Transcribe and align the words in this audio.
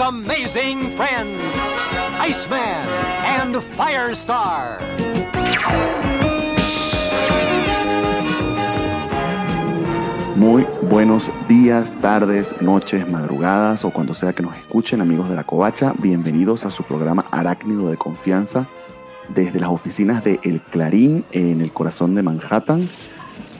amazing 0.00 0.90
friends, 0.96 1.40
Iceman 2.18 2.88
and 3.24 3.60
Firestar. 3.76 4.78
Muy 10.36 10.66
buenos 10.82 11.30
días, 11.48 11.92
tardes, 12.00 12.60
noches, 12.60 13.08
madrugadas 13.08 13.84
o 13.84 13.90
cuando 13.90 14.14
sea 14.14 14.32
que 14.32 14.42
nos 14.42 14.56
escuchen, 14.56 15.00
amigos 15.00 15.28
de 15.28 15.36
la 15.36 15.44
Covacha. 15.44 15.94
Bienvenidos 15.98 16.64
a 16.64 16.70
su 16.70 16.82
programa 16.82 17.26
Arácnido 17.30 17.88
de 17.88 17.96
Confianza 17.96 18.66
desde 19.28 19.60
las 19.60 19.70
oficinas 19.70 20.24
de 20.24 20.40
El 20.42 20.60
Clarín 20.62 21.24
en 21.32 21.60
el 21.60 21.72
corazón 21.72 22.14
de 22.14 22.22
Manhattan. 22.22 22.88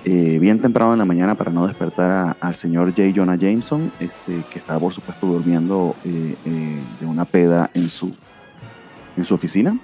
Eh, 0.05 0.39
bien 0.41 0.61
temprano 0.61 0.95
en 0.95 0.99
la 0.99 1.05
mañana 1.05 1.37
para 1.37 1.53
no 1.53 1.65
despertar 1.65 2.37
al 2.41 2.55
señor 2.57 2.89
J. 2.89 3.13
Jonah 3.15 3.37
Jameson, 3.37 3.93
este, 4.01 4.43
que 4.51 4.59
estaba 4.59 4.81
por 4.81 4.93
supuesto 4.93 5.27
durmiendo 5.29 5.95
eh, 6.05 6.35
eh, 6.45 6.83
de 6.99 7.07
una 7.07 7.25
peda 7.25 7.71
en 7.73 7.89
su, 7.89 8.13
en 9.17 9.25
su 9.25 9.35
oficina. 9.35 9.79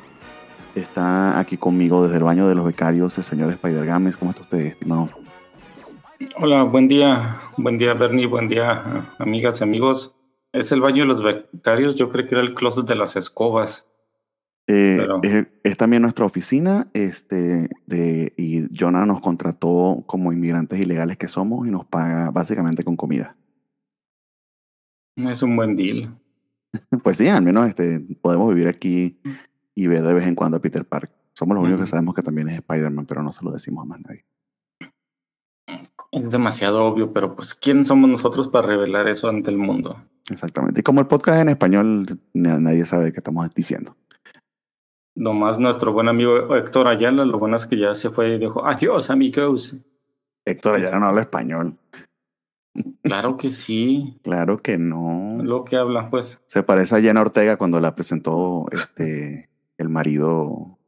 Está 0.74 1.38
aquí 1.38 1.56
conmigo 1.56 2.02
desde 2.02 2.16
el 2.16 2.24
baño 2.24 2.48
de 2.48 2.56
los 2.56 2.66
becarios 2.66 3.16
el 3.16 3.24
señor 3.24 3.52
Spider 3.52 3.86
Games. 3.86 4.16
¿Cómo 4.16 4.32
está 4.32 4.42
usted, 4.42 4.58
estimado? 4.58 5.08
Hola, 6.36 6.64
buen 6.64 6.88
día, 6.88 7.40
buen 7.56 7.78
día 7.78 7.94
Bernie, 7.94 8.26
buen 8.26 8.48
día 8.48 9.06
amigas 9.18 9.60
y 9.60 9.64
amigos. 9.64 10.16
Es 10.52 10.72
el 10.72 10.80
baño 10.80 11.02
de 11.02 11.08
los 11.08 11.22
becarios, 11.22 11.94
yo 11.94 12.08
creo 12.08 12.26
que 12.26 12.34
era 12.34 12.42
el 12.42 12.54
closet 12.54 12.86
de 12.86 12.96
las 12.96 13.14
escobas. 13.14 13.87
Eh, 14.70 14.98
es, 15.22 15.46
es 15.64 15.76
también 15.78 16.02
nuestra 16.02 16.26
oficina 16.26 16.88
este, 16.92 17.70
de, 17.86 18.34
y 18.36 18.66
Jonah 18.78 19.06
nos 19.06 19.22
contrató 19.22 20.04
como 20.06 20.30
inmigrantes 20.30 20.78
ilegales 20.78 21.16
que 21.16 21.26
somos 21.26 21.66
y 21.66 21.70
nos 21.70 21.86
paga 21.86 22.30
básicamente 22.30 22.82
con 22.84 22.94
comida. 22.94 23.34
Es 25.16 25.42
un 25.42 25.56
buen 25.56 25.74
deal. 25.76 26.14
Pues 27.02 27.16
sí, 27.16 27.26
al 27.28 27.42
menos 27.42 27.66
este, 27.66 27.98
podemos 28.20 28.54
vivir 28.54 28.68
aquí 28.68 29.18
y 29.74 29.86
ver 29.86 30.02
de 30.02 30.12
vez 30.12 30.26
en 30.26 30.34
cuando 30.34 30.58
a 30.58 30.60
Peter 30.60 30.84
Park. 30.84 31.10
Somos 31.32 31.54
los 31.54 31.64
únicos 31.64 31.80
que 31.84 31.86
sabemos 31.86 32.14
que 32.14 32.20
también 32.22 32.50
es 32.50 32.56
Spider-Man, 32.58 33.06
pero 33.06 33.22
no 33.22 33.32
se 33.32 33.42
lo 33.42 33.50
decimos 33.52 33.84
a 33.84 33.86
más 33.86 34.00
nadie. 34.02 34.26
Es 36.12 36.28
demasiado 36.30 36.84
obvio, 36.84 37.12
pero 37.12 37.34
pues 37.34 37.54
¿quién 37.54 37.86
somos 37.86 38.10
nosotros 38.10 38.48
para 38.48 38.66
revelar 38.66 39.08
eso 39.08 39.28
ante 39.28 39.50
el 39.50 39.56
mundo? 39.56 39.96
Exactamente. 40.30 40.80
Y 40.80 40.82
como 40.82 41.00
el 41.00 41.06
podcast 41.06 41.36
es 41.36 41.42
en 41.42 41.48
español, 41.48 42.06
na- 42.34 42.60
nadie 42.60 42.84
sabe 42.84 43.12
qué 43.12 43.20
estamos 43.20 43.48
diciendo. 43.54 43.96
Nomás 45.18 45.58
nuestro 45.58 45.92
buen 45.92 46.06
amigo 46.08 46.54
Héctor 46.54 46.86
Ayala, 46.86 47.24
lo 47.24 47.40
bueno 47.40 47.56
es 47.56 47.66
que 47.66 47.76
ya 47.76 47.92
se 47.96 48.08
fue 48.10 48.36
y 48.36 48.38
dijo, 48.38 48.64
adiós 48.64 49.10
amigos. 49.10 49.76
Héctor 50.44 50.76
Ayala 50.76 51.00
no 51.00 51.06
habla 51.06 51.22
español. 51.22 51.76
Claro 53.02 53.36
que 53.36 53.50
sí, 53.50 54.16
Claro 54.22 54.62
que 54.62 54.78
no. 54.78 55.38
lo 55.42 55.64
que 55.64 55.76
habla, 55.76 56.08
pues. 56.08 56.40
Se 56.46 56.62
parece 56.62 56.94
a 56.94 57.00
Jenna 57.00 57.20
Ortega 57.20 57.56
cuando 57.56 57.80
la 57.80 57.96
presentó 57.96 58.66
este, 58.70 59.50
el 59.76 59.88
marido 59.88 60.78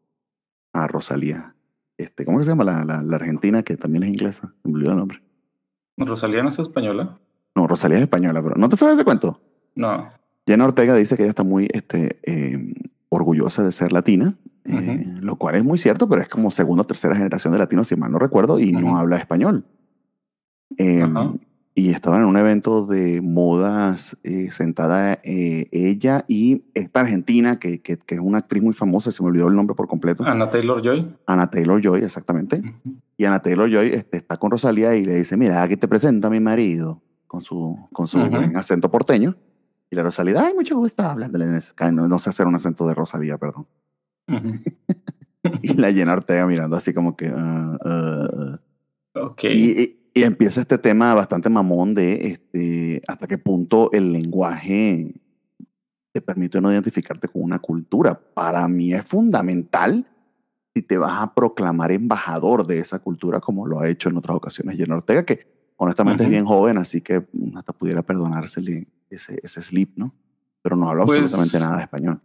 a 0.73 0.87
Rosalía. 0.87 1.57
Este, 1.99 2.25
¿Cómo 2.25 2.39
que 2.39 2.45
se 2.45 2.51
llama 2.53 2.63
la, 2.63 2.85
la, 2.85 3.03
la 3.03 3.17
argentina 3.17 3.65
que 3.65 3.77
también 3.77 4.05
es 4.05 4.11
inglesa? 4.11 4.55
Me 4.63 4.75
olvidó 4.75 4.93
el 4.93 4.97
nombre. 4.99 5.21
¿Rosalía 5.97 6.45
no 6.45 6.51
es 6.51 6.59
española? 6.61 7.19
No, 7.57 7.67
Rosalía 7.67 7.97
es 7.99 8.05
española, 8.05 8.41
pero 8.45 8.55
¿no 8.55 8.69
te 8.69 8.77
sabes 8.77 8.95
ese 8.95 9.05
cuento? 9.05 9.41
No. 9.75 10.07
Jenna 10.47 10.67
Ortega 10.67 10.95
dice 10.95 11.17
que 11.17 11.25
ella 11.25 11.31
está 11.31 11.43
muy 11.43 11.69
este, 11.73 12.21
eh, 12.23 12.75
orgullosa 13.11 13.63
de 13.63 13.73
ser 13.73 13.93
latina, 13.93 14.37
eh, 14.65 15.05
lo 15.21 15.37
cual 15.37 15.57
es 15.57 15.65
muy 15.65 15.77
cierto, 15.79 16.09
pero 16.09 16.23
es 16.23 16.29
como 16.29 16.51
segunda 16.51 16.83
o 16.83 16.87
tercera 16.87 17.15
generación 17.15 17.53
de 17.53 17.59
latinos, 17.59 17.89
si 17.89 17.97
mal 17.97 18.11
no 18.11 18.19
recuerdo, 18.19 18.59
y 18.59 18.73
no 18.73 18.87
Ujú. 18.89 18.97
habla 18.97 19.17
español. 19.19 19.65
Eh, 20.79 21.03
Ajá. 21.03 21.33
y 21.75 21.91
estaban 21.91 22.21
en 22.21 22.27
un 22.29 22.37
evento 22.37 22.87
de 22.87 23.21
modas 23.21 24.17
eh, 24.23 24.51
sentada 24.53 25.19
eh, 25.25 25.67
ella 25.73 26.25
y 26.29 26.63
esta 26.75 27.01
argentina, 27.01 27.59
que, 27.59 27.83
que, 27.83 27.97
que 27.99 28.15
es 28.15 28.21
una 28.21 28.39
actriz 28.39 28.63
muy 28.63 28.73
famosa, 28.73 29.11
se 29.11 29.23
me 29.23 29.31
olvidó 29.31 29.49
el 29.49 29.57
nombre 29.57 29.75
por 29.75 29.89
completo, 29.89 30.25
Ana 30.25 30.49
Taylor 30.49 30.81
Joy. 30.81 31.13
Ana 31.27 31.51
Taylor 31.51 31.81
Joy, 31.83 32.03
exactamente. 32.05 32.63
Y 33.17 33.25
Ana 33.25 33.43
Taylor 33.43 33.69
Joy 33.69 33.89
este, 33.89 34.19
está 34.19 34.37
con 34.37 34.53
Rosalía 34.53 34.95
y 34.95 35.03
le 35.03 35.17
dice, 35.17 35.37
mira, 35.37 35.63
aquí 35.63 35.77
te 35.77 35.89
presento 35.89 36.29
a 36.29 36.31
mi 36.31 36.39
marido, 36.39 37.03
con 37.27 37.41
su, 37.41 37.77
con 37.93 38.07
su 38.07 38.19
buen 38.21 38.57
acento 38.57 38.91
porteño. 38.91 39.35
Y 39.91 39.97
la 39.97 40.03
Rosalía, 40.05 40.45
ay, 40.47 40.55
mucho 40.55 40.77
gusto, 40.77 41.03
hablándole 41.03 41.47
en 41.47 41.55
ese- 41.57 41.75
no, 41.93 42.07
no 42.07 42.19
sé 42.19 42.31
hacer 42.31 42.47
un 42.47 42.55
acento 42.55 42.87
de 42.87 42.95
Rosalía, 42.95 43.39
perdón. 43.39 43.67
Y 45.63 45.73
la 45.75 45.91
Jenna 45.93 46.13
Ortega 46.13 46.47
mirando 46.47 46.77
así 46.77 46.93
como 46.93 47.17
que... 47.17 47.33
"Ah, 47.35 47.79
ah, 47.85 48.29
ah". 49.15 49.21
Ok. 49.23 49.45
Y, 49.45 49.81
y- 49.83 49.97
y 50.13 50.23
empieza 50.25 50.61
este 50.61 50.77
tema 50.77 51.15
bastante 51.15 51.49
mamón 51.49 51.95
de 51.95 52.27
este, 52.27 53.01
hasta 53.09 53.27
qué 53.27 53.39
punto 53.39 53.91
el 53.93 54.13
lenguaje 54.13 55.15
te 56.13 56.21
permite 56.21 56.61
no 56.61 56.71
identificarte 56.71 57.29
con 57.29 57.43
una 57.43 57.59
cultura. 57.61 58.21
Para 58.35 58.67
mí 58.69 58.93
es 58.93 59.05
fundamental 59.05 60.07
si 60.75 60.83
te 60.83 60.99
vas 60.99 61.23
a 61.23 61.33
proclamar 61.35 61.91
embajador 61.93 62.67
de 62.67 62.81
esa 62.81 62.99
cultura 62.99 63.41
como 63.41 63.67
lo 63.67 63.81
ha 63.81 63.89
hecho 63.89 64.09
en 64.11 64.17
otras 64.19 64.37
ocasiones 64.37 64.77
Jenna 64.77 64.97
Ortega, 64.97 65.25
que 65.25 65.47
honestamente 65.77 66.25
es 66.25 66.27
Ujú. 66.27 66.33
bien 66.33 66.45
joven, 66.45 66.77
así 66.79 67.01
que 67.01 67.27
hasta 67.57 67.73
pudiera 67.73 68.03
perdonársele 68.03 68.89
ese, 69.11 69.39
ese 69.43 69.63
slip, 69.63 69.93
¿no? 69.97 70.13
Pero 70.63 70.77
no 70.77 70.87
Pues- 71.05 71.19
absolutamente 71.21 71.59
nada 71.59 71.77
de 71.79 71.83
español. 71.85 72.21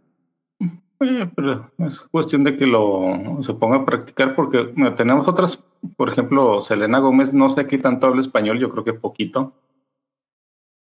Eh, 1.00 1.30
pero 1.36 1.70
es 1.78 2.00
cuestión 2.00 2.42
de 2.42 2.56
que 2.56 2.66
lo 2.66 3.38
se 3.42 3.52
ponga 3.52 3.76
a 3.76 3.84
practicar 3.84 4.34
porque 4.34 4.72
mira, 4.74 4.94
tenemos 4.94 5.28
otras, 5.28 5.62
por 5.96 6.08
ejemplo, 6.08 6.62
Selena 6.62 7.00
Gómez, 7.00 7.34
no 7.34 7.50
sé 7.50 7.66
qué 7.66 7.76
tanto 7.76 8.06
habla 8.06 8.22
español, 8.22 8.58
yo 8.58 8.70
creo 8.70 8.82
que 8.82 8.94
poquito, 8.94 9.52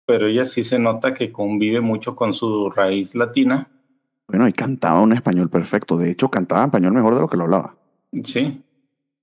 pero 0.07 0.27
ella 0.29 0.45
sí 0.45 0.63
se 0.63 0.79
nota 0.79 1.15
que 1.15 1.33
convive 1.33 1.81
mucho 1.81 2.15
con 2.15 2.33
su 2.33 2.71
raíz 2.71 3.15
latina. 3.17 3.69
Bueno, 4.29 4.47
y 4.47 4.53
cantaba 4.53 5.01
un 5.01 5.13
español 5.13 5.51
perfecto. 5.51 5.97
De 5.97 6.11
hecho, 6.11 6.31
cantaba 6.31 6.65
español 6.65 6.93
mejor 6.93 7.15
de 7.15 7.21
lo 7.21 7.29
que 7.29 7.37
lo 7.37 7.45
hablaba. 7.45 7.75
Sí, 8.23 8.63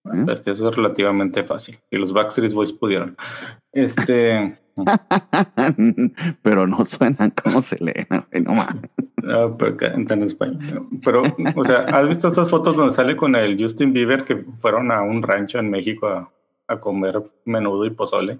¿eh? 0.05 0.25
este, 0.29 0.51
eso 0.51 0.69
es 0.69 0.75
relativamente 0.75 1.43
fácil. 1.43 1.79
Y 1.89 1.97
los 1.97 2.13
Backstreet 2.13 2.53
Boys 2.53 2.73
pudieron. 2.73 3.15
Este, 3.71 4.57
pero 6.41 6.67
no 6.67 6.83
suenan 6.85 7.31
como 7.31 7.61
Selena, 7.61 8.25
güey, 8.31 8.43
no 8.43 8.53
mames. 8.53 8.89
ah, 9.27 9.49
pero 9.57 9.77
en 9.81 10.23
español. 10.23 10.87
Pero, 11.03 11.23
o 11.55 11.63
sea, 11.63 11.79
¿has 11.91 12.07
visto 12.07 12.27
estas 12.27 12.49
fotos 12.49 12.75
donde 12.75 12.93
sale 12.93 13.15
con 13.15 13.35
el 13.35 13.61
Justin 13.61 13.93
Bieber 13.93 14.23
que 14.25 14.37
fueron 14.59 14.91
a 14.91 15.01
un 15.01 15.21
rancho 15.23 15.59
en 15.59 15.69
México 15.69 16.07
a, 16.07 16.31
a 16.67 16.79
comer 16.79 17.21
menudo 17.45 17.85
y 17.85 17.91
pozole? 17.91 18.39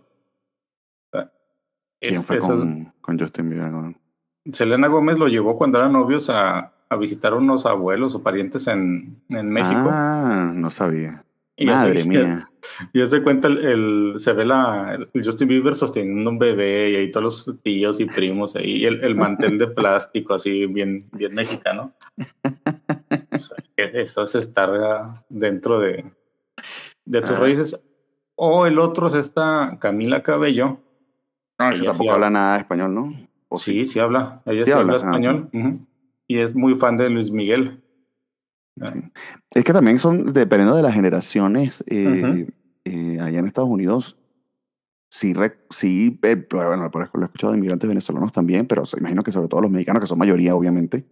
¿Quién 1.12 2.16
Es- 2.16 2.26
fue 2.26 2.40
con, 2.40 2.92
con 3.00 3.20
Justin 3.20 3.50
Bieber? 3.50 3.70
no? 3.72 3.94
Selena 4.52 4.88
Gómez 4.88 5.20
lo 5.20 5.28
llevó 5.28 5.56
cuando 5.56 5.78
eran 5.78 5.94
novios 5.94 6.28
a, 6.32 6.74
a 6.90 6.96
visitar 6.96 7.36
unos 7.36 7.68
abuelos 7.68 8.16
o 8.16 8.24
parientes 8.24 8.66
en, 8.68 9.22
en 9.30 9.50
México. 9.52 9.88
Ah, 9.92 10.52
no 10.52 10.72
sabía. 10.72 11.24
Y 11.58 11.66
Madre 11.66 12.04
mía. 12.06 12.48
Y 12.94 13.06
se 13.06 13.22
cuenta, 13.22 13.48
el, 13.48 13.58
el- 13.66 14.14
se 14.18 14.34
ve 14.34 14.46
la, 14.46 14.98
el 15.14 15.26
Justin 15.26 15.48
Bieber 15.48 15.76
sosteniendo 15.76 16.30
un 16.30 16.40
bebé 16.40 16.92
y 16.92 16.96
ahí 16.96 17.12
todos 17.12 17.48
los 17.48 17.62
tíos 17.64 18.00
y 18.00 18.06
primos 18.06 18.56
ahí, 18.56 18.78
y 18.78 18.86
el, 18.86 19.04
el 19.04 19.16
mantel 19.16 19.58
de 19.58 19.68
plástico 19.68 20.34
así 20.36 20.66
bien, 20.68 21.10
bien 21.12 21.34
mexicano. 21.34 21.94
O 22.18 23.40
sea, 23.40 23.58
que 23.76 23.92
eso 24.02 24.24
es 24.24 24.36
estar 24.36 25.24
dentro 25.30 25.80
de, 25.80 26.06
de 27.06 27.22
tus 27.22 27.32
Ah. 27.32 27.40
raíces. 27.40 27.80
O 28.36 28.66
el 28.66 28.80
otro 28.80 29.08
es 29.08 29.14
esta 29.16 29.78
Camila 29.80 30.24
Cabello. 30.24 30.80
No, 31.60 31.68
Ella 31.70 31.76
sí 31.80 31.86
tampoco 31.86 32.12
habla. 32.14 32.30
nada 32.30 32.54
de 32.56 32.60
español, 32.62 32.94
¿no? 32.96 33.14
¿O 33.50 33.58
Sí, 33.58 33.86
sí 33.86 34.00
habla. 34.00 34.42
Ella 34.46 34.66
Sí 34.66 34.66
sí, 34.66 34.72
habla 34.72 34.94
habla, 34.94 34.94
ah, 34.94 35.12
español. 35.12 35.50
Y 36.28 36.40
es 36.40 36.56
muy 36.56 36.76
fan 36.76 36.98
de 36.98 37.10
Luis 37.10 37.30
Miguel. 37.32 37.81
Sí. 38.78 39.00
Es 39.52 39.64
que 39.64 39.74
también 39.74 40.00
son, 40.00 40.34
dependiendo 40.34 40.76
de 40.76 40.82
las 40.82 40.94
generaciones, 40.94 41.84
eh, 41.88 42.24
Ujú. 42.24 42.52
eh, 42.86 43.20
allá 43.20 43.40
en 43.40 43.46
Estados 43.46 43.70
Unidos, 43.70 44.18
sí, 45.12 45.34
sí 45.70 46.20
eh, 46.24 46.48
bueno, 46.50 46.90
por 46.90 47.02
ejemplo, 47.02 47.20
lo 47.20 47.26
he 47.26 47.28
escuchado 47.28 47.52
de 47.54 47.58
inmigrantes 47.58 47.88
venezolanos 47.88 48.32
también, 48.32 48.66
pero 48.68 48.84
imagino 48.98 49.24
que 49.24 49.32
sobre 49.32 49.50
todo 49.50 49.62
los 49.62 49.72
mexicanos, 49.72 50.02
que 50.02 50.08
son 50.08 50.18
mayoría, 50.18 50.56
obviamente, 50.56 51.06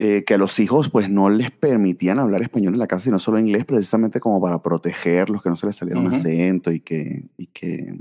eh, 0.00 0.24
que 0.24 0.34
a 0.34 0.38
los 0.38 0.58
hijos 0.58 0.90
pues 0.90 1.08
no 1.08 1.30
les 1.30 1.52
permitían 1.52 2.18
hablar 2.18 2.42
español 2.42 2.74
en 2.74 2.80
la 2.80 2.88
casa, 2.88 3.04
sino 3.04 3.18
solo 3.20 3.38
inglés, 3.38 3.64
precisamente 3.64 4.18
como 4.18 4.40
para 4.40 4.60
protegerlos, 4.60 5.40
que 5.40 5.50
no 5.50 5.56
se 5.56 5.66
les 5.66 5.76
saliera 5.76 6.00
un 6.00 6.06
Ujú. 6.08 6.16
acento 6.16 6.72
y 6.72 6.80
que, 6.80 7.28
y 7.36 7.46
que 7.46 7.96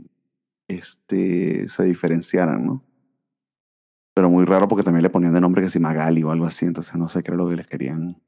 este, 0.68 1.70
se 1.70 1.84
diferenciaran, 1.84 2.66
¿no? 2.66 2.84
Pero 4.16 4.30
muy 4.30 4.46
raro 4.46 4.68
porque 4.68 4.84
también 4.84 5.04
le 5.04 5.10
ponían 5.10 5.34
de 5.34 5.42
nombre 5.42 5.62
que 5.62 5.70
si 5.70 5.80
Magali 5.80 6.24
o 6.24 6.32
algo 6.32 6.46
así, 6.46 6.66
entonces 6.66 6.96
no 6.96 7.10
sé 7.10 7.24
qué 7.24 7.32
era 7.32 7.38
lo 7.38 7.50
que 7.50 7.56
les 7.56 7.68
querían 7.68 8.22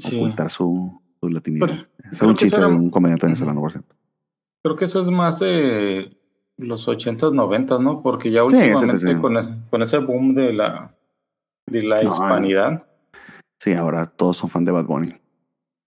Sí. 0.00 0.16
ocultar 0.16 0.50
su, 0.50 1.00
su 1.20 1.28
latinidad. 1.28 1.66
Pero 1.66 1.86
es 2.12 2.22
un 2.22 2.34
chiste 2.34 2.56
eso 2.56 2.66
de 2.66 2.72
era- 2.72 2.76
un 2.76 2.90
comediante 2.90 3.26
venezolano, 3.26 3.60
por 3.60 3.72
cierto. 3.72 3.94
Creo 4.64 4.76
que 4.76 4.84
eso 4.86 5.00
es 5.02 5.08
más 5.08 5.38
de 5.40 6.16
los 6.58 6.88
80s, 6.88 7.32
90s, 7.32 7.80
¿no? 7.80 8.02
Porque 8.02 8.30
ya 8.30 8.42
Sí, 8.42 8.50
sí, 8.50 8.56
sí, 8.56 8.70
últimamente 8.70 8.98
sí. 8.98 9.14
Con, 9.20 9.36
e- 9.36 9.62
con 9.70 9.82
ese 9.82 9.98
boom 9.98 10.34
de 10.34 10.52
la, 10.52 10.94
de 11.66 11.82
la 11.82 12.02
No, 12.02 12.08
hispanidad, 12.10 12.84
Sí, 13.58 13.72
ahora 13.72 14.04
todos 14.06 14.36
son 14.36 14.50
fan 14.50 14.64
de 14.66 14.72
Bad 14.72 14.84
Bunny. 14.84 15.14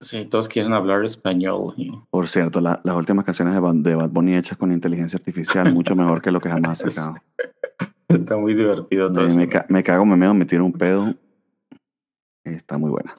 sí, 0.01 0.25
todos 0.25 0.47
quieren 0.50 0.73
hablar 0.73 1.03
español. 1.06 1.75
Por 2.09 2.27
cierto, 2.27 2.61
la- 2.61 2.81
las 2.83 2.95
últimas 2.95 3.25
canciones 3.25 3.53
de 3.53 3.59
Bad, 3.59 3.75
de 3.75 3.95
Bad 3.95 4.09
Bunny 4.09 4.35
hechas 4.35 4.57
con 4.57 4.71
inteligencia 4.71 5.17
artificial, 5.17 5.71
mucho 5.73 5.95
mejor 5.95 6.21
que 6.21 6.31
lo 6.31 6.39
que 6.39 6.50
jamás 6.50 6.83
ha 6.83 6.89
sacado. 6.89 7.17
Está 8.07 8.38
muy 8.38 8.56
divertido 8.56 9.07
todo 9.09 9.21
Me, 9.21 9.27
eso. 9.27 9.38
me 9.38 9.47
ca- 9.50 9.65
me 9.69 9.83
cago, 9.83 10.03
me 10.06 10.15
meo, 10.15 10.33
me 10.33 10.45
tiro 10.45 10.65
un 10.65 10.73
pedo. 10.73 11.13
Está 12.44 12.77
muy 12.79 12.89
buena. 12.89 13.15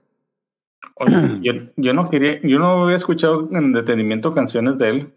Oye, 0.96 1.14
yo, 1.42 1.52
yo 1.76 1.92
no 1.94 2.08
quería, 2.10 2.40
yo 2.42 2.58
no 2.58 2.84
había 2.84 2.96
escuchado 2.96 3.48
en 3.52 3.72
detenimiento 3.72 4.32
canciones 4.32 4.78
de 4.78 4.88
él. 4.88 5.12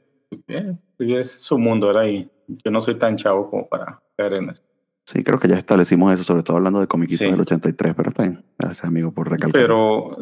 Eh, 0.48 0.75
es 1.00 1.31
su 1.31 1.57
mundo, 1.60 1.89
era 1.92 2.01
ahí. 2.01 2.30
Yo 2.48 2.71
no 2.71 2.81
soy 2.81 2.95
tan 2.95 3.15
chavo 3.18 3.50
como 3.50 3.68
para 3.68 4.01
caer 4.18 4.33
en 4.33 4.50
eso. 4.50 4.63
Sí, 5.06 5.21
creo 5.24 5.38
que 5.38 5.50
ya 5.50 5.57
establecimos 5.57 6.13
eso, 6.13 6.24
sobre 6.24 6.44
todo 6.44 6.57
hablando 6.57 6.80
de 6.80 6.88
comiquitos 6.88 7.25
Sí. 7.25 7.31
del 7.31 7.42
83, 7.42 7.94
pero 7.94 8.10
está 8.10 8.24
bien. 8.24 8.44
Gracias, 8.57 8.86
amigo, 8.86 9.12
por 9.12 9.30
recalcar. 9.30 9.62
Pero 9.62 10.18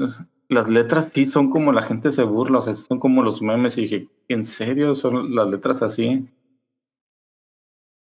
las 0.50 0.68
letras 0.70 1.12
sí 1.14 1.28
son 1.28 1.52
como 1.52 1.72
la 1.72 1.84
gente 1.84 2.12
se 2.12 2.24
burla, 2.24 2.58
o 2.58 2.62
sea, 2.62 2.74
son 2.74 3.00
como 3.00 3.22
los 3.22 3.42
memes. 3.44 3.78
Y 3.78 3.84
dije, 3.84 4.08
¿en 4.28 4.44
serio 4.44 4.96
son 4.96 5.36
las 5.36 5.48
letras 5.50 5.84
así? 5.84 6.28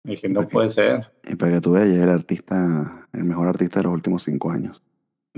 Y 0.04 0.10
dije, 0.10 0.28
no 0.28 0.46
puede 0.46 0.68
ser. 0.68 1.10
Y 1.28 1.34
para 1.34 1.54
que 1.54 1.60
tú 1.60 1.72
veas, 1.72 1.88
ya 1.88 1.96
es 1.96 2.02
el 2.02 2.10
artista, 2.10 3.08
el 3.12 3.24
mejor 3.24 3.48
artista 3.48 3.80
de 3.80 3.84
los 3.84 3.92
últimos 3.92 4.22
cinco 4.22 4.50
años. 4.50 4.82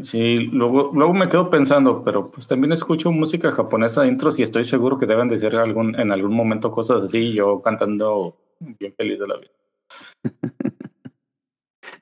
Sí, 0.02 0.38
luego, 0.52 0.90
luego 0.94 1.12
me 1.12 1.28
quedo 1.28 1.50
pensando, 1.50 2.02
pero 2.04 2.30
pues 2.30 2.46
también 2.46 2.72
escucho 2.72 3.12
música 3.12 3.52
japonesa 3.52 4.02
de 4.02 4.08
intros 4.08 4.38
y 4.38 4.42
estoy 4.42 4.64
seguro 4.64 4.98
que 4.98 5.06
deben 5.06 5.28
decir 5.28 5.54
algún, 5.56 5.98
en 5.98 6.12
algún 6.12 6.34
momento 6.34 6.70
cosas 6.70 7.02
así, 7.02 7.32
yo 7.32 7.60
cantando 7.62 8.36
bien 8.58 8.94
feliz 8.96 9.18
de 9.18 9.26
la 9.26 9.36
vida. 9.36 9.50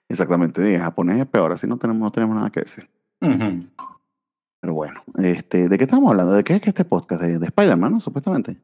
Exactamente, 0.08 0.60
de 0.60 0.78
japonés 0.78 1.20
es 1.20 1.26
peor, 1.26 1.52
así 1.52 1.66
no 1.66 1.78
tenemos, 1.78 2.00
no 2.02 2.10
tenemos 2.10 2.36
nada 2.36 2.50
que 2.50 2.60
decir. 2.60 2.88
Pero 3.20 4.74
bueno, 4.74 5.02
este, 5.18 5.68
¿de 5.68 5.78
qué 5.78 5.84
estamos 5.84 6.10
hablando? 6.10 6.32
¿De 6.32 6.44
qué 6.44 6.54
es 6.54 6.62
que 6.62 6.70
este 6.70 6.84
podcast? 6.84 7.22
De, 7.22 7.38
de 7.38 7.46
Spider-Man, 7.46 7.92
¿no? 7.92 8.00
Supuestamente. 8.00 8.56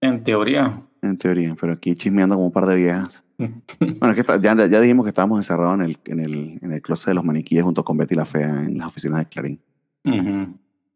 En 0.00 0.22
teoría. 0.24 0.82
En 1.02 1.16
teoría, 1.16 1.54
pero 1.60 1.72
aquí 1.74 1.94
chismeando 1.94 2.34
como 2.34 2.46
un 2.46 2.52
par 2.52 2.66
de 2.66 2.76
viejas. 2.76 3.22
Bueno, 3.38 3.62
es 4.10 4.14
que 4.14 4.20
está- 4.20 4.36
ya, 4.40 4.54
ya 4.66 4.80
dijimos 4.80 5.04
que 5.04 5.10
estábamos 5.10 5.38
encerrados 5.38 5.74
en 5.76 5.82
el, 5.82 5.98
en, 6.06 6.20
el, 6.20 6.58
en 6.60 6.72
el 6.72 6.82
closet 6.82 7.08
de 7.08 7.14
los 7.14 7.24
maniquíes 7.24 7.62
junto 7.62 7.84
con 7.84 7.96
Betty 7.96 8.14
la 8.16 8.24
Fea 8.24 8.64
en 8.64 8.78
las 8.78 8.88
oficinas 8.88 9.20
de 9.20 9.26
Clarín. 9.26 9.60
Ujú. 10.04 10.54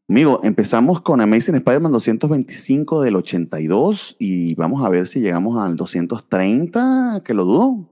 Amigo, 0.09 0.41
empezamos 0.43 1.01
con 1.01 1.21
Amazing 1.21 1.55
Spider-Man 1.55 1.93
225 1.93 3.03
del 3.03 3.15
82 3.17 4.17
y 4.19 4.55
vamos 4.57 4.85
a 4.85 4.89
ver 4.89 5.07
si 5.07 5.21
llegamos 5.21 5.57
al 5.57 5.77
230, 5.77 7.23
que 7.25 7.33
lo 7.35 7.45
dudo. 7.45 7.89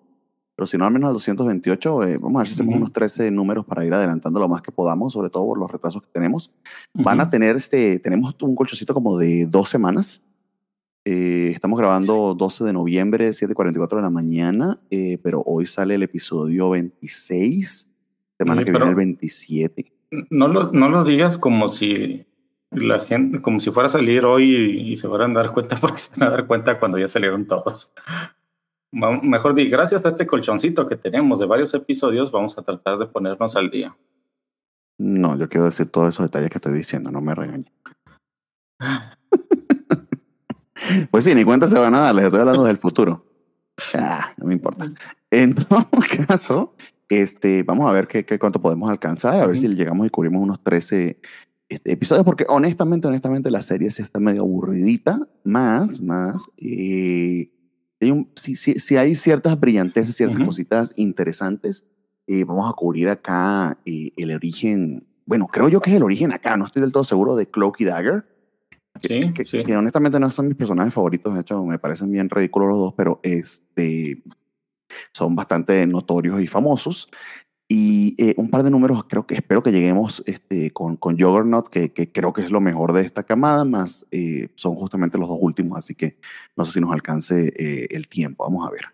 Pero 0.56 0.66
si 0.66 0.76
no, 0.76 0.84
al 0.84 0.92
menos 0.92 1.06
al 1.08 1.14
228, 1.14 2.02
eh, 2.04 2.18
vamos 2.18 2.36
a 2.36 2.38
ver 2.40 2.46
si 2.48 2.54
hacemos 2.54 2.72
Ujú. 2.72 2.78
unos 2.82 2.92
13 2.92 3.30
números 3.30 3.64
para 3.64 3.84
ir 3.86 3.94
adelantando 3.94 4.38
lo 4.40 4.48
más 4.48 4.60
que 4.60 4.72
podamos, 4.72 5.12
sobre 5.14 5.30
todo 5.30 5.46
por 5.46 5.58
los 5.58 5.70
retrasos 5.70 6.02
que 6.02 6.08
tenemos. 6.12 6.52
Van 6.92 7.20
a 7.20 7.30
tener 7.30 7.56
este, 7.56 7.98
tenemos 8.00 8.34
un 8.42 8.54
colchoncito 8.54 8.92
como 8.92 9.16
de 9.16 9.46
dos 9.46 9.70
semanas. 9.70 10.22
Eh, 11.04 11.50
estamos 11.54 11.78
grabando 11.78 12.34
12 12.34 12.64
de 12.64 12.72
noviembre, 12.72 13.32
7:44 13.32 13.96
de 13.96 14.02
la 14.02 14.10
mañana, 14.10 14.78
eh, 14.90 15.18
pero 15.22 15.42
hoy 15.46 15.66
sale 15.66 15.94
el 15.94 16.02
episodio 16.02 16.70
26, 16.70 17.90
semana 18.36 18.60
Oye, 18.60 18.66
que 18.66 18.72
viene 18.72 18.90
el 18.90 18.94
27. 18.94 19.92
No 20.30 20.48
lo, 20.48 20.72
no 20.72 20.90
lo 20.90 21.04
digas 21.04 21.38
como 21.38 21.68
si 21.68 22.26
la 22.70 23.00
gente, 23.00 23.40
como 23.40 23.60
si 23.60 23.70
fuera 23.70 23.86
a 23.86 23.90
salir 23.90 24.24
hoy 24.24 24.54
y, 24.54 24.92
y 24.92 24.96
se 24.96 25.08
fueran 25.08 25.36
a 25.36 25.42
dar 25.42 25.52
cuenta, 25.52 25.76
porque 25.80 25.98
se 25.98 26.18
van 26.18 26.28
a 26.28 26.32
dar 26.32 26.46
cuenta 26.46 26.78
cuando 26.78 26.98
ya 26.98 27.08
salieron 27.08 27.46
todos. 27.46 27.92
Mejor 28.92 29.54
di, 29.54 29.70
gracias 29.70 30.04
a 30.04 30.08
este 30.08 30.26
colchoncito 30.26 30.86
que 30.86 30.96
tenemos 30.96 31.38
de 31.38 31.46
varios 31.46 31.72
episodios, 31.74 32.32
vamos 32.32 32.58
a 32.58 32.62
tratar 32.62 32.98
de 32.98 33.06
ponernos 33.06 33.54
al 33.54 33.70
día. 33.70 33.96
No, 34.98 35.38
yo 35.38 35.48
quiero 35.48 35.66
decir 35.66 35.88
todos 35.88 36.08
esos 36.08 36.26
detalles 36.26 36.50
que 36.50 36.58
estoy 36.58 36.74
diciendo, 36.74 37.10
no 37.10 37.20
me 37.20 37.34
regañen. 37.34 37.70
pues 41.10 41.24
sí, 41.24 41.34
ni 41.34 41.44
cuenta 41.44 41.66
se 41.66 41.78
van 41.78 41.94
a 41.94 42.00
dar, 42.00 42.14
les 42.14 42.24
estoy 42.26 42.40
hablando 42.40 42.64
del 42.64 42.76
futuro. 42.78 43.24
Ah, 43.94 44.32
no 44.36 44.46
me 44.46 44.54
importa. 44.54 44.90
En 45.30 45.54
todo 45.54 45.86
caso, 46.26 46.74
este, 47.08 47.62
vamos 47.62 47.88
a 47.88 47.92
ver 47.92 48.06
qué, 48.08 48.24
qué 48.24 48.38
cuánto 48.38 48.60
podemos 48.60 48.90
alcanzar, 48.90 49.40
a 49.40 49.46
ver 49.46 49.56
si 49.58 49.68
llegamos 49.68 50.06
y 50.06 50.10
cubrimos 50.10 50.42
unos 50.42 50.62
13 50.62 51.18
este, 51.68 51.92
episodios, 51.92 52.24
porque 52.24 52.44
honestamente, 52.48 53.08
honestamente, 53.08 53.50
la 53.50 53.62
serie 53.62 53.90
sí 53.90 54.02
está 54.02 54.20
medio 54.20 54.42
aburridita, 54.42 55.20
más, 55.44 56.00
más, 56.02 56.50
eh, 56.58 57.50
hay 58.00 58.10
un- 58.10 58.30
sí, 58.34 58.56
sí, 58.56 58.74
sí 58.74 58.96
hay 58.96 59.14
ciertas 59.16 59.58
brillanteces, 59.58 60.14
ciertas 60.16 60.38
Ujú. 60.38 60.46
cositas 60.46 60.92
interesantes. 60.96 61.84
Eh, 62.26 62.44
vamos 62.44 62.68
a 62.70 62.74
cubrir 62.74 63.08
acá 63.08 63.78
eh, 63.84 64.12
el 64.16 64.32
origen, 64.32 65.06
bueno, 65.26 65.46
creo 65.48 65.68
yo 65.68 65.80
que 65.80 65.90
es 65.90 65.96
el 65.96 66.02
origen 66.02 66.32
acá, 66.32 66.56
no 66.56 66.64
estoy 66.64 66.80
del 66.82 66.92
todo 66.92 67.04
seguro 67.04 67.34
de 67.36 67.46
Cloak 67.50 67.80
y 67.80 67.84
Dagger, 67.84 68.24
Sí, 69.02 69.32
que, 69.32 69.44
sí. 69.44 69.64
que 69.64 69.76
honestamente 69.76 70.20
no 70.20 70.30
son 70.30 70.48
mis 70.48 70.56
personajes 70.56 70.94
favoritos, 70.94 71.34
de 71.34 71.40
hecho 71.40 71.64
me 71.64 71.78
parecen 71.78 72.10
bien 72.10 72.28
ridículos 72.28 72.68
los 72.68 72.78
dos, 72.78 72.94
pero 72.96 73.20
este, 73.22 74.22
son 75.12 75.34
bastante 75.34 75.86
notorios 75.86 76.40
y 76.40 76.46
famosos. 76.46 77.08
Y 77.72 78.16
eh, 78.18 78.34
un 78.36 78.50
par 78.50 78.64
de 78.64 78.70
números, 78.70 79.04
creo 79.04 79.28
que 79.28 79.36
espero 79.36 79.62
que 79.62 79.70
lleguemos 79.70 80.24
este, 80.26 80.72
con, 80.72 80.96
con 80.96 81.16
Juggernaut, 81.16 81.68
que, 81.68 81.92
que 81.92 82.10
creo 82.10 82.32
que 82.32 82.42
es 82.42 82.50
lo 82.50 82.60
mejor 82.60 82.92
de 82.92 83.02
esta 83.02 83.22
camada, 83.22 83.64
más 83.64 84.04
eh, 84.10 84.48
son 84.56 84.74
justamente 84.74 85.18
los 85.18 85.28
dos 85.28 85.38
últimos, 85.40 85.78
así 85.78 85.94
que 85.94 86.16
no 86.56 86.64
sé 86.64 86.72
si 86.72 86.80
nos 86.80 86.90
alcance 86.90 87.52
eh, 87.56 87.86
el 87.92 88.08
tiempo. 88.08 88.42
Vamos 88.42 88.66
a 88.66 88.72
ver. 88.72 88.86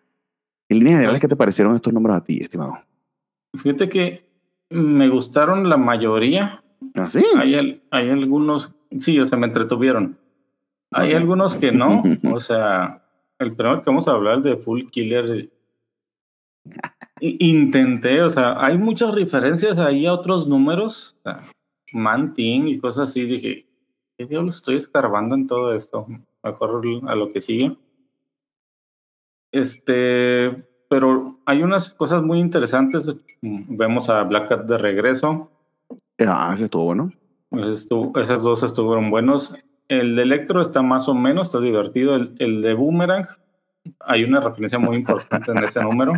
En 0.69 0.81
líneas 0.81 0.97
generales, 0.97 1.21
¿qué 1.23 1.29
te 1.29 1.37
parecieron 1.37 1.75
estos 1.75 1.91
números 1.91 2.19
a 2.19 2.25
ti, 2.25 2.43
estimado? 2.43 2.79
Fíjate 3.57 3.89
que 3.89 4.29
me 4.69 5.09
gustaron 5.09 5.71
la 5.71 5.79
mayoría. 5.79 6.63
¿Ah, 6.97 7.09
sí? 7.09 7.25
Hay, 7.39 7.81
hay 7.91 8.11
algunos, 8.11 8.75
sí, 8.99 9.19
o 9.19 9.27
sea, 9.27 9.39
me 9.39 9.47
entretuvieron. 9.47 10.19
Hay 10.93 11.13
algunos 11.13 11.57
que 11.57 11.73
no. 11.73 12.03
O 12.33 12.41
sea, 12.41 13.03
el 13.39 13.55
primero 13.55 13.83
que 13.83 13.91
vamos 13.91 14.09
a 14.09 14.13
hablar 14.13 14.43
de 14.43 14.57
Full 14.57 14.89
Killer. 14.91 15.51
Intenté, 17.21 18.23
o 18.23 18.31
sea, 18.31 18.63
hay 18.65 18.77
muchas 18.77 19.15
referencias 19.15 19.79
ahí 19.79 20.07
a 20.07 20.13
otros 20.13 20.47
números. 20.47 21.17
O 21.21 21.23
sea, 21.23 21.43
y 21.93 22.79
cosas 22.79 23.11
así. 23.11 23.25
Dije, 23.25 23.67
¿qué 24.17 24.27
diablos 24.27 24.57
estoy 24.57 24.77
escarbando 24.77 25.35
en 25.35 25.47
todo 25.47 25.75
esto? 25.75 26.07
Mejor 26.43 26.83
a 27.07 27.15
lo 27.15 27.29
que 27.33 27.41
sigue. 27.41 27.77
Este, 29.53 30.51
pero 30.89 31.41
hay 31.47 31.63
unas 31.63 31.91
cosas 31.95 32.23
muy 32.23 32.39
interesantes. 32.39 33.11
Vemos 33.41 34.09
a 34.09 34.23
Black 34.25 34.49
Cat 34.49 34.67
de 34.67 34.79
regreso. 34.79 35.51
Ah, 36.19 36.53
ese 36.55 36.65
estuvo 36.65 36.85
bueno. 36.85 37.13
Pues 37.57 37.89
estu- 37.89 38.21
esas 38.23 38.43
dos 38.43 38.63
estuvieron 38.63 39.11
buenos. 39.11 39.55
El 39.89 40.17
de 40.17 40.23
Electro 40.23 40.61
está 40.63 40.83
más 40.83 41.09
o 41.09 41.15
menos, 41.15 41.49
está 41.49 41.61
divertido. 41.61 42.17
El, 42.17 42.35
el 42.39 42.61
de 42.63 42.75
Boomerang, 42.75 43.27
hay 44.01 44.25
una 44.25 44.41
referencia 44.41 44.79
muy 44.79 44.97
importante 44.97 45.51
en 45.53 45.65
ese 45.65 45.81
número. 45.83 46.13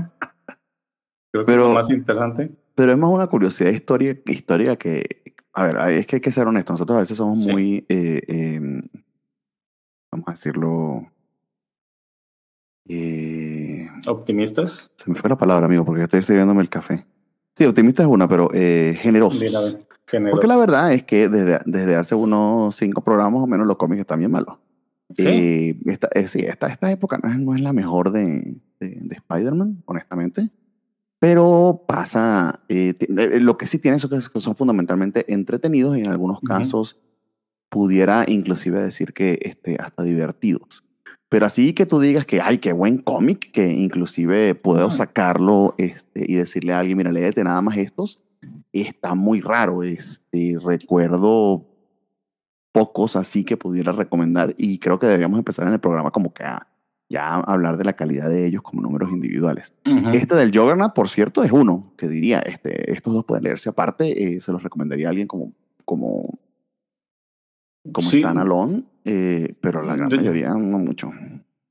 Creo 1.30 1.44
que 1.44 1.52
Pero- 1.52 1.62
es 1.64 1.68
lo 1.68 1.74
más 1.74 1.90
interesante. 1.90 2.50
Pero 2.74 2.92
es 2.92 2.98
más 2.98 3.10
una 3.10 3.26
curiosidad 3.26 3.70
histórica, 3.70 4.20
histórica 4.32 4.76
que, 4.76 5.34
a 5.52 5.64
ver, 5.64 5.76
es 5.98 6.06
que 6.06 6.16
hay 6.16 6.20
que 6.22 6.30
ser 6.30 6.46
honestos. 6.46 6.74
Nosotros 6.74 6.96
a 6.96 7.00
veces 7.00 7.16
somos 7.18 7.42
Sí. 7.44 7.50
muy, 7.52 7.84
eh, 7.88 8.20
em, 8.28 8.82
vamos 10.12 10.28
a 10.28 10.30
decirlo, 10.30 11.06
eh, 12.88 13.88
Optimistas. 14.06 14.90
se 14.96 15.10
me 15.10 15.16
fue 15.16 15.28
la 15.28 15.36
palabra, 15.36 15.66
amigo, 15.66 15.84
porque 15.84 16.02
estoy 16.02 16.22
sirviéndome 16.22 16.62
el 16.62 16.68
café. 16.68 17.04
Sí, 17.54 17.64
optimista 17.64 18.02
es 18.02 18.08
una, 18.08 18.28
pero 18.28 18.48
eh, 18.54 18.96
generosos. 19.00 19.40
Bien, 19.40 19.86
generosos. 20.08 20.38
Porque 20.40 20.48
la 20.48 20.56
verdad 20.56 20.92
es 20.92 21.04
que 21.04 21.28
desde, 21.28 21.58
desde 21.66 21.96
hace 21.96 22.14
unos 22.14 22.74
cinco 22.76 23.02
programas 23.02 23.42
o 23.42 23.46
menos 23.46 23.66
los 23.66 23.76
cómics 23.76 24.00
están 24.00 24.18
bien 24.18 24.30
malos. 24.30 24.56
Sí, 25.16 25.24
Eh, 25.26 25.78
esta, 25.86 26.08
eh, 26.14 26.28
sí, 26.28 26.40
esta, 26.40 26.66
esta 26.66 26.90
época 26.90 27.18
no 27.22 27.30
es, 27.30 27.38
no 27.38 27.54
es 27.54 27.60
la 27.60 27.72
mejor 27.72 28.12
de, 28.12 28.56
de, 28.80 28.98
de 29.00 29.14
Spider-Man, 29.16 29.82
honestamente. 29.86 30.50
Pero 31.20 31.84
pasa, 31.88 32.60
eh, 32.68 32.94
eh, 33.00 33.40
lo 33.40 33.56
que 33.56 33.66
sí 33.66 33.78
tiene 33.78 33.96
eso 33.96 34.08
que 34.08 34.16
es 34.16 34.28
que 34.28 34.40
son 34.40 34.54
fundamentalmente 34.54 35.32
entretenidos 35.32 35.96
y 35.96 36.02
en 36.02 36.08
algunos 36.08 36.40
casos 36.40 37.00
pudiera 37.70 38.24
inclusive 38.28 38.80
decir 38.80 39.12
que 39.12 39.38
este, 39.42 39.76
hasta 39.80 40.02
divertidos. 40.02 40.84
Pero 41.28 41.44
así 41.44 41.74
que 41.74 41.84
tú 41.86 42.00
digas 42.00 42.24
que, 42.24 42.40
ay, 42.40 42.58
qué 42.58 42.72
buen 42.72 42.98
cómic, 42.98 43.50
que 43.50 43.72
inclusive 43.72 44.54
puedo 44.54 44.86
Ah. 44.86 44.92
sacarlo 44.92 45.74
este, 45.76 46.24
y 46.26 46.36
decirle 46.36 46.72
a 46.72 46.78
alguien, 46.78 46.96
mira, 46.96 47.12
léete 47.12 47.42
nada 47.44 47.60
más 47.62 47.76
estos, 47.76 48.22
está 48.72 49.14
muy 49.14 49.40
raro. 49.40 49.82
Este, 49.82 50.56
recuerdo 50.62 51.64
pocos 52.72 53.16
así 53.16 53.44
que 53.44 53.56
pudiera 53.56 53.92
recomendar 53.92 54.54
y 54.58 54.78
creo 54.78 54.98
que 54.98 55.06
deberíamos 55.06 55.38
empezar 55.38 55.66
en 55.66 55.72
el 55.72 55.80
programa 55.80 56.10
como 56.10 56.32
que 56.32 56.44
a 56.44 56.68
ya 57.10 57.36
hablar 57.36 57.78
de 57.78 57.84
la 57.84 57.94
calidad 57.94 58.28
de 58.28 58.46
ellos 58.46 58.60
como 58.62 58.82
números 58.82 59.10
individuales. 59.10 59.72
Este 60.12 60.34
del 60.34 60.52
Juggernaut, 60.56 60.92
por 60.94 61.08
cierto, 61.08 61.42
es 61.42 61.50
uno 61.50 61.94
que 61.96 62.06
diría, 62.06 62.40
este, 62.40 62.92
estos 62.92 63.14
dos 63.14 63.24
pueden 63.24 63.44
leerse 63.44 63.70
aparte, 63.70 64.34
eh, 64.36 64.40
se 64.42 64.52
los 64.52 64.62
recomendaría 64.62 65.06
a 65.06 65.10
alguien 65.10 65.26
como, 65.26 65.52
como, 65.86 66.38
como 67.92 68.10
Sí. 68.10 68.18
standalone, 68.20 68.84
eh, 69.06 69.54
pero 69.62 69.82
la 69.82 69.96
gran 69.96 70.10
De- 70.10 70.18
mayoría 70.18 70.50
no 70.50 70.78
mucho. 70.78 71.10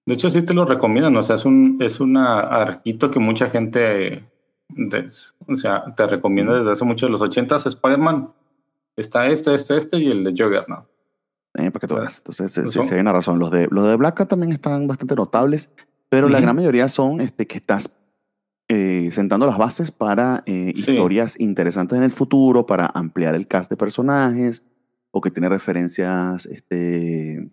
De 0.07 0.13
hecho, 0.15 0.31
sí 0.31 0.41
te 0.41 0.55
lo 0.55 0.65
recomiendan. 0.65 1.15
O 1.17 1.21
sea, 1.23 1.35
es 1.35 1.45
un 1.45 1.77
es 1.81 1.99
una 1.99 2.39
arquito 2.39 3.11
que 3.11 3.19
mucha 3.19 3.49
gente, 3.51 4.23
des- 4.69 5.33
o 5.47 5.55
sea, 5.55 5.93
te 5.95 6.05
recomienda 6.07 6.57
desde 6.57 6.71
hace 6.71 6.85
mucho 6.85 7.05
de 7.05 7.11
los 7.11 7.21
80s. 7.21 7.65
Spider-Man 7.67 8.31
está 8.95 9.27
este, 9.27 9.55
este, 9.55 9.77
este 9.77 9.97
y 9.97 10.11
el 10.11 10.23
de 10.23 10.31
Juggernaut. 10.31 10.85
Eh, 11.55 11.71
para 11.71 11.79
que 11.81 11.87
tú 11.87 11.95
veas. 11.95 12.19
Entonces, 12.19 12.51
sí, 12.51 12.61
sí, 12.67 12.83
sí 12.83 12.93
hay 12.93 12.99
una 12.99 13.13
razón. 13.13 13.39
Los 13.39 13.49
de, 13.51 13.67
los 13.71 13.85
de 13.87 13.95
Black 13.95 14.15
Cat 14.17 14.29
también 14.29 14.51
están 14.51 14.87
bastante 14.87 15.15
notables, 15.15 15.71
pero 16.09 16.29
la 16.29 16.39
gran 16.39 16.55
mayoría 16.55 16.87
son 16.87 17.19
este, 17.19 17.47
que 17.47 17.57
estás 17.57 17.91
eh, 18.69 19.09
sentando 19.11 19.47
las 19.47 19.57
bases 19.57 19.91
para 19.91 20.43
eh, 20.45 20.73
Sí. 20.75 20.91
historias 20.91 21.39
interesantes 21.39 21.97
en 21.97 22.03
el 22.03 22.11
futuro, 22.11 22.65
para 22.65 22.85
ampliar 22.93 23.33
el 23.33 23.47
cast 23.47 23.69
de 23.71 23.77
personajes, 23.77 24.61
o 25.11 25.21
que 25.21 25.31
tiene 25.31 25.49
referencias 25.49 26.45
este, 26.45 27.49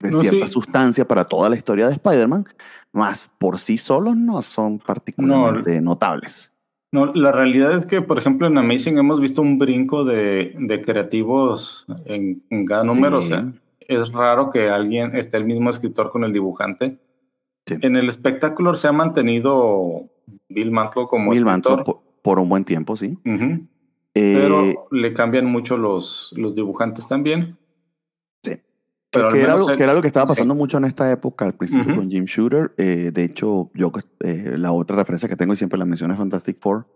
de 0.00 0.10
No, 0.10 0.20
cierta 0.20 0.46
sí. 0.46 0.52
sustancia 0.52 1.06
para 1.06 1.24
toda 1.24 1.48
la 1.48 1.56
historia 1.56 1.86
de 1.86 1.94
Spider-Man, 1.94 2.44
más 2.92 3.32
por 3.38 3.58
sí 3.58 3.78
solos 3.78 4.16
no 4.16 4.42
son 4.42 4.78
particularmente 4.78 5.80
notables. 5.80 6.50
No, 6.92 7.12
la 7.12 7.32
realidad 7.32 7.76
es 7.76 7.86
que, 7.86 8.02
por 8.02 8.18
ejemplo, 8.18 8.46
en 8.46 8.56
Amazing 8.56 8.98
hemos 8.98 9.20
visto 9.20 9.42
un 9.42 9.58
brinco 9.58 10.04
de, 10.04 10.54
de 10.56 10.80
creativos 10.80 11.86
en, 12.04 12.44
en 12.50 12.64
cada 12.66 12.84
número. 12.84 13.20
Sí. 13.20 13.26
O 13.26 13.28
sea, 13.30 13.52
es 13.80 14.12
raro 14.12 14.50
que 14.50 14.70
alguien 14.70 15.16
esté 15.16 15.36
el 15.38 15.44
mismo 15.44 15.70
escritor 15.70 16.10
con 16.10 16.22
el 16.22 16.32
dibujante. 16.32 16.98
Sí. 17.66 17.76
En 17.80 17.96
el 17.96 18.08
espectáculo 18.08 18.76
se 18.76 18.86
ha 18.86 18.92
mantenido 18.92 20.08
Bill 20.48 20.70
Mantlo 20.70 21.08
como 21.08 21.32
Bill 21.32 21.44
Mantlo 21.44 21.72
escritor, 21.72 21.84
por, 21.84 22.02
por 22.22 22.38
un 22.38 22.48
buen 22.48 22.64
tiempo, 22.64 22.96
sí. 22.96 23.18
Eh, 23.24 23.58
pero 24.14 24.86
le 24.92 25.12
cambian 25.12 25.46
mucho 25.46 25.76
los, 25.76 26.32
los 26.36 26.54
dibujantes 26.54 27.08
también. 27.08 27.58
Sí. 29.14 29.20
Pero 29.20 29.28
que, 29.30 29.40
era 29.42 29.52
algo, 29.54 29.70
él- 29.70 29.76
que 29.76 29.82
era 29.82 29.92
algo 29.92 30.02
que 30.02 30.08
estaba 30.08 30.26
sí. 30.26 30.30
pasando 30.32 30.54
mucho 30.54 30.78
en 30.78 30.84
esta 30.84 31.10
época, 31.10 31.44
al 31.46 31.54
principio 31.54 31.92
Ujú. 31.92 31.96
con 32.02 32.10
Jim 32.10 32.24
Shooter. 32.24 32.72
Eh, 32.76 33.10
de 33.12 33.24
hecho, 33.24 33.70
yo 33.74 33.90
eh, 34.20 34.54
la 34.58 34.72
otra 34.72 34.96
referencia 34.96 35.28
que 35.28 35.36
tengo 35.36 35.52
y 35.52 35.56
siempre 35.56 35.78
la 35.78 35.84
menciono 35.86 36.12
es 36.14 36.18
Fantastic 36.18 36.58
Four. 36.60 36.86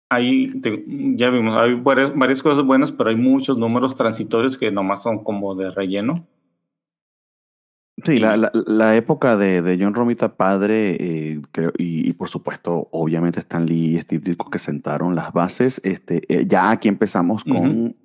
hay, 0.10 0.60
te- 0.62 0.84
ya 1.16 1.30
vimos, 1.30 1.58
hay 1.58 1.74
varias, 1.74 2.14
varias 2.16 2.42
cosas 2.42 2.64
buenas, 2.66 2.92
pero 2.92 3.10
hay 3.10 3.16
muchos 3.16 3.58
números 3.58 3.96
transitorios 3.96 4.58
que 4.58 4.72
nomás 4.72 5.04
son 5.04 5.24
como 5.24 5.56
de 5.56 5.72
relleno. 5.72 6.28
Sí, 8.04 8.20
la, 8.20 8.36
la, 8.36 8.52
la 8.54 8.96
época 8.96 9.38
de, 9.38 9.62
de 9.62 9.78
John 9.80 9.94
Romita 9.94 10.36
padre, 10.36 10.98
eh, 11.00 11.42
creo, 11.52 11.72
y, 11.78 12.10
y 12.10 12.14
por 12.14 12.30
supuesto, 12.30 12.88
obviamente 12.92 13.40
Stan 13.42 13.66
Lee 13.66 13.96
y 13.96 14.00
Steve 14.00 14.24
Ditko 14.24 14.50
que 14.50 14.58
sentaron 14.60 15.14
las 15.14 15.32
bases. 15.32 15.80
Este, 15.84 16.22
eh, 16.28 16.46
ya 16.48 16.72
aquí 16.72 16.88
empezamos 16.88 17.44
con 17.44 17.96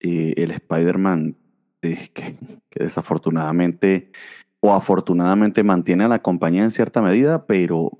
eh, 0.00 0.34
el 0.36 0.50
Spider-Man 0.50 1.36
que, 1.80 2.10
que 2.12 2.84
desafortunadamente 2.84 4.12
o 4.66 4.72
afortunadamente 4.72 5.62
mantiene 5.62 6.04
a 6.04 6.08
la 6.08 6.22
compañía 6.22 6.62
en 6.62 6.70
cierta 6.70 7.02
medida, 7.02 7.44
pero 7.46 7.90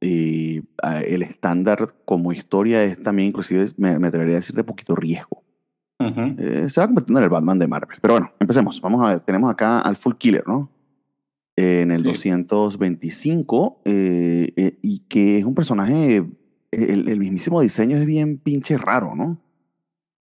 eh, 0.00 0.62
a- 0.82 1.02
el 1.02 1.22
estándar 1.22 1.94
como 2.06 2.32
historia 2.32 2.82
es 2.82 3.02
también, 3.02 3.28
inclusive, 3.28 3.66
me, 3.76 3.98
me 3.98 4.08
atrevería 4.08 4.36
a 4.36 4.40
decir 4.40 4.56
de 4.56 4.64
poquito 4.64 4.94
riesgo. 4.96 5.42
Ujú. 6.00 6.34
Eh, 6.38 6.68
se 6.70 6.80
va 6.80 6.86
convirtiendo 6.86 7.18
en 7.20 7.24
el 7.24 7.30
Batman 7.30 7.58
de 7.58 7.66
Marvel. 7.66 7.98
Pero 8.00 8.14
bueno, 8.14 8.32
empecemos. 8.40 8.80
Vamos 8.80 9.02
a 9.04 9.10
ver, 9.10 9.20
tenemos 9.20 9.50
acá 9.50 9.80
al 9.80 9.96
Full 9.96 10.14
Killer, 10.14 10.44
¿no? 10.46 10.70
Eh, 11.56 11.82
en 11.82 11.90
el 11.90 11.98
Sí. 11.98 12.30
225, 12.30 13.82
eh, 13.84 14.52
eh, 14.56 14.78
y 14.82 15.00
que 15.00 15.38
es 15.38 15.44
un 15.44 15.54
personaje, 15.54 16.24
el, 16.70 17.08
el 17.08 17.18
mismísimo 17.20 17.60
diseño 17.60 17.96
es 17.98 18.06
bien 18.06 18.38
pinche 18.38 18.78
raro, 18.78 19.14
¿no? 19.14 19.38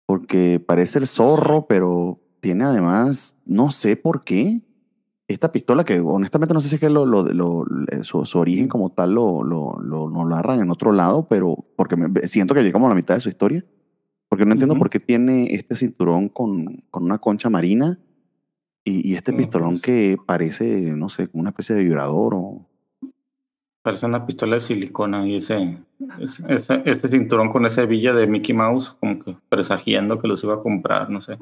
Porque 0.06 0.58
parece 0.64 0.98
el 1.00 1.06
zorro, 1.06 1.66
pero 1.66 2.18
tiene 2.40 2.64
además, 2.64 3.36
no 3.46 3.70
sé 3.70 3.96
por 3.96 4.24
qué, 4.24 4.62
esta 5.32 5.50
pistola 5.52 5.84
que 5.84 6.00
honestamente 6.00 6.54
no 6.54 6.60
sé 6.60 6.68
si 6.68 6.74
es 6.76 6.80
que 6.80 6.90
lo, 6.90 7.04
lo- 7.06 7.24
lo- 7.24 7.64
su, 8.02 8.24
su 8.24 8.38
origen 8.38 8.68
como 8.68 8.90
tal 8.90 9.12
lo, 9.14 9.42
lo, 9.42 9.78
lo, 9.80 10.08
narran 10.26 10.60
en 10.60 10.70
otro 10.70 10.92
lado, 10.92 11.26
pero 11.28 11.56
porque 11.76 11.96
me- 11.96 12.26
siento 12.26 12.54
que 12.54 12.62
llegamos 12.62 12.86
a 12.86 12.90
la 12.90 12.94
mitad 12.94 13.14
de 13.14 13.20
su 13.20 13.28
historia. 13.28 13.64
Porque 14.28 14.46
no 14.46 14.52
entiendo 14.52 14.72
Ujú. 14.74 14.78
por 14.80 14.90
qué 14.90 14.98
tiene 14.98 15.54
este 15.54 15.76
cinturón 15.76 16.28
con, 16.30 16.82
con 16.90 17.04
una 17.04 17.18
concha 17.18 17.50
marina 17.50 17.98
y, 18.82 19.10
y 19.10 19.14
este 19.14 19.30
No, 19.32 19.36
pistolón 19.38 19.70
pues. 19.72 19.82
que 19.82 20.16
parece, 20.24 20.92
no 20.92 21.10
sé, 21.10 21.28
como 21.28 21.42
una 21.42 21.50
especie 21.50 21.74
de 21.76 21.82
vibrador 21.82 22.34
o... 22.34 22.66
Parece 23.82 24.06
una 24.06 24.24
pistola 24.24 24.54
de 24.54 24.60
silicona 24.60 25.26
y 25.28 25.36
ese, 25.36 25.76
ese, 26.20 26.44
ese, 26.48 26.82
ese 26.86 27.08
cinturón 27.08 27.52
con 27.52 27.66
esa 27.66 27.82
hebilla 27.82 28.12
de 28.14 28.26
Mickey 28.26 28.54
Mouse, 28.54 28.96
como 29.00 29.18
que 29.18 29.36
presagiando 29.48 30.18
que 30.20 30.28
los 30.28 30.42
iba 30.44 30.54
a 30.54 30.62
comprar, 30.62 31.10
no 31.10 31.20
sé. 31.20 31.36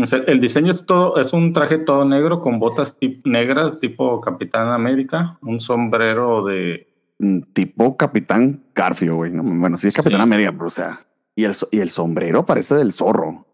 O 0.00 0.06
sea, 0.06 0.20
el 0.26 0.40
diseño 0.40 0.72
es 0.72 0.84
todo, 0.86 1.16
es 1.18 1.32
un 1.32 1.52
traje 1.52 1.78
todo 1.78 2.04
negro 2.04 2.40
con 2.40 2.58
botas 2.58 2.98
tip- 2.98 3.24
negras 3.24 3.78
tipo 3.78 4.20
Capitán 4.20 4.68
América, 4.70 5.38
un 5.42 5.60
sombrero 5.60 6.44
de 6.44 6.88
mm, 7.20 7.40
tipo 7.52 7.96
Capitán 7.96 8.64
Garfio, 8.74 9.16
güey. 9.16 9.30
¿no? 9.32 9.42
Bueno, 9.44 9.76
sí 9.76 9.88
es 9.88 9.94
Capitán 9.94 10.18
Sí. 10.20 10.22
América, 10.22 10.52
pero 10.52 10.66
o 10.66 10.70
sea... 10.70 11.00
Y 11.36 11.44
el, 11.44 11.52
y 11.72 11.78
el 11.80 11.90
sombrero 11.90 12.44
parece 12.46 12.74
del 12.76 12.92
zorro. 12.92 13.44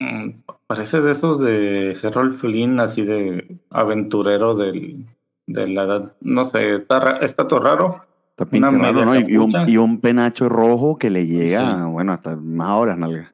mm, 0.00 0.30
parece 0.66 1.00
de 1.00 1.12
esos 1.12 1.40
de 1.40 1.96
Harold 2.02 2.38
Flynn, 2.38 2.78
así 2.80 3.02
de 3.02 3.58
aventurero 3.70 4.54
del, 4.54 5.06
de 5.46 5.68
la 5.68 5.82
edad, 5.84 6.12
no 6.20 6.44
sé, 6.44 6.76
está, 6.76 7.18
está 7.22 7.48
todo 7.48 7.60
raro. 7.60 8.04
Está 8.30 8.44
pinche 8.46 8.76
raro, 8.78 9.04
¿no? 9.04 9.18
Y, 9.18 9.36
un, 9.36 9.50
capucha. 9.50 9.70
y 9.72 9.76
un 9.78 10.00
penacho 10.00 10.48
rojo 10.48 10.96
que 10.96 11.10
le 11.10 11.26
llega, 11.26 11.84
Sí. 11.84 11.90
bueno, 11.90 12.12
hasta 12.12 12.36
más 12.36 12.70
horas, 12.70 12.96
nalga. 12.98 13.32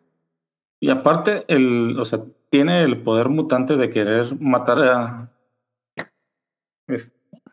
Y 0.84 0.90
aparte, 0.90 1.46
el, 1.48 1.98
o 1.98 2.04
sea, 2.04 2.20
tiene 2.50 2.82
el 2.82 3.02
poder 3.02 3.30
mutante 3.30 3.78
de 3.78 3.88
querer 3.88 4.38
matar 4.38 4.78
a. 4.80 5.32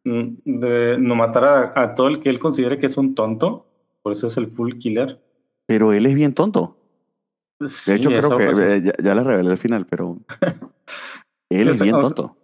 mm, 0.03 0.27
de 0.43 0.97
no 0.99 1.15
matar 1.15 1.43
a, 1.45 1.81
a 1.81 1.95
todo 1.95 2.09
el 2.09 2.19
que 2.19 2.29
él 2.29 2.39
considere 2.39 2.77
que 2.77 2.87
es 2.87 2.97
un 2.97 3.15
tonto. 3.15 3.67
Por 4.01 4.11
eso 4.11 4.27
es 4.27 4.35
el 4.35 4.47
full 4.51 4.73
killer. 4.79 5.21
Pero 5.65 5.93
él 5.93 6.07
es 6.07 6.13
bien 6.13 6.33
tonto. 6.33 6.75
De 7.57 7.69
Sí, 7.69 7.93
hecho, 7.93 8.09
creo 8.09 8.37
que 8.37 8.75
eh, 8.75 8.81
ya, 8.83 8.91
ya 9.01 9.15
le 9.15 9.23
revelé 9.23 9.51
el 9.51 9.57
final, 9.57 9.85
pero 9.85 10.17
él 11.49 11.69
es 11.69 11.81
bien 11.81 11.97
tonto. 11.97 12.35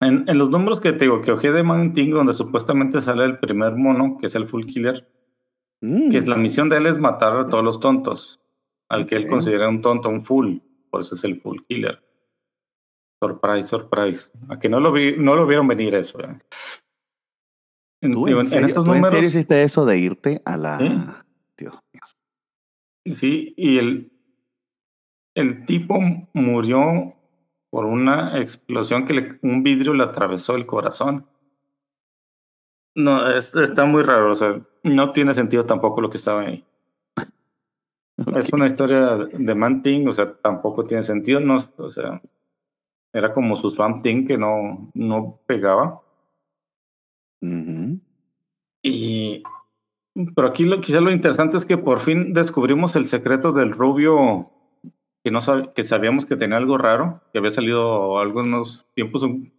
En, 0.00 0.28
en 0.28 0.36
los 0.36 0.50
números 0.50 0.80
que 0.80 0.92
te 0.94 1.04
digo, 1.04 1.22
que 1.22 1.30
ojé 1.30 1.52
de 1.52 1.62
Man 1.62 1.94
Thing, 1.94 2.10
donde 2.10 2.32
supuestamente 2.34 3.00
sale 3.02 3.24
el 3.24 3.38
primer 3.38 3.76
mono, 3.76 4.16
que 4.18 4.26
es 4.26 4.34
el 4.34 4.48
full 4.48 4.66
killer, 4.66 5.08
Mm. 5.80 6.10
que 6.10 6.16
es 6.18 6.26
la 6.26 6.36
misión 6.36 6.68
de 6.68 6.78
él 6.78 6.86
es 6.86 6.98
matar 6.98 7.36
a 7.36 7.46
todos 7.46 7.62
los 7.62 7.78
tontos. 7.78 8.40
Al 8.92 9.06
que 9.06 9.16
él 9.16 9.26
considera 9.26 9.68
un 9.68 9.80
tonto, 9.80 10.08
un 10.08 10.24
full. 10.24 10.58
Por 10.90 11.00
eso 11.00 11.14
es 11.14 11.24
el 11.24 11.40
full 11.40 11.60
killer. 11.68 12.02
Surprise, 13.22 13.68
surprise. 13.68 14.30
A 14.48 14.58
que 14.58 14.68
no 14.68 14.80
lo 14.80 14.92
vi, 14.92 15.16
no 15.16 15.34
lo 15.36 15.46
vieron 15.46 15.66
venir 15.68 15.94
eso. 15.94 16.20
eh. 16.20 16.38
En, 18.02 18.12
¿Tú, 18.12 18.26
digo, 18.26 18.40
en 18.40 18.44
en 18.44 18.50
serio, 18.50 18.66
estos 18.66 18.84
tú 18.84 18.90
en 18.90 18.96
números. 18.98 19.10
serio 19.14 19.28
hiciste 19.28 19.62
eso 19.62 19.84
de 19.86 19.98
irte 19.98 20.42
a 20.44 20.56
la... 20.56 20.78
Sí. 20.78 20.88
Dios 21.56 21.78
mío. 21.92 23.14
Sí, 23.14 23.54
y 23.56 23.78
el, 23.78 24.12
el 25.34 25.64
tipo 25.66 25.98
murió 26.34 27.14
por 27.70 27.86
una 27.86 28.38
explosión 28.40 29.06
que 29.06 29.14
le- 29.14 29.38
un 29.42 29.62
vidrio 29.62 29.94
le 29.94 30.02
atravesó 30.04 30.56
el 30.56 30.66
corazón. 30.66 31.26
No, 32.94 33.30
es- 33.30 33.54
está 33.54 33.84
muy 33.86 34.02
raro, 34.02 34.32
o 34.32 34.34
sea, 34.34 34.60
no 34.82 35.12
tiene 35.12 35.32
sentido 35.34 35.64
tampoco 35.64 36.00
lo 36.00 36.10
que 36.10 36.16
estaba 36.18 36.42
ahí. 36.42 36.66
Es 38.16 38.52
una 38.52 38.66
historia 38.66 39.16
de 39.16 39.54
Man 39.54 39.82
Thing, 39.82 40.06
o 40.06 40.12
sea, 40.12 40.32
tampoco 40.34 40.84
tiene 40.84 41.02
sentido, 41.02 41.40
no, 41.40 41.56
o 41.76 41.90
sea, 41.90 42.20
era 43.12 43.32
como 43.32 43.56
su 43.56 43.70
Swamp 43.70 44.02
Thing 44.02 44.26
que 44.26 44.38
no, 44.38 44.90
no 44.94 45.40
pegaba. 45.46 46.00
Y 48.82 49.42
pero 50.34 50.48
aquí 50.48 50.64
lo, 50.64 50.80
quizá 50.80 51.00
lo 51.00 51.10
interesante 51.10 51.56
es 51.56 51.64
que 51.64 51.78
por 51.78 52.00
fin 52.00 52.34
descubrimos 52.34 52.96
el 52.96 53.06
secreto 53.06 53.52
del 53.52 53.72
rubio 53.72 54.50
que 55.24 55.30
no 55.30 55.40
que 55.74 55.84
sabíamos 55.84 56.26
que 56.26 56.36
tenía 56.36 56.56
algo 56.56 56.76
raro, 56.78 57.22
que 57.32 57.38
había 57.38 57.52
salido 57.52 58.18
algunos 58.18 58.86
tiempos 58.94 59.22
un 59.22 59.52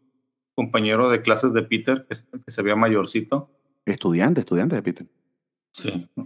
compañero 0.55 1.09
de 1.09 1.21
clases 1.21 1.53
de 1.53 1.63
Peter 1.63 2.05
que, 2.07 2.15
se 2.15 2.61
veía 2.61 2.75
mayorcito. 2.75 3.49
Estudiante, 3.85 4.41
estudiante 4.41 4.75
de 4.75 4.83
Peter. 4.83 5.07
Sí. 5.71 6.09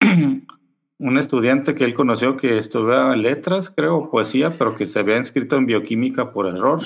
un 1.02 1.18
estudiante 1.18 1.74
que 1.74 1.84
él 1.84 1.94
conoció 1.94 2.36
que 2.36 2.58
estudiaba 2.58 3.16
letras, 3.16 3.70
creo, 3.70 4.08
poesía, 4.08 4.56
pero 4.56 4.76
que 4.76 4.86
se 4.86 5.00
había 5.00 5.16
inscrito 5.16 5.56
en 5.56 5.66
bioquímica 5.66 6.32
por 6.32 6.46
error. 6.46 6.80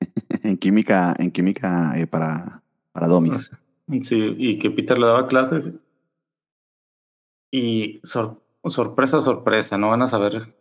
en 0.42 0.58
química, 0.58 1.14
en 1.16 1.30
química 1.30 1.94
eh, 1.96 2.08
para, 2.08 2.62
para 2.90 3.06
domis. 3.06 3.52
Sí, 4.02 4.34
y 4.36 4.58
que 4.58 4.70
Peter 4.70 4.98
le 4.98 5.06
daba 5.06 5.28
clases. 5.28 5.72
Y 7.52 8.00
sorpresa, 8.64 9.20
sorpresa, 9.20 9.78
no 9.78 9.90
van 9.90 10.02
a 10.02 10.08
saber 10.08 10.56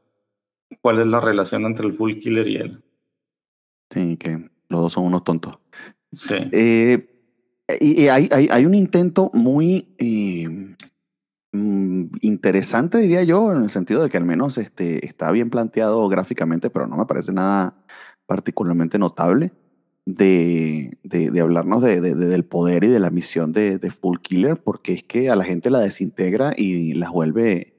cuál 0.80 1.00
es 1.00 1.08
la 1.08 1.20
relación 1.20 1.65
entre 1.65 1.88
el 1.88 1.96
Full 1.96 2.20
Killer 2.20 2.48
y 2.48 2.56
él. 2.58 2.84
Sí, 3.89 4.15
que 4.18 4.48
los 4.70 4.82
dos 4.82 4.94
son 4.94 5.06
unos 5.06 5.24
tontos. 5.24 5.58
Sí. 6.12 6.36
Eh, 6.51 7.10
y, 7.82 8.08
hay, 8.10 8.30
hay, 8.32 8.48
hay, 8.51 8.65
un 8.68 8.75
intento 8.75 9.32
muy 9.34 9.96
eh, 9.98 10.75
interesante, 12.21 13.00
diría 13.00 13.24
yo, 13.24 13.51
en 13.51 13.63
el 13.63 13.69
sentido 13.69 14.03
de 14.03 14.09
que 14.09 14.17
al 14.17 14.25
menos 14.25 14.57
este, 14.57 15.05
está 15.05 15.31
bien 15.31 15.50
planteado 15.50 16.07
gráficamente, 16.07 16.69
pero 16.69 16.88
no 16.88 16.97
me 16.97 17.05
parece 17.05 17.31
nada 17.31 17.75
particularmente 18.25 18.97
notable 18.97 19.51
de, 20.05 20.97
de, 21.03 21.39
hablarnos 21.41 21.81
de, 21.81 22.00
del 22.00 22.45
poder 22.45 22.83
y 22.83 22.88
de 22.88 23.00
la 23.00 23.09
misión 23.09 23.51
de, 23.51 23.79
Full 23.89 24.19
Killer, 24.19 24.62
porque 24.62 24.93
es 24.93 25.03
que 25.03 25.29
a 25.29 25.35
la 25.35 25.43
gente 25.43 25.69
la 25.69 25.79
desintegra 25.79 26.53
y 26.55 26.93
las 26.93 27.12
vuelve 27.12 27.74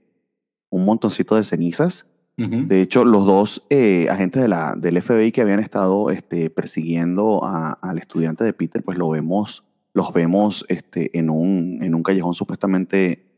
un 0.71 0.85
montoncito 0.85 1.37
de 1.37 1.45
cenizas. 1.45 2.11
De 2.39 2.83
hecho, 2.83 3.07
los 3.07 3.25
dos 3.25 3.65
eh, 3.71 4.09
agentes 4.11 4.43
de 4.43 4.49
la, 4.49 4.75
del 4.77 5.01
FBI 5.01 5.33
que 5.33 5.41
habían 5.41 5.59
estado 5.59 6.11
este, 6.11 6.51
persiguiendo 6.51 7.43
al 7.43 7.97
estudiante 7.97 8.45
de 8.45 8.53
Peter, 8.53 8.83
pues 8.83 8.99
lo 8.99 9.09
vemos, 9.09 9.65
los 9.95 10.13
vemos 10.13 10.67
este, 10.69 11.19
en, 11.19 11.31
un, 11.31 11.79
en 11.81 11.95
un 11.95 12.03
callejón 12.03 12.35
supuestamente 12.35 13.36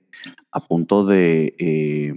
a 0.51 0.67
punto 0.67 1.05
de, 1.05 1.55
eh, 1.59 2.15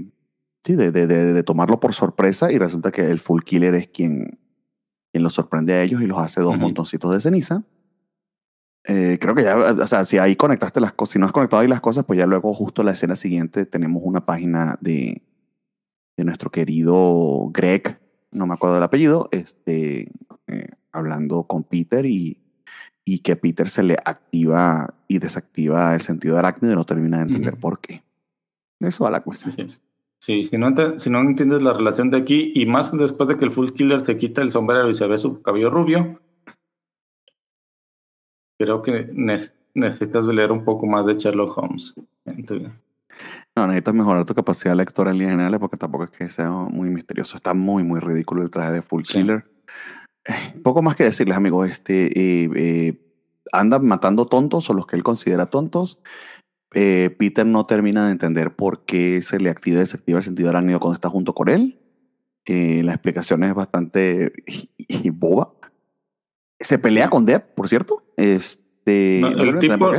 sí, 0.63 0.75
de, 0.75 0.91
de, 0.91 1.07
de, 1.07 1.43
tomarlo 1.43 1.79
por 1.79 1.93
sorpresa 1.93 2.51
y 2.51 2.57
resulta 2.57 2.91
que 2.91 3.05
el 3.05 3.19
Full 3.19 3.43
Killer 3.43 3.75
es 3.75 3.87
quien, 3.87 4.39
quien 5.11 5.23
los 5.23 5.33
sorprende 5.33 5.73
a 5.73 5.83
ellos 5.83 6.01
y 6.01 6.07
los 6.07 6.19
hace 6.19 6.41
dos 6.41 6.57
montoncitos 6.57 7.13
de 7.13 7.21
ceniza. 7.21 7.63
Eh, 8.85 9.19
creo 9.21 9.35
que 9.35 9.43
ya, 9.43 9.55
o 9.55 9.87
sea, 9.87 10.03
si 10.05 10.17
ahí 10.17 10.35
conectaste 10.35 10.79
las 10.79 10.93
cosas, 10.93 11.13
si 11.13 11.19
no 11.19 11.25
has 11.25 11.31
conectado 11.31 11.61
ahí 11.61 11.67
las 11.67 11.81
cosas, 11.81 12.05
pues 12.05 12.17
ya 12.17 12.25
luego 12.25 12.53
justo 12.53 12.81
la 12.81 12.93
escena 12.93 13.15
siguiente 13.15 13.65
tenemos 13.65 14.01
una 14.03 14.25
página 14.25 14.77
de, 14.81 15.21
de 16.17 16.23
nuestro 16.23 16.49
querido 16.49 17.49
Greg, 17.53 17.99
no 18.31 18.47
me 18.47 18.53
acuerdo 18.53 18.75
del 18.75 18.83
apellido, 18.83 19.29
este, 19.31 20.11
eh, 20.47 20.67
hablando 20.91 21.43
con 21.43 21.63
Peter 21.63 22.05
y, 22.05 22.40
y 23.05 23.19
que 23.19 23.35
Peter 23.35 23.69
se 23.69 23.83
le 23.83 23.97
activa 24.03 24.93
y 25.07 25.19
desactiva 25.19 25.93
el 25.93 26.01
sentido 26.01 26.35
de 26.35 26.39
arácnido 26.39 26.73
y 26.73 26.77
no 26.77 26.85
termina 26.85 27.17
de 27.17 27.23
entender 27.23 27.57
por 27.57 27.79
qué. 27.79 28.03
Eso 28.79 29.03
va 29.03 29.11
la 29.11 29.21
cuestión. 29.21 29.69
Sí, 30.19 30.43
si 30.43 30.57
no, 30.57 30.99
si 30.99 31.09
no 31.09 31.19
entiendes 31.21 31.63
la 31.63 31.73
relación 31.73 32.11
de 32.11 32.17
aquí, 32.17 32.51
y 32.53 32.65
más 32.67 32.91
después 32.95 33.27
de 33.27 33.37
que 33.37 33.45
el 33.45 33.51
Full 33.51 33.71
Killer 33.71 34.01
se 34.01 34.17
quita 34.17 34.41
el 34.41 34.51
sombrero 34.51 34.89
y 34.89 34.93
se 34.93 35.07
ve 35.07 35.17
su 35.17 35.41
cabello 35.41 35.71
rubio, 35.71 36.21
creo 38.59 38.83
que 38.83 39.09
necesitas 39.73 40.25
leer 40.25 40.51
un 40.51 40.63
poco 40.63 40.85
más 40.85 41.07
de 41.07 41.15
Sherlock 41.15 41.57
Holmes. 41.57 41.95
No, 43.55 43.67
necesitas 43.67 43.93
mejorar 43.95 44.25
tu 44.25 44.35
capacidad 44.35 44.75
lectora 44.75 45.11
en 45.11 45.17
líneas 45.17 45.33
generales 45.33 45.59
porque 45.59 45.77
tampoco 45.77 46.03
es 46.03 46.11
que 46.11 46.29
sea 46.29 46.49
muy 46.51 46.89
misterioso. 46.89 47.37
Está 47.37 47.55
muy, 47.55 47.83
muy 47.83 47.99
ridículo 47.99 48.43
el 48.43 48.51
traje 48.51 48.73
de 48.73 48.81
Full 48.83 49.01
Killer. 49.01 49.50
Poco 50.63 50.81
más 50.81 50.95
que 50.95 51.03
decirles, 51.03 51.37
amigos. 51.37 51.69
Este, 51.69 52.07
eh, 52.07 52.49
eh, 52.55 53.11
andan 53.51 53.85
matando 53.85 54.25
tontos 54.25 54.69
o 54.69 54.73
los 54.73 54.85
que 54.85 54.95
él 54.95 55.03
considera 55.03 55.47
tontos. 55.47 56.01
Eh, 56.73 57.13
Peter 57.19 57.45
no 57.45 57.65
termina 57.65 58.05
de 58.05 58.13
entender 58.13 58.55
por 58.55 58.85
qué 58.85 59.21
se 59.21 59.39
le 59.39 59.49
activa 59.49 59.77
y 59.77 59.79
desactiva 59.79 60.19
el 60.19 60.23
sentido 60.23 60.49
arácnido 60.49 60.79
cuando 60.79 60.95
está 60.95 61.09
junto 61.09 61.33
con 61.33 61.49
él. 61.49 61.79
Eh, 62.45 62.81
la 62.83 62.93
explicación 62.93 63.43
es 63.43 63.53
bastante 63.53 64.31
boba. 65.13 65.53
Se 66.59 66.79
pelea 66.79 67.09
con 67.09 67.25
Deb, 67.25 67.53
por 67.55 67.67
cierto. 67.67 68.03
Este, 68.17 69.19
el 69.19 69.59
tipo, 69.59 69.91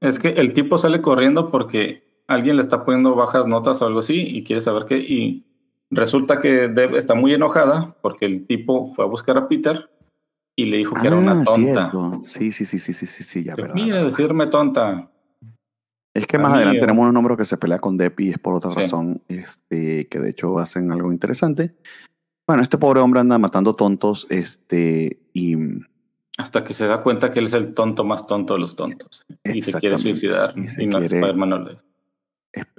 es 0.00 0.18
que 0.18 0.28
el 0.28 0.52
tipo 0.52 0.78
sale 0.78 1.00
corriendo 1.00 1.50
porque 1.50 2.22
alguien 2.26 2.56
le 2.56 2.62
está 2.62 2.84
poniendo 2.84 3.14
bajas 3.14 3.46
notas 3.46 3.80
o 3.80 3.86
algo 3.86 4.00
así 4.00 4.20
y 4.20 4.44
quiere 4.44 4.62
saber 4.62 4.84
qué. 4.86 4.98
Y 4.98 5.46
resulta 5.94 6.40
que 6.40 6.68
Deb 6.68 6.96
está 6.96 7.14
muy 7.14 7.34
enojada 7.34 7.96
porque 8.02 8.26
el 8.26 8.46
tipo 8.46 8.92
fue 8.94 9.04
a 9.04 9.08
buscar 9.08 9.36
a 9.36 9.48
Peter 9.48 9.90
y 10.56 10.66
le 10.66 10.78
dijo 10.78 10.94
que 10.94 11.06
era 11.06 11.16
una 11.16 11.40
ah, 11.40 11.44
tonta. 11.44 11.92
Sí, 12.26 12.52
sí, 12.52 12.64
sí, 12.64 12.78
sí, 12.78 12.92
sí, 12.92 13.06
sí, 13.06 13.22
sí, 13.22 13.44
ya, 13.44 13.56
Mira, 13.74 14.04
decirme 14.04 14.46
tonta. 14.46 15.10
Es 16.14 16.28
que 16.28 16.38
más 16.38 16.52
adelante 16.52 16.80
tenemos 16.80 17.08
un 17.08 17.14
número 17.14 17.36
que 17.36 17.44
se 17.44 17.56
pelea 17.56 17.80
con 17.80 17.96
Depi 17.96 18.28
y 18.28 18.30
es 18.30 18.38
por 18.38 18.54
otra 18.54 18.70
razón, 18.70 19.22
este, 19.26 20.06
que 20.06 20.20
de 20.20 20.30
hecho 20.30 20.58
hacen 20.60 20.92
algo 20.92 21.10
interesante. 21.10 21.74
Bueno, 22.46 22.62
este 22.62 22.78
pobre 22.78 23.00
hombre 23.00 23.20
anda 23.20 23.36
matando 23.38 23.74
tontos, 23.74 24.28
este, 24.30 25.18
y... 25.32 25.56
Hasta 26.36 26.62
que 26.62 26.74
se 26.74 26.86
da 26.86 27.00
cuenta 27.00 27.32
que 27.32 27.40
él 27.40 27.46
es 27.46 27.52
el 27.52 27.74
tonto 27.74 28.04
más 28.04 28.26
tonto 28.26 28.54
de 28.54 28.60
los 28.60 28.76
tontos. 28.76 29.24
Y 29.44 29.62
se 29.62 29.78
quiere 29.80 29.98
suicidar. 29.98 30.54
Y, 30.56 30.86
no 30.86 30.98
Spider-Man 30.98 31.80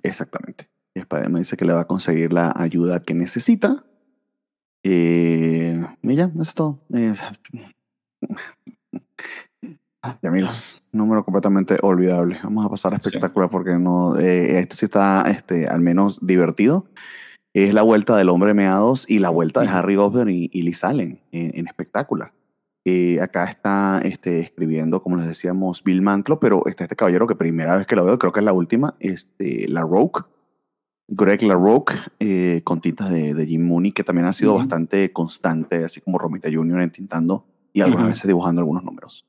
Exactamente. 0.03 0.69
Y 0.95 0.99
Spider-Man 0.99 1.41
dice 1.41 1.57
que 1.57 1.65
le 1.65 1.73
va 1.73 1.81
a 1.81 1.87
conseguir 1.87 2.31
la 2.31 2.53
ayuda 2.55 3.03
que 3.03 3.13
necesita. 3.13 3.85
Eh, 4.83 5.85
y 6.01 6.15
ya, 6.15 6.31
eso 6.33 6.41
es 6.41 6.55
todo. 6.55 6.79
Y 10.21 10.27
amigos, 10.27 10.83
número 10.91 11.25
completamente 11.25 11.77
olvidable. 11.81 12.39
Vamos 12.43 12.63
a 12.63 12.69
pasar 12.69 12.93
a 12.93 12.97
espectacular 12.97 13.49
porque 13.49 13.73
no, 13.79 14.19
eh, 14.19 14.59
esto 14.59 14.75
sí 14.75 14.85
está 14.85 15.23
este, 15.31 15.67
al 15.67 15.81
menos 15.81 16.19
divertido. 16.25 16.85
Es 17.55 17.73
la 17.73 17.81
vuelta 17.81 18.15
del 18.15 18.29
hombre 18.29 18.53
meados 18.53 19.09
y 19.09 19.17
la 19.17 19.29
vuelta 19.29 19.61
de 19.61 19.67
Harry 19.67 19.95
Gosber 19.95 20.29
y, 20.29 20.49
y 20.53 20.61
Liz 20.61 20.83
Allen 20.83 21.21
en, 21.31 21.67
espectacular. 21.67 22.33
Eh, 22.85 23.19
acá 23.19 23.45
está 23.45 23.99
este, 24.03 24.41
escribiendo, 24.41 25.01
como 25.01 25.15
les 25.15 25.25
decíamos, 25.25 25.83
Bill 25.83 26.03
Mantlo, 26.03 26.39
pero 26.39 26.67
está 26.67 26.83
este 26.83 26.95
caballero 26.95 27.25
que 27.25 27.35
primera 27.35 27.75
vez 27.75 27.87
que 27.87 27.95
lo 27.95 28.05
veo, 28.05 28.19
creo 28.19 28.31
que 28.31 28.41
es 28.41 28.45
la 28.45 28.53
última, 28.53 28.93
este, 28.99 29.67
La 29.69 29.81
Roque, 29.81 30.21
Greg 31.07 31.43
La 31.43 31.53
Roque, 31.53 31.93
eh, 32.19 32.61
con 32.63 32.81
tintas 32.81 33.11
de, 33.11 33.33
de, 33.33 33.45
Jim 33.45 33.65
Mooney, 33.65 33.91
que 33.91 34.03
también 34.03 34.25
ha 34.27 34.33
sido 34.33 34.55
bastante 34.55 35.11
constante, 35.13 35.83
así 35.83 36.01
como 36.01 36.17
Romita 36.17 36.49
Jr. 36.51 36.81
entintando 36.81 37.45
y 37.73 37.81
algunas 37.81 38.07
veces 38.07 38.27
dibujando 38.27 38.61
algunos 38.61 38.83
números. 38.83 39.27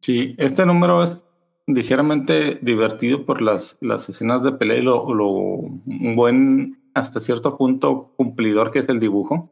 Sí, 0.00 0.34
este 0.38 0.64
número 0.66 1.02
es 1.02 1.22
ligeramente 1.66 2.58
divertido 2.62 3.24
por 3.24 3.42
las, 3.42 3.76
las 3.80 4.08
escenas 4.08 4.42
de 4.42 4.52
pelea 4.52 4.78
y 4.78 4.82
lo, 4.82 5.14
lo, 5.14 5.28
un 5.30 6.16
buen, 6.16 6.90
hasta 6.94 7.20
cierto 7.20 7.56
punto, 7.56 8.12
cumplidor 8.16 8.70
que 8.70 8.80
es 8.80 8.88
el 8.88 8.98
dibujo. 8.98 9.50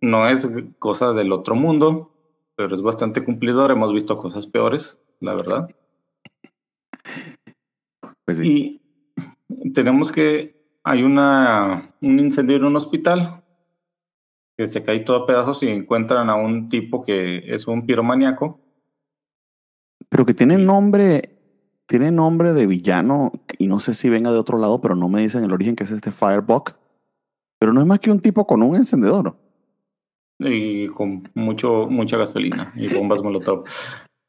No 0.00 0.26
es 0.26 0.46
cosa 0.78 1.12
del 1.12 1.32
otro 1.32 1.54
mundo, 1.54 2.12
pero 2.56 2.74
es 2.74 2.82
bastante 2.82 3.24
cumplidor. 3.24 3.70
Hemos 3.70 3.92
visto 3.92 4.18
cosas 4.18 4.46
peores, 4.46 5.00
la 5.20 5.34
verdad. 5.34 5.70
Pues 8.24 8.40
y 8.40 8.80
tenemos 9.74 10.12
que 10.12 10.56
hay 10.84 11.02
una, 11.02 11.94
un 12.00 12.18
incendio 12.20 12.56
en 12.56 12.64
un 12.64 12.76
hospital 12.76 13.42
que 14.56 14.66
se 14.66 14.82
cae 14.82 15.00
todo 15.00 15.16
a 15.18 15.26
pedazos 15.26 15.62
y 15.62 15.68
encuentran 15.68 16.30
a 16.30 16.36
un 16.36 16.68
tipo 16.68 17.04
que 17.04 17.42
es 17.52 17.66
un 17.66 17.84
piromaniaco. 17.86 18.60
Pero 20.08 20.24
que 20.24 20.32
tiene 20.32 20.56
nombre, 20.56 21.22
tiene 21.86 22.10
nombre 22.10 22.52
de 22.52 22.66
villano, 22.66 23.32
y 23.58 23.66
no 23.66 23.80
sé 23.80 23.94
si 23.94 24.08
venga 24.08 24.32
de 24.32 24.38
otro 24.38 24.58
lado, 24.58 24.80
pero 24.80 24.96
no 24.96 25.08
me 25.08 25.20
dicen 25.20 25.44
el 25.44 25.52
origen 25.52 25.76
que 25.76 25.84
es 25.84 25.90
este 25.90 26.10
Firebug. 26.10 26.72
Pero 27.58 27.72
no 27.72 27.80
es 27.80 27.86
más 27.86 28.00
que 28.00 28.10
un 28.10 28.20
tipo 28.20 28.46
con 28.46 28.62
un 28.62 28.76
encendedor. 28.76 29.36
Y 30.38 30.88
con 30.88 31.30
mucho, 31.34 31.86
mucha 31.88 32.16
gasolina 32.16 32.72
y 32.76 32.92
bombas 32.94 33.22
molotov. 33.22 33.64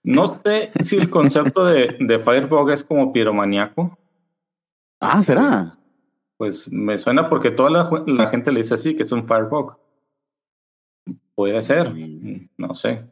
No 0.04 0.42
sé 0.42 0.72
si 0.84 0.96
el 0.96 1.10
concepto 1.10 1.66
de, 1.66 1.98
de 2.00 2.20
Firebug 2.20 2.72
es 2.72 2.84
como 2.84 3.14
piromaniaco. 3.14 3.98
Ah, 5.00 5.22
¿será? 5.24 5.78
Pues 6.38 6.72
me 6.72 6.98
suena 6.98 7.30
porque 7.30 7.52
toda 7.52 7.70
la, 7.70 7.90
la 8.08 8.28
gente 8.28 8.52
le 8.52 8.62
dice 8.62 8.76
así, 8.76 8.96
que 8.96 9.04
es 9.04 9.12
un 9.12 9.28
Firebug. 9.28 9.78
Puede 11.36 11.62
ser, 11.62 11.94
no 12.58 12.74
sé. 12.74 13.06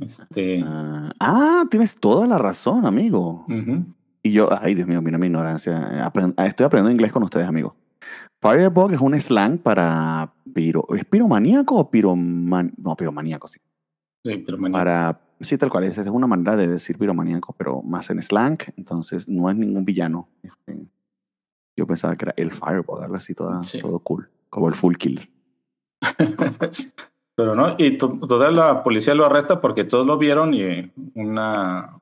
Este... 0.00 0.62
Ah, 0.64 1.10
ah, 1.20 1.64
tienes 1.70 1.98
toda 1.98 2.26
la 2.26 2.38
razón, 2.38 2.86
amigo. 2.86 3.46
Y 3.48 4.28
Y 4.30 4.32
yo, 4.32 4.48
ay 4.60 4.74
Dios 4.74 4.86
mío, 4.86 5.00
mira 5.00 5.18
mi 5.18 5.26
ignorancia. 5.26 6.04
Aprend- 6.08 6.34
estoy 6.44 6.66
aprendiendo 6.66 6.90
inglés 6.90 7.12
con 7.12 7.22
ustedes, 7.22 7.46
amigos. 7.46 7.74
Firebug 8.40 8.92
es 8.92 9.00
un 9.00 9.20
slang 9.20 9.58
para 9.58 10.32
piro, 10.54 10.86
¿es 10.94 11.04
piromaníaco 11.04 11.76
o 11.76 11.90
piroman, 11.90 12.72
no, 12.76 12.94
piromaníaco, 12.96 13.48
sí. 13.48 13.58
Sí, 14.24 14.38
pero 14.38 14.58
mañana. 14.58 14.78
Para, 14.78 15.20
sí, 15.40 15.56
tal 15.58 15.70
cual, 15.70 15.84
es, 15.84 15.98
una 15.98 16.26
manera 16.26 16.56
de 16.56 16.66
decir 16.68 16.98
piromaníaco, 16.98 17.54
pero 17.56 17.82
más 17.82 18.10
en 18.10 18.22
slang, 18.22 18.58
entonces 18.76 19.28
no 19.28 19.50
es 19.50 19.56
ningún 19.56 19.84
villano. 19.84 20.28
Este, 20.42 20.76
yo 21.76 21.86
pensaba 21.86 22.16
que 22.16 22.24
era 22.26 22.34
el 22.36 22.52
Firebug, 22.52 23.02
algo 23.02 23.14
así, 23.16 23.34
toda- 23.34 23.62
Sí. 23.64 23.80
todo 23.80 23.98
cool, 24.00 24.28
como 24.50 24.68
el 24.68 24.74
full 24.74 24.96
kill. 24.96 25.30
Pero 27.36 27.54
no, 27.54 27.76
y 27.78 27.96
to- 27.96 28.18
total 28.28 28.56
la 28.56 28.82
policía 28.82 29.14
lo 29.14 29.24
arresta 29.24 29.60
porque 29.60 29.84
todos 29.84 30.04
lo 30.06 30.18
vieron 30.18 30.54
y 30.54 30.90
una, 31.14 32.00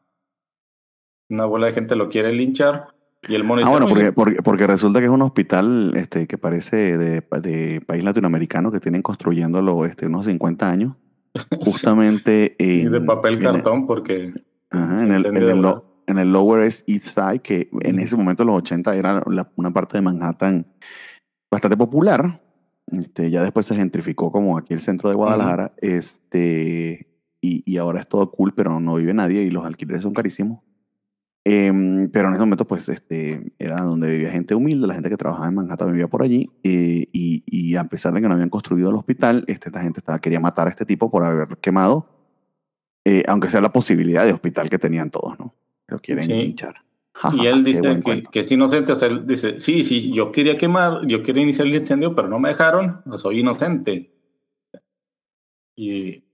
una 1.28 1.44
bola 1.44 1.66
de 1.66 1.72
gente 1.74 1.94
lo 1.94 2.08
quiere 2.08 2.32
linchar. 2.32 2.88
Y 3.28 3.34
el 3.34 3.42
Ah, 3.42 3.46
bueno, 3.46 3.86
"Oye, 3.86 3.88
porque, 3.88 4.12
porque, 4.12 4.42
porque 4.42 4.66
resulta 4.66 4.98
que 5.00 5.06
es 5.06 5.10
un 5.10 5.20
hospital 5.22 5.92
este, 5.96 6.26
que 6.26 6.38
parece 6.38 6.96
de, 6.96 7.20
de 7.42 7.82
país 7.86 8.02
latinoamericano 8.04 8.70
que 8.72 8.80
tienen 8.80 9.02
construyéndolo 9.02 9.84
este, 9.84 10.06
unos 10.06 10.24
50 10.26 10.70
años. 10.70 10.94
Justamente 11.60 12.56
y 12.58 12.82
en, 12.82 12.92
de 12.92 13.00
papel 13.00 13.34
el- 13.34 13.42
cartón 13.42 13.86
porque 13.86 14.32
ajá, 14.70 15.02
en, 15.02 15.12
el, 15.12 15.26
en, 15.26 15.36
el, 15.36 15.44
verdad. 15.46 15.60
lo- 15.60 15.84
en 16.06 16.18
el 16.18 16.32
Lower 16.32 16.62
East 16.62 16.86
Side, 16.88 17.40
que 17.40 17.68
en 17.80 17.98
ese 17.98 18.16
momento, 18.16 18.42
en 18.44 18.48
los 18.48 18.56
80, 18.58 18.94
era 18.96 19.22
la- 19.26 19.50
una 19.56 19.72
parte 19.72 19.98
de 19.98 20.02
Manhattan 20.02 20.66
bastante 21.50 21.76
popular. 21.76 22.40
Este, 22.92 23.30
ya 23.30 23.42
después 23.42 23.66
se 23.66 23.74
gentrificó 23.74 24.30
como 24.30 24.56
aquí 24.56 24.72
el 24.72 24.78
centro 24.80 25.08
de 25.08 25.16
Guadalajara. 25.16 25.72
este, 25.78 27.08
y, 27.40 27.62
y 27.70 27.76
ahora 27.78 28.00
es 28.00 28.08
todo 28.08 28.30
cool, 28.30 28.54
pero 28.54 28.78
no 28.80 28.94
vive 28.94 29.12
nadie 29.14 29.42
y 29.42 29.50
los 29.50 29.64
alquileres 29.64 30.02
son 30.02 30.14
carísimos. 30.14 30.60
Em, 31.48 32.10
pero 32.10 32.26
en 32.26 32.34
ese 32.34 32.40
momento, 32.40 32.66
pues, 32.66 32.88
este, 32.88 33.52
era 33.60 33.80
donde 33.82 34.10
vivía 34.10 34.30
gente 34.32 34.56
humilde, 34.56 34.88
la 34.88 34.94
gente 34.94 35.08
que 35.08 35.16
trabajaba 35.16 35.46
en 35.46 35.54
Manhattan 35.54 35.92
vivía 35.92 36.08
por 36.08 36.24
allí, 36.24 36.50
eh, 36.64 37.06
y, 37.12 37.44
y 37.46 37.76
a 37.76 37.84
pesar 37.84 38.12
de 38.12 38.20
que 38.20 38.26
no 38.26 38.34
habían 38.34 38.50
construido 38.50 38.90
el 38.90 38.96
hospital, 38.96 39.44
este, 39.46 39.68
esta 39.68 39.80
gente 39.80 40.00
estaba, 40.00 40.18
quería 40.18 40.40
matar 40.40 40.66
a 40.66 40.70
este 40.70 40.84
tipo 40.84 41.08
por 41.08 41.22
haber 41.22 41.56
quemado, 41.58 42.08
eh, 43.04 43.22
aunque 43.28 43.48
sea 43.48 43.60
la 43.60 43.70
posibilidad 43.70 44.24
de 44.24 44.32
hospital 44.32 44.68
que 44.68 44.76
tenían 44.80 45.08
todos, 45.08 45.38
¿no? 45.38 45.54
Lo 45.86 46.00
quieren 46.00 46.24
Sí. 46.24 46.32
linchar. 46.32 46.82
Y 47.34 47.46
él 47.46 47.62
dice 47.62 48.02
que, 48.04 48.24
que 48.24 48.40
es 48.40 48.50
inocente, 48.50 48.90
o 48.90 48.96
sea, 48.96 49.06
él 49.06 49.24
dice, 49.24 49.60
sí, 49.60 49.84
sí, 49.84 50.12
yo 50.12 50.32
quería 50.32 50.58
quemar, 50.58 51.06
yo 51.06 51.22
quería 51.22 51.44
iniciar 51.44 51.68
el 51.68 51.76
incendio, 51.76 52.12
pero 52.16 52.26
no 52.26 52.40
me 52.40 52.48
dejaron, 52.48 53.02
soy 53.18 53.38
inocente. 53.38 54.10
Y, 55.76 56.24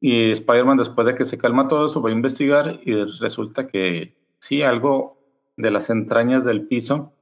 y 0.00 0.30
Spider-Man, 0.30 0.78
después 0.78 1.06
de 1.06 1.14
que 1.14 1.24
se 1.24 1.38
calma 1.38 1.68
todo 1.68 1.86
eso, 1.86 2.00
va 2.00 2.10
a 2.10 2.12
investigar 2.12 2.80
y 2.84 2.94
resulta 3.20 3.66
que 3.66 4.16
sí, 4.38 4.62
algo 4.62 5.18
de 5.56 5.70
las 5.70 5.90
entrañas 5.90 6.44
del 6.44 6.66
piso 6.66 7.12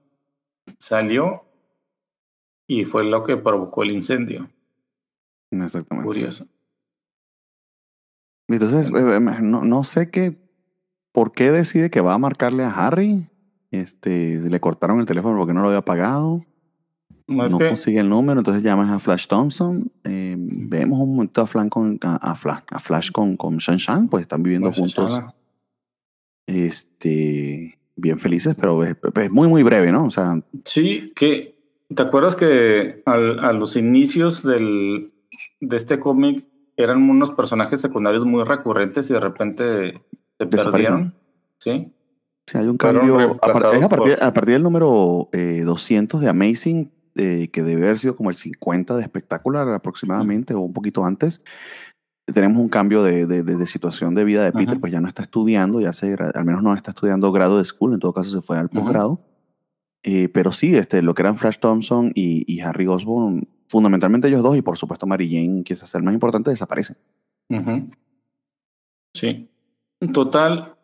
salió 0.78 1.44
y 2.66 2.84
fue 2.84 3.04
lo 3.04 3.24
que 3.24 3.36
provocó 3.36 3.82
el 3.82 3.92
incendio. 3.92 4.50
Exactamente. 5.50 6.06
Curioso. 6.06 6.46
Entonces, 8.48 8.90
eh, 8.90 9.16
eh, 9.16 9.38
no, 9.40 9.64
no 9.64 9.84
sé 9.84 10.10
qué, 10.10 10.36
por 11.12 11.32
qué 11.32 11.50
decide 11.50 11.90
que 11.90 12.00
va 12.00 12.14
a 12.14 12.18
marcarle 12.18 12.64
a 12.64 12.70
Harry. 12.70 13.26
Este, 13.70 14.38
le 14.38 14.60
cortaron 14.60 15.00
el 15.00 15.06
teléfono 15.06 15.38
porque 15.38 15.54
no 15.54 15.62
lo 15.62 15.68
había 15.68 15.82
pagado. 15.82 16.44
No 17.28 17.58
consigue 17.58 17.98
el 18.00 18.08
número, 18.08 18.40
entonces 18.40 18.62
llamas 18.62 18.88
a 18.90 18.98
Flash 19.00 19.26
Thompson. 19.26 19.90
eh, 20.04 20.36
vemos 20.38 20.98
un 21.00 21.16
momento 21.16 21.40
a, 21.42 21.46
Flan 21.46 21.68
con, 21.68 21.98
a, 22.02 22.16
a 22.16 22.34
Flash, 22.34 22.62
a 22.70 22.78
Flash 22.78 23.10
con, 23.10 23.36
con 23.36 23.56
Shan 23.56 23.76
Shan, 23.78 24.08
pues 24.08 24.22
están 24.22 24.42
viviendo 24.44 24.68
pues, 24.68 24.78
juntos, 24.78 25.10
Shana, 25.10 25.34
este, 26.46 27.78
bien 27.96 28.18
felices, 28.18 28.54
pero 28.58 28.84
es, 28.84 28.96
es 29.20 29.32
muy, 29.32 29.48
muy 29.48 29.62
breve, 29.62 29.90
¿no? 29.92 30.04
O 30.06 30.10
sea, 30.10 30.34
Sí, 30.64 31.12
que 31.16 31.58
¿te 31.94 32.02
acuerdas 32.02 32.36
que 32.36 33.02
al- 33.06 33.40
a 33.44 33.52
los 33.52 33.76
inicios 33.76 34.42
del, 34.44 35.12
de 35.60 35.76
este 35.76 35.98
cómic 35.98 36.44
eran 36.76 37.08
unos 37.08 37.34
personajes 37.34 37.80
secundarios 37.80 38.24
muy 38.24 38.44
recurrentes 38.44 39.10
y 39.10 39.14
de 39.14 39.20
repente 39.20 40.00
se 40.38 40.46
perdieron? 40.46 41.14
Sí. 41.58 41.92
sí, 42.46 42.58
hay 42.58 42.66
un 42.66 42.76
cambio. 42.76 43.18
a, 43.18 43.24
es 43.24 43.38
partir, 43.40 43.88
por- 43.88 44.22
a 44.22 44.32
partir 44.34 44.52
del 44.54 44.62
número 44.62 45.28
eh, 45.32 45.62
200 45.64 46.20
de 46.20 46.28
Amazing, 46.28 46.92
eh, 47.16 47.48
que 47.52 47.62
debe 47.62 47.82
haber 47.84 47.98
sido 47.98 48.16
como 48.16 48.30
el 48.30 48.36
50 48.36 48.96
de 48.96 49.02
Espectacular 49.02 49.68
aproximadamente, 49.68 50.54
o 50.54 50.60
un 50.60 50.72
poquito 50.72 51.04
antes. 51.04 51.42
Tenemos 52.32 52.58
un 52.58 52.68
cambio 52.68 53.02
de, 53.04 53.26
de- 53.26 53.42
de- 53.42 53.56
de 53.56 53.66
situación 53.66 54.14
de 54.14 54.24
vida 54.24 54.44
de 54.44 54.52
Peter, 54.52 54.70
Ajá. 54.70 54.80
pues 54.80 54.92
ya 54.92 55.00
no 55.00 55.06
está 55.08 55.22
estudiando, 55.22 55.80
ya 55.80 55.92
se, 55.92 56.14
al 56.34 56.44
menos 56.44 56.62
no 56.62 56.74
está 56.74 56.90
estudiando 56.90 57.30
grado 57.32 57.58
de 57.58 57.64
school, 57.64 57.94
en 57.94 58.00
todo 58.00 58.12
caso 58.12 58.30
se 58.30 58.40
fue 58.40 58.58
al 58.58 58.68
posgrado. 58.68 59.20
Eh, 60.02 60.28
pero 60.28 60.52
sí, 60.52 60.76
este, 60.76 61.02
lo 61.02 61.14
que 61.14 61.22
eran 61.22 61.36
Flash 61.38 61.58
Thompson 61.58 62.12
y, 62.14 62.44
y 62.52 62.60
Harry 62.60 62.86
Osborn, 62.86 63.48
fundamentalmente 63.68 64.28
ellos 64.28 64.42
dos, 64.42 64.56
y 64.56 64.62
por 64.62 64.76
supuesto 64.76 65.06
Mary 65.06 65.28
Jane, 65.30 65.62
que 65.64 65.74
es 65.74 65.94
el 65.94 66.02
más 66.02 66.14
importante, 66.14 66.50
desaparecen. 66.50 66.96
Sí. 69.14 69.48
En 70.00 70.12
total, 70.12 70.76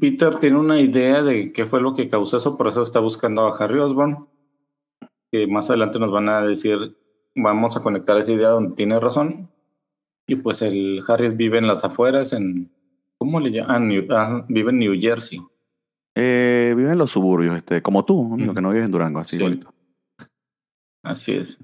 Peter 0.00 0.38
tiene 0.38 0.58
una 0.58 0.80
idea 0.80 1.22
de 1.22 1.52
qué 1.52 1.66
fue 1.66 1.80
lo 1.80 1.94
que 1.94 2.08
causó 2.08 2.36
eso, 2.36 2.56
por 2.56 2.68
eso 2.68 2.82
está 2.82 3.00
buscando 3.00 3.42
a 3.46 3.56
Harry 3.56 3.78
Osborn, 3.78 4.26
que 5.32 5.46
más 5.46 5.70
adelante 5.70 5.98
nos 5.98 6.12
van 6.12 6.28
a 6.28 6.42
decir, 6.42 6.96
vamos 7.34 7.76
a 7.76 7.80
conectar 7.80 8.18
esa 8.18 8.30
idea 8.30 8.50
donde 8.50 8.76
tiene 8.76 9.00
razón. 9.00 9.50
Y 10.26 10.36
pues 10.36 10.62
el 10.62 11.00
Harry 11.08 11.30
vive 11.30 11.58
en 11.58 11.66
las 11.66 11.84
afueras, 11.84 12.32
en, 12.34 12.70
¿cómo 13.18 13.40
le 13.40 13.50
llaman? 13.50 13.90
Ah, 14.10 14.14
ah, 14.38 14.46
vive 14.48 14.70
en 14.70 14.78
New 14.78 14.94
Jersey. 15.00 15.40
Eh, 16.14 16.74
viven 16.76 16.92
en 16.92 16.98
los 16.98 17.10
suburbios, 17.10 17.56
este, 17.56 17.80
como 17.80 18.04
tú, 18.04 18.36
que 18.54 18.60
no 18.60 18.70
vives 18.70 18.84
en 18.84 18.92
Durango, 18.92 19.18
así 19.20 19.38
Sí. 19.38 19.42
bonito. 19.42 19.72
Así 21.02 21.32
es. 21.32 21.58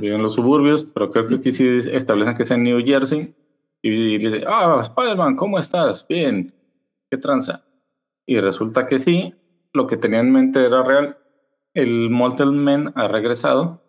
Vive 0.00 0.14
en 0.16 0.22
los 0.22 0.34
suburbios, 0.34 0.84
pero 0.84 1.10
creo 1.10 1.28
que 1.28 1.34
aquí 1.36 1.52
sí 1.52 1.68
establecen 1.92 2.36
que 2.36 2.42
es 2.42 2.50
en 2.50 2.64
New 2.64 2.84
Jersey. 2.84 3.34
Y 3.82 4.18
le 4.18 4.30
dice, 4.30 4.44
ah, 4.48 4.80
Spider-Man, 4.82 5.36
¿cómo 5.36 5.58
estás? 5.58 6.06
Bien. 6.08 6.52
¿Qué 7.10 7.18
tranza? 7.18 7.64
Y 8.26 8.40
resulta 8.40 8.86
que 8.86 8.98
sí, 8.98 9.34
lo 9.72 9.86
que 9.86 9.96
tenía 9.96 10.20
en 10.20 10.32
mente 10.32 10.64
era 10.64 10.82
real. 10.82 11.18
El 11.74 12.10
Molten 12.10 12.56
Man 12.58 12.92
ha 12.96 13.08
regresado 13.08 13.82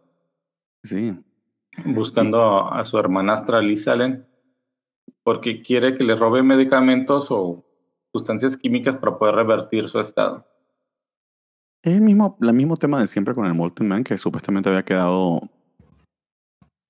Sí. 0.84 1.14
buscando 1.86 2.42
a, 2.44 2.80
a 2.80 2.86
su 2.86 2.98
hermanastra 2.98 3.62
Liz 3.62 3.88
Allen 3.88 4.28
porque 5.24 5.62
quiere 5.62 5.96
que 5.98 6.04
le 6.04 6.16
robe 6.16 6.44
medicamentos 6.44 7.28
o 7.32 7.64
sustancias 8.14 8.58
químicas 8.58 8.96
para 8.98 9.18
poder 9.18 9.36
revertir 9.36 9.88
su 9.88 10.00
estado. 10.00 10.46
Es 11.84 11.96
el 11.96 12.02
mismo, 12.02 12.38
el 12.42 12.54
mismo 12.54 12.78
tema 12.78 13.00
de 13.00 13.08
siempre 13.08 13.34
con 13.34 13.46
el 13.46 13.54
Molten 13.56 13.88
Man, 13.88 14.04
que 14.04 14.18
supuestamente 14.18 14.70
había 14.70 14.84
quedado 14.84 15.42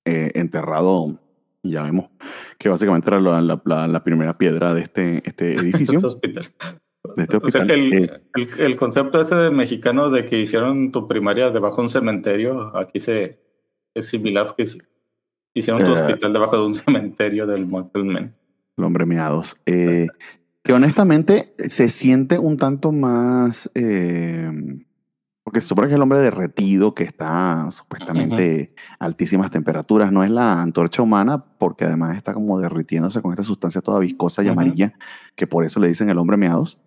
eh, 0.06 0.30
enterrado. 0.34 1.18
Ya 1.64 1.84
vemos 1.84 2.10
que 2.58 2.68
básicamente 2.68 3.08
era 3.08 3.20
la, 3.20 3.86
la- 3.88 4.04
primera 4.04 4.36
piedra 4.36 4.74
de 4.74 4.82
este, 4.82 5.22
este 5.26 5.54
edificio, 5.60 5.98
hospital. 6.04 6.44
Este 7.16 7.36
O 7.36 7.50
sea, 7.50 7.62
el, 7.62 7.92
Es- 7.92 8.16
el- 8.34 8.48
el 8.60 8.76
concepto 8.76 9.20
ese 9.20 9.34
de 9.34 9.50
mexicano 9.50 10.10
de 10.10 10.26
que 10.26 10.40
hicieron 10.40 10.92
tu 10.92 11.06
primaria 11.08 11.50
debajo 11.50 11.76
de 11.76 11.82
un 11.82 11.88
cementerio, 11.88 12.76
aquí 12.76 13.00
se 13.00 13.40
es 13.94 14.08
similar 14.08 14.54
que 14.56 14.64
hicieron 15.54 15.82
tu 15.84 15.90
Eh. 15.94 16.00
hospital 16.00 16.32
debajo 16.32 16.56
de 16.56 16.66
un 16.66 16.74
cementerio 17.14 17.46
del 17.46 17.66
Mortal 17.66 18.04
Man. 18.04 18.34
el 18.76 18.84
hombre 18.84 19.04
meados. 19.06 19.56
Eh, 19.66 20.06
que 20.64 20.72
honestamente 20.72 21.46
se 21.68 21.88
siente 21.88 22.38
un 22.38 22.56
tanto 22.56 22.90
más. 22.92 23.70
eh, 23.74 24.50
porque 25.44 25.60
se 25.60 25.66
supone 25.66 25.88
que 25.88 25.94
es 25.94 25.96
el 25.96 26.02
hombre 26.02 26.20
derretido 26.20 26.94
que 26.94 27.02
está 27.02 27.68
supuestamente 27.72 28.74
a 29.00 29.04
altísimas 29.06 29.50
temperaturas. 29.50 30.12
No 30.12 30.22
es 30.22 30.30
la 30.30 30.62
antorcha 30.62 31.02
humana, 31.02 31.44
porque 31.58 31.84
además 31.84 32.16
está 32.16 32.32
como 32.32 32.60
derritiéndose 32.60 33.20
con 33.20 33.32
esta 33.32 33.42
sustancia 33.42 33.80
toda 33.80 33.98
viscosa 33.98 34.42
y 34.42 34.46
Ujú. 34.46 34.52
amarilla, 34.52 34.92
que 35.34 35.48
por 35.48 35.64
eso 35.64 35.80
le 35.80 35.88
dicen 35.88 36.08
el 36.10 36.18
hombre 36.18 36.36
meados. 36.36 36.80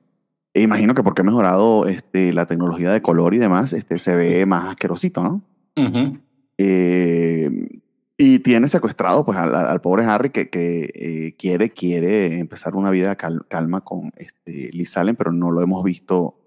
E 0.55 0.61
imagino 0.61 0.93
que 0.95 1.03
porque 1.03 1.21
ha 1.21 1.25
mejorado 1.25 1.85
este, 1.85 2.31
la 2.33 2.45
tecnología 2.45 2.89
de 2.91 3.01
color 3.01 3.33
y 3.33 3.37
demás, 3.39 3.73
este, 3.73 3.97
se 3.99 4.15
ve 4.15 4.45
más 4.45 4.65
asquerosito, 4.69 5.21
¿no? 5.21 5.41
Ujú. 5.75 6.17
Eh, 6.57 7.81
y 8.17 8.39
tiene 8.39 8.69
secuestrado 8.69 9.25
pues 9.25 9.37
al, 9.37 9.53
al- 9.53 9.81
pobre 9.81 10.05
Harry 10.05 10.29
que, 10.29 10.49
que 10.49 10.89
eh, 10.95 11.35
quiere, 11.37 11.71
quiere 11.71 12.39
empezar 12.39 12.73
una 12.75 12.89
vida 12.89 13.17
cal- 13.17 13.45
calma 13.49 13.81
con 13.81 14.13
este, 14.15 14.69
Liz 14.71 14.95
Allen, 14.95 15.17
pero 15.17 15.33
no 15.33 15.51
lo 15.51 15.61
hemos 15.61 15.83
visto 15.83 16.39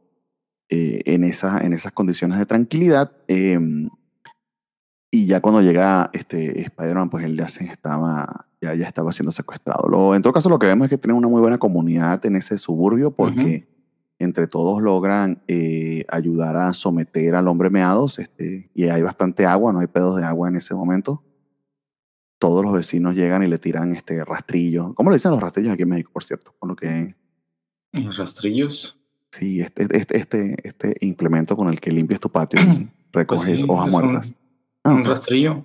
eh, 0.70 1.02
en, 1.04 1.24
esa, 1.24 1.58
en 1.58 1.74
esas 1.74 1.92
condiciones 1.92 2.38
de 2.38 2.46
tranquilidad. 2.46 3.12
Eh, 3.28 3.60
y 5.10 5.26
ya 5.26 5.40
cuando 5.40 5.60
llega 5.60 6.08
este, 6.14 6.62
Spider-Man, 6.62 7.10
pues 7.10 7.24
él 7.24 7.36
ya, 7.36 7.48
se 7.48 7.64
estaba, 7.66 8.46
ya, 8.62 8.74
ya 8.74 8.86
estaba 8.86 9.12
siendo 9.12 9.32
secuestrado. 9.32 9.86
Lo, 9.88 10.14
en 10.14 10.22
todo 10.22 10.32
caso, 10.32 10.48
lo 10.48 10.58
que 10.58 10.66
vemos 10.66 10.86
es 10.86 10.90
que 10.90 10.98
tienen 10.98 11.16
una 11.18 11.28
muy 11.28 11.40
buena 11.42 11.58
comunidad 11.58 12.24
en 12.24 12.36
ese 12.36 12.56
suburbio 12.56 13.10
porque 13.10 13.68
entre 14.18 14.46
todos 14.46 14.82
logran 14.82 15.42
eh, 15.46 16.04
ayudar 16.08 16.56
a 16.56 16.72
someter 16.72 17.34
al 17.34 17.48
hombre 17.48 17.70
meados 17.70 18.18
este, 18.18 18.70
y 18.74 18.84
hay 18.84 19.02
bastante 19.02 19.46
agua, 19.46 19.72
no 19.72 19.80
hay 19.80 19.86
pedos 19.86 20.16
de 20.16 20.24
agua 20.24 20.48
en 20.48 20.56
ese 20.56 20.74
momento. 20.74 21.22
Todos 22.38 22.64
los 22.64 22.72
vecinos 22.72 23.14
llegan 23.14 23.42
y 23.42 23.46
le 23.46 23.58
tiran 23.58 23.94
este 23.94 24.24
rastrillo. 24.24 24.94
¿Cómo 24.94 25.10
le 25.10 25.16
dicen 25.16 25.32
los 25.32 25.40
rastrillos 25.40 25.72
aquí 25.72 25.82
en 25.82 25.88
México, 25.88 26.10
por 26.12 26.24
cierto? 26.24 26.54
Con 26.58 26.68
lo 26.68 26.76
que 26.76 27.14
Los 27.92 28.16
rastrillos. 28.16 28.98
Sí, 29.30 29.60
este, 29.60 29.86
este, 29.96 30.16
este, 30.16 30.56
este 30.66 30.96
implemento 31.00 31.56
con 31.56 31.68
el 31.68 31.80
que 31.80 31.92
limpias 31.92 32.20
tu 32.20 32.30
patio 32.30 32.60
y 32.60 32.88
recoges 33.12 33.60
sí, 33.60 33.66
hojas 33.68 33.90
muertas. 33.90 34.28
Un, 34.28 34.36
Ah, 34.84 34.94
un 34.94 35.04
rastrillo. 35.04 35.64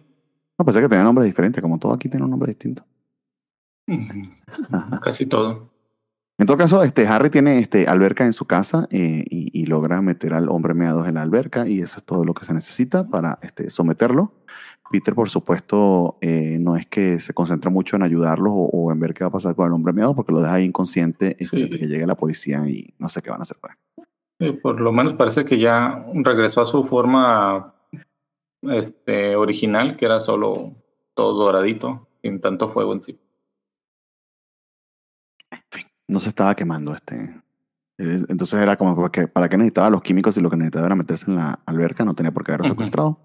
No, 0.58 0.66
pensé 0.66 0.82
que 0.82 0.90
tenía 0.90 1.04
nombres 1.04 1.26
diferentes, 1.26 1.62
como 1.62 1.80
todo 1.80 1.94
aquí 1.94 2.10
tiene 2.10 2.26
un 2.26 2.32
nombre 2.32 2.50
distinto. 2.50 2.86
Casi 5.02 5.26
todo. 5.26 5.73
En 6.40 6.48
todo 6.48 6.58
caso, 6.58 6.82
este 6.84 7.06
Harry 7.08 7.30
tiene 7.30 7.60
este 7.60 7.86
alberca 7.88 8.26
en 8.26 8.34
su 8.34 8.46
casa 8.46 8.88
eh, 8.90 9.24
y, 9.30 9.52
y 9.54 9.66
logra 9.68 10.02
meter 10.02 10.34
al 10.34 10.50
hombre 10.50 10.74
meados 10.74 11.08
en 11.08 11.14
la 11.16 11.22
alberca 11.22 11.68
y 11.68 11.80
eso 11.80 11.98
es 11.98 12.04
todo 12.04 12.26
lo 12.26 12.34
que 12.34 12.44
se 12.46 12.54
necesita 12.54 13.08
para 13.08 13.38
este, 13.44 13.70
someterlo. 13.70 14.34
Peter, 14.92 15.14
por 15.14 15.30
supuesto, 15.30 16.18
eh, 16.22 16.58
no 16.60 16.76
es 16.76 16.86
que 16.88 17.20
se 17.20 17.34
concentra 17.34 17.70
mucho 17.72 17.96
en 17.96 18.04
ayudarlos 18.04 18.52
o, 18.54 18.66
o 18.66 18.92
en 18.92 19.00
ver 19.00 19.14
qué 19.14 19.24
va 19.24 19.28
a 19.30 19.32
pasar 19.32 19.56
con 19.56 19.68
el 19.68 19.74
hombre 19.74 19.94
meado 19.94 20.16
porque 20.16 20.32
lo 20.34 20.40
deja 20.42 20.54
ahí 20.56 20.66
inconsciente 20.66 21.38
Sí. 21.40 21.64
hasta 21.64 21.78
que 21.78 21.88
llegue 21.88 22.06
la 22.08 22.16
policía 22.16 22.68
y 22.68 22.94
no 22.98 23.10
sé 23.10 23.22
qué 23.22 23.30
van 23.30 23.40
a 23.40 23.44
hacer. 23.44 23.58
con 23.60 23.72
él. 24.40 24.60
Por 24.60 24.82
lo 24.82 24.92
menos 24.92 25.14
parece 25.14 25.46
que 25.46 25.60
ya 25.60 26.06
regresó 26.16 26.62
a 26.62 26.66
su 26.66 26.84
forma 26.86 27.76
este, 28.64 29.36
original, 29.36 29.96
que 29.98 30.06
era 30.06 30.20
solo 30.20 30.74
todo 31.14 31.44
doradito, 31.46 32.08
sin 32.22 32.42
tanto 32.42 32.70
fuego 32.70 32.94
en 32.94 33.02
sí. 33.04 33.20
No 36.08 36.20
se 36.20 36.30
estaba 36.30 36.56
quemando 36.56 36.94
este. 36.94 37.16
Eh, 37.98 38.26
Entonces 38.30 38.54
era 38.60 38.76
como 38.76 39.10
que 39.12 39.28
para 39.28 39.48
qué 39.50 39.58
necesitaba 39.58 39.90
los 39.90 40.02
químicos 40.02 40.38
y 40.38 40.42
lo 40.42 40.50
que 40.50 40.58
necesitaba 40.58 40.88
era 40.88 40.96
meterse 40.96 41.30
en 41.30 41.38
la 41.38 41.60
alberca, 41.66 42.04
no 42.04 42.14
tenía 42.14 42.32
por 42.32 42.44
qué 42.44 42.52
haberlo 42.52 42.68
secuestrado. 42.68 43.20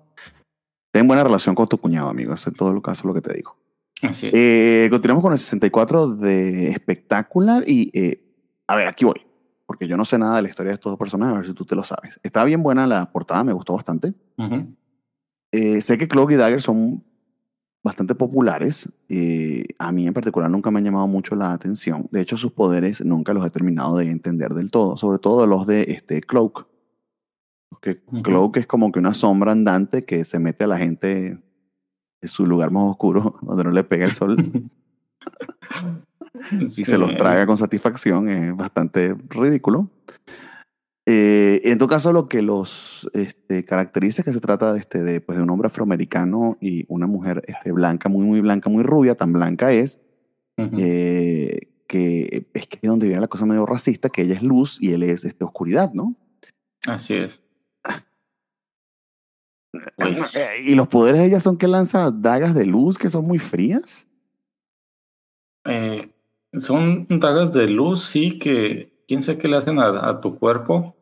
Ten 0.92 1.06
buena 1.06 1.22
relación 1.24 1.54
con 1.54 1.68
tu 1.68 1.78
cuñado, 1.78 2.08
amigo. 2.08 2.34
Eso 2.34 2.50
es 2.50 2.56
todo 2.56 2.72
lo 2.72 2.80
caso 2.82 3.06
lo 3.06 3.14
que 3.14 3.20
te 3.20 3.34
digo. 3.34 3.56
Así 4.02 4.28
es. 4.28 4.32
Eh, 4.34 4.88
continuamos 4.90 5.22
con 5.22 5.32
el 5.32 5.38
64 5.38 6.08
de 6.16 6.70
espectacular 6.70 7.64
y 7.66 7.90
eh, 7.92 8.24
a 8.66 8.76
ver, 8.76 8.86
aquí 8.86 9.04
voy, 9.04 9.20
porque 9.66 9.88
yo 9.88 9.96
no 9.96 10.04
sé 10.04 10.18
nada 10.18 10.36
de 10.36 10.42
la 10.42 10.48
historia 10.48 10.70
de 10.70 10.74
estos 10.74 10.92
dos 10.92 10.98
personajes, 10.98 11.34
a 11.34 11.38
ver 11.38 11.46
si 11.46 11.54
tú 11.54 11.64
te 11.64 11.74
lo 11.74 11.82
sabes. 11.82 12.20
Está 12.22 12.44
bien 12.44 12.62
buena 12.62 12.86
la 12.86 13.10
portada, 13.10 13.42
me 13.44 13.52
gustó 13.52 13.74
bastante. 13.74 14.14
Eh, 15.50 15.80
sé 15.80 15.98
que 15.98 16.06
Cloak 16.08 16.32
y 16.32 16.36
Dagger 16.36 16.62
son 16.62 17.04
bastante 17.88 18.14
populares. 18.14 18.90
eh, 19.08 19.64
a 19.78 19.90
mí 19.92 20.06
en 20.06 20.14
particular 20.14 20.50
nunca 20.50 20.70
me 20.70 20.78
han 20.78 20.84
llamado 20.84 21.06
mucho 21.08 21.34
la 21.34 21.52
atención. 21.52 22.08
De 22.12 22.20
hecho, 22.20 22.36
sus 22.36 22.52
poderes 22.52 23.04
nunca 23.04 23.32
los 23.32 23.44
he 23.44 23.50
terminado 23.50 23.96
de 23.96 24.10
entender 24.10 24.54
del 24.54 24.70
todo, 24.70 24.96
sobre 24.96 25.18
todo 25.18 25.46
los 25.46 25.66
de 25.66 25.82
este, 25.88 26.20
Cloak. 26.20 26.66
Porque 27.70 28.02
Ujú. 28.06 28.22
Cloak 28.22 28.56
es 28.58 28.66
como 28.66 28.92
que 28.92 28.98
una 28.98 29.14
sombra 29.14 29.52
andante 29.52 30.04
que 30.04 30.24
se 30.24 30.38
mete 30.38 30.64
a 30.64 30.68
la 30.68 30.78
gente 30.78 31.38
en 32.20 32.28
su 32.28 32.46
lugar 32.46 32.70
más 32.70 32.84
oscuro, 32.90 33.36
donde 33.42 33.64
no 33.64 33.70
le 33.70 33.84
pega 33.84 34.04
el 34.06 34.12
sol. 34.12 34.36
y 36.60 36.68
Sí. 36.68 36.84
se 36.84 36.98
los 36.98 37.16
traga 37.16 37.46
con 37.46 37.56
satisfacción, 37.56 38.28
es 38.28 38.54
bastante 38.56 39.14
ridículo. 39.30 39.90
Eh, 41.10 41.62
en 41.64 41.78
todo 41.78 41.88
caso, 41.88 42.12
lo 42.12 42.26
que 42.26 42.42
los 42.42 43.08
este, 43.14 43.64
caracteriza 43.64 44.20
es 44.20 44.26
que 44.26 44.32
se 44.32 44.40
trata 44.40 44.74
de, 44.74 44.80
este, 44.80 45.02
de, 45.02 45.22
pues, 45.22 45.38
de 45.38 45.42
un 45.42 45.48
hombre 45.48 45.68
afroamericano 45.68 46.58
y 46.60 46.84
una 46.88 47.06
mujer 47.06 47.42
este, 47.46 47.72
blanca, 47.72 48.10
muy, 48.10 48.26
muy 48.26 48.42
blanca, 48.42 48.68
muy 48.68 48.82
rubia, 48.82 49.14
tan 49.14 49.32
blanca 49.32 49.72
es, 49.72 50.02
Ujú. 50.58 50.76
eh, 50.78 51.60
que 51.86 52.50
es 52.52 52.66
que 52.66 52.86
donde 52.86 53.06
viene 53.06 53.22
la 53.22 53.28
cosa 53.28 53.46
medio 53.46 53.64
racista, 53.64 54.10
que 54.10 54.20
ella 54.20 54.34
es 54.34 54.42
luz 54.42 54.82
y 54.82 54.92
él 54.92 55.02
es 55.02 55.24
este, 55.24 55.46
oscuridad, 55.46 55.94
¿no? 55.94 56.14
Así 56.86 57.14
es. 57.14 57.42
Pues, 59.96 60.36
Eh, 60.36 60.62
y 60.66 60.74
los 60.74 60.88
poderes 60.88 61.20
de 61.20 61.26
ella 61.26 61.40
son 61.40 61.56
que 61.56 61.68
lanza 61.68 62.10
dagas 62.10 62.54
de 62.54 62.66
luz 62.66 62.98
que 62.98 63.08
son 63.08 63.24
muy 63.24 63.38
frías. 63.38 64.06
eh, 65.64 66.10
son 66.52 67.06
dagas 67.08 67.54
de 67.54 67.66
luz, 67.68 68.04
sí, 68.04 68.38
que 68.38 69.04
quién 69.06 69.22
sabe 69.22 69.38
qué 69.38 69.48
le 69.48 69.56
hacen 69.56 69.78
a, 69.78 70.10
a 70.10 70.20
tu 70.20 70.38
cuerpo. 70.38 70.94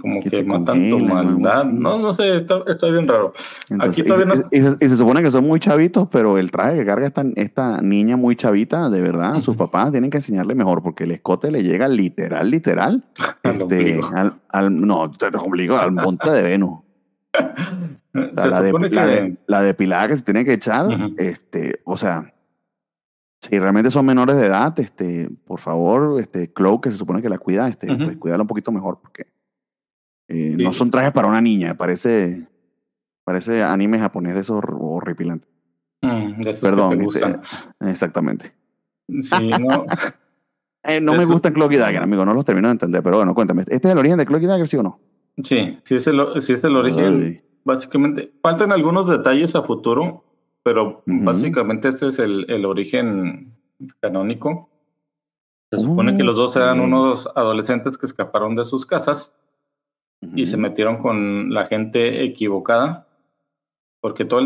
Como 0.00 0.20
Que 0.22 0.30
que, 0.30 0.36
te 0.38 0.44
matan 0.44 0.88
tu 0.90 0.98
congelan 0.98 1.16
o 1.16 1.18
algo 1.20 1.40
maldad. 1.40 1.64
No, 1.66 1.98
no 1.98 2.12
sé, 2.14 2.38
está, 2.38 2.60
está 2.66 2.88
bien 2.88 3.06
raro. 3.08 3.32
Entonces, 3.70 4.00
Aquí 4.00 4.08
todavía 4.08 4.34
y, 4.34 4.38
no- 4.38 4.44
y- 4.50 4.56
y 4.56 4.60
se, 4.70 4.76
y 4.84 4.88
se 4.88 4.96
supone 4.96 5.22
que 5.22 5.30
son 5.30 5.44
muy 5.44 5.60
chavitos, 5.60 6.08
pero 6.10 6.38
el 6.38 6.50
traje 6.50 6.78
que 6.78 6.84
carga 6.86 7.06
esta, 7.06 7.24
esta 7.36 7.80
niña 7.82 8.16
muy 8.16 8.36
chavita, 8.36 8.88
de 8.90 9.00
verdad, 9.00 9.34
sus 9.36 9.48
Ujú. 9.48 9.58
papás 9.58 9.90
tienen 9.92 10.10
que 10.10 10.18
enseñarle 10.18 10.54
mejor, 10.54 10.82
porque 10.82 11.04
el 11.04 11.10
escote 11.12 11.50
le 11.50 11.62
llega 11.62 11.88
literal, 11.88 12.50
literal, 12.50 13.04
Al 13.42 13.60
este, 13.62 14.00
al, 14.14 14.40
al- 14.48 14.80
no, 14.80 15.10
te 15.10 15.26
ombligo, 15.36 15.76
al 15.76 15.92
monte 15.92 16.30
de 16.30 16.42
Venus. 16.42 16.80
O 18.14 18.20
sea, 18.34 18.42
Se 18.44 18.48
la, 18.50 18.60
de- 18.60 18.72
la, 18.72 18.88
que 18.90 18.90
de- 19.22 19.36
la 19.46 19.62
depilada 19.62 20.08
que 20.08 20.16
se 20.16 20.24
tiene 20.24 20.44
que 20.44 20.52
echar, 20.52 20.86
este, 21.16 21.80
o 21.84 21.96
sea, 21.96 22.34
si 23.40 23.58
realmente 23.58 23.90
son 23.90 24.04
menores 24.04 24.36
de 24.36 24.46
edad, 24.46 24.78
este, 24.78 25.30
por 25.46 25.58
favor, 25.60 26.20
este, 26.20 26.52
Cloak, 26.52 26.84
que 26.84 26.90
se 26.90 26.98
supone 26.98 27.22
que 27.22 27.30
la 27.30 27.38
cuida, 27.38 27.66
este, 27.68 27.86
pues 27.96 28.18
cuídala 28.18 28.42
un 28.42 28.48
poquito 28.48 28.70
mejor, 28.70 28.98
porque 29.00 29.26
eh, 30.32 30.54
Sí. 30.56 30.64
no 30.64 30.72
son 30.72 30.90
trajes 30.90 31.12
para 31.12 31.28
una 31.28 31.40
niña, 31.40 31.74
parece, 31.76 32.46
parece 33.24 33.62
anime 33.62 33.98
japonés 33.98 34.34
de 34.34 34.40
esos 34.40 34.56
hor- 34.62 34.76
horripilantes. 34.80 35.48
Mm, 36.02 36.40
de 36.42 36.50
esos 36.50 36.60
que 36.62 36.66
Perdón, 36.68 36.98
te 36.98 37.04
este, 37.04 37.36
exactamente. 37.90 38.52
Sí, 39.08 39.50
no. 39.60 39.84
Eh, 40.84 41.00
no 41.00 41.12
me 41.14 41.22
Eso- 41.22 41.32
gustan 41.34 41.52
Cloak 41.52 41.70
y 41.74 41.76
Dagger, 41.76 42.02
amigo, 42.02 42.24
no 42.24 42.34
los 42.34 42.44
termino 42.44 42.66
de 42.66 42.72
entender, 42.72 43.04
pero 43.04 43.18
bueno, 43.18 43.36
cuéntame, 43.36 43.62
¿este 43.68 43.76
es 43.86 43.92
el 43.92 43.98
origen 43.98 44.18
de 44.18 44.26
Cloak 44.26 44.42
y 44.42 44.46
Dagger, 44.46 44.66
sí 44.66 44.76
o 44.78 44.82
no? 44.82 44.98
Sí, 45.44 45.78
sí 45.84 45.94
es 45.94 46.06
el, 46.08 46.20
sí 46.42 46.54
es 46.54 46.64
el 46.64 46.76
origen. 46.76 47.22
Ay. 47.22 47.40
Básicamente, 47.62 48.32
faltan 48.42 48.72
algunos 48.72 49.08
detalles 49.08 49.54
a 49.54 49.62
futuro, 49.62 50.24
pero 50.64 51.04
básicamente 51.06 51.86
este 51.88 52.08
es 52.08 52.18
el, 52.18 52.50
el 52.50 52.64
origen 52.64 53.54
canónico. 54.00 54.70
Se 55.70 55.78
supone 55.78 56.16
que 56.16 56.24
los 56.24 56.34
dos 56.34 56.56
eran 56.56 56.80
unos 56.80 57.28
adolescentes 57.36 57.96
que 57.96 58.06
escaparon 58.06 58.56
de 58.56 58.64
sus 58.64 58.84
casas 58.84 59.32
y 60.34 60.46
se 60.46 60.56
metieron 60.56 60.98
con 60.98 61.52
la 61.52 61.66
gente 61.66 62.24
equivocada, 62.24 63.06
porque 64.00 64.24
toda 64.24 64.42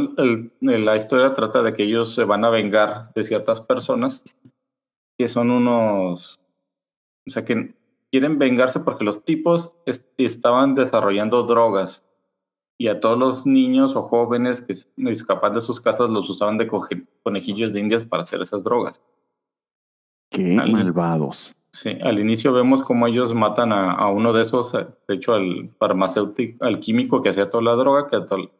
la 0.60 0.96
historia 0.96 1.34
trata 1.34 1.62
de 1.62 1.74
que 1.74 1.84
ellos 1.84 2.14
se 2.14 2.24
van 2.24 2.44
a 2.44 2.50
vengar 2.50 3.12
de 3.14 3.24
ciertas 3.24 3.60
personas 3.60 4.22
que 5.18 5.28
son 5.28 5.50
unos, 5.50 6.40
o 7.26 7.30
sea, 7.30 7.44
que 7.44 7.74
quieren 8.10 8.38
vengarse 8.38 8.80
porque 8.80 9.04
los 9.04 9.24
tipos 9.24 9.72
est- 9.86 10.06
estaban 10.18 10.74
desarrollando 10.74 11.42
drogas 11.44 12.04
y 12.78 12.88
a 12.88 13.00
todos 13.00 13.18
los 13.18 13.46
niños 13.46 13.96
o 13.96 14.02
jóvenes 14.02 14.60
que 14.60 14.74
se 14.74 14.88
escapan 14.96 15.54
de 15.54 15.62
sus 15.62 15.80
casas 15.80 16.10
los 16.10 16.28
usaban 16.28 16.58
de 16.58 16.68
conejillos 17.22 17.72
de 17.72 17.80
indias 17.80 18.04
para 18.04 18.22
hacer 18.24 18.42
esas 18.42 18.62
drogas. 18.62 19.00
Qué 20.30 20.54
malvados. 20.72 21.54
Sí, 21.76 21.98
al 22.02 22.18
inicio 22.18 22.54
vemos 22.54 22.82
cómo 22.82 23.06
ellos 23.06 23.34
matan 23.34 23.70
a, 23.70 23.90
a 23.92 24.08
uno 24.08 24.32
de 24.32 24.44
esos, 24.44 24.72
eh, 24.72 24.86
de 25.06 25.14
hecho 25.14 25.34
al 25.34 25.68
farmacéutico, 25.78 26.64
al 26.64 26.80
químico 26.80 27.20
que 27.20 27.28
hacía 27.28 27.50
toda 27.50 27.62
la 27.64 27.74
droga, 27.74 28.08
que 28.08 28.18
todo- 28.22 28.50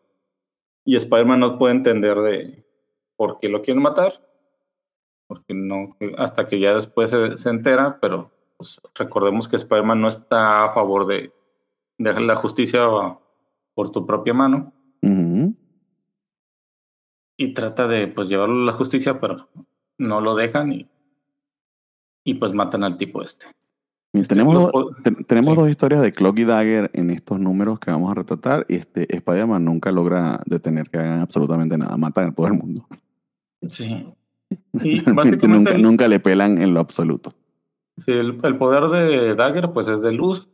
y 0.84 0.96
Spider-Man 0.96 1.40
no 1.40 1.58
puede 1.58 1.74
entender 1.76 2.18
de 2.20 2.66
por 3.16 3.38
qué 3.40 3.48
lo 3.48 3.62
quieren 3.62 3.82
matar, 3.82 4.20
porque 5.26 5.54
no, 5.54 5.96
hasta 6.18 6.46
que 6.46 6.60
ya 6.60 6.74
después 6.74 7.08
se, 7.08 7.38
se 7.38 7.48
entera, 7.48 7.98
pero 8.02 8.30
pues, 8.58 8.82
recordemos 8.94 9.48
que 9.48 9.56
Spider-Man 9.56 9.98
no 10.02 10.08
está 10.08 10.64
a 10.64 10.74
favor 10.74 11.06
de, 11.06 11.32
de 11.96 12.20
la 12.20 12.36
justicia 12.36 12.86
por 13.74 13.90
tu 13.92 14.04
propia 14.04 14.34
mano. 14.34 14.74
Y 17.38 17.54
trata 17.54 17.88
de 17.88 18.08
pues 18.08 18.28
llevarlo 18.28 18.62
a 18.62 18.66
la 18.66 18.72
justicia, 18.72 19.18
pero 19.20 19.48
no 19.96 20.20
lo 20.20 20.34
dejan 20.34 20.72
y, 20.72 20.86
y 22.26 22.34
pues 22.34 22.52
matan 22.52 22.84
al 22.84 22.98
tipo 22.98 23.22
este. 23.22 23.46
Este, 24.12 24.34
tenemos 24.34 24.70
te- 25.02 25.10
tenemos 25.24 25.54
sí. 25.54 25.60
dos 25.60 25.70
historias 25.70 26.02
de 26.02 26.12
Cloak 26.12 26.38
y 26.38 26.44
Dagger 26.44 26.90
en 26.94 27.10
estos 27.10 27.38
números 27.38 27.78
que 27.80 27.90
vamos 27.90 28.10
a 28.10 28.14
retratar. 28.14 28.64
Y 28.68 28.74
este 28.76 29.14
Spider-Man 29.14 29.64
nunca 29.64 29.90
logra 29.92 30.40
detener 30.46 30.88
que 30.90 30.98
hagan 30.98 31.20
absolutamente 31.20 31.76
nada. 31.78 31.96
Matan 31.96 32.28
a 32.28 32.34
todo 32.34 32.46
el 32.48 32.54
mundo. 32.54 32.86
Sí. 33.68 34.06
Y 34.82 35.00
nunca, 35.00 35.72
el- 35.72 35.82
nunca 35.82 36.06
le 36.08 36.20
pelan 36.20 36.60
en 36.62 36.72
lo 36.72 36.78
absoluto. 36.80 37.32
Sí, 37.98 38.12
el, 38.12 38.38
el 38.42 38.56
poder 38.58 38.84
de 38.90 39.34
Dagger, 39.34 39.72
pues 39.72 39.88
es 39.88 40.00
de 40.02 40.12
luz. 40.12 40.48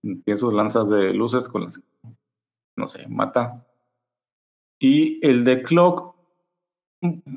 Tiene 0.00 0.36
sus 0.38 0.54
lanzas 0.54 0.88
de 0.88 1.12
luces 1.12 1.46
con 1.48 1.64
las. 1.64 1.80
No 2.76 2.88
sé, 2.88 3.06
mata. 3.08 3.66
Y 4.78 5.18
el 5.26 5.44
de 5.44 5.62
Cloak, 5.62 6.14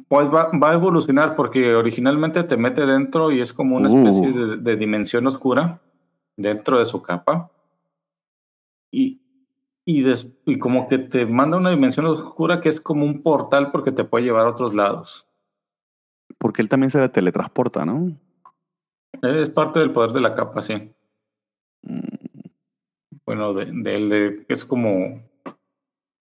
pues 0.08 0.28
va, 0.34 0.50
va 0.52 0.72
a 0.72 0.74
evolucionar 0.74 1.36
porque 1.36 1.76
originalmente 1.76 2.44
te 2.44 2.58
mete 2.58 2.86
dentro 2.86 3.32
y 3.32 3.42
es 3.42 3.54
como 3.54 3.76
una 3.78 3.90
especie 3.90 4.30
Uh. 4.30 4.34
de, 4.34 4.58
de 4.58 4.76
dimensión 4.78 5.28
oscura 5.28 5.80
dentro 6.38 6.80
de 6.80 6.86
su 6.86 7.02
capa. 7.02 7.52
Y, 8.92 9.22
y, 9.86 10.02
des- 10.02 10.28
y 10.46 10.58
como 10.58 10.88
que 10.88 10.98
te 10.98 11.26
manda 11.26 11.58
una 11.58 11.70
dimensión 11.72 12.06
oscura 12.06 12.62
que 12.62 12.70
es 12.70 12.80
como 12.82 13.06
un 13.06 13.22
portal 13.22 13.72
porque 13.72 13.92
te 13.92 14.04
puede 14.04 14.26
llevar 14.26 14.46
a 14.48 14.52
otros 14.52 14.74
lados. 14.74 15.28
Porque 16.38 16.62
él 16.62 16.70
también 16.70 16.90
se 16.90 17.10
teletransporta, 17.10 17.86
¿no? 17.86 18.12
Es 19.22 19.50
parte 19.50 19.80
del 19.80 19.92
poder 19.92 20.12
de 20.12 20.22
la 20.22 20.36
capa, 20.36 20.62
sí. 20.62 20.92
Mm, 21.82 22.00
bueno, 23.26 23.54
de, 23.54 23.66
de 23.72 23.96
él, 23.96 24.10
de- 24.10 24.46
es 24.48 24.64
como, 24.64 25.22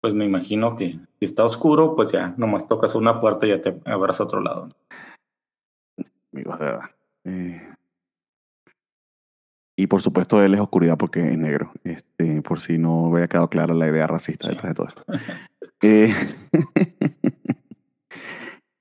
pues 0.08 0.15
me 0.15 0.24
imagino 0.24 0.78
que 0.78 0.98
si 1.20 1.26
está 1.26 1.43
oscuro, 1.43 1.93
pues 1.93 2.13
ya 2.13 2.34
nomás 2.38 2.65
tocas 2.65 2.96
una 2.96 3.20
puerta 3.20 3.46
y 3.46 3.50
ya 3.50 3.62
te 3.62 3.78
abras 3.84 4.22
a 4.22 4.24
otro 4.24 4.39
lado. 4.39 4.70
Amigos, 6.32 6.58
de 6.58 6.65
verdad. 6.65 6.89
Eh, 7.26 7.62
Y 9.76 9.88
por 9.88 10.02
supuesto 10.02 10.41
él 10.41 10.54
es 10.54 10.62
oscuridad 10.62 10.98
porque 10.98 11.30
es 11.30 11.38
negro, 11.38 11.74
este, 11.84 12.41
por 12.41 12.62
si 12.62 12.78
no 12.78 13.13
había 13.13 13.28
quedado 13.28 13.50
clara 13.50 13.74
la 13.74 13.89
idea 13.89 14.08
racista 14.08 14.48
detrás 14.48 14.70
de 14.70 14.76
todo 14.76 14.88
esto. 14.88 15.04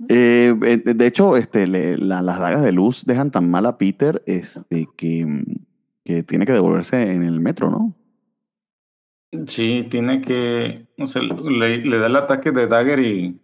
Eh, 0.09 0.55
eh, 0.63 0.95
de 0.95 1.07
hecho, 1.07 1.37
este, 1.37 1.67
las 1.67 2.39
dagas 2.39 2.63
de 2.63 2.71
luz 2.71 3.07
dejan 3.07 3.33
tan 3.33 3.51
mal 3.51 3.67
a 3.67 3.77
Peter 3.77 4.23
este, 4.27 4.87
que, 4.97 5.43
que 6.05 6.23
tiene 6.23 6.47
que 6.47 6.53
devolverse 6.53 7.11
en 7.11 7.25
el 7.25 7.41
metro, 7.41 7.71
¿no? 7.71 7.93
Sí, 9.47 9.87
tiene 9.91 10.23
que, 10.23 10.87
o 10.99 11.07
sea, 11.07 11.23
le, 11.23 11.79
le, 11.79 11.99
da 11.99 12.07
el 12.07 12.17
ataque 12.17 12.53
de 12.53 12.67
Dagger 12.67 13.01
y 13.01 13.41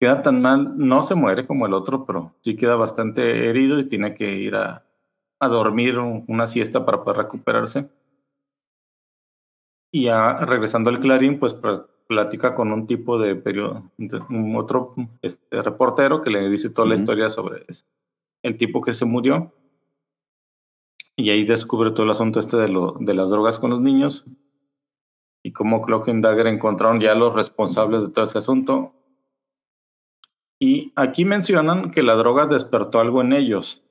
queda 0.00 0.22
tan 0.22 0.42
mal, 0.42 0.76
no 0.76 1.02
se 1.02 1.14
muere 1.14 1.46
como 1.46 1.66
el 1.66 1.74
otro, 1.74 2.04
pero 2.06 2.34
sí 2.40 2.56
queda 2.56 2.76
bastante 2.76 3.48
herido 3.48 3.78
y 3.78 3.88
tiene 3.88 4.14
que 4.14 4.34
ir 4.34 4.56
a, 4.56 4.84
a 5.38 5.48
dormir 5.48 5.98
una 5.98 6.46
siesta 6.46 6.84
para 6.84 7.04
poder 7.04 7.18
recuperarse. 7.24 7.88
Y 9.92 10.04
ya 10.04 10.38
regresando 10.38 10.90
al 10.90 11.00
Clarín, 11.00 11.38
pues 11.38 11.54
platica 12.08 12.54
con 12.54 12.72
un 12.72 12.86
tipo 12.86 13.18
de 13.18 13.36
periodo, 13.36 13.90
un 13.98 14.56
otro 14.56 14.94
este, 15.20 15.62
reportero 15.62 16.22
que 16.22 16.30
le 16.30 16.48
dice 16.48 16.70
toda 16.70 16.88
la 16.88 16.94
historia 16.94 17.28
sobre 17.28 17.66
el 18.42 18.56
tipo 18.56 18.80
que 18.80 18.94
se 18.94 19.04
murió. 19.04 19.52
Y 21.16 21.30
ahí 21.30 21.44
descubre 21.44 21.90
todo 21.90 22.04
el 22.04 22.10
asunto 22.10 22.40
este 22.40 22.56
de, 22.56 22.68
lo, 22.68 22.96
de 22.98 23.14
las 23.14 23.30
drogas 23.30 23.58
con 23.58 23.70
los 23.70 23.80
niños 23.80 24.24
y 25.42 25.52
cómo 25.52 25.82
Clock 25.82 26.08
y 26.08 26.20
Dagger 26.20 26.46
encontraron 26.46 27.00
ya 27.00 27.14
los 27.14 27.34
responsables 27.34 28.02
de 28.02 28.10
todo 28.10 28.24
este 28.24 28.38
asunto. 28.38 28.94
Y 30.60 30.92
aquí 30.94 31.24
mencionan 31.24 31.90
que 31.90 32.02
la 32.02 32.14
droga 32.14 32.46
despertó 32.46 33.00
algo 33.00 33.20
en 33.20 33.32
ellos 33.32 33.82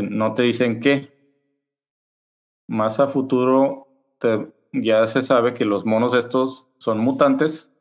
no 0.00 0.34
te 0.34 0.42
dicen 0.42 0.80
qué. 0.80 1.12
Más 2.68 3.00
a 3.00 3.08
futuro 3.08 3.88
ya 4.72 5.06
se 5.06 5.22
sabe 5.22 5.52
que 5.52 5.64
los 5.64 5.84
monos 5.84 6.14
estos 6.14 6.68
son 6.78 6.98
mutantes 6.98 7.74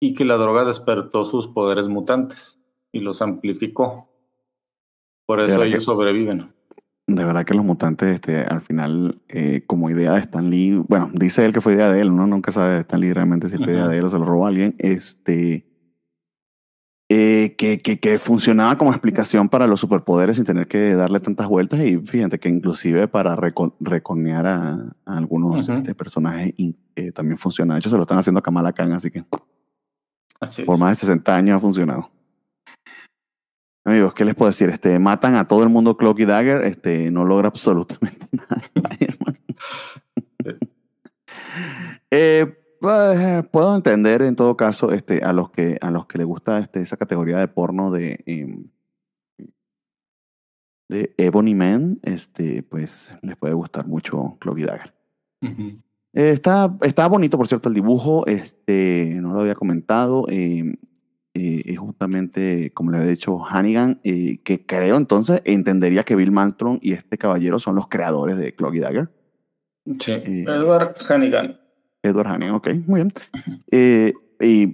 y 0.00 0.14
que 0.14 0.24
la 0.24 0.36
droga 0.36 0.64
despertó 0.64 1.24
sus 1.24 1.48
poderes 1.48 1.88
mutantes 1.88 2.62
y 2.92 3.00
los 3.00 3.20
amplificó. 3.22 4.08
Por 5.26 5.40
eso 5.40 5.62
ellos 5.62 5.84
sobreviven. 5.84 6.54
De 7.08 7.24
verdad 7.24 7.46
que 7.46 7.54
los 7.54 7.64
mutantes, 7.64 8.10
este, 8.10 8.42
al 8.42 8.60
final, 8.60 9.18
eh, 9.28 9.62
como 9.66 9.88
idea 9.88 10.12
de 10.12 10.20
Stan 10.20 10.50
Lee, 10.50 10.74
bueno, 10.88 11.10
dice 11.14 11.42
él 11.46 11.54
que 11.54 11.62
fue 11.62 11.72
idea 11.72 11.90
de 11.90 12.02
él, 12.02 12.10
uno 12.10 12.26
nunca 12.26 12.52
sabe 12.52 12.74
de 12.74 12.80
Stan 12.80 13.00
Lee 13.00 13.14
realmente 13.14 13.48
si 13.48 13.56
fue 13.56 13.72
idea 13.72 13.88
de 13.88 13.96
él 13.96 14.04
o 14.04 14.10
se 14.10 14.18
lo 14.18 14.26
robó 14.26 14.44
a 14.44 14.48
alguien. 14.48 14.74
Este, 14.76 15.66
eh, 17.08 17.54
que, 17.56 17.78
que, 17.78 17.98
que, 17.98 18.18
funcionaba 18.18 18.76
como 18.76 18.90
explicación 18.90 19.48
para 19.48 19.66
los 19.66 19.80
superpoderes 19.80 20.36
sin 20.36 20.44
tener 20.44 20.68
que 20.68 20.94
darle 20.94 21.20
tantas 21.20 21.48
vueltas 21.48 21.80
y 21.80 21.96
fíjate 21.96 22.38
que 22.38 22.50
inclusive 22.50 23.08
para 23.08 23.34
reconear 23.80 24.46
a, 24.46 24.94
algunos 25.06 25.66
este, 25.66 25.94
personajes 25.94 26.52
eh, 26.58 27.12
también 27.12 27.38
funciona. 27.38 27.72
De 27.72 27.80
hecho, 27.80 27.88
se 27.88 27.96
lo 27.96 28.02
están 28.02 28.18
haciendo 28.18 28.40
a 28.40 28.42
Kamala 28.42 28.74
Khan, 28.74 28.92
así 28.92 29.10
que 29.10 29.24
por 30.66 30.76
más 30.76 30.90
de 30.90 30.94
60 30.96 31.34
años 31.34 31.56
ha 31.56 31.60
funcionado. 31.60 32.10
Amigos, 33.88 34.12
¿qué 34.12 34.26
les 34.26 34.34
puedo 34.34 34.50
decir? 34.50 34.68
Este, 34.68 34.98
matan 34.98 35.34
a 35.36 35.48
todo 35.48 35.62
el 35.62 35.70
mundo 35.70 35.96
Cloak 35.96 36.18
y 36.18 36.26
Dagger, 36.26 36.60
este, 36.64 37.10
no 37.10 37.24
logra 37.24 37.48
absolutamente 37.48 38.26
nada. 38.32 38.62
eh, 42.10 42.54
pues, 42.82 43.48
puedo 43.48 43.74
entender 43.74 44.20
en 44.20 44.36
todo 44.36 44.58
caso 44.58 44.92
este, 44.92 45.24
a 45.24 45.32
los 45.32 45.50
que 45.50 45.78
a 45.80 45.90
los 45.90 46.06
que 46.06 46.18
les 46.18 46.26
gusta 46.26 46.58
este, 46.58 46.82
esa 46.82 46.98
categoría 46.98 47.38
de 47.38 47.48
porno 47.48 47.90
de, 47.90 48.22
em, 48.26 48.66
de 50.90 51.14
Ebony 51.16 51.54
Man, 51.54 51.98
este, 52.02 52.62
pues 52.62 53.16
les 53.22 53.38
puede 53.38 53.54
gustar 53.54 53.86
mucho 53.86 54.36
Chloe 54.42 54.66
Dagger. 54.66 54.92
está, 56.12 56.76
está 56.82 57.08
bonito, 57.08 57.38
por 57.38 57.48
cierto, 57.48 57.70
el 57.70 57.74
dibujo. 57.74 58.26
Este, 58.26 59.16
no 59.18 59.32
lo 59.32 59.40
había 59.40 59.54
comentado. 59.54 60.26
Em, 60.28 60.76
eh, 61.34 61.62
es 61.66 61.78
justamente, 61.78 62.72
como 62.72 62.90
le 62.90 62.98
había 62.98 63.10
dicho 63.10 63.38
Hannigan, 63.44 64.00
eh, 64.04 64.38
que 64.44 64.64
creo 64.64 64.96
entonces 64.96 65.42
entendería 65.44 66.02
que 66.02 66.16
Bill 66.16 66.32
Mantron 66.32 66.78
y 66.82 66.92
este 66.92 67.18
caballero 67.18 67.58
son 67.58 67.74
los 67.74 67.88
creadores 67.88 68.38
de 68.38 68.54
Chloe 68.54 68.80
Dagger. 68.80 69.10
Sí, 70.00 70.12
eh, 70.12 70.44
Edward 70.46 70.96
Hannigan. 71.08 71.58
Edward 72.02 72.28
Hanning, 72.28 72.50
ok, 72.50 72.68
muy 72.86 73.00
bien. 73.00 73.12
Eh, 73.70 74.12
y 74.40 74.66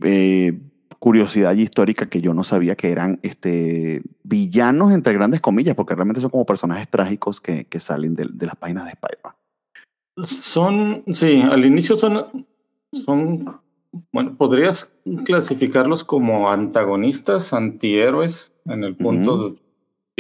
curiosidad 1.05 1.55
histórica 1.55 2.07
que 2.07 2.23
yo 2.23 2.33
no 2.33 2.45
sabía 2.45 2.77
que 2.77 2.91
eran 2.91 3.21
este, 3.23 4.01
villanos, 4.23 4.91
entre 4.91 5.13
grandes 5.13 5.43
comillas, 5.43 5.75
porque 5.75 5.95
realmente 5.95 6.23
son 6.23 6.31
como 6.31 6.47
personajes 6.47 6.89
trágicos 6.89 7.43
que, 7.43 7.67
que 7.67 7.79
salen 7.79 8.15
de, 8.15 8.27
de, 8.33 8.47
las 8.47 8.57
páginas 8.57 8.87
de 8.87 8.93
Spider-Man. 8.93 9.35
Son, 10.25 11.05
sí, 11.13 11.43
al 11.43 11.63
inicio 11.67 11.99
son, 11.99 12.47
son, 12.91 13.61
bueno, 14.13 14.37
podrías 14.37 14.97
clasificarlos 15.25 16.05
como 16.05 16.51
antagonistas, 16.51 17.53
antihéroes, 17.53 18.55
en 18.67 18.85
el 18.85 18.97
punto 18.97 19.51
de... 19.51 19.59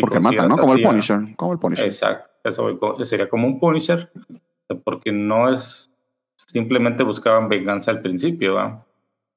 Porque 0.01 0.21
matan, 0.21 0.49
¿no? 0.49 0.59
Como 0.59 0.75
el 0.75 0.83
Punisher. 0.83 1.37
Como 1.37 1.53
el 1.53 1.59
Punisher. 1.59 1.87
Exacto, 1.87 2.31
eso 2.45 3.05
sería 3.05 3.29
como 3.29 3.47
un 3.47 3.61
Punisher, 3.61 4.11
porque 4.85 5.13
no 5.13 5.53
es 5.53 5.91
simplemente 6.37 7.05
buscaban 7.05 7.49
venganza 7.49 7.91
al 7.91 8.01
principio, 8.03 8.55
¿va? 8.55 8.87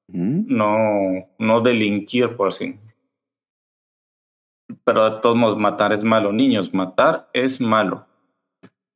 No, 0.08 1.28
no 1.38 1.60
delinquir 1.60 2.36
por 2.36 2.52
sí. 2.52 2.78
Pero 4.84 5.10
de 5.10 5.20
todos 5.20 5.36
modos, 5.36 5.58
matar 5.58 5.92
es 5.92 6.02
malo, 6.02 6.32
niños, 6.32 6.72
matar 6.72 7.28
es 7.32 7.60
malo. 7.60 8.06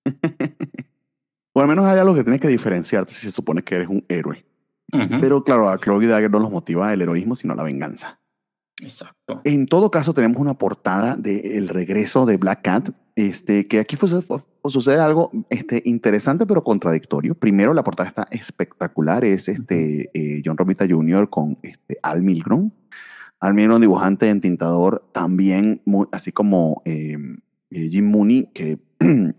o 1.53 1.61
al 1.61 1.69
menos 1.69 1.85
hay 1.85 1.99
algo 1.99 2.15
que 2.15 2.23
tienes 2.23 2.41
que 2.41 2.49
diferenciarte 2.49 3.13
si 3.13 3.27
se 3.27 3.31
supone 3.31 3.63
que 3.63 3.77
eres 3.77 3.89
un 3.89 4.05
héroe. 4.09 4.45
Pero 4.93 5.43
claro, 5.43 5.71
a 5.71 5.79
Chloe 5.79 6.07
Dagger 6.07 6.31
no 6.31 6.39
los 6.39 6.51
motiva 6.51 6.93
el 6.93 7.01
heroísmo, 7.01 7.35
sino 7.35 7.55
la 7.55 7.63
venganza. 7.63 8.21
Exacto. 8.81 9.41
En 9.45 9.67
todo 9.67 9.91
caso, 9.91 10.13
tenemos 10.13 10.39
una 10.39 10.55
portada 10.55 11.17
del 11.17 11.69
regreso 11.69 12.27
de 12.27 12.37
Black 12.37 12.63
Cat, 12.63 12.91
este, 13.15 13.67
que 13.69 13.79
aquí 13.81 13.97
sucede 13.97 15.01
algo 15.01 15.31
este, 15.51 15.83
interesante 15.85 16.47
pero 16.47 16.65
contradictorio. 16.65 17.35
Primero, 17.35 17.75
la 17.75 17.85
portada 17.85 18.09
está 18.09 18.27
espectacular, 18.31 19.25
es 19.25 19.49
este, 19.49 20.11
eh, 20.15 20.43
John 20.45 20.57
Romita 20.57 20.87
Jr. 20.89 21.31
con 21.31 21.59
este, 21.63 21.99
Al 22.03 22.23
Milgrom. 22.23 22.71
Al 23.41 23.55
Milgrom, 23.55 23.81
dibujante 23.81 24.29
entintador, 24.29 25.09
también, 25.13 25.83
muy, 25.85 26.07
así 26.13 26.33
como 26.33 26.83
em, 26.85 27.39
eh, 27.71 27.89
Jim 27.91 28.11
Mooney, 28.11 28.51
que 28.55 28.79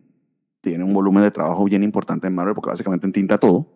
tiene 0.62 0.84
un 0.84 0.94
volumen 0.94 1.24
de 1.24 1.32
trabajo 1.32 1.66
bien 1.66 1.84
importante 1.84 2.28
en 2.28 2.36
Marvel 2.36 2.56
porque 2.56 2.70
básicamente 2.70 3.06
entinta 3.06 3.38
todo. 3.38 3.73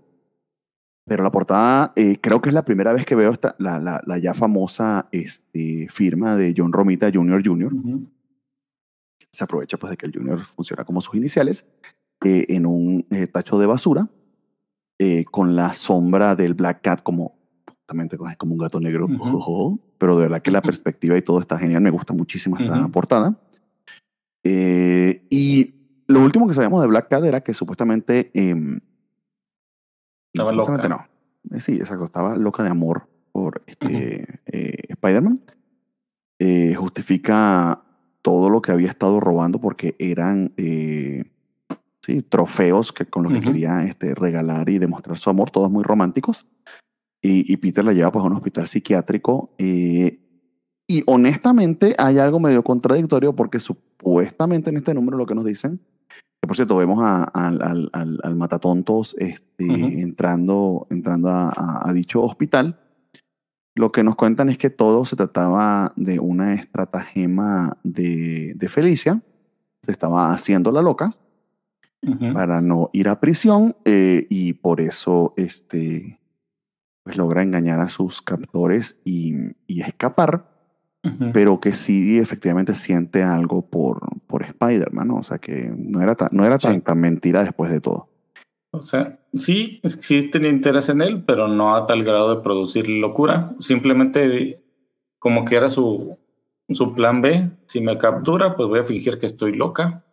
Pero 1.08 1.24
la 1.24 1.32
portada, 1.32 1.94
eh, 1.96 2.20
creo 2.20 2.42
que 2.42 2.50
es 2.50 2.54
la 2.54 2.66
primera 2.66 2.92
vez 2.92 3.06
que 3.06 3.16
veo 3.16 3.32
esta, 3.32 3.56
la, 3.60 3.80
la, 3.80 4.02
la 4.06 4.18
ya 4.18 4.34
famosa 4.34 5.08
este, 5.14 5.88
firma 5.90 6.36
de 6.36 6.54
John 6.56 6.74
Romita 6.74 7.10
Jr. 7.12 7.42
Jr. 7.46 7.72
Se 9.32 9.44
aprovecha 9.46 9.78
pues 9.78 9.92
de 9.92 9.98
que 9.98 10.06
el 10.06 10.14
Jr. 10.14 10.40
funciona 10.40 10.84
como 10.84 11.00
sus 11.00 11.16
iniciales 11.16 11.72
eh, 12.26 12.46
en 12.50 12.66
un 12.66 13.08
eh, 13.10 13.28
tacho 13.28 13.58
de 13.58 13.66
basura 13.66 14.10
con 15.30 15.56
la 15.56 15.74
sombra 15.74 16.36
del 16.36 16.56
Black 16.56 16.82
Cat 16.82 17.04
como 17.04 17.38
justamente 17.68 18.18
como 18.18 18.54
un 18.54 18.58
gato 18.58 18.80
negro. 18.80 19.08
pero 20.00 20.16
de 20.18 20.24
verdad 20.24 20.42
que 20.42 20.50
la 20.50 20.62
perspectiva 20.62 21.16
y 21.16 21.22
todo 21.22 21.40
está 21.40 21.58
genial. 21.58 21.82
Me 21.82 21.92
gusta 21.92 22.14
muchísimo 22.14 22.58
esta 22.58 22.88
portada. 22.90 23.40
y 24.44 25.74
lo 26.08 26.22
último 26.22 26.48
que 26.48 26.54
sabíamos 26.54 26.82
de 26.82 26.88
Black 26.88 27.10
Cat 27.10 27.24
era 27.24 27.42
que 27.42 27.54
supuestamente 27.54 28.32
em, 28.34 28.80
estaba 30.44 30.52
loca. 30.52 30.88
No. 30.88 31.06
Eh, 31.52 31.60
sí, 31.60 31.76
exacto. 31.76 32.06
Estaba 32.06 32.36
loca 32.36 32.64
de 32.64 32.70
amor 32.70 33.08
por 33.32 33.64
este, 33.68 34.40
eh, 34.46 34.84
Spider-Man. 34.90 35.40
Eh, 36.40 36.76
justifica 36.76 37.82
todo 38.22 38.50
lo 38.50 38.62
que 38.62 38.72
había 38.72 38.90
estado 38.90 39.20
robando 39.20 39.60
porque 39.60 39.96
eran 40.00 40.54
sí, 40.58 42.22
trofeos 42.24 42.92
que, 42.92 43.06
con 43.06 43.24
los 43.24 43.34
que 43.34 43.42
quería 43.42 43.84
este, 43.84 44.14
regalar 44.14 44.70
y 44.70 44.80
demostrar 44.80 45.18
su 45.18 45.30
amor, 45.30 45.52
todos 45.52 45.72
muy 45.72 45.84
románticos. 45.84 46.46
Y, 47.22 47.52
y 47.52 47.58
Peter 47.58 47.84
la 47.84 47.94
lleva 47.94 48.12
pues, 48.12 48.24
a 48.24 48.28
un 48.28 48.34
hospital 48.34 48.68
psiquiátrico. 48.68 49.54
y 49.58 51.04
honestamente 51.06 51.96
hay 51.98 52.18
algo 52.20 52.40
medio 52.40 52.64
contradictorio 52.64 53.36
porque 53.36 53.60
supuestamente 53.60 54.70
en 54.70 54.78
este 54.78 54.94
número 54.94 55.18
lo 55.18 55.26
que 55.26 55.36
nos 55.36 55.46
dicen 55.46 55.80
por 56.42 56.56
cierto, 56.56 56.78
vemos 56.78 57.00
al, 57.02 57.90
al, 57.92 58.36
Matatontos 58.36 59.16
este, 59.20 59.66
entrando, 60.02 60.88
entrando 60.90 61.30
a, 61.30 61.92
dicho 61.94 62.22
hospital. 62.22 62.80
Lo 63.76 63.92
que 63.92 64.04
nos 64.04 64.16
cuentan 64.16 64.50
es 64.50 64.58
que 64.58 64.70
todo 64.70 65.06
se 65.06 65.16
trataba 65.16 65.94
de 65.96 66.20
una 66.20 66.54
estratagema 66.54 67.78
de, 67.84 68.54
de 68.56 68.68
Felicia. 68.68 69.22
Se 69.84 69.92
estaba 69.92 70.32
haciendo 70.32 70.72
la 70.72 70.82
loca 70.82 71.12
para 72.34 72.62
no 72.62 72.90
ir 72.94 73.10
a 73.10 73.20
prisión 73.20 73.76
eh, 73.84 74.26
y 74.30 74.54
por 74.54 74.80
eso 74.80 75.34
este, 75.36 76.20
pues 77.04 77.18
logra 77.18 77.44
engañar 77.44 77.82
a 77.82 77.90
sus 77.90 78.22
captores 78.22 79.02
y, 79.04 79.36
y 79.66 79.82
escapar. 79.82 80.57
Pero 81.34 81.60
que 81.60 81.74
sí 81.74 82.18
efectivamente 82.20 82.74
siente 82.74 83.24
algo 83.24 83.62
por, 83.62 84.00
por 84.28 84.44
Spider-Man, 84.44 85.08
¿no? 85.08 85.18
O 85.18 85.24
sea, 85.24 85.38
que 85.40 85.72
no 85.76 86.02
era, 86.02 86.16
tan, 86.16 86.30
no 86.32 86.46
era 86.46 86.58
tan, 86.58 86.82
tan 86.82 87.00
mentira 87.00 87.44
después 87.44 87.72
de 87.72 87.82
todo. 87.82 88.10
O 88.72 88.84
sea, 88.84 89.20
sí, 89.34 89.82
sí 90.02 90.30
tenía 90.30 90.50
interés 90.50 90.90
en 90.90 91.02
él, 91.02 91.24
pero 91.26 91.48
no 91.48 91.76
a 91.76 91.88
tal 91.88 92.04
grado 92.04 92.36
de 92.36 92.42
producir 92.42 92.90
locura. 92.90 93.56
Simplemente 93.60 94.62
como 95.20 95.46
que 95.46 95.56
era 95.56 95.70
su, 95.70 96.18
su 96.70 96.94
plan 96.94 97.22
B. 97.22 97.50
Si 97.66 97.82
me 97.82 97.98
captura, 97.98 98.56
pues 98.56 98.70
voy 98.70 98.80
a 98.80 98.86
fingir 98.86 99.20
que 99.20 99.26
estoy 99.26 99.56
loca 99.56 100.04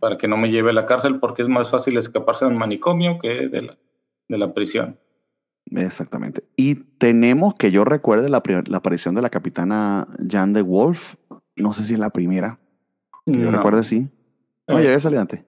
para 0.00 0.18
que 0.18 0.28
no 0.28 0.36
me 0.36 0.50
lleve 0.50 0.70
a 0.70 0.74
la 0.74 0.86
cárcel 0.86 1.20
porque 1.20 1.42
es 1.42 1.48
más 1.48 1.70
fácil 1.70 1.96
escaparse 1.96 2.44
de 2.44 2.50
un 2.50 2.58
manicomio 2.58 3.18
que 3.18 3.48
de 3.48 3.62
la, 3.62 3.78
de 4.28 4.38
la 4.38 4.52
prisión. 4.52 4.98
Exactamente. 5.70 6.44
Y 6.56 6.74
tenemos 6.74 7.54
que 7.54 7.70
yo 7.70 7.84
recuerde 7.84 8.28
la, 8.28 8.42
la 8.66 8.76
aparición 8.78 9.14
de 9.14 9.22
la 9.22 9.30
capitana 9.30 10.06
Jan 10.30 10.52
de 10.52 10.62
Wolf. 10.62 11.14
No 11.56 11.72
sé 11.72 11.84
si 11.84 11.94
es 11.94 11.98
la 11.98 12.10
primera. 12.10 12.58
Que 13.26 13.38
yo 13.38 13.50
recuerde, 13.50 13.82
sí. 13.82 14.08
Oye, 14.66 14.92
eh, 14.92 15.00
salido 15.00 15.22
antes. 15.22 15.44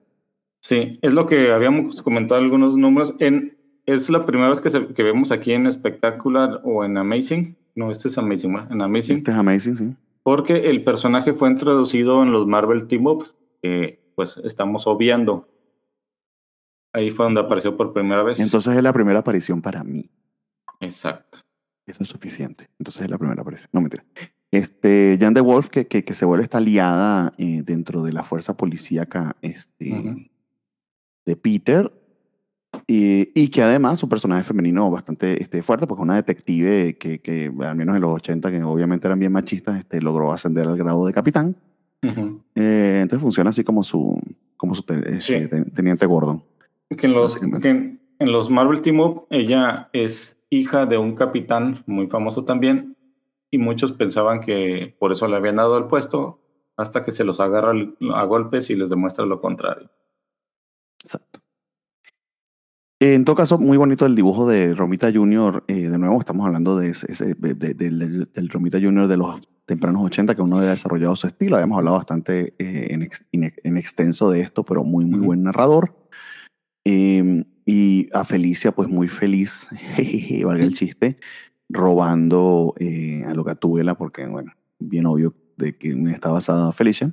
Sí, 0.61 0.99
es 1.01 1.13
lo 1.13 1.27
que 1.27 1.51
habíamos 1.51 2.01
comentado 2.01 2.41
algunos 2.41 2.75
números. 2.75 3.13
En, 3.19 3.57
es 3.85 4.09
la 4.09 4.25
primera 4.25 4.49
vez 4.49 4.59
que, 4.59 4.93
que 4.93 5.03
vemos 5.03 5.31
aquí 5.31 5.53
en 5.53 5.71
Spectacular 5.71 6.61
o 6.63 6.83
en 6.83 6.97
Amazing. 6.97 7.55
No, 7.75 7.91
este 7.91 8.07
es 8.07 8.17
Amazing, 8.17 8.57
en 8.71 8.81
Amazing. 8.81 9.17
Este 9.17 9.31
es 9.31 9.37
Amazing, 9.37 9.75
sí. 9.75 9.95
Porque 10.23 10.69
el 10.69 10.83
personaje 10.83 11.33
fue 11.33 11.49
introducido 11.49 12.23
en 12.23 12.31
los 12.31 12.47
Marvel 12.47 12.87
Team 12.87 13.05
Ups, 13.05 13.37
que 13.61 13.99
pues 14.15 14.41
estamos 14.43 14.87
obviando. 14.87 15.47
Ahí 16.97 17.11
fue 17.11 17.25
donde 17.25 17.41
apareció 17.41 17.77
por 17.77 17.93
primera 17.93 18.23
vez. 18.23 18.39
Entonces 18.39 18.75
es 18.75 18.81
la 18.81 18.91
primera 18.91 19.19
aparición 19.19 19.61
para 19.61 19.83
mí. 19.83 20.09
Exacto. 20.79 21.37
Eso 21.85 22.01
es 22.01 22.09
suficiente. 22.09 22.69
Entonces 22.79 23.03
es 23.03 23.09
la 23.11 23.19
primera 23.19 23.39
aparición. 23.39 23.69
No, 23.71 23.81
mentira. 23.81 24.03
Este, 24.49 25.15
Jan 25.21 25.35
de 25.35 25.41
Wolf, 25.41 25.69
que, 25.69 25.85
que, 25.85 26.13
se 26.13 26.25
vuelve 26.25 26.43
esta 26.43 26.57
aliada 26.57 27.33
eh, 27.37 27.61
dentro 27.63 28.01
de 28.01 28.13
la 28.13 28.23
fuerza 28.23 28.57
policíaca 28.57 29.35
este, 29.43 30.27
de 31.23 31.35
Peter, 31.35 31.91
y, 32.87 33.47
que 33.49 33.61
además 33.61 34.01
un 34.01 34.09
personaje 34.09 34.41
femenino 34.41 34.89
bastante 34.89 35.39
este, 35.39 35.61
fuerte, 35.61 35.85
porque 35.85 36.01
una 36.01 36.15
detective 36.15 36.97
que, 36.97 37.19
que, 37.19 37.53
al 37.59 37.75
menos 37.75 37.95
en 37.95 38.01
los 38.01 38.15
80, 38.15 38.49
que 38.49 38.63
obviamente 38.63 39.05
eran 39.05 39.19
bien 39.19 39.31
machistas, 39.31 39.77
este, 39.77 40.01
logró 40.01 40.31
ascender 40.31 40.67
al 40.67 40.77
grado 40.77 41.05
de 41.05 41.13
capitán. 41.13 41.55
Eh, 42.01 42.99
entonces 43.01 43.21
funciona 43.21 43.51
así 43.51 43.63
como 43.63 43.83
su, 43.83 44.19
como 44.55 44.73
su 44.73 44.83
este, 45.05 45.47
teniente 45.47 46.07
Gordon. 46.07 46.43
Que 46.89 47.07
en, 47.07 47.13
los, 47.13 47.37
que 47.37 47.97
en, 48.19 48.31
los 48.31 48.49
Marvel 48.49 48.81
Team 48.81 48.99
Up 49.01 49.27
ella 49.29 49.89
es 49.91 50.41
hija 50.49 50.85
de 50.85 50.97
un 50.97 51.15
capitán 51.15 51.83
muy 51.85 52.07
famoso 52.07 52.45
también 52.45 52.95
y 53.51 53.57
muchos 53.57 53.91
pensaban 53.91 54.39
que 54.41 54.95
por 54.99 55.11
eso 55.11 55.27
le 55.27 55.35
habían 55.35 55.57
dado 55.57 55.77
el 55.77 55.85
puesto 55.85 56.39
hasta 56.77 57.03
que 57.03 57.11
se 57.11 57.23
los 57.23 57.39
agarra 57.39 57.73
a 58.13 58.23
golpes 58.25 58.69
y 58.69 58.75
les 58.75 58.89
demuestra 58.89 59.25
lo 59.25 59.41
contrario. 59.41 59.89
Exacto. 61.03 61.41
En 62.99 63.25
todo 63.25 63.35
caso, 63.35 63.59
muy 63.59 63.77
bonito 63.77 64.05
el 64.05 64.15
dibujo 64.15 64.47
de 64.47 64.73
Romita 64.73 65.11
Junior. 65.13 65.63
Eh, 65.67 65.89
de 65.89 65.97
nuevo, 65.99 66.19
estamos 66.19 66.47
hablando 66.47 66.75
de 66.77 66.89
ese, 66.89 67.35
del 67.35 68.49
Romita 68.49 68.79
Junior 68.79 69.07
de 69.07 69.17
los 69.17 69.39
tempranos 69.65 70.03
80, 70.05 70.33
que 70.33 70.41
uno 70.41 70.57
había 70.57 70.71
desarrollado 70.71 71.15
su 71.15 71.27
estilo. 71.27 71.57
Habíamos 71.57 71.77
hablado 71.77 71.97
bastante 71.97 72.55
eh, 72.57 72.87
en, 72.89 73.07
en, 73.63 73.77
extenso 73.77 74.31
de 74.31 74.41
esto, 74.41 74.63
pero 74.63 74.83
muy, 74.83 75.05
muy 75.05 75.19
buen 75.19 75.43
narrador. 75.43 75.93
Em, 76.89 77.43
y 77.65 78.07
a 78.13 78.23
Felicia, 78.23 78.71
pues 78.71 78.87
muy 78.87 79.07
feliz, 79.07 79.69
valga 80.45 80.63
el 80.63 80.73
chiste, 80.73 81.17
robando 81.67 82.73
eh, 82.79 83.25
a 83.27 83.33
Locatúbela, 83.33 83.95
porque, 83.95 84.25
bueno, 84.25 84.53
bien 84.79 85.05
obvio 85.05 85.33
de 85.57 85.77
que 85.77 85.89
está 86.11 86.29
basada 86.29 86.71
Felicia. 86.71 87.11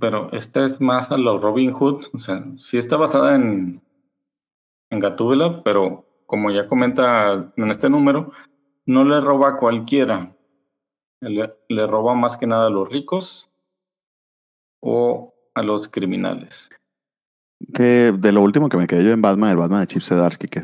Pero 0.00 0.32
esta 0.32 0.64
es 0.64 0.80
más 0.80 1.12
a 1.12 1.16
los 1.16 1.40
Robin 1.40 1.72
Hood, 1.72 2.06
o 2.12 2.18
sea, 2.18 2.44
sí 2.56 2.78
está 2.78 2.96
basada 2.96 3.36
en 3.36 3.80
en 4.90 4.98
Gatúbela, 4.98 5.62
pero 5.62 6.04
como 6.26 6.50
ya 6.50 6.68
comenta 6.68 7.52
en 7.56 7.70
este 7.70 7.88
número, 7.88 8.32
no 8.86 9.04
le 9.04 9.20
roba 9.20 9.50
a 9.50 9.56
cualquiera. 9.56 10.36
Le, 11.20 11.86
roba 11.86 12.14
más 12.14 12.36
que 12.36 12.46
nada 12.46 12.66
a 12.66 12.70
los 12.70 12.90
ricos 12.90 13.50
o 14.80 15.34
a 15.54 15.62
los 15.62 15.88
criminales. 15.88 16.70
Que 17.74 18.12
de 18.16 18.32
lo 18.32 18.42
último 18.42 18.68
que 18.68 18.76
me 18.76 18.86
quedé 18.86 19.04
yo 19.04 19.12
en 19.12 19.22
Batman, 19.22 19.50
el 19.50 19.56
Batman 19.56 19.80
de 19.80 19.86
Chip 19.86 20.02
Zdarsky, 20.02 20.48
que 20.48 20.62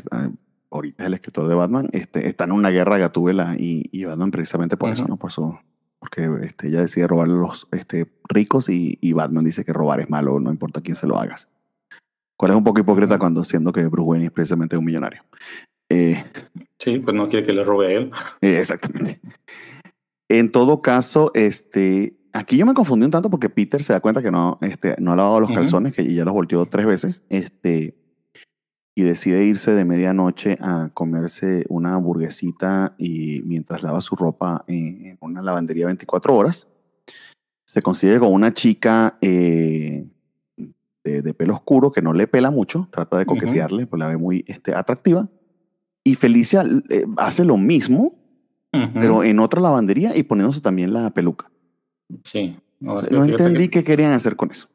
ahorita 0.71 1.03
es 1.03 1.07
el 1.07 1.13
escritor 1.13 1.47
de 1.47 1.55
Batman, 1.55 1.89
este, 1.91 2.27
está 2.27 2.45
en 2.45 2.51
una 2.51 2.69
guerra 2.69 2.97
Gatúbela 2.97 3.55
y, 3.57 3.83
y 3.91 4.05
Batman 4.05 4.31
precisamente 4.31 4.77
por 4.77 4.89
eso, 4.89 5.07
¿no? 5.07 5.17
Por 5.17 5.29
eso, 5.29 5.59
porque 5.99 6.29
este, 6.41 6.67
ella 6.67 6.81
decide 6.81 7.07
robar 7.07 7.27
a 7.27 7.31
los 7.31 7.67
este, 7.71 8.07
ricos 8.27 8.69
y, 8.69 8.97
y 9.01 9.13
Batman 9.13 9.43
dice 9.43 9.63
que 9.63 9.73
robar 9.73 9.99
es 9.99 10.09
malo, 10.09 10.39
no 10.39 10.51
importa 10.51 10.81
quién 10.81 10.95
se 10.95 11.07
lo 11.07 11.17
hagas. 11.17 11.47
Cuál 12.37 12.51
es 12.51 12.57
un 12.57 12.63
poco 12.63 12.79
hipócrita 12.79 13.17
cuando 13.17 13.43
siendo 13.43 13.71
que 13.71 13.85
Bruce 13.87 14.09
Wayne 14.09 14.25
es 14.25 14.31
precisamente 14.31 14.77
un 14.77 14.85
millonario. 14.85 15.23
Eh, 15.89 16.23
sí, 16.79 16.99
pues 16.99 17.15
no 17.15 17.29
quiere 17.29 17.45
que 17.45 17.53
le 17.53 17.63
robe 17.63 17.87
a 17.87 17.97
él. 17.97 18.11
Eh, 18.41 18.59
exactamente. 18.59 19.19
En 20.29 20.51
todo 20.51 20.81
caso, 20.81 21.31
este, 21.33 22.17
aquí 22.37 22.57
yo 22.57 22.65
me 22.65 22.73
confundí 22.73 23.05
un 23.05 23.11
tanto 23.11 23.29
porque 23.29 23.49
Peter 23.49 23.83
se 23.83 23.93
da 23.93 23.99
cuenta 23.99 24.21
que 24.21 24.31
no, 24.31 24.57
este, 24.61 24.95
no 24.99 25.13
ha 25.13 25.15
lavado 25.15 25.39
los 25.39 25.51
calzones, 25.51 25.93
que 25.93 26.13
ya 26.13 26.23
los 26.23 26.33
volteó 26.33 26.65
tres 26.65 26.85
veces, 26.85 27.21
este, 27.29 27.95
y 28.95 29.03
decide 29.03 29.43
irse 29.43 29.73
de 29.73 29.85
medianoche 29.85 30.57
a 30.59 30.89
comerse 30.93 31.65
una 31.69 31.95
hamburguesita 31.95 32.95
y 32.97 33.41
mientras 33.45 33.83
lava 33.83 34.01
su 34.01 34.15
ropa 34.15 34.63
en 34.67 35.17
una 35.21 35.41
lavandería 35.41 35.85
24 35.85 36.35
horas. 36.35 36.67
Se 37.65 37.81
consigue 37.81 38.17
con 38.19 38.33
una 38.33 38.53
chica 38.53 39.17
eh, 39.21 40.07
de, 41.03 41.33
pelo 41.33 41.55
oscuro 41.55 41.91
que 41.91 42.01
no 42.01 42.13
le 42.13 42.27
pela 42.27 42.49
mucho, 42.49 42.87
trata 42.91 43.17
de 43.17 43.25
coquetearle, 43.25 43.87
pues 43.87 43.99
la 43.99 44.07
ve 44.07 44.17
muy 44.17 44.43
este, 44.47 44.73
atractiva. 44.73 45.29
Y 46.03 46.15
Felicia 46.15 46.63
eh, 46.89 47.05
hace 47.17 47.43
lo 47.45 47.57
mismo, 47.57 48.13
pero 48.93 49.23
en 49.23 49.39
otra 49.39 49.61
lavandería 49.61 50.15
y 50.15 50.23
poniéndose 50.23 50.61
también 50.61 50.93
la 50.93 51.09
peluca. 51.11 51.51
Sí. 52.23 52.57
No, 52.79 52.99
entendí 53.01 53.69
qué 53.69 53.83
querían 53.83 54.11
hacer 54.11 54.35
con 54.35 54.51
eso. 54.51 54.67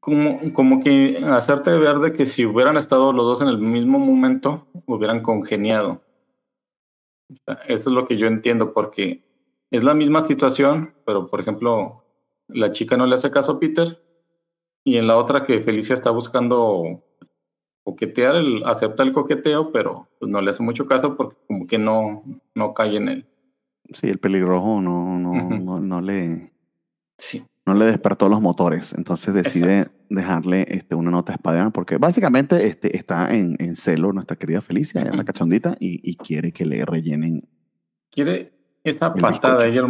Como, 0.00 0.52
como 0.52 0.82
que 0.82 1.22
hacerte 1.24 1.76
ver 1.78 1.98
de 1.98 2.12
que 2.12 2.26
si 2.26 2.46
hubieran 2.46 2.76
estado 2.76 3.12
los 3.12 3.24
dos 3.24 3.42
en 3.42 3.48
el 3.48 3.58
mismo 3.58 3.98
momento, 3.98 4.66
hubieran 4.86 5.22
congeniado. 5.22 6.02
Eso 7.68 7.90
es 7.90 7.94
lo 7.94 8.06
que 8.06 8.16
yo 8.16 8.26
entiendo, 8.26 8.72
porque 8.72 9.22
es 9.70 9.84
la 9.84 9.94
misma 9.94 10.26
situación, 10.26 10.94
pero 11.04 11.28
por 11.28 11.40
ejemplo, 11.40 12.04
la 12.48 12.72
chica 12.72 12.96
no 12.96 13.06
le 13.06 13.14
hace 13.14 13.30
caso 13.30 13.52
a 13.52 13.60
Peter 13.60 14.02
y 14.84 14.96
en 14.96 15.06
la 15.06 15.16
otra 15.16 15.44
que 15.44 15.60
Felicia 15.60 15.94
está 15.94 16.10
buscando 16.10 17.02
coquetear, 17.84 18.36
el, 18.36 18.64
acepta 18.64 19.02
el 19.02 19.12
coqueteo, 19.12 19.72
pero 19.72 20.08
pues, 20.18 20.30
no 20.30 20.40
le 20.40 20.50
hace 20.50 20.62
mucho 20.62 20.86
caso 20.86 21.16
porque 21.16 21.36
como 21.46 21.66
que 21.66 21.78
no, 21.78 22.24
no 22.54 22.74
cae 22.74 22.96
en 22.96 23.08
él. 23.08 23.26
Sí, 23.92 24.08
el 24.08 24.18
pelirrojo 24.18 24.80
no, 24.80 25.18
no, 25.18 25.80
no, 25.80 26.00
le... 26.00 26.52
No 27.66 27.74
le 27.74 27.84
despertó 27.84 28.28
los 28.28 28.40
motores, 28.40 28.94
entonces 28.94 29.34
decide 29.34 29.90
dejarle 30.08 30.66
este, 30.68 30.94
una 30.94 31.10
nota 31.10 31.32
espada 31.32 31.70
porque 31.70 31.98
básicamente 31.98 32.66
este, 32.66 32.96
está 32.96 33.32
en, 33.32 33.56
en 33.58 33.76
celo 33.76 34.12
nuestra 34.12 34.36
querida 34.36 34.60
Felicia, 34.60 35.02
en 35.02 35.16
la 35.16 35.24
cachondita, 35.24 35.76
y, 35.78 36.00
y, 36.02 36.16
quiere 36.16 36.52
que 36.52 36.64
le 36.64 36.84
rellenen. 36.84 37.46
Quiere 38.10 38.52
esa 38.82 39.12
patada, 39.12 39.66
ella, 39.66 39.82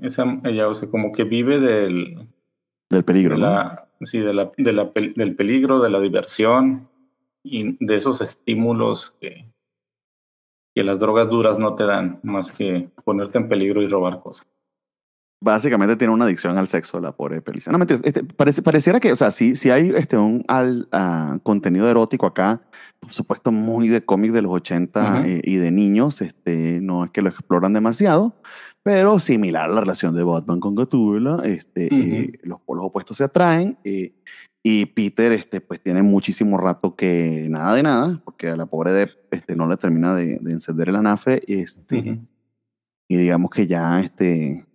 esa, 0.00 0.24
ella, 0.44 0.68
o 0.68 0.74
sea, 0.74 0.88
como 0.88 1.12
que 1.12 1.24
vive 1.24 1.58
del, 1.58 2.28
del 2.88 3.04
peligro, 3.04 3.36
Sí, 4.02 4.18
de 4.18 4.32
la, 4.32 4.50
de 4.56 4.72
la, 4.72 4.90
del 4.94 5.36
peligro, 5.36 5.80
de 5.80 5.90
la 5.90 6.00
diversión 6.00 6.88
y 7.42 7.76
de 7.84 7.96
esos 7.96 8.22
estímulos 8.22 9.16
que, 9.20 9.46
que 10.80 10.84
las 10.84 10.98
drogas 10.98 11.28
duras 11.28 11.58
no 11.58 11.74
te 11.74 11.84
dan, 11.84 12.20
más 12.22 12.52
que 12.52 12.88
ponerte 13.04 13.36
en 13.36 13.50
peligro 13.50 13.82
y 13.82 13.86
robar 13.86 14.22
cosas. 14.22 14.46
Básicamente 15.42 15.94
tiene 15.94 16.14
una 16.14 16.24
adicción 16.24 16.56
al 16.56 16.68
sexo, 16.68 17.00
la 17.00 17.12
pobre 17.12 17.42
Pelicia. 17.42 17.70
No, 17.70 17.76
mentiras, 17.76 18.00
este, 18.02 18.24
parece, 18.24 18.62
pareciera 18.62 18.98
que, 18.98 19.12
o 19.12 19.16
sea, 19.16 19.30
si, 19.30 19.56
si 19.56 19.68
hay 19.68 19.92
este, 19.94 20.16
un 20.16 20.42
al, 20.48 20.88
ah, 20.92 21.38
contenido 21.42 21.86
erótico 21.86 22.24
acá, 22.24 22.62
por 22.98 23.12
supuesto 23.12 23.52
muy 23.52 23.88
de 23.88 24.02
cómic 24.02 24.32
de 24.32 24.40
los 24.40 24.52
80 24.52 25.24
y, 25.26 25.40
y, 25.52 25.56
de 25.56 25.70
niños, 25.70 26.22
este, 26.22 26.80
no 26.80 27.04
es 27.04 27.10
que 27.10 27.20
lo 27.20 27.28
exploran 27.28 27.74
demasiado, 27.74 28.34
pero 28.82 29.20
similar 29.20 29.66
a 29.66 29.74
la 29.74 29.80
relación 29.80 30.14
de 30.14 30.22
Batman 30.22 30.60
con 30.60 30.74
Gatúbela, 30.74 31.42
este, 31.44 31.94
eh, 31.94 32.38
los 32.44 32.58
polos 32.62 32.86
opuestos 32.86 33.18
se 33.18 33.24
atraen. 33.24 33.76
Eh, 33.84 34.14
y 34.62 34.86
Peter, 34.86 35.32
este, 35.32 35.60
pues 35.60 35.80
tiene 35.80 36.02
muchísimo 36.02 36.58
rato 36.58 36.94
que 36.94 37.46
nada 37.48 37.74
de 37.74 37.82
nada, 37.82 38.20
porque 38.24 38.48
a 38.48 38.56
la 38.56 38.66
pobre 38.66 38.92
de, 38.92 39.10
este, 39.30 39.56
no 39.56 39.68
le 39.68 39.76
termina 39.76 40.14
de, 40.14 40.34
encender 40.34 40.88
el 40.88 40.96
anafre. 40.96 41.42
Este, 41.46 42.20
Y 43.08 43.16
digamos 43.16 43.50
que 43.50 43.66
ya 43.66 44.00
este, 44.00 44.66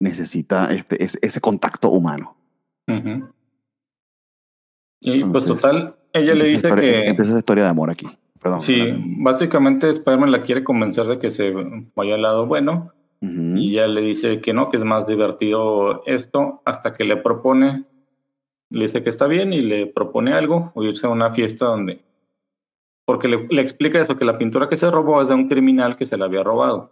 necesita 0.00 0.72
este, 0.72 1.02
ese, 1.02 1.40
contacto 1.40 1.90
humano. 1.90 2.36
Y 5.00 5.24
pues 5.24 5.44
total, 5.44 5.96
ella 6.12 6.34
le 6.34 6.44
dice 6.46 6.74
que... 6.74 6.96
Entonces 7.06 7.30
esa 7.30 7.38
historia 7.38 7.64
de 7.64 7.70
amor 7.70 7.90
aquí 7.90 8.06
sí, 8.58 8.82
básicamente 9.18 9.90
Spider-Man 9.90 10.30
la 10.30 10.42
quiere 10.42 10.64
convencer 10.64 11.06
de 11.06 11.18
que 11.18 11.30
se 11.30 11.52
vaya 11.94 12.14
al 12.14 12.22
lado 12.22 12.46
bueno 12.46 12.92
Ujú. 13.20 13.56
Y 13.56 13.70
ella 13.70 13.88
le 13.88 14.02
dice 14.02 14.42
que 14.42 14.52
no, 14.52 14.68
que 14.68 14.76
es 14.76 14.84
más 14.84 15.06
divertido 15.06 16.02
esto, 16.04 16.60
hasta 16.66 16.92
que 16.92 17.04
le 17.04 17.16
propone, 17.16 17.84
le 18.74 18.82
dice 18.82 19.02
que 19.02 19.10
está 19.10 19.26
bien 19.26 19.52
y 19.52 19.60
le 19.62 19.86
propone 19.86 20.32
algo, 20.34 20.72
o 20.74 20.82
irse 20.82 21.06
a 21.06 21.10
una 21.10 21.32
fiesta 21.32 21.66
donde... 21.66 22.00
Porque 23.06 23.28
le, 23.28 23.46
le 23.48 23.60
explica 23.60 24.00
eso, 24.00 24.16
que 24.16 24.24
la 24.24 24.38
pintura 24.38 24.68
que 24.68 24.76
se 24.76 24.90
robó 24.90 25.20
es 25.22 25.28
de 25.28 25.34
un 25.34 25.48
criminal 25.48 25.96
que 25.96 26.06
se 26.06 26.16
la 26.16 26.24
había 26.24 26.42
robado. 26.42 26.90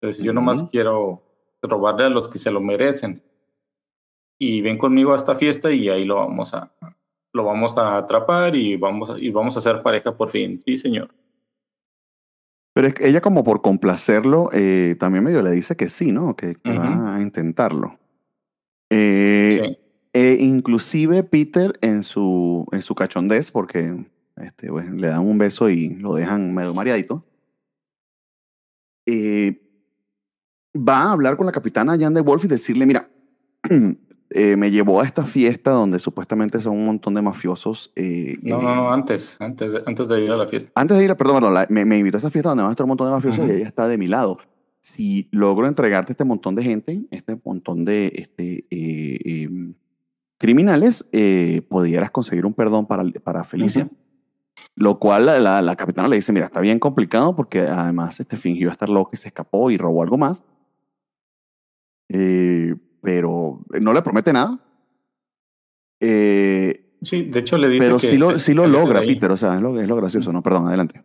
Entonces 0.00 0.24
yo 0.24 0.32
nomás 0.32 0.62
quiero 0.70 1.22
robarle 1.62 2.04
a 2.04 2.10
los 2.10 2.28
que 2.28 2.38
se 2.38 2.50
lo 2.50 2.60
merecen. 2.60 3.22
Y 4.38 4.60
ven 4.60 4.78
conmigo 4.78 5.12
a 5.12 5.16
esta 5.16 5.34
fiesta 5.34 5.72
y 5.72 5.88
ahí 5.88 6.04
lo 6.04 6.16
vamos 6.16 6.54
a, 6.54 6.70
lo 7.32 7.44
vamos 7.44 7.76
a 7.76 7.96
atrapar 7.96 8.54
y 8.54 8.76
vamos 8.76 9.10
a, 9.10 9.18
y 9.18 9.30
vamos 9.30 9.56
a 9.56 9.60
ser 9.60 9.82
pareja 9.82 10.16
por 10.16 10.30
fin. 10.30 10.60
Sí, 10.64 10.76
señor. 10.76 11.08
Pero 12.74 12.88
es 12.88 12.94
que 12.94 13.08
ella 13.08 13.20
como 13.20 13.42
por 13.42 13.62
complacerlo, 13.62 14.50
eh, 14.52 14.96
también 15.00 15.24
medio 15.24 15.42
le 15.42 15.50
dice 15.50 15.76
que 15.76 15.88
sí, 15.88 16.12
¿no? 16.12 16.36
Que, 16.36 16.54
que 16.56 16.70
Ujú. 16.70 16.78
va 16.78 17.16
a 17.16 17.20
intentarlo. 17.22 17.98
Eh, 18.90 19.60
Sí. 19.64 19.78
E 20.16 20.36
inclusive 20.40 21.22
Peter 21.24 21.78
en 21.82 22.02
su, 22.02 22.66
en 22.72 22.80
su 22.80 22.94
cachondez, 22.94 23.50
porque 23.50 23.94
este, 24.36 24.68
pues, 24.68 24.90
le 24.90 25.08
dan 25.08 25.20
un 25.20 25.36
beso 25.36 25.68
y 25.68 25.90
lo 25.96 26.14
dejan 26.14 26.54
medio 26.54 26.72
mareadito, 26.72 27.22
eh, 29.06 29.60
va 30.76 31.02
a 31.04 31.12
hablar 31.12 31.36
con 31.36 31.46
la 31.46 31.52
capitana 31.52 31.96
Jan 31.98 32.14
de 32.14 32.20
Wolf 32.22 32.44
y 32.44 32.48
decirle, 32.48 32.86
mira, 32.86 33.08
eh, 34.30 34.56
me 34.56 34.70
llevó 34.70 35.00
a 35.00 35.04
esta 35.04 35.24
fiesta 35.26 35.70
donde 35.70 35.98
supuestamente 35.98 36.60
son 36.60 36.76
un 36.76 36.86
montón 36.86 37.14
de 37.14 37.22
mafiosos. 37.22 37.92
eh, 37.96 38.38
No, 38.42 38.60
eh, 38.60 38.62
no, 38.64 38.74
no, 38.74 38.92
antes, 38.92 39.36
antes 39.40 39.72
de, 39.72 39.82
antes 39.86 40.08
de 40.08 40.24
ir 40.24 40.30
a 40.30 40.36
la 40.36 40.48
fiesta. 40.48 40.70
Antes 40.74 40.96
de 40.98 41.04
ir, 41.04 41.14
perdón, 41.16 41.36
perdón, 41.36 41.54
la- 41.54 41.66
me, 41.70 41.84
me 41.84 41.98
invitó 41.98 42.16
a 42.16 42.20
esta 42.20 42.30
fiesta 42.30 42.48
donde 42.50 42.62
van 42.62 42.70
a 42.70 42.72
estar 42.72 42.84
un 42.84 42.88
montón 42.88 43.06
de 43.08 43.12
mafiosos 43.12 43.46
y 43.46 43.50
ella 43.52 43.68
está 43.68 43.86
de 43.86 43.98
mi 43.98 44.06
lado. 44.08 44.38
Si 44.80 45.28
logro 45.32 45.66
entregarte 45.66 46.12
este 46.12 46.24
montón 46.24 46.54
de 46.54 46.62
gente, 46.62 47.02
este 47.10 47.38
montón 47.44 47.84
de 47.84 48.12
este, 48.14 48.66
eh, 48.70 49.18
eh, 49.24 49.50
criminales, 50.38 51.08
eh, 51.12 51.62
pudieras 51.68 52.10
conseguir 52.10 52.46
un 52.46 52.54
perdón 52.54 52.86
para, 52.86 53.04
para 53.22 53.44
Felicia. 53.44 53.84
Ujú. 53.84 53.96
Lo 54.74 54.98
cual 54.98 55.26
la, 55.26 55.38
la, 55.40 55.62
la 55.62 55.76
capitana 55.76 56.08
le 56.08 56.16
dice, 56.16 56.32
mira, 56.32 56.46
está 56.46 56.60
bien 56.60 56.78
complicado 56.78 57.34
porque 57.34 57.60
además 57.60 58.20
este, 58.20 58.36
fingió 58.36 58.70
estar 58.70 58.88
loco 58.88 59.10
y 59.12 59.16
se 59.16 59.28
escapó 59.28 59.70
y 59.70 59.78
robó 59.78 60.02
algo 60.02 60.18
más. 60.18 60.44
Eh, 62.08 62.74
pero 63.02 63.60
no 63.80 63.92
le 63.92 64.02
promete 64.02 64.32
nada. 64.32 64.58
Eh, 66.00 66.82
Sí, 67.02 67.22
de 67.22 67.40
hecho 67.40 67.58
le 67.58 67.68
dice 67.68 67.84
pero 67.84 67.98
que 67.98 68.06
sí 68.06 68.18
lo, 68.18 68.38
sí 68.38 68.54
lo 68.54 68.66
logra. 68.66 69.00
Peter. 69.00 69.30
O 69.30 69.36
sea, 69.36 69.54
es 69.54 69.60
lo, 69.60 69.78
es 69.80 69.86
lo 69.86 69.96
gracioso, 69.96 70.32
¿no? 70.32 70.42
Perdón, 70.42 70.68
adelante. 70.68 71.04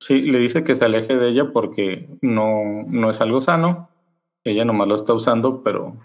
Sí, 0.00 0.20
le 0.22 0.38
dice 0.38 0.64
que 0.64 0.74
se 0.74 0.84
aleje 0.84 1.16
de 1.16 1.28
ella 1.30 1.52
porque 1.52 2.08
no, 2.20 2.84
no 2.86 3.10
es 3.10 3.20
algo 3.20 3.40
sano. 3.40 3.88
Ella 4.44 4.64
nomás 4.64 4.88
lo 4.88 4.94
está 4.94 5.14
usando, 5.14 5.62
pero. 5.62 5.96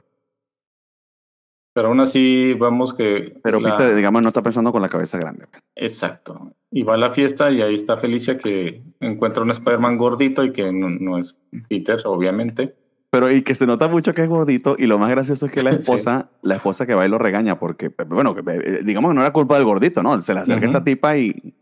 Pero 1.74 1.88
aún 1.88 2.00
así, 2.02 2.54
vamos 2.54 2.94
que. 2.94 3.34
Pero 3.44 3.60
la- 3.60 3.76
Peter, 3.78 3.96
digamos, 3.96 4.22
no 4.22 4.28
está 4.30 4.44
pensando 4.44 4.72
con 4.72 4.82
la 4.82 4.90
cabeza 4.90 5.18
grande. 5.18 5.46
Exacto. 5.76 6.54
Y 6.72 6.84
va 6.84 6.94
a 6.96 6.98
la 6.98 7.10
fiesta 7.12 7.52
y 7.52 7.62
ahí 7.62 7.76
está 7.76 7.98
Felicia 7.98 8.38
que 8.38 8.82
encuentra 9.00 9.42
un 9.44 9.50
Spider-Man 9.52 9.98
gordito 9.98 10.44
y 10.44 10.54
que 10.54 10.72
no, 10.72 10.90
no 10.90 11.18
es 11.18 11.36
Peter, 11.70 12.00
obviamente. 12.06 12.76
Pero 13.10 13.32
y 13.32 13.44
que 13.44 13.54
se 13.54 13.68
nota 13.68 13.88
mucho 13.88 14.14
que 14.14 14.24
es 14.24 14.30
gordito 14.30 14.76
y 14.78 14.88
lo 14.88 14.98
más 14.98 15.10
gracioso 15.12 15.46
es 15.48 15.52
que 15.52 15.62
la 15.64 15.72
Sí. 15.74 15.78
esposa, 15.78 16.30
la 16.42 16.56
esposa 16.56 16.86
que 16.88 16.96
va 16.96 17.06
y 17.06 17.10
lo 17.10 17.18
regaña 17.20 17.60
porque, 17.60 17.90
bueno, 18.08 18.36
eh, 18.48 18.82
digamos 18.84 19.12
que 19.12 19.16
no 19.16 19.22
era 19.22 19.32
culpa 19.34 19.56
del 19.56 19.66
gordito, 19.66 20.02
¿no? 20.02 20.20
Se 20.22 20.34
le 20.34 20.40
acerca 20.42 20.62
Ujú. 20.68 20.72
esta 20.78 20.84
tipa 20.84 21.16
y, 21.18 21.54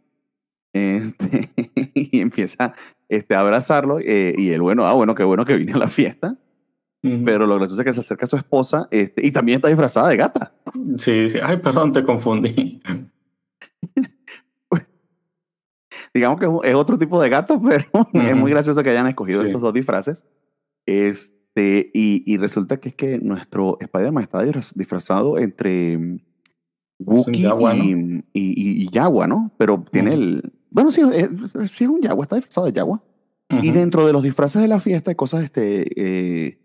este, 0.73 1.49
y 1.93 2.19
empieza 2.21 2.73
este, 3.09 3.35
a 3.35 3.41
abrazarlo 3.41 3.99
eh, 3.99 4.33
y 4.37 4.49
el 4.51 4.61
bueno, 4.61 4.85
ah, 4.85 4.93
bueno, 4.93 5.15
qué 5.15 5.23
bueno 5.23 5.45
que 5.45 5.55
vine 5.55 5.73
a 5.73 5.77
la 5.77 5.87
fiesta. 5.87 6.35
Pero 7.01 7.47
lo 7.47 7.55
gracioso 7.55 7.81
es 7.81 7.85
que 7.87 7.93
se 7.93 7.99
acerca 8.01 8.25
a 8.25 8.29
su 8.29 8.35
esposa 8.37 8.87
este, 8.91 9.25
y 9.25 9.31
también 9.31 9.55
está 9.57 9.67
disfrazada 9.69 10.09
de 10.09 10.17
gata. 10.17 10.53
Sí, 10.97 11.29
sí. 11.29 11.39
Ay, 11.41 11.57
perdón, 11.57 11.93
te 11.93 12.03
confundí. 12.03 12.79
Digamos 16.13 16.39
que 16.39 16.69
es 16.69 16.75
otro 16.75 16.97
tipo 16.97 17.21
de 17.21 17.29
gato, 17.29 17.61
pero 17.69 17.85
es 18.13 18.35
muy 18.35 18.51
gracioso 18.51 18.83
que 18.83 18.89
hayan 18.89 19.07
escogido 19.07 19.41
Sí. 19.43 19.49
esos 19.49 19.61
dos 19.61 19.73
disfraces. 19.73 20.25
Este, 20.85 21.89
y, 21.93 22.23
y 22.25 22.37
resulta 22.37 22.79
que 22.79 22.89
es 22.89 22.95
que 22.95 23.17
nuestro 23.19 23.77
Spider-Man 23.79 24.23
está 24.23 24.43
disfraz- 24.43 24.73
disfrazado 24.75 25.37
entre 25.37 25.97
mm, 25.97 26.19
Wookiee 26.99 27.41
Yagua, 27.43 27.73
¿no? 27.73 27.83
y, 27.83 27.89
y, 27.91 28.23
y- 28.33 28.83
y 28.83 28.89
Yagua, 28.89 29.27
¿no? 29.27 29.51
Pero 29.57 29.83
tiene 29.91 30.13
el... 30.13 30.53
Bueno, 30.69 30.91
sí, 30.91 31.01
es, 31.13 31.29
sí 31.71 31.83
es 31.85 31.89
un 31.89 32.01
Yagua, 32.01 32.23
está 32.25 32.35
disfrazado 32.35 32.67
de 32.67 32.73
Yagua. 32.73 33.03
Y 33.61 33.71
dentro 33.71 34.07
de 34.07 34.13
los 34.13 34.23
disfraces 34.23 34.61
de 34.61 34.69
la 34.69 34.79
fiesta 34.79 35.11
hay 35.11 35.15
cosas, 35.15 35.43
este, 35.43 35.83
eh, 36.47 36.57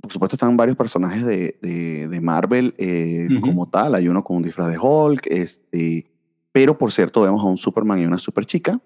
por 0.00 0.12
supuesto 0.12 0.36
están 0.36 0.56
varios 0.56 0.76
personajes 0.76 1.24
de, 1.24 1.58
de, 1.62 2.08
de 2.08 2.20
Marvel 2.20 2.74
eh, 2.78 3.28
como 3.40 3.68
tal. 3.68 3.94
Hay 3.94 4.08
uno 4.08 4.22
con 4.22 4.36
un 4.36 4.42
disfraz 4.42 4.70
de 4.70 4.78
Hulk, 4.78 5.26
este, 5.26 6.10
pero 6.52 6.76
por 6.76 6.92
cierto 6.92 7.22
vemos 7.22 7.42
a 7.42 7.46
un 7.46 7.56
Superman 7.56 8.00
y 8.00 8.06
una 8.06 8.18
super 8.18 8.44
chica. 8.44 8.78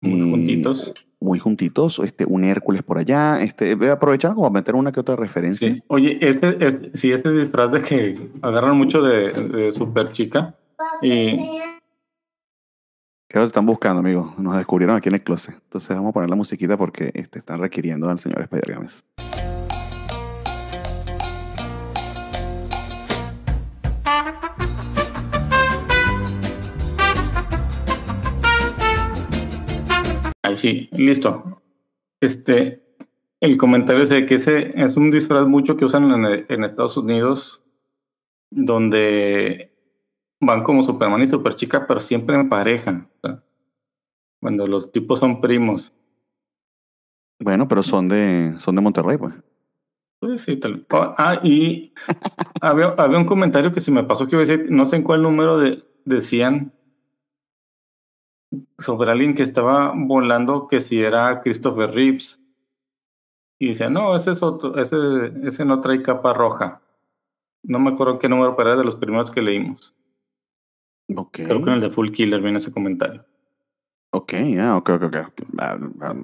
Muy 0.00 0.20
eh, 0.20 0.30
juntitos. 0.30 0.94
Muy 1.20 1.38
juntitos, 1.38 1.98
este, 2.04 2.24
un 2.24 2.44
Hércules 2.44 2.82
por 2.82 2.98
allá. 2.98 3.42
Este, 3.42 3.72
a 3.88 3.92
aprovechar 3.92 4.34
como 4.34 4.46
a 4.46 4.50
meter 4.50 4.74
una 4.74 4.92
que 4.92 5.00
otra 5.00 5.16
referencia. 5.16 5.72
Sí. 5.72 5.82
Oye, 5.88 6.18
este, 6.20 6.64
este, 6.64 6.96
sí, 6.96 7.10
este 7.10 7.32
disfraz 7.32 7.72
de 7.72 7.82
que 7.82 8.30
agarran 8.42 8.76
mucho 8.76 9.02
de, 9.02 9.32
de 9.32 9.72
super 9.72 10.12
chica. 10.12 10.54
Y 11.02 11.38
¿Qué 13.28 13.42
están 13.42 13.66
buscando, 13.66 14.00
amigos? 14.00 14.38
Nos 14.38 14.56
descubrieron 14.56 14.96
aquí 14.96 15.08
en 15.08 15.16
el 15.16 15.22
closet. 15.22 15.54
Entonces 15.54 15.94
vamos 15.94 16.10
a 16.10 16.12
poner 16.12 16.30
la 16.30 16.36
musiquita 16.36 16.76
porque 16.76 17.10
este, 17.14 17.40
están 17.40 17.60
requiriendo 17.60 18.08
al 18.08 18.18
señor 18.18 18.40
Spider 18.40 18.70
sí, 30.58 30.88
listo. 30.92 31.62
Este, 32.20 32.82
el 33.40 33.56
comentario 33.58 34.02
es 34.02 34.10
de 34.10 34.26
que 34.26 34.34
ese 34.36 34.72
es 34.80 34.96
un 34.96 35.10
disfraz 35.10 35.46
mucho 35.46 35.76
que 35.76 35.84
usan 35.84 36.10
en, 36.10 36.46
en 36.48 36.64
Estados 36.64 36.96
Unidos, 36.96 37.64
donde 38.50 39.72
van 40.40 40.62
como 40.62 40.82
Superman 40.82 41.22
y 41.22 41.26
Superchica, 41.26 41.86
pero 41.86 42.00
siempre 42.00 42.36
en 42.36 42.48
pareja. 42.48 43.08
cuando 44.40 44.66
los 44.66 44.92
tipos 44.92 45.18
son 45.18 45.40
primos. 45.40 45.92
Bueno, 47.40 47.68
pero 47.68 47.82
son 47.82 48.08
de, 48.08 48.54
son 48.58 48.74
de 48.74 48.80
Monterrey, 48.82 49.16
pues. 49.16 49.34
Pues 50.20 50.42
sí, 50.42 50.56
tal- 50.56 50.84
ah, 50.90 51.40
y 51.44 51.92
había, 52.60 52.86
había 52.98 53.18
un 53.18 53.24
comentario 53.24 53.72
que 53.72 53.80
se 53.80 53.92
me 53.92 54.02
pasó 54.02 54.26
que 54.26 54.34
iba 54.34 54.42
a 54.42 54.46
decir, 54.46 54.66
no 54.70 54.84
sé 54.86 54.96
en 54.96 55.02
cuál 55.04 55.22
número 55.22 55.58
de, 55.58 55.84
decían 56.04 56.72
sobre 58.78 59.10
alguien 59.10 59.34
que 59.34 59.42
estaba 59.42 59.92
volando 59.94 60.68
que 60.68 60.80
si 60.80 61.00
era 61.00 61.40
Christopher 61.40 61.90
Reeves. 61.90 62.40
Y 63.60 63.68
decía, 63.68 63.90
no, 63.90 64.14
ese 64.16 64.30
es 64.30 64.42
otro, 64.42 64.78
ese, 64.78 64.96
ese 65.44 65.64
no 65.64 65.80
trae 65.80 66.02
capa 66.02 66.32
roja. 66.32 66.80
No 67.64 67.80
me 67.80 67.90
acuerdo 67.90 68.18
qué 68.18 68.28
número, 68.28 68.54
pero 68.56 68.70
era 68.70 68.78
de 68.78 68.84
los 68.84 68.94
primeros 68.94 69.30
que 69.30 69.42
leímos. 69.42 69.94
Ok. 71.14 71.40
Creo 71.44 71.64
que 71.64 71.70
en 71.70 71.76
el 71.76 71.80
de 71.80 71.90
Full 71.90 72.12
Killer 72.12 72.40
viene 72.40 72.58
ese 72.58 72.72
comentario. 72.72 73.24
Ok, 74.10 74.32
ah, 74.58 74.76
ok, 74.76 74.90
ok, 74.90 75.02
ok. 75.02 75.16
Ah, 75.58 75.78
ah, 76.00 76.14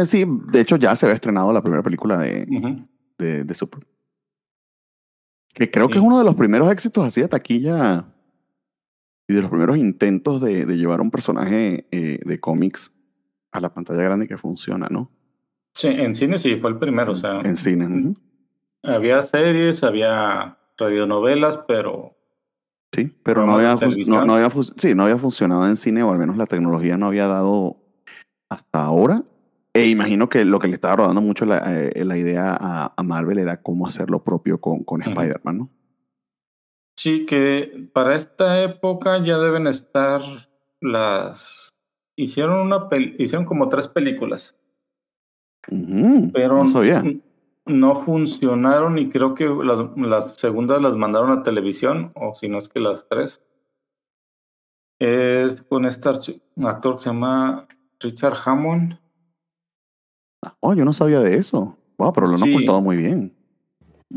eh, 0.00 0.06
sí, 0.06 0.24
de 0.26 0.60
hecho 0.60 0.76
ya 0.76 0.94
se 0.96 1.04
había 1.04 1.14
estrenado 1.14 1.52
la 1.52 1.60
primera 1.60 1.82
película 1.82 2.18
de, 2.18 2.46
de, 3.18 3.44
de 3.44 3.54
Super. 3.54 3.86
Que 5.52 5.70
creo 5.70 5.88
que 5.88 5.98
es 5.98 6.04
uno 6.04 6.18
de 6.18 6.24
los 6.24 6.34
primeros 6.34 6.70
éxitos 6.70 7.04
así 7.04 7.20
de 7.20 7.28
taquilla 7.28 8.06
y 9.30 9.32
de 9.32 9.42
los 9.42 9.50
primeros 9.50 9.76
intentos 9.76 10.40
de, 10.40 10.66
de 10.66 10.76
llevar 10.76 11.00
un 11.00 11.12
personaje 11.12 11.86
eh, 11.92 12.18
de 12.24 12.40
cómics 12.40 12.92
a 13.52 13.60
la 13.60 13.72
pantalla 13.72 14.02
grande 14.02 14.26
que 14.26 14.36
funciona, 14.36 14.88
¿no? 14.90 15.08
Sí, 15.72 15.86
en 15.86 16.16
cine 16.16 16.36
sí 16.36 16.56
fue 16.56 16.70
el 16.70 16.78
primero, 16.78 17.12
o 17.12 17.14
sea, 17.14 17.40
En 17.42 17.56
cine. 17.56 17.86
ujú. 17.86 18.14
había 18.82 19.22
series, 19.22 19.84
había 19.84 20.58
radionovelas, 20.76 21.58
pero 21.68 22.16
Sí, 22.92 23.14
pero 23.22 23.46
no 23.46 23.52
había, 23.54 23.76
no, 24.08 24.34
había, 24.34 24.50
sí, 24.78 24.96
no 24.96 25.04
había 25.04 25.16
funcionado 25.16 25.68
en 25.68 25.76
cine, 25.76 26.02
o 26.02 26.10
al 26.10 26.18
menos 26.18 26.36
la 26.36 26.46
tecnología 26.46 26.96
no 26.96 27.06
había 27.06 27.28
dado 27.28 27.76
hasta 28.48 28.82
ahora. 28.82 29.22
E 29.72 29.86
imagino 29.86 30.28
que 30.28 30.44
lo 30.44 30.58
que 30.58 30.66
le 30.66 30.74
estaba 30.74 30.96
rodando 30.96 31.20
mucho 31.20 31.46
la, 31.46 31.62
eh, 31.72 32.04
la 32.04 32.18
idea 32.18 32.58
a, 32.60 32.92
a 32.96 33.02
Marvel 33.04 33.38
era 33.38 33.62
cómo 33.62 33.86
hacer 33.86 34.10
lo 34.10 34.24
propio 34.24 34.60
con, 34.60 34.82
con. 34.82 35.02
Spider-Man, 35.02 35.56
¿no? 35.58 35.70
Sí, 37.00 37.24
que 37.24 37.88
para 37.94 38.14
esta 38.14 38.62
época 38.62 39.24
ya 39.24 39.38
deben 39.38 39.66
estar 39.66 40.20
las. 40.82 41.70
Hicieron 42.14 42.58
una 42.58 42.90
pel- 42.90 43.16
hicieron 43.18 43.46
como 43.46 43.70
tres 43.70 43.88
películas, 43.88 44.54
pero 45.66 46.62
no 46.62 46.68
sabía. 46.68 47.02
no 47.64 48.04
funcionaron 48.04 48.98
y 48.98 49.08
creo 49.08 49.34
que 49.34 49.46
las, 49.46 49.80
las 49.96 50.36
segundas 50.36 50.82
las 50.82 50.94
mandaron 50.94 51.30
a 51.30 51.42
televisión, 51.42 52.12
o 52.16 52.34
si 52.34 52.48
no 52.50 52.58
es 52.58 52.68
que 52.68 52.80
las 52.80 53.08
tres. 53.08 53.42
Es 55.00 55.62
con 55.62 55.86
este 55.86 56.06
actor 56.10 56.96
que 56.96 56.98
se 56.98 57.08
llama 57.08 57.66
Richard 57.98 58.36
Hammond. 58.44 58.98
Oh, 60.60 60.74
yo 60.74 60.84
no 60.84 60.92
sabía 60.92 61.20
de 61.20 61.36
eso. 61.38 61.78
Wow, 61.96 62.12
pero 62.12 62.26
lo 62.26 62.34
han 62.34 62.38
Sí. 62.40 62.50
ocultado 62.52 62.82
muy 62.82 62.98
bien. 62.98 63.34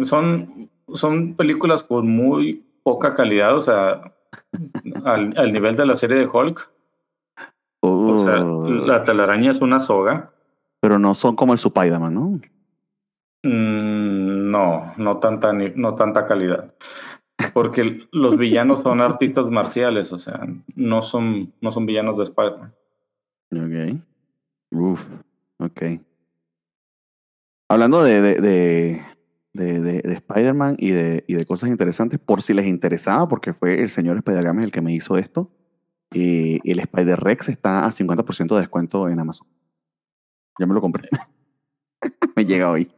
Son, 0.02 0.70
son 0.94 1.36
películas 1.36 1.82
con 1.84 2.10
muy 2.10 2.66
poca 2.84 3.16
calidad, 3.16 3.56
o 3.56 3.60
sea, 3.60 4.14
al, 5.06 5.34
al 5.38 5.54
nivel 5.54 5.76
de 5.76 5.86
la 5.86 5.96
serie 5.96 6.18
de 6.18 6.28
Hulk. 6.28 6.70
O 7.82 8.18
sea, 8.18 8.42
Oh, 8.42 8.70
la 8.70 9.04
telaraña 9.04 9.52
es 9.52 9.60
una 9.60 9.80
soga. 9.80 10.32
Pero 10.80 11.00
no 11.00 11.14
son 11.14 11.36
como 11.36 11.54
el 11.54 11.60
Spider-Man, 11.60 12.14
¿no? 12.14 12.40
Mm, 13.44 14.52
no, 14.52 14.94
no 14.98 15.20
tanta, 15.20 15.52
no 15.54 15.96
tanta 15.96 16.26
calidad. 16.26 16.74
Porque 17.54 18.08
los 18.12 18.38
villanos 18.38 18.82
son 18.84 19.02
artistas 19.02 19.48
marciales, 19.48 20.14
o 20.14 20.18
sea, 20.18 20.48
no 20.76 21.02
son, 21.02 21.54
no 21.60 21.72
son 21.72 21.86
villanos 21.86 22.18
de 22.18 22.24
Spider-Man. 22.24 22.74
Ok. 23.52 24.02
Uf, 24.72 25.08
ok. 25.60 25.82
Hablando 27.70 28.04
de, 28.04 28.22
de, 28.22 28.42
de, 28.42 29.06
de, 29.54 29.80
de- 29.80 30.02
de 30.02 30.14
Spider-Man 30.14 30.76
y 30.80 30.92
de, 30.92 31.24
y 31.28 31.36
de 31.36 31.46
cosas 31.46 31.70
interesantes, 31.70 32.20
por 32.20 32.42
si 32.42 32.54
les 32.54 32.66
interesaba, 32.66 33.28
porque 33.28 33.54
fue 33.54 33.82
el 33.82 33.90
señor 33.90 34.18
Spider-Games 34.18 34.66
el 34.66 34.72
que 34.72 34.82
me 34.82 34.94
hizo 34.94 35.18
esto, 35.18 35.52
eh, 36.14 36.60
el 36.64 36.80
Spider-Rex 36.80 37.50
está 37.50 37.86
a 37.86 37.92
50% 37.92 38.54
de 38.56 38.60
descuento 38.62 39.08
en 39.10 39.20
Amazon. 39.20 39.48
Ya 40.60 40.66
me 40.66 40.74
lo 40.74 40.82
compré. 40.82 41.10
me 42.36 42.46
llega 42.46 42.70
hoy. 42.70 42.92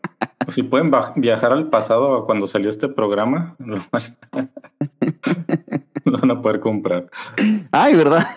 O 0.47 0.51
si 0.51 0.63
pueden 0.63 0.91
viajar 1.15 1.51
al 1.51 1.69
pasado 1.69 2.15
a 2.15 2.25
cuando 2.25 2.47
salió 2.47 2.69
este 2.69 2.87
programa, 2.89 3.55
lo 3.59 3.79
van 6.19 6.31
a 6.31 6.41
poder 6.41 6.59
comprar. 6.59 7.09
Ay, 7.71 7.95
¿verdad? 7.95 8.25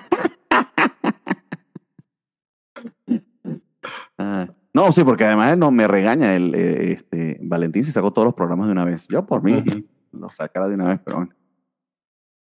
Ah, 4.20 4.48
no, 4.74 4.92
sí, 4.92 5.02
porque 5.04 5.24
además 5.24 5.56
no 5.58 5.70
me 5.70 5.86
regaña 5.88 6.36
el 6.36 6.54
eh, 6.54 6.92
este, 6.92 7.38
Valentín 7.42 7.84
si 7.84 7.92
saco 7.92 8.12
todos 8.12 8.26
los 8.26 8.34
programas 8.34 8.66
de 8.66 8.72
una 8.72 8.84
vez. 8.84 9.08
Yo 9.08 9.26
por 9.26 9.42
mí 9.42 9.52
Ujú. 9.54 9.84
lo 10.12 10.30
sacara 10.30 10.68
de 10.68 10.74
una 10.74 10.88
vez, 10.88 11.00
pero 11.04 11.18
bueno. 11.18 11.32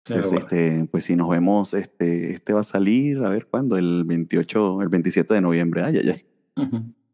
Entonces, 0.04 0.32
bueno. 0.32 0.46
este, 0.46 0.88
pues 0.90 1.04
si 1.04 1.14
nos 1.16 1.28
vemos, 1.28 1.74
este, 1.74 2.32
este 2.32 2.52
va 2.52 2.60
a 2.60 2.64
salir, 2.64 3.18
a 3.24 3.28
ver 3.28 3.46
cuándo, 3.46 3.76
el 3.76 4.02
28, 4.04 4.82
el 4.82 4.88
27 4.88 5.34
de 5.34 5.40
noviembre. 5.40 5.82
Ay, 5.84 5.98
ay, 5.98 6.10
ay. 6.10 6.24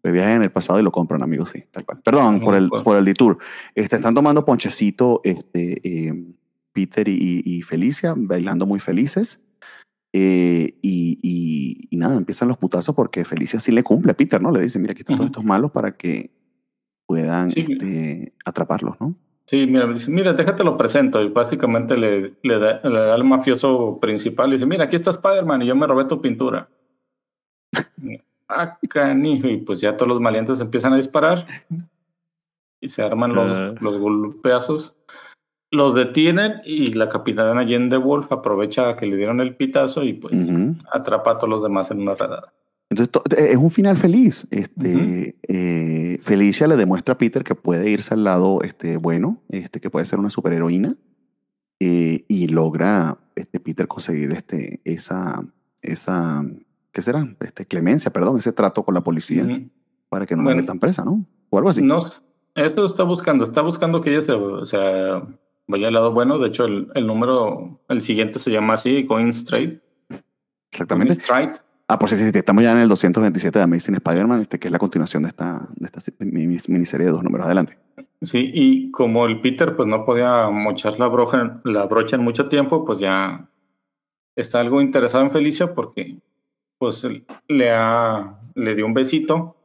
Me 0.02 0.12
viajan 0.12 0.36
en 0.36 0.42
el 0.42 0.52
pasado 0.52 0.80
y 0.80 0.82
lo 0.82 0.90
compran, 0.90 1.22
amigos, 1.22 1.50
sí, 1.50 1.64
tal 1.70 1.84
cual. 1.84 2.00
Perdón 2.02 2.40
por 2.40 2.54
el, 2.54 2.68
Pues. 2.70 2.82
por 2.82 2.96
el 2.96 3.04
detour. 3.04 3.38
Este, 3.74 3.96
están 3.96 4.14
tomando 4.14 4.44
ponchecito 4.44 5.20
este, 5.24 5.80
eh, 5.86 6.14
Peter 6.72 7.06
y, 7.08 7.42
y 7.44 7.62
Felicia, 7.62 8.14
bailando 8.16 8.64
muy 8.64 8.78
felices. 8.80 9.40
Eh, 10.14 10.78
y, 10.82 11.18
y- 11.22 11.88
y 11.90 11.96
nada, 11.98 12.16
empiezan 12.16 12.48
los 12.48 12.56
putazos 12.56 12.94
porque 12.94 13.24
Felicia 13.24 13.60
sí 13.60 13.72
le 13.72 13.82
cumple 13.82 14.12
a 14.12 14.16
Peter, 14.16 14.40
¿no? 14.40 14.50
Le 14.50 14.60
dice, 14.62 14.78
mira, 14.78 14.92
aquí 14.92 15.00
están 15.00 15.16
todos 15.16 15.26
Ujú. 15.30 15.32
estos 15.40 15.44
malos 15.44 15.70
para 15.70 15.96
que 15.96 16.30
puedan 17.06 17.50
Sí. 17.50 17.66
este, 17.68 18.32
atraparlos, 18.44 19.00
¿no? 19.00 19.14
Sí, 19.46 19.66
mira, 19.66 19.86
dice, 19.86 20.10
mira, 20.10 20.32
déjate 20.34 20.62
lo 20.64 20.76
presento. 20.76 21.22
Y 21.22 21.28
básicamente 21.28 21.96
le, 21.96 22.34
le, 22.42 22.58
da, 22.58 22.80
le 22.86 22.98
da 22.98 23.14
al 23.14 23.24
mafioso 23.24 23.98
principal 24.00 24.50
y 24.50 24.52
dice, 24.52 24.66
mira, 24.66 24.84
aquí 24.84 24.96
está 24.96 25.10
Spider-Man 25.10 25.62
y 25.62 25.66
yo 25.66 25.76
me 25.76 25.86
robé 25.86 26.04
tu 26.04 26.20
pintura. 26.20 26.68
ah, 28.48 28.78
canijo. 28.88 29.48
Y 29.48 29.58
pues 29.58 29.80
ya 29.80 29.96
todos 29.96 30.08
los 30.08 30.20
maleantes 30.20 30.60
empiezan 30.60 30.92
a 30.92 30.96
disparar 30.96 31.46
y 32.80 32.88
se 32.88 33.02
arman 33.02 33.34
los, 33.34 33.50
Ah. 33.52 33.74
los 33.80 33.98
golpeazos. 33.98 34.96
Los 35.70 35.94
detienen 35.94 36.54
y 36.64 36.94
la 36.94 37.08
capitana 37.10 37.66
Jen 37.66 37.90
de 37.90 37.98
Wolf 37.98 38.32
aprovecha 38.32 38.96
que 38.96 39.06
le 39.06 39.16
dieron 39.16 39.40
el 39.40 39.54
pitazo 39.54 40.02
y 40.02 40.14
pues 40.14 40.34
Ujú. 40.34 40.76
atrapa 40.92 41.32
a 41.32 41.38
todos 41.38 41.50
los 41.50 41.62
demás 41.62 41.90
en 41.90 42.00
una 42.00 42.14
redada. 42.14 42.52
Entonces, 42.90 43.10
to- 43.12 43.22
es 43.36 43.56
un 43.56 43.70
final 43.70 43.96
feliz. 43.98 44.46
Este, 44.50 44.94
Ujú. 44.94 45.36
eh, 45.46 46.18
Felicia 46.22 46.66
le 46.66 46.76
demuestra 46.76 47.14
a 47.14 47.18
Peter 47.18 47.44
que 47.44 47.54
puede 47.54 47.90
irse 47.90 48.14
al 48.14 48.24
lado 48.24 48.62
este, 48.62 48.96
bueno, 48.96 49.42
este, 49.50 49.78
que 49.80 49.90
puede 49.90 50.06
ser 50.06 50.18
una 50.18 50.30
superheroína, 50.30 50.96
eh, 51.80 52.24
y 52.28 52.48
logra 52.48 53.18
este, 53.36 53.60
Peter 53.60 53.86
conseguir 53.86 54.32
este, 54.32 54.80
esa, 54.84 55.44
esa, 55.82 56.42
¿qué 56.92 57.02
será? 57.02 57.28
Este, 57.40 57.66
clemencia, 57.66 58.10
perdón, 58.10 58.38
ese 58.38 58.52
trato 58.52 58.82
con 58.84 58.94
la 58.94 59.02
policía 59.02 59.44
Ujú. 59.44 59.68
para 60.08 60.24
que 60.24 60.34
no 60.34 60.42
Bueno. 60.44 60.56
la 60.56 60.62
metan 60.62 60.78
presa, 60.80 61.04
¿no? 61.04 61.26
O 61.50 61.58
algo 61.58 61.68
así. 61.70 61.82
No, 61.82 62.00
eso 62.54 62.84
está 62.86 63.02
buscando, 63.04 63.44
está 63.44 63.60
buscando 63.60 64.00
que 64.00 64.10
ella 64.16 64.22
se, 64.22 64.32
o 64.32 64.64
sea, 64.64 65.22
vaya 65.68 65.88
al 65.88 65.94
lado 65.94 66.12
bueno. 66.12 66.38
De 66.38 66.48
hecho, 66.48 66.64
el, 66.64 66.88
el 66.94 67.06
número, 67.06 67.80
el 67.88 68.00
siguiente 68.00 68.38
se 68.38 68.50
llama 68.50 68.74
así, 68.74 69.04
Going 69.04 69.28
Straight. 69.28 69.80
Exactamente. 70.72 71.14
Going 71.14 71.22
Straight. 71.22 71.56
Ah, 71.90 71.98
por 71.98 72.08
si 72.10 72.16
sí, 72.18 72.30
sí, 72.30 72.38
estamos 72.38 72.62
ya 72.62 72.72
en 72.72 72.78
el 72.78 72.88
227 72.88 73.58
de 73.58 73.62
Amazing 73.62 73.94
Spider-Man, 73.94 74.40
este, 74.42 74.58
que 74.58 74.68
es 74.68 74.72
la 74.72 74.78
continuación 74.78 75.22
de 75.22 75.30
esta, 75.30 75.66
de 75.76 75.86
esta 75.86 76.00
mi- 76.18 76.46
mi- 76.46 76.58
miniserie 76.68 77.06
de 77.06 77.12
dos 77.12 77.22
números 77.22 77.46
adelante. 77.46 77.78
Sí, 78.20 78.50
y 78.52 78.90
como 78.90 79.24
el 79.26 79.40
Peter 79.40 79.74
pues 79.74 79.88
no 79.88 80.04
podía 80.04 80.50
mochar 80.50 80.98
la 80.98 81.06
brocha, 81.06 81.60
la 81.64 81.86
brocha 81.86 82.16
en 82.16 82.24
mucho 82.24 82.48
tiempo, 82.48 82.84
pues 82.84 82.98
ya 82.98 83.48
está 84.36 84.60
algo 84.60 84.82
interesado 84.82 85.24
en 85.24 85.30
Felicia 85.30 85.72
porque 85.74 86.18
pues 86.78 87.06
le 87.48 87.70
ha, 87.72 88.38
le 88.54 88.74
dio 88.74 88.84
un 88.84 88.92
besito. 88.94 89.56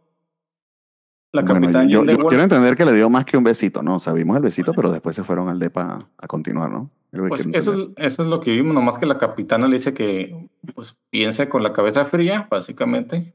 La 1.34 1.42
Bueno, 1.42 1.62
capitana 1.62 1.90
yo, 1.90 2.06
quiero 2.06 2.44
entender 2.44 2.76
que 2.76 2.86
le 2.86 2.94
dio 2.94 3.10
más 3.10 3.26
que 3.26 3.38
un 3.38 3.44
besito, 3.44 3.82
¿no? 3.82 3.96
O 3.96 4.00
sea, 4.00 4.14
vimos 4.14 4.38
el 4.38 4.44
besito, 4.44 4.72
pero 4.72 4.92
después 4.92 5.16
se 5.16 5.24
fueron 5.24 5.50
al 5.50 5.58
DEPA 5.58 5.98
a 6.16 6.28
continuar, 6.28 6.70
¿no? 6.70 6.92
Es 7.12 7.20
Pues 7.28 7.50
eso 7.54 7.74
es, 7.74 7.90
eso 7.98 8.24
es 8.24 8.30
lo 8.30 8.40
que 8.40 8.52
vimos, 8.52 8.76
nomás 8.76 9.00
que 9.00 9.08
la 9.08 9.18
capitana 9.18 9.68
le 9.68 9.78
dice 9.78 9.96
que 9.96 10.48
pues 10.76 10.96
piense 11.10 11.50
con 11.50 11.64
la 11.64 11.74
cabeza 11.74 12.06
fría, 12.06 12.48
básicamente. 12.52 13.34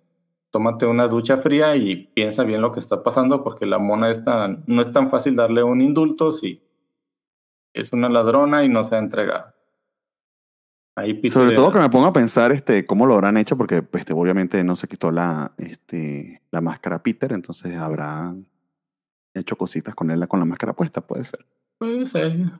Tómate 0.50 0.86
una 0.86 1.08
ducha 1.08 1.38
fría 1.38 1.74
y 1.74 2.06
piensa 2.14 2.44
bien 2.44 2.62
lo 2.62 2.70
que 2.70 2.78
está 2.78 3.02
pasando, 3.02 3.42
porque 3.42 3.66
la 3.66 3.80
mona 3.80 4.10
esta 4.10 4.48
no 4.66 4.80
es 4.80 4.92
tan 4.92 5.10
fácil 5.10 5.34
darle 5.34 5.64
un 5.64 5.80
indulto 5.80 6.32
si 6.32 6.62
es 7.74 7.92
una 7.92 8.08
ladrona 8.08 8.64
y 8.64 8.68
no 8.68 8.84
se 8.84 8.94
ha 8.94 8.98
entregado. 8.98 9.57
Ahí 10.98 11.30
Sobre 11.30 11.54
todo 11.54 11.70
que 11.70 11.78
me 11.78 11.88
pongo 11.88 12.06
a 12.06 12.12
pensar 12.12 12.50
este, 12.50 12.84
cómo 12.84 13.06
lo 13.06 13.14
habrán 13.14 13.36
hecho, 13.36 13.56
porque 13.56 13.84
este, 13.92 14.12
obviamente 14.12 14.64
no 14.64 14.74
se 14.74 14.88
quitó 14.88 15.12
la, 15.12 15.52
este, 15.56 16.42
la 16.50 16.60
máscara 16.60 17.00
Peter, 17.04 17.32
entonces 17.32 17.76
habrá 17.76 18.34
hecho 19.32 19.54
cositas 19.54 19.94
con 19.94 20.10
él 20.10 20.26
con 20.26 20.40
la 20.40 20.46
máscara 20.46 20.72
puesta, 20.72 21.00
puede 21.00 21.22
ser. 21.22 21.46
Pues, 21.78 22.16
eh, 22.16 22.50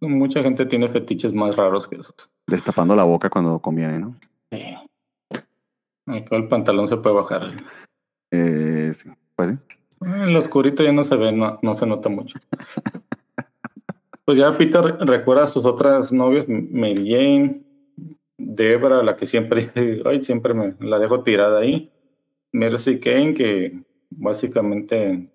mucha 0.00 0.42
gente 0.42 0.66
tiene 0.66 0.88
fetiches 0.88 1.32
más 1.32 1.54
raros 1.54 1.86
que 1.86 1.94
esos. 1.94 2.28
Destapando 2.48 2.96
la 2.96 3.04
boca 3.04 3.30
cuando 3.30 3.60
conviene, 3.60 4.00
¿no? 4.00 4.16
Sí. 4.50 4.74
Acá 6.06 6.34
el 6.36 6.48
pantalón 6.48 6.88
se 6.88 6.96
puede 6.96 7.14
bajar. 7.14 7.50
Eh, 8.32 8.90
sí, 8.92 9.08
pues 9.36 9.50
sí. 9.50 9.56
En 10.00 10.32
lo 10.32 10.40
oscurito 10.40 10.82
ya 10.82 10.92
no 10.92 11.04
se 11.04 11.14
ve, 11.14 11.30
no, 11.30 11.60
no 11.62 11.74
se 11.74 11.86
nota 11.86 12.08
mucho. 12.08 12.36
Pues 14.24 14.38
ya 14.38 14.56
Peter 14.56 14.82
recuerda 15.00 15.44
a 15.44 15.46
sus 15.46 15.66
otras 15.66 16.10
novias, 16.10 16.48
Mary 16.48 17.10
Jane, 17.10 17.63
Debra, 18.38 19.02
la 19.02 19.16
que 19.16 19.26
siempre 19.26 19.64
ay, 20.04 20.22
siempre 20.22 20.54
me 20.54 20.74
la 20.80 20.98
dejo 20.98 21.22
tirada 21.22 21.60
ahí. 21.60 21.90
Mercy 22.52 23.00
Kane, 23.00 23.34
que 23.34 23.80
básicamente, 24.10 25.28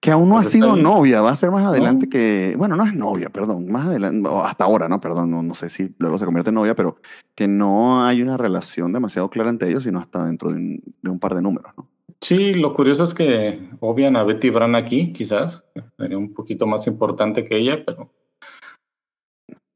Que 0.00 0.10
aún 0.12 0.28
no 0.28 0.36
ha 0.36 0.42
Pues 0.42 0.50
sido 0.50 0.76
novia, 0.76 1.20
va 1.20 1.30
a 1.30 1.34
ser 1.34 1.50
más 1.50 1.64
adelante 1.64 2.06
No. 2.06 2.10
que, 2.10 2.54
bueno, 2.56 2.76
no 2.76 2.84
es 2.86 2.94
novia, 2.94 3.30
perdón, 3.30 3.66
más 3.70 3.86
adelante, 3.86 4.28
hasta 4.44 4.64
ahora, 4.64 4.88
¿no? 4.88 5.00
Perdón, 5.00 5.30
no, 5.30 5.42
no 5.42 5.54
sé 5.54 5.68
si 5.70 5.94
luego 5.98 6.16
se 6.18 6.24
convierte 6.26 6.50
en 6.50 6.54
novia, 6.56 6.74
pero 6.76 6.96
que 7.34 7.48
no 7.48 8.04
hay 8.04 8.22
una 8.22 8.36
relación 8.36 8.92
demasiado 8.92 9.30
clara 9.30 9.50
entre 9.50 9.68
ellos, 9.68 9.82
sino 9.84 9.98
hasta 9.98 10.24
dentro 10.26 10.50
de 10.50 10.56
un, 10.56 10.82
de 11.02 11.10
un 11.10 11.18
par 11.18 11.34
de 11.34 11.42
números, 11.42 11.72
¿no? 11.76 11.88
sí, 12.20 12.54
lo 12.54 12.72
curioso 12.72 13.02
es 13.04 13.12
que 13.14 13.68
obvian 13.80 14.16
a 14.16 14.24
Betty 14.24 14.48
Brown 14.50 14.74
aquí, 14.76 15.12
quizás, 15.12 15.62
sería 15.98 16.16
un 16.16 16.32
poquito 16.32 16.66
más 16.66 16.86
importante 16.86 17.44
que 17.44 17.58
ella, 17.58 17.84
pero 17.84 18.10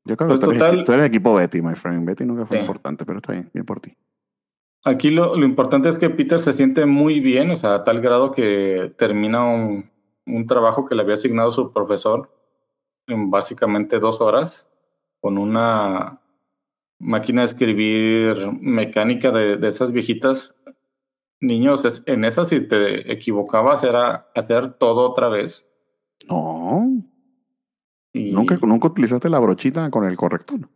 Yo 0.09 0.17
creo 0.17 0.29
Pues 0.29 0.41
que 0.41 0.47
tú 0.47 0.51
eres, 0.53 0.63
total- 0.63 0.85
tú 0.85 0.93
eres 0.93 1.07
equipo 1.07 1.35
Betty, 1.35 1.63
my 1.63 1.75
friend. 1.75 2.05
Betty 2.07 2.25
nunca 2.25 2.47
fue 2.47 2.57
Sí. 2.57 2.61
importante, 2.63 3.05
pero 3.05 3.19
está 3.19 3.33
bien, 3.33 3.51
bien 3.53 3.65
por 3.67 3.79
ti. 3.81 3.95
Aquí 4.85 5.11
lo, 5.11 5.37
lo 5.37 5.45
importante 5.45 5.89
es 5.89 5.99
que 5.99 6.09
Peter 6.11 6.41
se 6.41 6.53
siente 6.53 6.87
muy 6.87 7.21
bien, 7.21 7.51
o 7.51 7.57
sea, 7.57 7.75
a 7.75 7.85
tal 7.85 8.01
grado 8.01 8.33
que 8.33 8.93
termina 8.97 9.45
un, 9.45 9.91
un 10.27 10.47
trabajo 10.47 10.87
que 10.87 10.95
le 10.95 11.03
había 11.03 11.15
asignado 11.15 11.51
su 11.53 11.73
profesor 11.73 12.31
en 13.07 13.31
básicamente 13.31 13.99
dos 13.99 14.21
horas 14.21 14.71
con 15.21 15.37
una 15.37 16.21
máquina 17.01 17.43
de 17.43 17.47
escribir 17.47 18.51
mecánica 18.61 19.31
de, 19.31 19.57
de 19.57 19.69
esas 19.69 19.93
viejitas. 19.93 20.55
Niños, 21.41 22.03
en 22.07 22.25
esas 22.25 22.49
si 22.49 22.61
te 22.61 23.13
equivocabas 23.13 23.85
era 23.85 24.29
hacer 24.35 24.75
todo 24.75 25.11
otra 25.11 25.29
vez. 25.29 25.69
No, 26.29 26.89
Y 28.19 28.33
nunca, 28.33 28.59
nunca 28.63 28.89
utilizaste 28.89 29.29
la 29.29 29.39
brochita 29.39 29.91
con 29.91 30.05
el 30.05 30.17
corrector. 30.17 30.69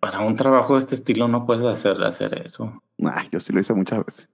para 0.00 0.20
un 0.20 0.36
trabajo 0.36 0.74
de 0.74 0.80
este 0.80 0.94
estilo 0.94 1.28
no 1.28 1.46
puedes 1.46 1.64
hacer, 1.64 2.02
hacer 2.02 2.42
eso. 2.44 2.82
Ay, 3.02 3.28
yo 3.30 3.40
sí 3.40 3.52
lo 3.52 3.60
hice 3.60 3.74
muchas 3.74 4.04
veces. 4.04 4.28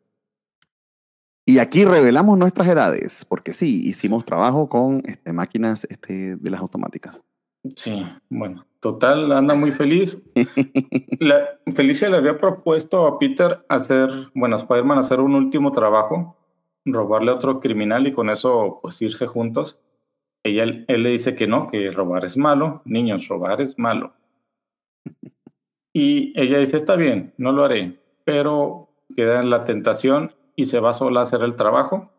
Y 1.45 1.59
aquí 1.59 1.85
revelamos 1.85 2.39
nuestras 2.39 2.69
edades, 2.69 3.25
porque 3.29 3.53
sí, 3.53 3.89
hicimos 3.89 4.25
trabajo 4.25 4.69
con 4.69 5.03
este, 5.05 5.33
máquinas 5.33 5.85
este, 5.91 6.37
de 6.37 6.51
las 6.51 6.61
automáticas. 6.61 7.21
Sí, 7.75 8.05
bueno, 8.29 8.65
total, 8.81 9.33
anda 9.33 9.55
muy 9.55 9.73
feliz. 9.73 10.23
La, 11.21 11.49
Felicia 11.75 12.09
le 12.09 12.17
había 12.17 12.39
propuesto 12.39 13.07
a 13.07 13.19
Peter 13.19 13.65
hacer, 13.69 14.11
bueno, 14.35 14.57
a 14.57 14.59
Spider-Man 14.61 14.99
hacer 14.99 15.21
un 15.21 15.35
último 15.35 15.73
trabajo 15.73 16.37
robarle 16.85 17.31
a 17.31 17.35
otro 17.35 17.61
criminal 17.61 18.07
y 18.07 18.13
con 18.13 18.31
eso 18.31 18.81
pues 18.83 19.01
irse 19.03 19.27
juntos. 19.27 19.81
Ella, 20.45 20.65
él 20.65 21.03
le 21.03 21.11
dice 21.11 21.37
que 21.37 21.47
no, 21.47 21.69
que 21.69 21.91
robar 21.91 22.25
es 22.25 22.37
malo. 22.37 22.83
Niños, 22.85 23.29
robar 23.29 23.61
es 23.61 23.79
malo. 23.79 24.15
Y 25.95 26.33
ella 26.41 26.59
dice, 26.59 26.79
está 26.79 26.97
bien, 26.97 27.35
no 27.37 27.53
lo 27.53 27.67
haré, 27.67 28.01
pero 28.25 28.89
queda 29.15 29.43
en 29.43 29.51
la 29.51 29.65
tentación 29.65 30.35
y 30.57 30.65
se 30.65 30.81
va 30.81 30.95
sola 30.95 31.21
a 31.21 31.23
hacer 31.25 31.43
el 31.43 31.55
trabajo. 31.55 32.11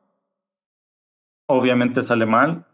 Obviamente 1.48 2.04
sale 2.04 2.28
mal. 2.28 2.68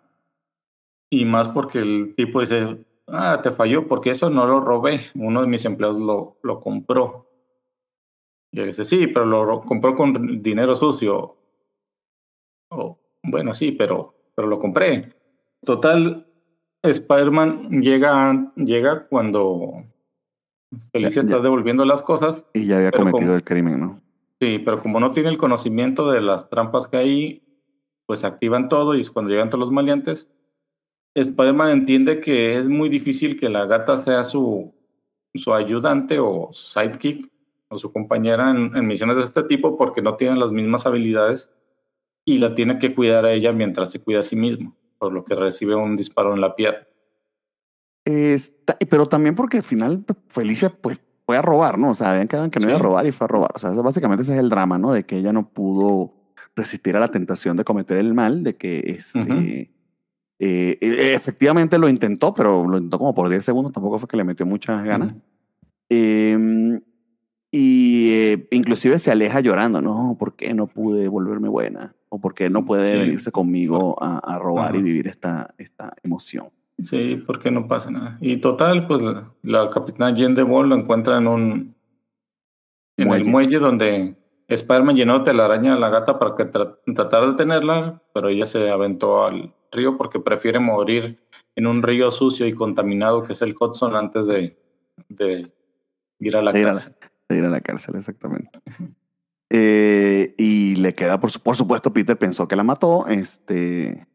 Y 1.09 1.23
más 1.23 1.47
porque 1.47 1.79
el 1.79 2.15
tipo 2.15 2.41
dice, 2.41 2.85
ah, 3.07 3.39
te 3.41 3.51
falló 3.51 3.87
porque 3.87 4.09
eso 4.11 4.29
no 4.29 4.45
lo 4.45 4.59
robé. 4.59 5.01
Uno 5.15 5.41
de 5.41 5.47
mis 5.47 5.63
empleados 5.63 5.97
lo, 5.97 6.37
lo 6.43 6.59
compró. 6.59 7.27
Y 8.51 8.59
él 8.59 8.67
dice, 8.67 8.83
sí, 8.83 9.07
pero 9.07 9.25
lo 9.25 9.61
compró 9.61 9.95
con 9.95 10.41
dinero 10.41 10.75
sucio. 10.75 11.37
Oh, 12.71 12.99
bueno, 13.23 13.53
sí, 13.53 13.71
pero, 13.71 14.15
pero 14.35 14.47
lo 14.47 14.59
compré. 14.59 15.13
Total, 15.65 16.25
Spider-Man 16.83 17.81
llega, 17.81 18.51
llega 18.55 19.07
cuando 19.07 19.83
Felicia 20.91 21.21
está 21.21 21.39
devolviendo 21.39 21.85
las 21.85 22.01
cosas. 22.01 22.45
Y 22.53 22.67
ya 22.67 22.77
había 22.77 22.91
cometido 22.91 23.35
el 23.35 23.43
crimen, 23.43 23.79
¿no? 23.79 24.01
Sí, 24.39 24.59
pero 24.59 24.81
como 24.81 24.99
no 24.99 25.11
tiene 25.11 25.29
el 25.29 25.37
conocimiento 25.37 26.09
de 26.11 26.21
las 26.21 26.49
trampas 26.49 26.87
que 26.87 26.97
hay, 26.97 27.43
pues 28.05 28.23
activan 28.23 28.69
todo 28.69 28.95
y 28.95 29.01
es 29.01 29.09
cuando 29.09 29.31
llegan 29.31 29.49
todos 29.49 29.59
los 29.59 29.71
maleantes. 29.71 30.31
Spider-Man 31.13 31.71
entiende 31.71 32.21
que 32.21 32.57
es 32.57 32.67
muy 32.67 32.87
difícil 32.87 33.39
que 33.39 33.49
la 33.49 33.65
gata 33.65 33.97
sea 33.97 34.23
su, 34.23 34.73
su 35.33 35.53
ayudante 35.53 36.19
o 36.19 36.49
sidekick 36.53 37.29
o 37.67 37.77
su 37.77 37.91
compañera 37.91 38.51
en, 38.51 38.75
en, 38.75 38.87
misiones 38.87 39.17
de 39.17 39.23
este 39.23 39.43
tipo 39.43 39.77
porque 39.77 40.01
no 40.01 40.15
tienen 40.15 40.39
las 40.39 40.51
mismas 40.51 40.85
habilidades 40.85 41.51
y 42.25 42.37
la 42.37 42.53
tiene 42.53 42.79
que 42.79 42.95
cuidar 42.95 43.25
a 43.25 43.33
ella 43.33 43.51
mientras 43.51 43.91
se 43.91 43.99
cuida 43.99 44.19
a 44.19 44.23
sí 44.23 44.35
mismo, 44.35 44.75
por 44.99 45.13
lo 45.13 45.23
que 45.25 45.33
recibe 45.33 45.75
un 45.75 45.95
disparo 45.95 46.33
en 46.35 46.41
la 46.41 46.55
pierna. 46.55 46.85
Está, 48.05 48.77
pero 48.89 49.05
también 49.07 49.35
porque 49.35 49.57
al 49.57 49.63
final 49.63 50.05
Felicia 50.27 50.69
pues 50.69 51.01
fue 51.25 51.37
a 51.37 51.41
robar, 51.41 51.77
¿no? 51.77 51.91
O 51.91 51.93
sea, 51.93 52.11
habían 52.11 52.27
quedado 52.27 52.49
que 52.49 52.59
no 52.59 52.65
sí. 52.65 52.69
iba 52.69 52.79
a 52.79 52.81
robar 52.81 53.05
y 53.05 53.11
fue 53.11 53.25
a 53.25 53.27
robar. 53.27 53.51
O 53.55 53.59
sea, 53.59 53.71
básicamente 53.71 54.23
ese 54.23 54.33
es 54.33 54.39
el 54.39 54.49
drama, 54.49 54.77
¿no? 54.77 54.91
De 54.91 55.05
que 55.05 55.17
ella 55.17 55.31
no 55.31 55.49
pudo 55.49 56.13
resistir 56.55 56.95
a 56.97 56.99
la 56.99 57.09
tentación 57.09 57.55
de 57.55 57.63
cometer 57.63 57.97
el 57.97 58.13
mal, 58.13 58.43
de 58.43 58.55
que 58.55 58.79
este, 58.79 59.19
uh 59.19 59.23
-huh. 59.23 59.69
eh, 60.39 60.77
efectivamente 61.15 61.77
lo 61.77 61.87
intentó, 61.87 62.33
pero 62.33 62.67
lo 62.67 62.77
intentó 62.77 62.97
como 62.97 63.13
por 63.13 63.29
10 63.29 63.43
segundos, 63.43 63.71
tampoco 63.71 63.99
fue 63.99 64.09
que 64.09 64.17
le 64.17 64.23
metió 64.23 64.45
muchas 64.45 64.83
ganas. 64.83 65.11
Uh 65.11 65.15
-huh. 65.15 65.21
eh, 65.89 66.81
y 67.51 68.11
eh, 68.11 68.47
inclusive 68.51 68.99
se 68.99 69.11
aleja 69.11 69.39
llorando, 69.39 69.81
no, 69.81 70.15
¿por 70.19 70.35
qué 70.35 70.53
no 70.53 70.67
pude 70.67 71.07
volverme 71.07 71.49
buena? 71.49 71.95
¿O 72.09 72.19
por 72.19 72.33
qué 72.33 72.49
no 72.49 72.65
puede 72.65 72.91
sí. 72.91 72.97
venirse 72.97 73.31
conmigo 73.31 74.01
a, 74.01 74.19
a 74.19 74.39
robar 74.39 74.75
y 74.75 74.81
vivir 74.81 75.07
esta, 75.07 75.53
esta 75.57 75.93
emoción? 76.03 76.49
Sí, 76.83 77.21
porque 77.25 77.51
no 77.51 77.67
pasa 77.67 77.91
nada. 77.91 78.17
Y 78.21 78.37
total, 78.37 78.87
pues 78.87 79.01
la, 79.01 79.31
la 79.43 79.69
capitana 79.69 80.15
Jen 80.15 80.35
de 80.35 80.43
Ball 80.43 80.69
lo 80.69 80.75
encuentra 80.75 81.17
en 81.17 81.27
un 81.27 81.75
en 82.97 83.07
muelle. 83.07 83.25
el 83.25 83.29
muelle 83.29 83.59
donde 83.59 84.15
Spider-Man 84.47 84.95
llenó 84.95 85.19
de 85.19 85.33
la 85.33 85.45
araña 85.45 85.73
a 85.73 85.79
la 85.79 85.89
gata 85.89 86.17
para 86.17 86.35
que 86.35 86.45
tra 86.45 86.77
tratar 86.95 87.27
de 87.27 87.33
tenerla, 87.33 88.01
pero 88.13 88.29
ella 88.29 88.45
se 88.45 88.69
aventó 88.69 89.25
al 89.25 89.53
río 89.71 89.97
porque 89.97 90.19
prefiere 90.19 90.59
morir 90.59 91.19
en 91.55 91.67
un 91.67 91.83
río 91.83 92.11
sucio 92.11 92.47
y 92.47 92.53
contaminado 92.53 93.23
que 93.23 93.33
es 93.33 93.41
el 93.41 93.55
Hudson 93.59 93.95
antes 93.95 94.25
de, 94.25 94.57
de 95.09 95.51
ir 96.19 96.37
a 96.37 96.41
la 96.41 96.53
cárcel. 96.53 96.95
De 97.29 97.37
ir 97.37 97.45
a 97.45 97.49
la 97.49 97.61
cárcel, 97.61 97.95
exactamente. 97.95 98.59
Eh, 99.51 100.33
y 100.37 100.75
le 100.75 100.95
queda, 100.95 101.19
por, 101.19 101.31
por 101.41 101.55
supuesto, 101.55 101.93
Peter 101.93 102.17
pensó 102.17 102.47
que 102.47 102.55
la 102.55 102.63
mató, 102.63 103.07
este, 103.07 104.07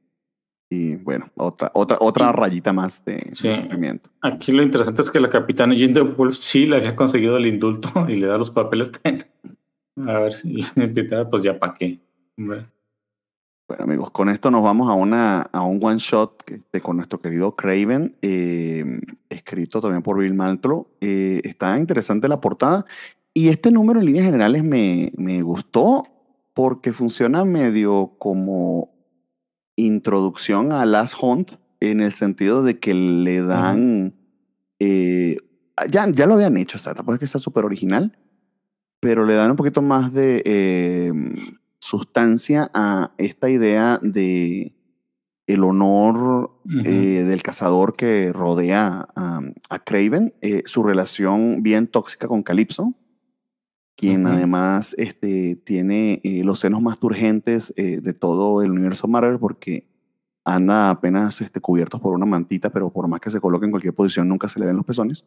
y 0.70 0.96
bueno, 0.96 1.30
otra, 1.36 1.70
otra, 1.74 1.98
otra 2.00 2.32
rayita 2.32 2.72
más 2.72 3.04
de, 3.04 3.28
sí. 3.32 3.48
de, 3.48 3.56
sufrimiento. 3.56 4.10
Aquí 4.22 4.52
lo 4.52 4.62
interesante 4.62 5.02
es 5.02 5.10
que 5.10 5.20
la 5.20 5.30
capitana 5.30 5.74
Jean 5.74 5.92
de 5.92 6.00
Wolf 6.00 6.36
sí 6.36 6.66
le 6.66 6.76
había 6.76 6.96
conseguido 6.96 7.36
el 7.36 7.46
indulto 7.46 7.90
y 8.08 8.16
le 8.16 8.26
da 8.26 8.38
los 8.38 8.50
papeles. 8.50 8.90
A 10.06 10.18
ver 10.18 10.32
si 10.32 10.58
pues 11.30 11.42
ya 11.42 11.58
para 11.58 11.74
qué. 11.74 12.00
Bueno. 12.36 12.66
Bueno. 13.68 13.84
amigos, 13.84 14.10
con 14.10 14.28
esto 14.28 14.50
nos 14.50 14.62
vamos 14.62 14.90
a, 14.90 14.94
una, 14.94 15.42
a 15.42 15.62
un 15.62 15.78
one 15.82 15.98
shot 15.98 16.42
este, 16.50 16.80
con 16.80 16.96
nuestro 16.96 17.20
querido 17.20 17.56
Craven, 17.56 18.16
eh, 18.22 19.00
escrito 19.28 19.80
también 19.80 20.02
por 20.02 20.18
Bill 20.18 20.34
Mantlo. 20.34 20.90
Eh, 21.00 21.40
está 21.44 21.78
interesante 21.78 22.28
la 22.28 22.40
portada. 22.40 22.84
Y 23.32 23.48
este 23.48 23.70
número 23.70 24.00
en 24.00 24.06
líneas 24.06 24.26
generales 24.26 24.62
me, 24.62 25.12
me 25.16 25.42
gustó 25.42 26.04
porque 26.52 26.92
funciona 26.92 27.44
medio 27.44 28.14
como 28.18 28.94
introducción 29.76 30.72
a 30.72 30.86
Last 30.86 31.14
Hunt 31.20 31.52
en 31.80 32.00
el 32.00 32.12
sentido 32.12 32.62
de 32.62 32.78
que 32.78 32.94
le 32.94 33.42
dan. 33.42 33.78
Uh 33.78 34.06
-huh. 34.06 34.12
eh, 34.80 35.36
ya, 35.90 36.08
ya 36.10 36.26
lo 36.26 36.34
habían 36.34 36.56
hecho, 36.56 36.78
o 36.78 36.80
sea, 36.80 36.94
tampoco 36.94 37.14
es 37.14 37.20
que 37.20 37.26
sea 37.26 37.40
súper 37.40 37.64
original, 37.64 38.16
pero 39.00 39.24
le 39.24 39.34
dan 39.34 39.50
un 39.50 39.56
poquito 39.56 39.82
más 39.82 40.12
de 40.12 41.12
sustancia 41.84 42.70
a 42.72 43.12
esta 43.18 43.50
idea 43.50 44.00
de 44.02 44.74
el 45.46 45.64
honor 45.64 46.16
uh 46.64 46.70
-huh. 46.70 46.86
eh, 46.86 47.24
del 47.24 47.42
cazador 47.42 47.94
que 47.94 48.32
rodea 48.32 49.06
a, 49.14 49.40
a 49.68 49.78
Craven, 49.80 50.32
eh, 50.40 50.62
su 50.64 50.82
relación 50.82 51.62
bien 51.62 51.86
tóxica 51.86 52.26
con 52.26 52.42
Calypso, 52.42 52.94
quien 53.96 54.24
uh 54.24 54.30
-huh. 54.30 54.32
además 54.32 54.94
este, 54.96 55.56
tiene 55.56 56.22
eh, 56.24 56.42
los 56.42 56.60
senos 56.60 56.80
más 56.80 56.98
turgentes 56.98 57.74
eh, 57.76 58.00
de 58.00 58.14
todo 58.14 58.62
el 58.62 58.70
universo 58.70 59.06
Marvel 59.06 59.38
porque 59.38 59.86
anda 60.42 60.88
apenas 60.88 61.42
este, 61.42 61.60
cubiertos 61.60 62.00
por 62.00 62.14
una 62.14 62.24
mantita, 62.24 62.70
pero 62.70 62.90
por 62.90 63.08
más 63.08 63.20
que 63.20 63.30
se 63.30 63.40
coloque 63.42 63.66
en 63.66 63.72
cualquier 63.72 63.94
posición 63.94 64.26
nunca 64.26 64.48
se 64.48 64.58
le 64.58 64.64
ven 64.64 64.76
los 64.76 64.86
pezones. 64.86 65.26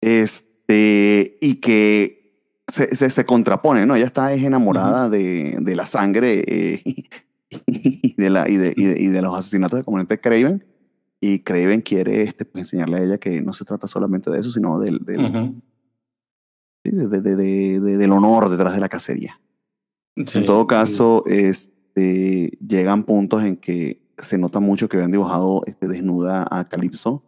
Este, 0.00 1.36
y 1.42 1.56
que 1.60 2.23
se, 2.66 2.94
se, 2.94 3.10
se 3.10 3.24
contrapone, 3.24 3.86
¿no? 3.86 3.96
Ella 3.96 4.06
está 4.06 4.32
es 4.32 4.42
enamorada 4.42 5.06
uh 5.06 5.08
-huh. 5.08 5.10
de, 5.10 5.58
de, 5.60 5.76
la 5.76 5.86
sangre 5.86 6.44
eh, 6.46 6.82
y, 7.66 8.14
de 8.16 8.30
la, 8.30 8.48
y, 8.48 8.56
de, 8.56 8.74
y, 8.76 8.84
de, 8.84 9.00
y, 9.00 9.06
de, 9.08 9.22
los 9.22 9.36
asesinatos 9.36 9.78
de 9.78 9.84
componente 9.84 10.20
Craven. 10.20 10.64
Y 11.20 11.40
Craven 11.40 11.80
quiere 11.80 12.22
este, 12.22 12.44
pues, 12.44 12.62
enseñarle 12.62 12.98
a 12.98 13.02
ella 13.04 13.18
que 13.18 13.40
no 13.40 13.52
se 13.52 13.64
trata 13.64 13.86
solamente 13.86 14.30
de 14.30 14.40
eso, 14.40 14.50
sino 14.50 14.78
del, 14.78 14.98
del 15.04 15.20
uh 15.20 15.28
-huh 15.28 15.62
del 16.84 18.12
honor 18.12 18.50
detrás 18.50 18.74
de 18.74 18.80
la 18.80 18.88
cacería. 18.88 19.40
Sí, 20.26 20.38
en 20.38 20.44
todo 20.44 20.66
caso, 20.66 21.24
sí. 21.26 21.34
este, 21.34 22.58
llegan 22.64 23.04
puntos 23.04 23.42
en 23.42 23.56
que 23.56 24.02
se 24.18 24.38
nota 24.38 24.60
mucho 24.60 24.88
que 24.88 24.96
habían 24.96 25.10
dibujado 25.10 25.62
este, 25.66 25.88
desnuda 25.88 26.46
a 26.50 26.68
Calypso 26.68 27.24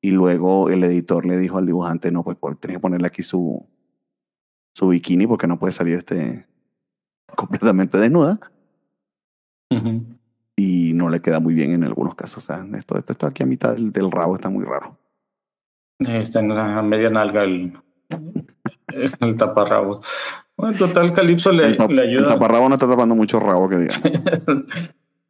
y 0.00 0.12
luego 0.12 0.70
el 0.70 0.84
editor 0.84 1.26
le 1.26 1.38
dijo 1.38 1.58
al 1.58 1.66
dibujante, 1.66 2.12
no, 2.12 2.22
pues 2.22 2.36
tienes 2.60 2.76
que 2.76 2.80
ponerle 2.80 3.08
aquí 3.08 3.22
su, 3.22 3.66
su 4.74 4.88
bikini 4.88 5.26
porque 5.26 5.46
no 5.46 5.58
puede 5.58 5.72
salir 5.72 5.96
este, 5.96 6.46
completamente 7.34 7.98
desnuda. 7.98 8.38
Uh 9.70 9.76
-huh. 9.76 10.04
Y 10.56 10.92
no 10.94 11.08
le 11.08 11.20
queda 11.20 11.40
muy 11.40 11.54
bien 11.54 11.72
en 11.72 11.84
algunos 11.84 12.14
casos. 12.14 12.44
O 12.44 12.46
sea, 12.46 12.66
esto, 12.76 12.98
esto, 12.98 13.12
esto 13.12 13.26
aquí 13.26 13.42
a 13.42 13.46
mitad 13.46 13.74
del, 13.74 13.92
del 13.92 14.10
rabo 14.10 14.34
está 14.34 14.50
muy 14.50 14.64
raro. 14.64 14.98
Está 16.00 16.40
en 16.40 16.54
la 16.54 16.82
media 16.82 17.10
nalga 17.10 17.44
el, 17.44 17.72
es 18.94 19.16
el 19.20 19.36
taparrabo. 19.36 20.00
Bueno, 20.56 20.76
total, 20.76 21.12
Calypso 21.12 21.52
le, 21.52 21.70
le, 21.70 22.02
ayuda. 22.02 22.22
El 22.22 22.26
taparrabo 22.26 22.68
no 22.68 22.74
está 22.74 22.88
tapando 22.88 23.14
mucho 23.14 23.40
rabo, 23.40 23.68
que 23.68 23.78
diga. 23.78 23.94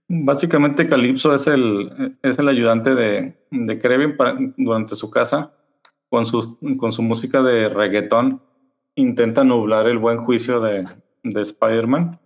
Básicamente, 0.09 0.89
Calypso 0.89 1.35
es 1.35 1.47
el, 1.47 2.17
es 2.23 2.39
el 2.39 2.49
ayudante 2.49 2.95
de, 2.95 3.39
de 3.51 3.79
Kevin 3.79 4.17
para, 4.17 4.37
durante 4.57 4.97
su 4.97 5.11
casa. 5.11 5.53
Con, 6.09 6.27
sus, 6.27 6.59
con 6.77 6.91
su 6.91 7.03
música 7.03 7.41
de 7.41 7.69
reggaetón, 7.69 8.43
intenta 9.01 9.45
nublar 9.45 9.87
el 9.87 9.99
buen 9.99 10.19
juicio 10.19 10.61
de, 10.61 10.87
de 11.23 11.43
Spider-Man. 11.43 12.19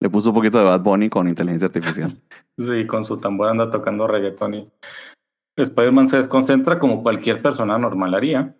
Le 0.00 0.10
puso 0.10 0.30
un 0.30 0.34
poquito 0.34 0.58
de 0.58 0.64
Bad 0.64 0.80
Bunny 0.80 1.08
con 1.08 1.28
inteligencia 1.28 1.66
artificial. 1.66 2.20
sí, 2.58 2.86
con 2.86 3.04
su 3.04 3.18
tambor 3.18 3.48
anda 3.48 3.70
tocando 3.70 4.06
reggaetón 4.06 4.54
y 4.54 4.72
Spider-Man 5.56 6.08
se 6.08 6.16
desconcentra 6.18 6.78
como 6.78 7.02
cualquier 7.02 7.40
persona 7.40 7.78
normal 7.78 8.14
haría. 8.14 8.56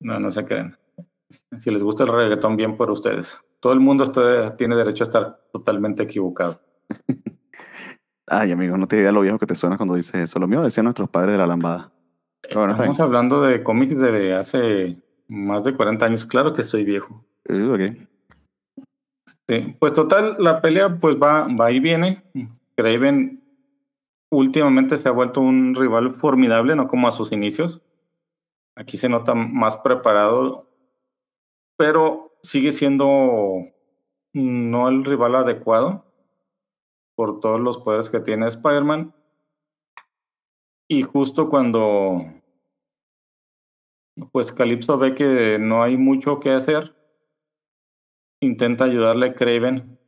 No, 0.00 0.18
no 0.18 0.30
se 0.30 0.44
creen. 0.44 0.76
Si 1.58 1.70
les 1.70 1.82
gusta 1.82 2.04
el 2.04 2.10
reggaetón, 2.10 2.56
bien 2.56 2.76
por 2.76 2.90
ustedes. 2.90 3.40
Todo 3.60 3.72
el 3.72 3.80
mundo 3.80 4.04
está, 4.04 4.56
tiene 4.56 4.74
derecho 4.74 5.04
a 5.04 5.06
estar 5.06 5.40
totalmente 5.52 6.02
equivocado. 6.02 6.60
Ay, 8.26 8.52
amigo, 8.52 8.76
no 8.76 8.88
te 8.88 8.96
idea 8.96 9.12
lo 9.12 9.20
viejo 9.20 9.38
que 9.38 9.46
te 9.46 9.54
suena 9.54 9.76
cuando 9.76 9.94
dices 9.94 10.14
eso. 10.14 10.38
Lo 10.38 10.48
mío 10.48 10.62
decían 10.62 10.84
nuestros 10.84 11.10
padres 11.10 11.32
de 11.32 11.38
la 11.38 11.46
lambada. 11.46 11.92
Estamos 12.42 13.00
hablando 13.00 13.42
de 13.42 13.62
cómics 13.62 13.96
de 13.96 14.34
hace 14.34 14.98
más 15.30 15.64
de 15.64 15.74
40 15.74 16.04
años. 16.04 16.26
Claro 16.26 16.52
que 16.54 16.62
soy 16.62 16.84
viejo. 16.84 17.24
Uh, 17.48 17.74
okay. 17.74 18.06
Sí, 19.48 19.76
pues 19.78 19.92
total, 19.92 20.36
la 20.38 20.60
pelea 20.60 20.98
pues 21.00 21.16
va, 21.16 21.48
va 21.48 21.72
y 21.72 21.80
viene. 21.80 22.22
Craven 22.76 23.42
últimamente 24.30 24.96
se 24.96 25.08
ha 25.08 25.12
vuelto 25.12 25.40
un 25.40 25.74
rival 25.74 26.14
formidable, 26.16 26.76
no 26.76 26.88
como 26.88 27.08
a 27.08 27.12
sus 27.12 27.32
inicios. 27.32 27.80
Aquí 28.76 28.96
se 28.96 29.08
nota 29.08 29.34
más 29.34 29.76
preparado, 29.78 30.68
pero 31.76 32.32
sigue 32.42 32.72
siendo 32.72 33.66
no 34.32 34.88
el 34.88 35.04
rival 35.04 35.34
adecuado 35.34 36.04
por 37.16 37.40
todos 37.40 37.60
los 37.60 37.78
poderes 37.78 38.08
que 38.08 38.20
tiene 38.20 38.48
Spider-Man. 38.48 39.14
Y 40.88 41.02
justo 41.02 41.50
cuando 41.50 42.24
pues 44.32 44.52
Calypso 44.52 44.98
ve 44.98 45.14
que 45.14 45.58
no 45.58 45.82
hay 45.82 45.96
mucho 45.96 46.40
que 46.40 46.50
hacer, 46.50 46.94
intenta 48.40 48.84
ayudarle 48.84 49.26
a 49.26 49.34
Craven 49.34 49.98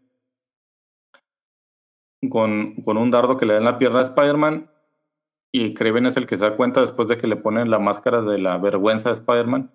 con, 2.30 2.76
con 2.82 2.96
un 2.96 3.10
dardo 3.10 3.36
que 3.36 3.46
le 3.46 3.54
da 3.54 3.58
en 3.58 3.64
la 3.64 3.78
pierna 3.78 4.00
a 4.00 4.02
Spider-Man 4.02 4.70
y 5.52 5.74
Craven 5.74 6.06
es 6.06 6.16
el 6.16 6.26
que 6.26 6.38
se 6.38 6.44
da 6.44 6.56
cuenta 6.56 6.80
después 6.80 7.08
de 7.08 7.18
que 7.18 7.26
le 7.26 7.36
ponen 7.36 7.70
la 7.70 7.78
máscara 7.78 8.22
de 8.22 8.38
la 8.38 8.56
vergüenza 8.56 9.10
a 9.10 9.12
Spider-Man. 9.12 9.70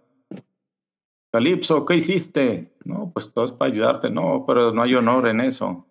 Calypso, 1.31 1.85
¿qué 1.85 1.95
hiciste? 1.95 2.73
No, 2.83 3.11
pues 3.13 3.31
todo 3.31 3.45
es 3.45 3.51
para 3.51 3.71
ayudarte. 3.71 4.09
No, 4.09 4.43
pero 4.47 4.71
no 4.73 4.81
hay 4.81 4.95
honor 4.95 5.27
en 5.27 5.41
eso. 5.41 5.85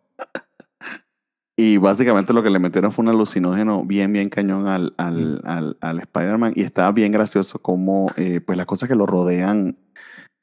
Y 1.58 1.78
básicamente 1.78 2.34
lo 2.34 2.42
que 2.42 2.50
le 2.50 2.58
metieron 2.58 2.92
fue 2.92 3.02
un 3.02 3.08
alucinógeno 3.08 3.82
bien, 3.84 4.12
bien 4.12 4.28
cañón 4.28 4.68
al, 4.68 4.92
al, 4.98 5.40
al, 5.44 5.78
al 5.80 6.00
Spider-Man. 6.00 6.52
Y 6.54 6.62
estaba 6.62 6.92
bien 6.92 7.12
gracioso 7.12 7.58
como 7.58 8.10
eh, 8.16 8.40
pues 8.44 8.58
las 8.58 8.66
cosas 8.66 8.90
que 8.90 8.94
lo 8.94 9.06
rodean 9.06 9.78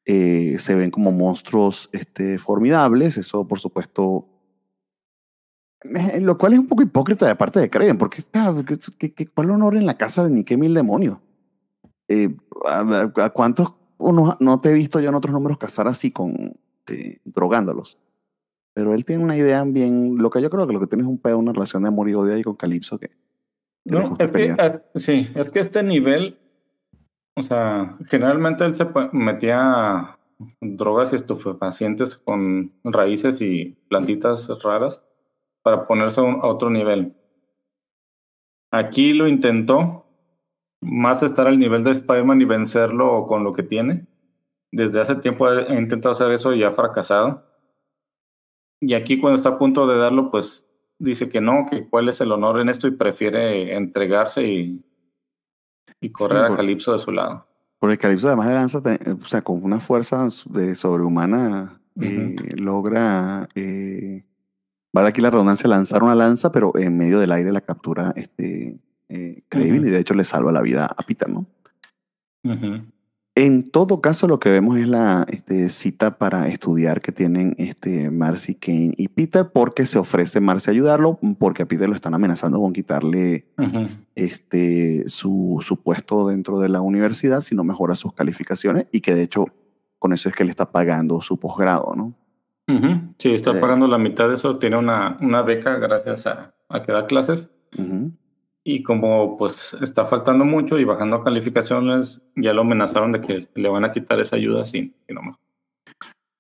eh, 0.05 0.57
se 0.57 0.74
ven 0.74 0.89
como 0.89 1.11
monstruos 1.11 1.89
este, 1.93 2.39
formidables. 2.39 3.18
Eso, 3.18 3.47
por 3.47 3.59
supuesto, 3.59 4.28
lo 6.20 6.38
cual 6.38 6.53
es 6.53 6.59
un 6.59 6.68
poco 6.68 6.82
hipócrita 6.82 7.28
de 7.28 7.36
parte 7.36 7.59
de 7.59 7.70
Kraven, 7.70 7.97
porque 7.97 8.24
ah, 8.34 8.53
¿cuál 9.34 9.51
honor 9.51 9.76
en 9.76 9.86
la 9.86 9.97
casa 9.97 10.24
de 10.24 10.32
ni 10.32 10.43
qué 10.43 10.57
mil 10.57 10.74
demonios? 10.74 11.20
Eh, 12.07 12.36
¿a, 12.66 13.30
cuántos 13.34 13.74
uno, 13.97 14.36
no 14.39 14.59
te 14.61 14.72
he 14.72 14.74
visto 14.74 14.99
yo 14.99 15.09
en 15.09 15.16
otros 15.16 15.34
números 15.34 15.57
cazar 15.57 15.88
así 15.88 16.11
con 16.11 16.53
eh, 16.88 17.20
drogándolos? 17.24 17.99
Pero 18.74 18.93
él 18.93 19.05
tiene 19.05 19.24
una 19.24 19.38
idea 19.38 19.63
bien 19.63 20.17
loca. 20.17 20.39
Yo 20.39 20.49
creo 20.49 20.65
que 20.65 20.74
lo 20.74 20.80
que 20.80 20.88
tiene 20.88 21.03
es 21.03 21.09
un 21.09 21.19
pedo, 21.19 21.38
una 21.38 21.53
relación 21.53 21.84
de 21.84 21.89
amor 21.89 22.09
y 22.09 22.15
odio 22.15 22.34
ahí 22.34 22.43
con 22.43 22.55
Calypso 22.55 22.97
que. 22.97 23.11
no, 23.86 24.15
es 24.17 24.32
que, 24.32 24.55
sí, 24.95 25.30
es 25.36 25.49
que 25.51 25.59
este 25.59 25.84
nivel, 25.84 26.39
o 27.36 27.41
sea, 27.41 27.97
generalmente 28.07 28.65
él 28.65 28.74
se 28.74 28.88
metía 29.11 30.17
drogas 30.59 31.13
y 31.13 31.15
estupefacientes 31.15 32.17
con 32.17 32.74
raíces 32.84 33.41
y 33.41 33.78
plantitas 33.88 34.49
raras 34.63 35.03
para 35.61 35.88
ponerse 35.88 36.21
a, 36.21 36.47
otro 36.47 36.69
nivel. 36.69 37.15
Aquí 38.71 39.13
lo 39.13 39.28
intentó, 39.28 40.05
más 40.82 41.21
estar 41.21 41.47
al 41.47 41.59
nivel 41.59 41.84
de 41.84 41.91
Spider-Man 41.91 42.41
y 42.41 42.45
vencerlo 42.45 43.28
con 43.28 43.43
lo 43.43 43.53
que 43.53 43.63
tiene. 43.63 44.07
Desde 44.71 44.99
hace 44.99 45.15
tiempo 45.15 45.47
he 45.47 45.80
intentado 45.80 46.13
hacer 46.13 46.32
eso 46.32 46.53
y 46.53 46.63
ha 46.63 46.71
fracasado. 46.71 47.53
Y 48.86 48.93
aquí 48.93 49.19
cuando 49.19 49.38
está 49.38 49.49
a 49.49 49.57
punto 49.57 49.88
de 49.88 49.97
darlo, 49.97 50.29
pues 50.29 50.67
dice 50.99 51.29
que 51.29 51.41
no, 51.41 51.67
que 51.69 51.88
cuál 51.88 52.09
es 52.09 52.19
el 52.21 52.31
honor 52.31 52.59
en 52.59 52.69
esto 52.69 52.88
y 52.88 52.91
prefiere 52.91 53.75
entregarse 53.75 54.43
y, 54.43 54.84
y 56.01 56.11
correr 56.11 56.43
a 56.43 56.55
Calypso 56.55 56.91
de 56.91 56.99
su 56.99 57.11
lado. 57.11 57.47
Porque 57.79 57.97
Calypso 57.97 58.27
además 58.27 58.47
de 58.47 58.53
lanza, 58.53 58.77
o 58.79 59.25
sea, 59.25 59.41
con 59.41 59.63
una 59.63 59.79
fuerza 59.79 60.27
de 60.49 60.75
sobrehumana, 60.75 61.79
eh, 61.99 62.36
logra 62.57 63.47
eh, 63.55 64.23
Vale 64.93 65.07
aquí 65.07 65.21
la 65.21 65.31
redundancia, 65.31 65.67
lanzar 65.67 66.03
una 66.03 66.13
lanza, 66.13 66.51
pero 66.51 66.71
en 66.77 66.95
medio 66.95 67.19
del 67.19 67.31
aire 67.31 67.51
la 67.51 67.61
captura 67.61 68.13
este, 68.15 68.77
eh, 69.09 69.41
y 69.51 69.79
de 69.79 69.99
hecho 69.99 70.13
le 70.13 70.23
salva 70.23 70.51
la 70.51 70.61
vida 70.61 70.86
a 70.86 71.01
Peter, 71.01 71.27
¿no? 71.27 71.47
En 73.36 73.71
todo 73.71 73.99
caso, 73.99 74.27
lo 74.27 74.39
que 74.39 74.51
vemos 74.51 74.77
es 74.77 74.88
la 74.88 75.25
este, 75.27 75.69
cita 75.69 76.19
para 76.19 76.47
estudiar 76.49 77.01
que 77.01 77.11
tienen 77.11 77.55
este, 77.57 78.11
Marcy, 78.11 78.53
Kane 78.53 78.93
y 78.95 79.07
Peter, 79.07 79.49
porque 79.51 79.88
se 79.88 79.97
ofrece 79.97 80.39
Marcy 80.39 80.69
a 80.69 80.73
ayudarlo, 80.73 81.19
porque 81.39 81.63
a 81.63 81.65
Peter 81.65 81.89
lo 81.89 81.95
están 81.95 82.13
amenazando 82.13 82.59
con 82.59 82.73
quitarle 82.73 83.47
este, 84.13 85.09
su, 85.09 85.63
su 85.65 85.81
puesto 85.81 86.27
dentro 86.27 86.59
de 86.59 86.69
la 86.69 86.81
universidad 86.81 87.41
si 87.41 87.55
no 87.55 87.63
mejora 87.63 87.95
sus 87.95 88.13
calificaciones, 88.13 88.86
y 88.91 89.01
que 89.01 89.15
de 89.15 89.23
hecho 89.23 89.47
con 89.97 90.13
eso 90.13 90.29
es 90.29 90.36
que 90.36 90.43
le 90.43 90.51
está 90.51 90.71
pagando 90.71 91.21
su 91.21 91.39
posgrado, 91.39 91.95
¿no? 91.95 92.13
Sí, 93.17 93.34
está 93.34 93.59
pagando 93.59 93.88
la 93.88 93.97
mitad 93.97 94.27
de 94.29 94.36
eso. 94.36 94.57
Tiene 94.57 94.77
una, 94.77 95.17
una 95.21 95.41
beca 95.41 95.77
gracias 95.77 96.27
a, 96.27 96.53
a 96.69 96.84
que 96.84 96.91
da 96.91 97.07
clases. 97.07 97.49
Y 98.64 98.84
como 98.84 99.38
pues 99.38 99.78
está 99.82 100.05
faltando 100.05 100.45
mucho 100.45 100.80
y 100.80 100.86
bajando 100.86 101.24
calificaciones, 101.24 102.22
ya 102.36 102.53
lo 102.53 102.61
amenazaron 102.61 103.11
de 103.11 103.22
que 103.22 103.47
le 103.55 103.70
van 103.70 103.84
a 103.84 103.91
quitar 103.91 104.20
esa 104.20 104.38
ayuda 104.38 104.64
sin, 104.64 104.95
no 105.09 105.22
mejor. 105.22 105.39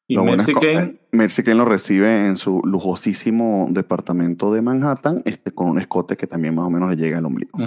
Y 0.07 0.17
Mercy, 0.17 0.53
Kane, 0.53 0.99
Mercy 1.11 1.43
Kane 1.43 1.57
lo 1.57 1.65
recibe 1.65 2.27
en 2.27 2.35
su 2.35 2.61
lujosísimo 2.65 3.67
departamento 3.71 4.53
de 4.53 4.61
Manhattan, 4.61 5.21
este, 5.25 5.51
con 5.51 5.69
un 5.69 5.79
escote 5.79 6.17
que 6.17 6.27
también 6.27 6.55
más 6.55 6.65
o 6.65 6.69
menos 6.69 6.89
le 6.89 6.97
llega 6.97 7.17
al 7.17 7.25
ombligo. 7.25 7.57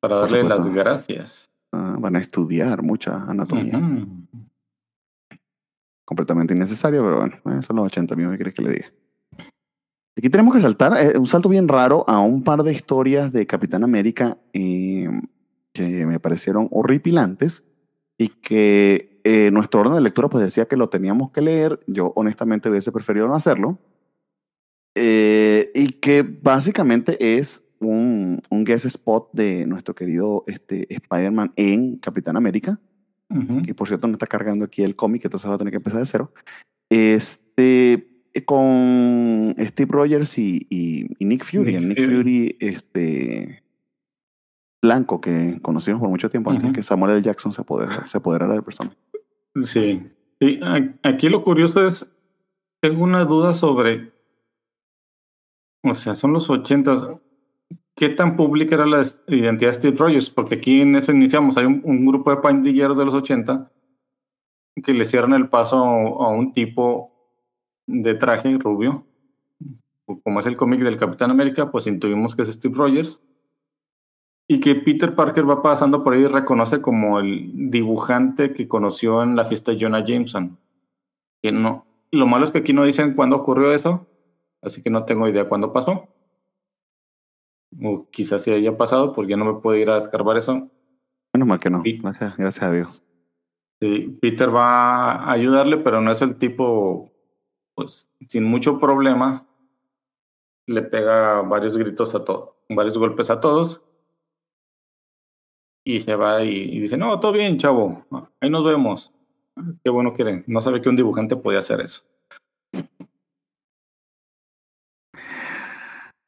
Para 0.00 0.18
darle 0.18 0.44
las 0.44 0.66
gracias. 0.68 1.50
Ah, 1.72 1.96
van 1.98 2.16
a 2.16 2.20
estudiar 2.20 2.82
mucha 2.82 3.22
anatomía 3.24 3.80
completamente 6.08 6.54
innecesario, 6.54 7.02
pero 7.02 7.18
bueno, 7.18 7.62
son 7.62 7.76
los 7.76 7.86
80 7.88 8.16
mil, 8.16 8.30
¿qué 8.30 8.36
quieres 8.36 8.54
que 8.54 8.62
le 8.62 8.70
diga? 8.70 8.92
Aquí 10.18 10.28
tenemos 10.30 10.52
que 10.52 10.60
saltar 10.60 10.94
eh, 11.00 11.16
un 11.16 11.28
salto 11.28 11.48
bien 11.48 11.68
raro 11.68 12.04
a 12.08 12.18
un 12.18 12.42
par 12.42 12.64
de 12.64 12.72
historias 12.72 13.32
de 13.32 13.46
Capitán 13.46 13.84
América 13.84 14.36
em, 14.52 15.22
que 15.72 16.04
me 16.06 16.18
parecieron 16.18 16.66
horripilantes 16.72 17.62
y 18.18 18.28
que 18.28 19.20
eh, 19.22 19.50
nuestro 19.52 19.80
orden 19.80 19.94
de 19.94 20.00
lectura 20.00 20.28
pues 20.28 20.42
decía 20.42 20.66
que 20.66 20.76
lo 20.76 20.88
teníamos 20.88 21.30
que 21.30 21.40
leer. 21.40 21.78
Yo 21.86 22.12
honestamente 22.16 22.68
hubiese 22.68 22.90
preferido 22.90 23.28
no 23.28 23.36
hacerlo. 23.36 23.78
y 24.96 25.92
que 26.00 26.22
básicamente 26.42 27.38
es 27.38 27.62
un, 27.78 28.42
un 28.50 28.64
guest 28.64 28.86
spot 28.86 29.30
de 29.32 29.66
nuestro 29.66 29.94
querido 29.94 30.42
este, 30.48 30.92
Spider-Man 30.92 31.52
en 31.54 31.98
Capitán 31.98 32.36
América 32.36 32.80
y 33.30 33.72
por 33.74 33.86
cierto 33.86 34.08
no 34.08 34.14
está 34.14 34.26
cargando 34.26 34.64
aquí 34.64 34.82
el 34.82 34.96
cómic, 34.96 35.24
entonces 35.24 35.48
va 35.48 35.54
a 35.54 35.58
tener 35.58 35.70
que 35.70 35.76
empezar 35.76 36.00
de 36.00 36.06
cero. 36.06 36.32
Este, 36.90 37.92
eh, 37.92 38.07
con 38.44 39.54
Steve 39.58 39.90
Rogers 39.90 40.38
y, 40.38 40.66
y, 40.70 41.24
Nick 41.24 41.44
Fury. 41.44 41.78
Nick, 41.78 42.04
Fury, 42.04 42.56
este, 42.60 43.62
blanco, 44.80 45.20
que 45.20 45.58
conocimos 45.62 46.00
por 46.00 46.08
mucho 46.08 46.30
tiempo 46.30 46.50
antes 46.50 46.72
que 46.72 46.82
Samuel 46.82 47.12
L. 47.12 47.22
Jackson 47.22 47.52
se 47.52 47.62
apoderara, 47.62 48.04
se 48.04 48.18
apoderara 48.18 48.52
del 48.52 48.62
personaje. 48.62 48.96
Sí. 49.62 50.02
Y 50.40 50.60
aquí 51.02 51.28
lo 51.28 51.42
curioso 51.42 51.86
es, 51.86 52.06
tengo 52.80 53.02
una 53.02 53.24
duda 53.24 53.52
sobre, 53.52 54.12
o 55.82 55.94
sea, 55.94 56.14
son 56.14 56.32
los 56.32 56.48
ochentas. 56.48 57.04
¿Qué 57.96 58.10
tan 58.10 58.36
pública 58.36 58.76
era 58.76 58.86
la 58.86 59.02
identidad 59.26 59.70
de 59.70 59.74
Steve 59.74 59.96
Rogers? 59.96 60.30
Porque 60.30 60.56
aquí 60.56 60.80
en 60.80 60.94
eso 60.94 61.10
iniciamos. 61.10 61.56
Hay 61.56 61.64
un, 61.64 62.06
grupo 62.06 62.30
de 62.30 62.36
pandilleros 62.36 62.96
de 62.96 63.04
los 63.04 63.14
80 63.14 63.72
que 64.84 64.92
le 64.92 65.06
cierran 65.06 65.32
el 65.32 65.48
paso 65.48 65.78
a, 65.78 66.28
un 66.28 66.52
tipo 66.52 67.17
de 67.88 68.14
traje 68.14 68.56
rubio. 68.58 69.04
Como 70.22 70.38
es 70.38 70.46
el 70.46 70.56
cómic 70.56 70.80
del 70.80 70.98
Capitán 70.98 71.32
América, 71.32 71.72
pues 71.72 71.88
intuimos 71.88 72.36
que 72.36 72.42
es 72.42 72.48
Steve 72.48 72.76
Rogers. 72.76 73.20
Y 74.46 74.60
que 74.60 74.76
Peter 74.76 75.16
Parker 75.16 75.50
va 75.50 75.60
pasando 75.60 76.04
por 76.04 76.14
ahí 76.14 76.22
y 76.22 76.26
reconoce 76.26 76.80
como 76.80 77.18
el 77.18 77.70
dibujante 77.70 78.52
que 78.52 78.68
conoció 78.68 79.22
en 79.22 79.34
la 79.34 79.44
fiesta 79.44 79.72
de 79.72 79.80
Jonah 79.80 80.04
Jameson. 80.04 80.56
Que 81.42 81.50
no, 81.50 81.84
lo 82.12 82.26
malo 82.26 82.44
es 82.44 82.52
que 82.52 82.58
aquí 82.58 82.72
no 82.72 82.84
dicen 82.84 83.14
cuándo 83.14 83.36
ocurrió 83.36 83.74
eso, 83.74 84.06
así 84.62 84.82
que 84.82 84.88
no 84.88 85.04
tengo 85.04 85.28
idea 85.28 85.48
cuándo 85.48 85.72
pasó 85.72 86.08
o 87.82 88.08
quizás 88.10 88.42
se 88.42 88.54
haya 88.54 88.76
pasado 88.76 89.12
porque 89.12 89.30
ya 89.30 89.36
no 89.36 89.44
me 89.44 89.60
puedo 89.60 89.76
ir 89.76 89.90
a 89.90 89.98
escarbar 89.98 90.36
eso. 90.36 90.68
Menos 91.32 91.48
mal 91.48 91.58
que 91.58 91.70
no, 91.70 91.82
gracias, 91.84 92.36
gracias 92.36 92.62
a 92.62 92.72
Dios. 92.72 93.02
Sí, 93.80 94.18
Peter 94.20 94.54
va 94.54 95.12
a 95.12 95.32
ayudarle, 95.32 95.76
pero 95.76 96.00
no 96.00 96.10
es 96.10 96.20
el 96.22 96.36
tipo, 96.36 97.12
pues, 97.78 98.10
sin 98.26 98.42
mucho 98.42 98.80
problema, 98.80 99.46
le 100.66 100.82
pega 100.82 101.42
varios 101.42 101.78
gritos 101.78 102.12
a 102.12 102.24
todos, 102.24 102.56
varios 102.68 102.98
golpes 102.98 103.30
a 103.30 103.38
todos. 103.38 103.84
Y 105.84 106.00
se 106.00 106.16
va 106.16 106.42
y, 106.42 106.80
dice, 106.80 106.96
no, 106.96 107.20
todo 107.20 107.30
bien, 107.30 107.56
chavo, 107.56 108.04
ahí 108.40 108.50
nos 108.50 108.64
vemos. 108.64 109.14
Qué 109.84 109.90
bueno 109.90 110.12
que 110.12 110.42
no 110.48 110.60
sabe 110.60 110.82
que 110.82 110.88
un 110.88 110.96
dibujante 110.96 111.36
podía 111.36 111.60
hacer 111.60 111.80
eso. 111.80 112.02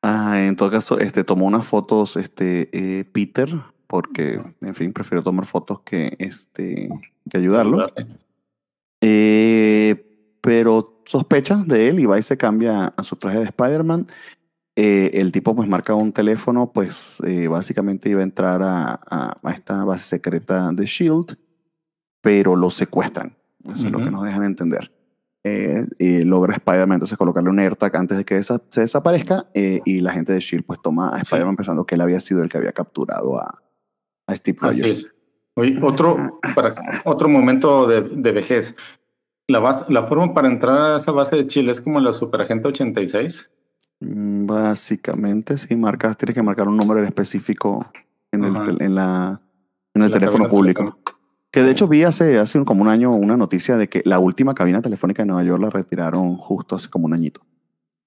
Ah, 0.02 0.40
en 0.46 0.54
todo 0.54 0.70
caso, 0.70 1.00
este, 1.00 1.24
tomó 1.24 1.46
unas 1.46 1.66
fotos 1.66 2.16
este, 2.16 2.70
eh, 2.72 3.04
Peter, 3.06 3.50
porque, 3.88 4.40
en 4.60 4.74
fin, 4.76 4.92
prefiero 4.92 5.24
tomar 5.24 5.46
fotos 5.46 5.80
que, 5.80 6.14
este, 6.20 6.88
que 7.28 7.36
ayudarlo. 7.36 7.92
Eh, 9.00 10.09
pero 10.40 11.02
sospecha 11.06 11.62
de 11.66 11.88
él 11.88 12.00
y 12.00 12.06
va 12.06 12.18
y 12.18 12.22
se 12.22 12.36
cambia 12.36 12.86
a 12.96 13.02
su 13.02 13.16
traje 13.16 13.38
de 13.38 13.44
Spider-Man. 13.44 14.06
Eh, 14.76 15.10
el 15.14 15.32
tipo 15.32 15.54
pues 15.54 15.68
marca 15.68 15.94
un 15.94 16.12
teléfono, 16.12 16.72
pues 16.72 17.18
básicamente 17.50 18.08
iba 18.08 18.20
a 18.20 18.24
entrar 18.24 18.62
a, 18.62 19.00
a, 19.10 19.52
esta 19.52 19.84
base 19.84 20.04
secreta 20.06 20.70
de 20.72 20.86
Shield, 20.86 21.36
pero 22.22 22.56
lo 22.56 22.70
secuestran. 22.70 23.36
Eso 23.64 23.86
es 23.86 23.92
lo 23.92 23.98
que 24.02 24.10
nos 24.10 24.24
dejan 24.24 24.44
entender. 24.44 24.90
eh, 25.42 25.86
y 25.98 26.22
logra 26.22 26.54
Spider-Man 26.54 26.96
entonces 26.96 27.16
colocarle 27.18 27.50
un 27.50 27.58
AirTag 27.60 27.96
antes 27.96 28.18
de 28.18 28.24
que 28.24 28.42
se 28.42 28.58
desaparezca 28.80 29.46
eh, 29.54 29.80
y 29.84 30.00
la 30.00 30.12
gente 30.12 30.32
de 30.32 30.38
S.H.I.E.L.D. 30.38 30.66
pues 30.66 30.80
toma 30.82 31.14
a 31.16 31.20
Spider-Man 31.20 31.56
pensando 31.56 31.84
que 31.86 31.94
él 31.94 32.00
había 32.02 32.20
sido 32.20 32.42
el 32.42 32.48
que 32.50 32.58
había 32.58 32.72
capturado 32.72 33.38
a, 33.40 33.58
a 34.26 34.36
Steve 34.36 34.58
Así 34.60 34.82
Rogers. 34.82 34.98
es. 35.04 35.14
Oye, 35.56 35.78
otro, 35.82 36.16
para, 36.54 36.74
otro 37.04 37.28
momento 37.28 37.86
de, 37.86 38.02
de 38.02 38.32
vejez. 38.32 38.76
La, 39.50 39.58
base- 39.58 39.84
la 39.88 40.06
forma 40.06 40.32
para 40.34 40.48
entrar 40.48 40.80
a 40.80 40.96
esa 40.98 41.12
base 41.12 41.36
de 41.36 41.46
Chile 41.46 41.72
es 41.72 41.80
como 41.80 42.00
la 42.00 42.12
Superagente 42.12 42.68
86. 42.68 43.50
Mm, 44.00 44.46
Básicamente, 44.46 45.58
sí, 45.58 45.76
marcas, 45.76 46.16
tienes 46.16 46.34
que 46.34 46.42
marcar 46.42 46.68
un 46.68 46.76
número 46.76 47.00
en 47.00 47.06
específico 47.06 47.86
en 48.32 48.44
el, 48.44 48.56
Ajá. 48.56 48.72
en 48.78 48.94
la, 48.94 49.40
en 49.94 50.02
el 50.02 50.10
La 50.10 50.18
teléfono 50.18 50.48
público. 50.48 50.98
Que 51.50 51.62
de 51.64 51.72
hecho 51.72 51.88
vi 51.88 52.04
hace, 52.04 52.38
hace 52.38 52.58
un- 52.58 52.64
como 52.64 52.82
un 52.82 52.88
año 52.88 53.12
una 53.12 53.36
noticia 53.36 53.76
de 53.76 53.88
que 53.88 54.02
la 54.04 54.18
última 54.20 54.54
cabina 54.54 54.80
telefónica 54.82 55.22
de 55.22 55.26
Nueva 55.26 55.42
York 55.42 55.60
la 55.62 55.70
retiraron 55.70 56.36
justo 56.36 56.76
hace 56.76 56.88
como 56.88 57.06
un 57.06 57.12
añito. 57.14 57.40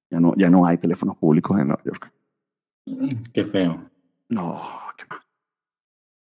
Ya 0.09 0.19
no, 0.21 0.33
ya 0.37 0.49
no 0.49 0.65
hay 0.65 0.77
teléfonos 0.77 1.17
públicos 1.17 1.59
en 1.59 1.67
Nueva 1.67 1.83
York. 1.83 2.11
Qué 3.33 3.45
feo. 3.45 3.89
No, 4.29 4.61
qué 4.97 5.03
mal. 5.09 5.19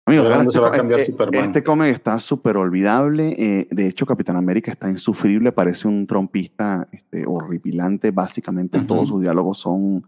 Amigos, 0.08 0.26
Pero 0.26 0.36
ahora 0.36 0.38
¿dónde 0.38 0.52
se 0.52 0.60
va 0.60 0.68
a 0.68 0.72
co- 0.72 0.78
cambiar 0.78 1.00
eh, 1.00 1.06
Superman? 1.06 1.44
Este 1.46 1.64
cómic 1.64 1.88
está 1.90 2.20
súper 2.20 2.58
olvidable. 2.58 3.36
eh, 3.38 3.68
de 3.72 3.88
hecho, 3.88 4.06
Capitán 4.06 4.36
América 4.36 4.72
está 4.72 4.90
insufrible. 4.90 5.52
Parece 5.52 5.88
un 5.88 6.06
trompista 6.06 6.88
este, 6.92 7.26
horripilante. 7.26 8.12
Básicamente 8.12 8.80
todos 8.82 9.08
sus 9.10 9.22
diálogos 9.22 9.58
son 9.58 10.06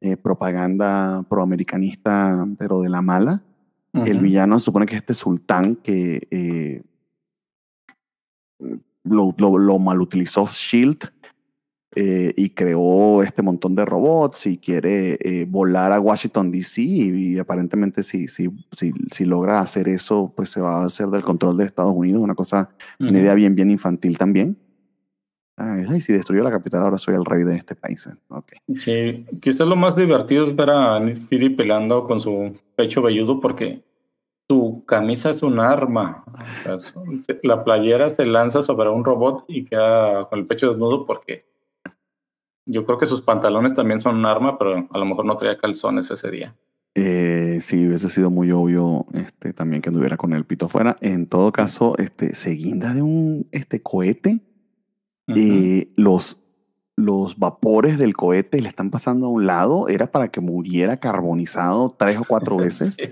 eh, 0.00 0.16
propaganda 0.16 1.22
proamericanista, 1.28 2.46
pero 2.58 2.80
de 2.80 2.88
la 2.88 3.02
mala. 3.02 3.42
El 3.92 4.20
villano 4.20 4.58
se 4.58 4.66
supone 4.66 4.84
que 4.84 4.94
es 4.94 5.00
este 5.00 5.14
sultán 5.14 5.76
que 5.76 6.28
eh, 6.30 6.82
lo, 9.04 9.34
lo, 9.38 9.56
lo 9.56 9.78
malutilizó 9.78 10.46
Shield 10.46 11.10
eh, 11.98 12.34
y 12.36 12.50
creó 12.50 13.22
este 13.22 13.40
montón 13.40 13.74
de 13.74 13.86
robots 13.86 14.46
y 14.46 14.58
quiere 14.58 15.18
eh, 15.20 15.46
volar 15.48 15.92
a 15.92 15.98
Washington 15.98 16.52
DC 16.52 16.82
y, 16.82 17.32
y 17.32 17.38
aparentemente 17.38 18.02
si, 18.02 18.28
si, 18.28 18.50
si, 18.72 18.92
si 19.10 19.24
logra 19.24 19.60
hacer 19.60 19.88
eso, 19.88 20.30
pues 20.36 20.50
se 20.50 20.60
va 20.60 20.82
a 20.82 20.84
hacer 20.84 21.06
del 21.06 21.22
control 21.22 21.56
de 21.56 21.64
Estados 21.64 21.94
Unidos, 21.96 22.20
una 22.22 22.34
cosa, 22.34 22.68
una 23.00 23.10
Ujú. 23.10 23.18
idea 23.18 23.32
bien, 23.32 23.54
bien 23.54 23.70
infantil 23.70 24.18
también. 24.18 24.58
Ay, 25.56 25.84
ay, 25.88 26.02
si 26.02 26.12
destruyó 26.12 26.42
la 26.42 26.50
capital, 26.50 26.82
ahora 26.82 26.98
soy 26.98 27.14
el 27.14 27.24
rey 27.24 27.42
de 27.42 27.56
este 27.56 27.74
país. 27.74 28.06
¿eh? 28.06 28.14
Ok. 28.28 28.52
Sí, 28.78 29.24
quizás 29.40 29.66
lo 29.66 29.74
más 29.74 29.96
divertido 29.96 30.44
es 30.44 30.54
ver 30.54 30.68
a 30.68 31.00
Nick 31.00 31.16
Fury 31.30 31.48
peleando 31.48 32.06
con 32.06 32.20
su 32.20 32.54
pecho 32.74 33.00
velludo 33.00 33.40
porque 33.40 33.82
su 34.50 34.84
camisa 34.86 35.30
es 35.30 35.42
un 35.42 35.58
arma. 35.58 36.24
O 36.70 36.78
sea, 36.78 37.36
la 37.42 37.64
playera 37.64 38.10
se 38.10 38.26
lanza 38.26 38.62
sobre 38.62 38.90
un 38.90 39.02
robot 39.02 39.46
y 39.48 39.64
queda 39.64 40.28
con 40.28 40.40
el 40.40 40.46
pecho 40.46 40.68
desnudo 40.68 41.06
porque 41.06 41.55
yo 42.66 42.84
creo 42.84 42.98
que 42.98 43.06
sus 43.06 43.22
pantalones 43.22 43.74
también 43.74 44.00
son 44.00 44.16
un 44.16 44.26
arma, 44.26 44.58
pero 44.58 44.86
a 44.90 44.98
lo 44.98 45.04
mejor 45.06 45.24
no 45.24 45.36
traía 45.38 45.56
calzones 45.56 46.10
ese 46.10 46.30
día. 46.30 46.54
Eh, 46.94 47.58
sí, 47.60 47.86
hubiese 47.86 48.08
sido 48.08 48.30
muy 48.30 48.50
obvio 48.50 49.06
este, 49.14 49.52
también 49.52 49.82
que 49.82 49.90
anduviera 49.90 50.16
con 50.16 50.32
el 50.32 50.44
pito 50.44 50.66
afuera. 50.66 50.96
En 51.00 51.26
todo 51.26 51.52
caso, 51.52 51.96
este, 51.98 52.34
se 52.34 52.50
guinda 52.50 52.92
de 52.94 53.02
un 53.02 53.46
este, 53.52 53.82
cohete. 53.82 54.40
Ujú. 55.28 55.38
eh, 55.38 55.92
los, 55.96 56.42
los 56.94 57.38
vapores 57.38 57.98
del 57.98 58.14
cohete 58.14 58.62
le 58.62 58.68
están 58.68 58.90
pasando 58.90 59.26
a 59.26 59.30
un 59.30 59.46
lado. 59.46 59.88
Era 59.88 60.10
para 60.10 60.28
que 60.28 60.40
muriera 60.40 60.96
carbonizado 60.98 61.90
tres 61.90 62.18
o 62.18 62.24
cuatro 62.24 62.56
veces. 62.58 62.94
Sí. 62.94 63.10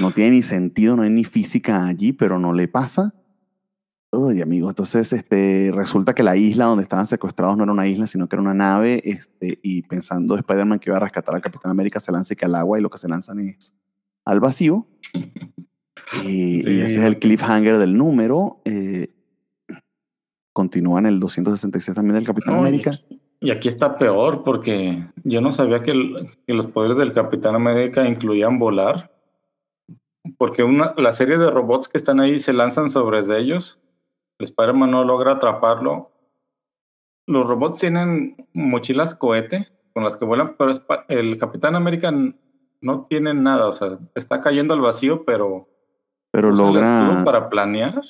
No 0.00 0.10
tiene 0.10 0.30
ni 0.30 0.42
sentido, 0.42 0.96
no 0.96 1.02
hay 1.02 1.10
ni 1.10 1.24
física 1.24 1.86
allí, 1.86 2.12
pero 2.12 2.38
no 2.38 2.52
le 2.52 2.66
pasa. 2.68 3.14
Uy, 4.12 4.40
amigo, 4.40 4.68
entonces 4.68 5.12
este, 5.12 5.70
resulta 5.74 6.14
que 6.14 6.22
la 6.22 6.36
isla 6.36 6.66
donde 6.66 6.84
estaban 6.84 7.06
secuestrados 7.06 7.56
no 7.56 7.64
era 7.64 7.72
una 7.72 7.86
isla, 7.88 8.06
sino 8.06 8.28
que 8.28 8.36
era 8.36 8.42
una 8.42 8.54
nave, 8.54 9.02
este, 9.04 9.58
y 9.62 9.82
pensando 9.82 10.36
Spider-Man 10.36 10.78
que 10.78 10.90
iba 10.90 10.96
a 10.96 11.00
rescatar 11.00 11.34
al 11.34 11.42
Capitán 11.42 11.70
América, 11.70 12.00
se 12.00 12.12
lanza 12.12 12.32
y 12.32 12.36
que 12.36 12.44
al 12.46 12.54
agua 12.54 12.78
y 12.78 12.82
lo 12.82 12.88
que 12.88 12.98
se 12.98 13.08
lanzan 13.08 13.40
es 13.40 13.74
al 14.24 14.40
vacío. 14.40 14.86
Y, 16.24 16.58
y 16.58 16.62
Sí. 16.62 16.80
ese 16.82 17.00
es 17.00 17.04
el 17.04 17.18
cliffhanger 17.18 17.78
del 17.78 17.96
número. 17.96 18.60
eh, 18.64 19.08
continúa 20.52 21.00
en 21.00 21.06
el 21.06 21.18
266 21.18 21.96
también 21.96 22.14
del 22.14 22.24
Capitán 22.24 22.54
No, 22.54 22.58
y 22.64 22.68
América. 22.68 22.90
aquí- 22.92 23.20
Y 23.40 23.50
aquí 23.50 23.66
está 23.68 23.98
peor 23.98 24.44
porque 24.44 25.04
yo 25.24 25.40
no 25.40 25.50
sabía 25.50 25.82
que, 25.82 25.90
el- 25.90 26.30
que 26.46 26.54
los 26.54 26.66
poderes 26.66 26.96
del 26.96 27.12
Capitán 27.12 27.56
América 27.56 28.06
incluían 28.08 28.58
volar. 28.60 29.10
Porque 30.38 30.62
una, 30.62 30.94
la 30.96 31.12
serie 31.12 31.38
de 31.38 31.50
robots 31.50 31.88
que 31.88 31.98
están 31.98 32.20
ahí 32.20 32.38
se 32.38 32.52
lanzan 32.52 32.88
sobre 32.88 33.18
ellos. 33.40 33.80
El 34.38 34.44
Spider-Man 34.44 34.90
no 34.90 35.04
logra 35.04 35.32
atraparlo. 35.32 36.10
Los 37.26 37.46
robots 37.46 37.80
tienen 37.80 38.36
mochilas 38.52 39.14
cohete 39.14 39.68
con 39.92 40.04
las 40.04 40.16
que 40.16 40.24
vuelan, 40.24 40.56
pero 40.58 40.72
el 41.08 41.38
Capitán 41.38 41.74
América 41.74 42.12
no 42.80 43.06
tiene 43.08 43.34
nada. 43.34 43.66
O 43.66 43.72
sea, 43.72 43.98
está 44.14 44.40
cayendo 44.40 44.74
al 44.74 44.80
vacío, 44.80 45.24
pero 45.24 45.68
Pero 46.30 46.50
logra. 46.52 47.22
para 47.24 47.48
planear. 47.48 48.02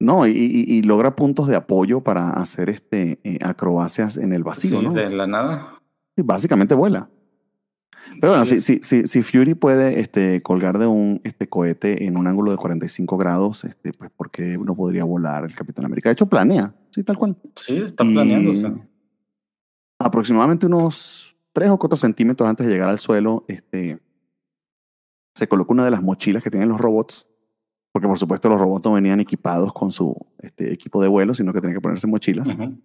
No, 0.00 0.26
y, 0.28 0.30
y- 0.30 0.64
y 0.78 0.82
logra 0.82 1.16
puntos 1.16 1.48
de 1.48 1.56
apoyo 1.56 2.02
para 2.02 2.30
hacer 2.30 2.70
este, 2.70 3.18
eh, 3.24 3.38
acrobacias 3.44 4.16
en 4.16 4.32
el 4.32 4.44
vacío, 4.44 4.78
Sí, 4.78 4.86
¿no? 4.86 4.92
de 4.92 5.10
la 5.10 5.26
nada. 5.26 5.74
Y 6.16 6.22
básicamente 6.22 6.74
vuela. 6.76 7.10
Pero 8.20 8.32
bueno, 8.32 8.44
si, 8.44 8.60
si, 8.60 8.80
si, 8.82 9.06
si 9.06 9.22
Fury 9.22 9.54
puede 9.54 10.00
este, 10.00 10.42
colgar 10.42 10.78
de 10.78 10.86
un 10.86 11.20
este, 11.24 11.48
cohete 11.48 12.04
en 12.06 12.16
un 12.16 12.26
ángulo 12.26 12.50
de 12.50 12.56
45 12.56 13.16
grados, 13.16 13.64
este, 13.64 13.92
pues 13.92 14.10
¿por 14.10 14.30
qué 14.30 14.56
no 14.58 14.74
podría 14.74 15.04
volar 15.04 15.44
el 15.44 15.54
Capitán 15.54 15.84
América? 15.84 16.08
De 16.08 16.14
hecho, 16.14 16.26
planea, 16.26 16.74
sí, 16.90 17.04
tal 17.04 17.18
cual. 17.18 17.36
Sí, 17.54 17.76
está 17.76 18.04
Y 18.04 18.12
planeándose. 18.14 18.72
Aproximadamente 19.98 20.66
unos 20.66 21.36
3 21.52 21.70
o 21.70 21.78
4 21.78 21.96
centímetros 21.96 22.48
antes 22.48 22.66
de 22.66 22.72
llegar 22.72 22.88
al 22.88 22.98
suelo, 22.98 23.44
este, 23.48 23.98
se 25.34 25.48
coloca 25.48 25.72
una 25.72 25.84
de 25.84 25.90
las 25.90 26.02
mochilas 26.02 26.42
que 26.42 26.50
tienen 26.50 26.68
los 26.68 26.80
robots, 26.80 27.26
porque 27.92 28.08
por 28.08 28.18
supuesto 28.18 28.48
los 28.48 28.60
robots 28.60 28.84
no 28.84 28.92
venían 28.94 29.20
equipados 29.20 29.72
con 29.72 29.90
su 29.92 30.16
este, 30.40 30.72
equipo 30.72 31.02
de 31.02 31.08
vuelo, 31.08 31.34
sino 31.34 31.52
que 31.52 31.60
tenían 31.60 31.76
que 31.76 31.82
ponerse 31.82 32.06
mochilas. 32.06 32.48
Ujú. 32.48 32.80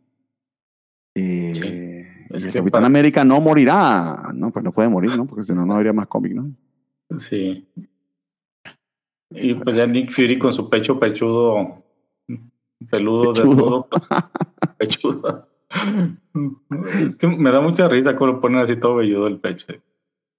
Eh, 1.15 1.53
Sí. 1.55 2.12
Es 2.33 2.43
el 2.45 2.51
que 2.51 2.59
Capitán 2.59 2.79
para- 2.81 2.87
América 2.87 3.23
no 3.23 3.39
morirá. 3.39 4.31
No, 4.33 4.51
pues 4.51 4.63
no 4.65 4.71
puede 4.71 4.89
morir, 4.89 5.15
¿no? 5.15 5.25
Porque 5.25 5.43
si 5.43 5.53
no, 5.53 5.65
no 5.65 5.75
habría 5.75 5.93
más 5.93 6.07
cómic, 6.07 6.33
¿no? 6.33 6.51
Sí. 7.17 7.67
Y 9.29 9.53
pues 9.55 9.75
ya 9.75 9.85
Nick 9.85 10.11
Fury 10.11 10.37
con 10.37 10.53
su 10.53 10.69
pecho 10.69 10.99
pechudo, 10.99 11.83
peludo, 12.89 13.33
Pechudo. 13.33 13.33
desnudo, 13.33 13.87
pechudo. 14.77 15.47
Es 17.07 17.15
que 17.15 17.27
me 17.27 17.51
da 17.51 17.61
mucha 17.61 17.87
risa 17.87 18.15
cuando 18.15 18.35
lo 18.35 18.41
ponen 18.41 18.59
así 18.59 18.75
todo 18.75 18.95
velludo 18.95 19.27
el 19.27 19.39
pecho. 19.39 19.67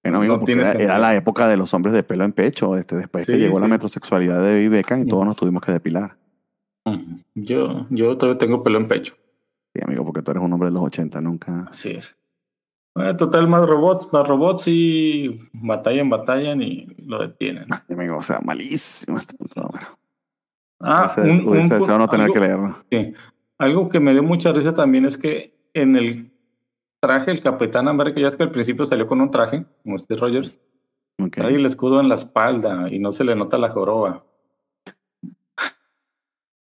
Bueno, 0.03 0.19
amigo, 0.19 0.33
No 0.35 0.39
porque 0.39 0.53
tiene 0.55 0.69
era, 0.83 0.97
la 0.99 1.15
época 1.15 1.47
de 1.47 1.57
los 1.57 1.73
hombres 1.73 1.93
de 1.93 2.03
pelo 2.03 2.23
en 2.25 2.31
pecho, 2.31 2.77
este, 2.77 2.95
después 2.95 3.25
que 3.25 3.33
Sí, 3.33 3.39
llegó 3.39 3.59
la 3.59 3.67
metrosexualidad 3.67 4.41
de 4.43 4.69
Beckham 4.69 5.03
y 5.03 5.07
todos 5.07 5.25
nos 5.25 5.35
tuvimos 5.35 5.63
que 5.63 5.71
depilar. 5.71 6.15
Yo, 7.33 7.87
yo 7.89 8.15
todavía 8.17 8.37
tengo 8.37 8.61
pelo 8.63 8.77
en 8.79 8.87
pecho. 8.87 9.15
Sí, 9.75 9.81
amigo, 9.85 10.05
porque 10.05 10.21
tú 10.21 10.31
eres 10.31 10.41
un 10.41 10.53
hombre 10.53 10.69
de 10.69 10.73
los 10.73 10.83
80, 10.83 11.19
nunca. 11.19 11.65
Así 11.69 11.91
es. 11.91 12.17
Bueno, 12.95 13.17
total, 13.17 13.45
más 13.49 13.67
robots, 13.67 14.07
más 14.13 14.25
robots 14.25 14.63
y 14.67 15.49
batallan, 15.51 16.09
batallan 16.09 16.61
y 16.61 16.85
lo 17.05 17.19
detienen. 17.19 17.65
Amigo, 17.89 18.15
o 18.15 18.21
sea, 18.21 18.39
malísimo 18.41 19.17
este 19.17 19.35
número. 19.53 19.99
Ah, 20.79 21.11
un- 21.17 21.45
un 21.45 21.67
deseado 21.67 21.97
no 21.97 22.07
tener 22.07 22.25
algo- 22.27 22.33
que 22.33 22.39
leerlo. 22.39 22.85
Sí. 22.89 23.13
Algo 23.57 23.89
que 23.89 23.99
me 23.99 24.13
dio 24.13 24.23
mucha 24.23 24.53
risa 24.53 24.73
también 24.73 25.03
es 25.05 25.17
que 25.17 25.53
en 25.73 25.97
el 25.97 26.31
traje 27.01 27.31
el 27.31 27.41
Capitán 27.43 27.89
América, 27.89 28.21
ya 28.21 28.29
es 28.29 28.37
que 28.37 28.43
al 28.43 28.51
principio 28.51 28.85
salió 28.85 29.07
con 29.07 29.19
un 29.19 29.29
traje, 29.29 29.65
como 29.83 29.97
Steve 29.97 30.19
Rogers, 30.21 30.57
Ok. 31.21 31.31
trae 31.35 31.55
el 31.55 31.65
escudo 31.65 31.99
en 31.99 32.07
la 32.07 32.15
espalda 32.15 32.87
y 32.89 32.99
no 32.99 33.11
se 33.11 33.25
le 33.25 33.35
nota 33.35 33.57
la 33.57 33.71
joroba. 33.71 34.23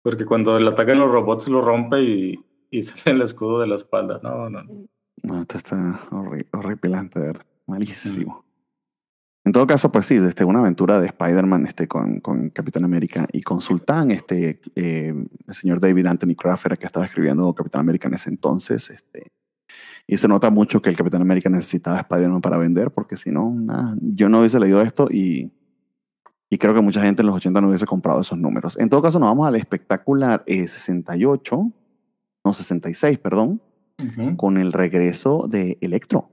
Porque 0.03 0.25
cuando 0.25 0.59
le 0.59 0.69
atacan 0.71 0.99
los 0.99 1.11
robots 1.11 1.49
lo 1.49 1.63
rompe 1.63 2.01
y, 2.03 2.45
y 2.73 2.83
sale 2.83 3.15
el 3.17 3.23
escudo 3.23 3.61
de 3.61 3.69
la 3.69 3.77
espalda. 3.77 4.19
No, 4.23 4.51
no. 4.51 4.65
no. 4.65 4.87
No, 5.23 5.43
esto 5.43 5.57
está 5.57 5.77
horri- 6.11 6.49
horripilante, 6.53 7.21
de 7.21 7.27
verdad. 7.27 7.47
Malísimo. 7.69 8.45
En 9.45 9.53
todo 9.53 9.67
caso, 9.67 9.91
pues 9.93 10.07
sí, 10.07 10.19
desde 10.19 10.45
una 10.45 10.61
aventura 10.61 11.01
de 11.01 11.07
Spider-Man 11.09 11.67
este, 11.67 11.87
con, 11.87 12.21
con 12.21 12.51
Capitán 12.51 12.85
América 12.85 13.27
y 13.33 13.43
con 13.43 13.61
Sultán, 13.61 14.11
este, 14.11 14.61
eh, 14.75 15.13
el 15.47 15.55
señor 15.55 15.81
David 15.81 16.07
Anthony 16.07 16.35
Kraft 16.37 16.67
era 16.67 16.77
que 16.77 16.87
estaba 16.87 17.07
escribiendo 17.07 17.53
Capitán 17.55 17.81
América 17.83 18.09
en 18.09 18.15
ese 18.15 18.31
entonces. 18.31 18.91
Este, 18.91 19.31
y 20.07 20.17
se 20.17 20.27
nota 20.29 20.51
mucho 20.51 20.81
que 20.83 20.91
el 20.91 20.97
Capitán 20.97 21.23
América 21.23 21.49
necesitaba 21.49 21.99
a 21.99 22.01
Spider-Man 22.03 22.41
para 22.41 22.57
vender, 22.57 22.91
porque 22.93 23.17
si 23.17 23.31
no, 23.31 23.53
nada, 23.55 23.97
yo 24.01 24.29
no 24.29 24.41
hubiese 24.41 24.59
leído 24.61 24.81
esto 24.81 25.09
y, 25.11 25.53
y 26.51 26.59
creo 26.59 26.75
que 26.75 26.81
mucha 26.81 27.03
gente 27.03 27.23
en 27.23 27.27
los 27.27 27.37
80 27.37 27.61
no 27.61 27.69
hubiese 27.69 27.87
comprado 27.87 28.21
esos 28.21 28.39
números. 28.39 28.79
En 28.79 28.89
todo 28.89 29.03
caso, 29.03 29.19
nos 29.19 29.29
vamos 29.29 29.47
al 29.47 29.57
espectacular 29.57 30.43
eh, 30.47 30.67
68, 30.69 31.73
no 32.45 32.53
66, 32.53 33.19
perdón, 33.19 33.63
Ujú. 33.99 34.37
con 34.37 34.57
el 34.57 34.73
regreso 34.73 35.47
de 35.49 35.79
Electro. 35.81 36.29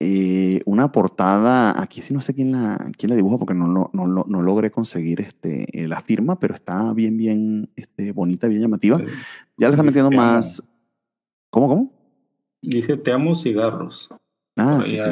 eh, 0.00 0.60
una 0.66 0.90
portada, 0.90 1.80
aquí 1.80 2.02
sí 2.02 2.12
no 2.12 2.20
sé 2.20 2.34
quién 2.34 2.50
la, 2.50 2.90
quién 2.98 3.10
la 3.10 3.14
dibuja 3.16 3.38
porque 3.38 3.54
no, 3.54 3.68
no, 3.68 3.88
no, 3.92 4.06
no 4.26 4.42
logré 4.42 4.72
conseguir 4.72 5.20
este, 5.20 5.66
eh, 5.80 5.86
la 5.86 6.00
firma, 6.00 6.40
pero 6.40 6.54
está 6.56 6.92
bien, 6.92 7.16
bien 7.16 7.70
este, 7.76 8.10
bonita, 8.10 8.48
bien 8.48 8.62
llamativa. 8.62 8.98
Ya 9.56 9.68
le 9.68 9.74
está 9.74 9.84
metiendo 9.84 10.10
más... 10.10 10.60
¿Cómo, 11.50 11.68
cómo? 11.68 11.92
Dice, 12.62 12.96
te 12.96 13.12
amo 13.12 13.36
cigarros. 13.36 14.08
Ah, 14.56 14.80
sí, 14.84 14.98
sí. 14.98 15.10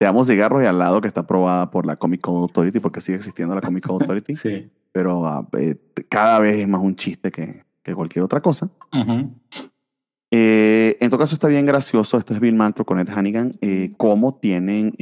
Te 0.00 0.06
amo 0.06 0.24
cigarros 0.24 0.62
y 0.62 0.66
al 0.66 0.78
lado 0.78 1.00
que 1.00 1.08
está 1.08 1.20
aprobada 1.20 1.70
por 1.70 1.84
la 1.86 1.96
Comic 1.96 2.20
Code 2.20 2.40
Authority, 2.42 2.80
porque 2.80 3.00
sigue 3.00 3.18
existiendo 3.18 3.54
la 3.54 3.60
Comic 3.60 3.86
Code 3.86 4.04
Authority. 4.04 4.34
sí. 4.34 4.70
Pero 4.92 5.26
ah, 5.26 5.48
eh, 5.58 5.76
cada 6.08 6.38
vez 6.40 6.58
es 6.58 6.68
más 6.68 6.80
un 6.80 6.96
chiste 6.96 7.30
que, 7.30 7.64
que 7.82 7.94
cualquier 7.94 8.24
otra 8.24 8.40
cosa. 8.40 8.70
Eh, 10.30 10.96
en 11.00 11.08
todo 11.08 11.20
caso 11.20 11.34
está 11.34 11.48
bien 11.48 11.64
gracioso, 11.64 12.18
este 12.18 12.34
es 12.34 12.40
Bill 12.40 12.54
Mantro 12.54 12.84
con 12.84 12.98
Ed 12.98 13.08
Hannigan, 13.08 13.56
eh, 13.62 13.94
cómo 13.96 14.34
tienen 14.34 14.92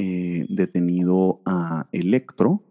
detenido 0.49 1.41
a 1.45 1.89
Electro, 1.91 2.63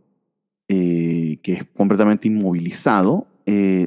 que 0.68 1.40
es 1.44 1.66
completamente 1.76 2.28
inmovilizado. 2.28 3.28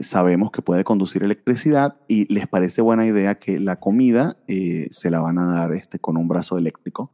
sabemos 0.03 0.51
que 0.51 0.63
puede 0.63 0.85
conducir 0.85 1.23
electricidad 1.23 1.97
y 2.09 2.33
les 2.33 2.47
parece 2.47 2.83
buena 2.83 3.07
idea 3.07 3.39
que 3.39 3.59
la 3.59 3.81
comida 3.81 4.37
se 4.47 5.11
la 5.11 5.21
van 5.21 5.39
a 5.39 5.47
dar 5.47 5.73
este, 5.73 5.99
con 5.99 6.17
un 6.17 6.29
brazo 6.29 6.59
eléctrico 6.59 7.13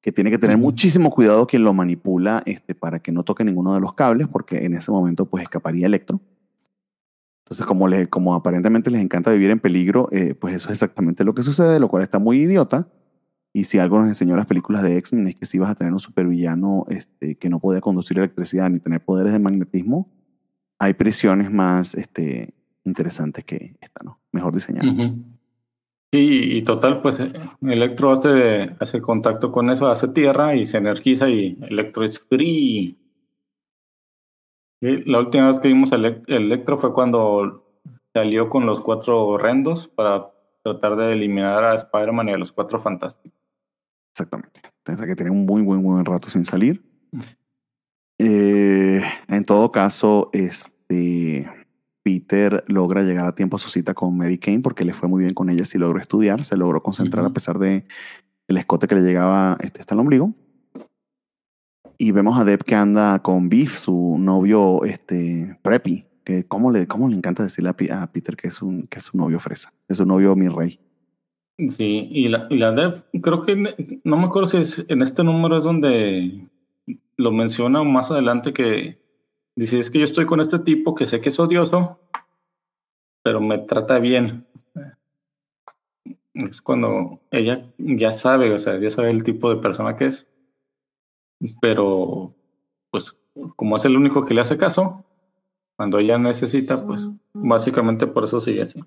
que 0.00 0.12
tiene 0.12 0.30
que 0.30 0.38
tener 0.38 0.56
muchísimo 0.56 1.10
cuidado 1.10 1.46
quien 1.46 1.64
lo 1.64 1.74
manipula 1.74 2.42
este, 2.46 2.74
para 2.74 3.00
que 3.00 3.12
no 3.12 3.24
toque 3.24 3.44
ninguno 3.44 3.74
de 3.74 3.80
los 3.80 3.94
cables, 3.94 4.28
porque 4.28 4.64
en 4.64 4.74
ese 4.74 4.90
momento 4.90 5.26
pues 5.26 5.42
escaparía 5.42 5.86
Electro. 5.86 6.20
Entonces, 7.44 7.64
como, 7.64 7.88
le, 7.88 8.08
como 8.08 8.34
aparentemente 8.34 8.90
les 8.90 9.00
encanta 9.00 9.30
vivir 9.30 9.50
en 9.50 9.58
peligro, 9.58 10.08
eh, 10.12 10.34
pues 10.34 10.54
eso 10.54 10.68
es 10.68 10.72
exactamente 10.72 11.24
lo 11.24 11.34
que 11.34 11.42
sucede, 11.42 11.80
lo 11.80 11.88
cual 11.88 12.02
está 12.02 12.18
muy 12.18 12.42
idiota. 12.42 12.88
Y 13.54 13.64
si 13.64 13.78
algo 13.78 13.98
nos 13.98 14.08
enseñó 14.08 14.36
las 14.36 14.44
películas 14.44 14.82
de 14.82 14.98
X-Men 14.98 15.28
es 15.28 15.34
que 15.34 15.46
si 15.46 15.58
vas 15.58 15.70
a 15.70 15.74
tener 15.74 15.92
un 15.94 15.98
supervillano 15.98 16.84
este, 16.90 17.36
que 17.36 17.48
no 17.48 17.58
puede 17.58 17.80
conducir 17.80 18.18
electricidad 18.18 18.68
ni 18.68 18.78
tener 18.78 19.02
poderes 19.02 19.32
de 19.32 19.38
magnetismo, 19.38 20.12
hay 20.78 20.92
prisiones 20.92 21.50
más 21.50 21.94
este, 21.94 22.54
interesantes 22.84 23.44
que 23.44 23.76
esta, 23.80 24.04
¿no? 24.04 24.20
Mejor 24.30 24.54
diseñadas. 24.54 25.10
Sí, 26.10 26.58
y 26.58 26.62
total, 26.62 27.02
pues 27.02 27.18
Electro 27.60 28.12
hace, 28.12 28.74
hace 28.80 29.02
contacto 29.02 29.52
con 29.52 29.68
eso, 29.68 29.88
hace 29.88 30.08
tierra 30.08 30.56
y 30.56 30.66
se 30.66 30.78
energiza 30.78 31.28
y 31.28 31.58
Electro 31.68 32.02
es 32.02 32.18
free. 32.18 32.98
la 34.80 35.18
última 35.18 35.48
vez 35.48 35.58
que 35.58 35.68
vimos 35.68 35.92
el 35.92 36.22
Electro 36.26 36.78
fue 36.78 36.94
cuando 36.94 37.82
salió 38.14 38.48
con 38.48 38.64
los 38.64 38.80
cuatro 38.80 39.26
horrendos 39.26 39.86
para 39.88 40.30
tratar 40.62 40.96
de 40.96 41.12
eliminar 41.12 41.62
a 41.62 41.74
Spider-Man 41.74 42.30
y 42.30 42.32
a 42.32 42.38
los 42.38 42.52
cuatro 42.52 42.80
fantásticos. 42.80 43.38
Exactamente. 44.12 44.62
Tendrá 44.82 45.06
que 45.06 45.14
tener 45.14 45.30
un 45.30 45.44
muy 45.44 45.62
buen, 45.62 45.82
buen 45.82 46.04
rato 46.04 46.30
sin 46.30 46.44
salir. 46.44 46.82
Eh, 48.18 49.02
en 49.28 49.44
todo 49.44 49.70
caso, 49.70 50.30
este 50.32 51.48
Peter 52.08 52.64
logra 52.68 53.02
llegar 53.02 53.26
a 53.26 53.34
tiempo 53.34 53.56
a 53.56 53.58
su 53.58 53.68
cita 53.68 53.92
con 53.92 54.16
Mary 54.16 54.38
Kane 54.38 54.60
porque 54.60 54.82
le 54.82 54.94
fue 54.94 55.10
muy 55.10 55.20
bien 55.24 55.34
con 55.34 55.50
ella, 55.50 55.66
sí 55.66 55.76
logró 55.76 56.00
estudiar, 56.00 56.42
se 56.42 56.56
logró 56.56 56.82
concentrar 56.82 57.22
a 57.22 57.34
pesar 57.34 57.58
de 57.58 57.84
el 58.46 58.56
escote 58.56 58.88
que 58.88 58.94
le 58.94 59.02
llegaba 59.02 59.58
este, 59.60 59.80
hasta 59.80 59.92
el 59.92 60.00
ombligo. 60.00 60.32
Y 61.98 62.12
vemos 62.12 62.38
a 62.38 62.44
Deb 62.44 62.64
que 62.64 62.74
anda 62.74 63.18
con 63.18 63.50
Beef, 63.50 63.76
su 63.76 64.16
novio 64.18 64.86
este, 64.86 65.58
preppy, 65.60 66.06
que 66.24 66.44
cómo 66.44 66.70
le, 66.70 66.86
cómo 66.86 67.10
le 67.10 67.16
encanta 67.16 67.42
decirle 67.42 67.68
a, 67.90 68.06
Peter 68.10 68.36
que 68.36 68.48
es, 68.48 68.62
un, 68.62 68.86
que 68.86 69.00
es 69.00 69.04
su 69.04 69.18
novio 69.18 69.38
fresa, 69.38 69.74
es 69.86 69.98
su 69.98 70.06
novio 70.06 70.34
mi 70.34 70.48
rey. 70.48 70.80
Sí, 71.68 72.08
y 72.10 72.28
la, 72.28 72.46
y 72.48 72.56
la 72.56 72.72
Deb, 72.72 73.04
creo 73.20 73.42
que 73.42 74.00
no 74.02 74.16
me 74.16 74.24
acuerdo 74.24 74.48
si 74.48 74.56
es, 74.56 74.82
en 74.88 75.02
este 75.02 75.24
número 75.24 75.58
es 75.58 75.64
donde 75.64 76.48
lo 77.18 77.32
menciona 77.32 77.84
más 77.84 78.10
adelante 78.10 78.54
que 78.54 78.96
Dice, 79.58 79.80
es 79.80 79.90
que 79.90 79.98
yo 79.98 80.04
estoy 80.04 80.24
con 80.24 80.40
este 80.40 80.60
tipo 80.60 80.94
que 80.94 81.04
sé 81.04 81.20
que 81.20 81.30
es 81.30 81.40
odioso, 81.40 81.98
pero 83.24 83.40
me 83.40 83.58
trata 83.58 83.98
bien. 83.98 84.46
Es 86.32 86.62
cuando 86.62 87.18
ella 87.32 87.68
ya 87.76 88.12
sabe, 88.12 88.52
o 88.52 88.58
sea, 88.60 88.78
ya 88.78 88.88
sabe 88.88 89.10
el 89.10 89.24
tipo 89.24 89.52
de 89.52 89.60
persona 89.60 89.96
que 89.96 90.06
es, 90.06 90.28
pero 91.60 92.36
pues 92.92 93.18
como 93.56 93.74
es 93.74 93.84
el 93.84 93.96
único 93.96 94.24
que 94.24 94.34
le 94.34 94.42
hace 94.42 94.56
caso, 94.56 95.04
cuando 95.76 95.98
ella 95.98 96.18
necesita, 96.18 96.86
pues 96.86 97.08
básicamente 97.32 98.06
por 98.06 98.22
eso 98.22 98.40
sigue 98.40 98.62
así. 98.62 98.84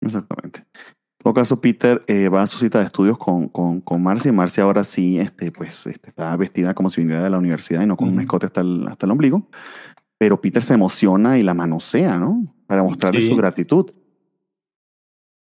Exactamente. 0.00 0.66
En 1.22 1.24
todo 1.26 1.34
caso, 1.34 1.60
Peter 1.60 2.02
eh, 2.08 2.28
va 2.28 2.42
a 2.42 2.48
su 2.48 2.58
cita 2.58 2.80
de 2.80 2.86
estudios 2.86 3.16
con, 3.16 3.48
con, 3.48 3.80
con 3.80 4.02
Marcy. 4.02 4.32
Marcy 4.32 4.60
ahora 4.60 4.82
sí 4.82 5.20
este, 5.20 5.52
pues, 5.52 5.86
este, 5.86 6.08
está 6.08 6.36
vestida 6.36 6.74
como 6.74 6.90
si 6.90 7.00
viniera 7.00 7.22
de 7.22 7.30
la 7.30 7.38
universidad 7.38 7.80
y 7.80 7.86
no 7.86 7.96
con 7.96 8.08
un 8.08 8.20
escote 8.20 8.46
hasta 8.46 8.62
el, 8.62 8.88
hasta 8.88 9.06
el 9.06 9.12
ombligo. 9.12 9.48
Pero 10.22 10.40
Peter 10.40 10.62
se 10.62 10.74
emociona 10.74 11.36
y 11.36 11.42
la 11.42 11.52
manosea, 11.52 12.16
¿no? 12.16 12.46
Para 12.68 12.84
mostrarle 12.84 13.20
su 13.22 13.34
gratitud. 13.34 13.90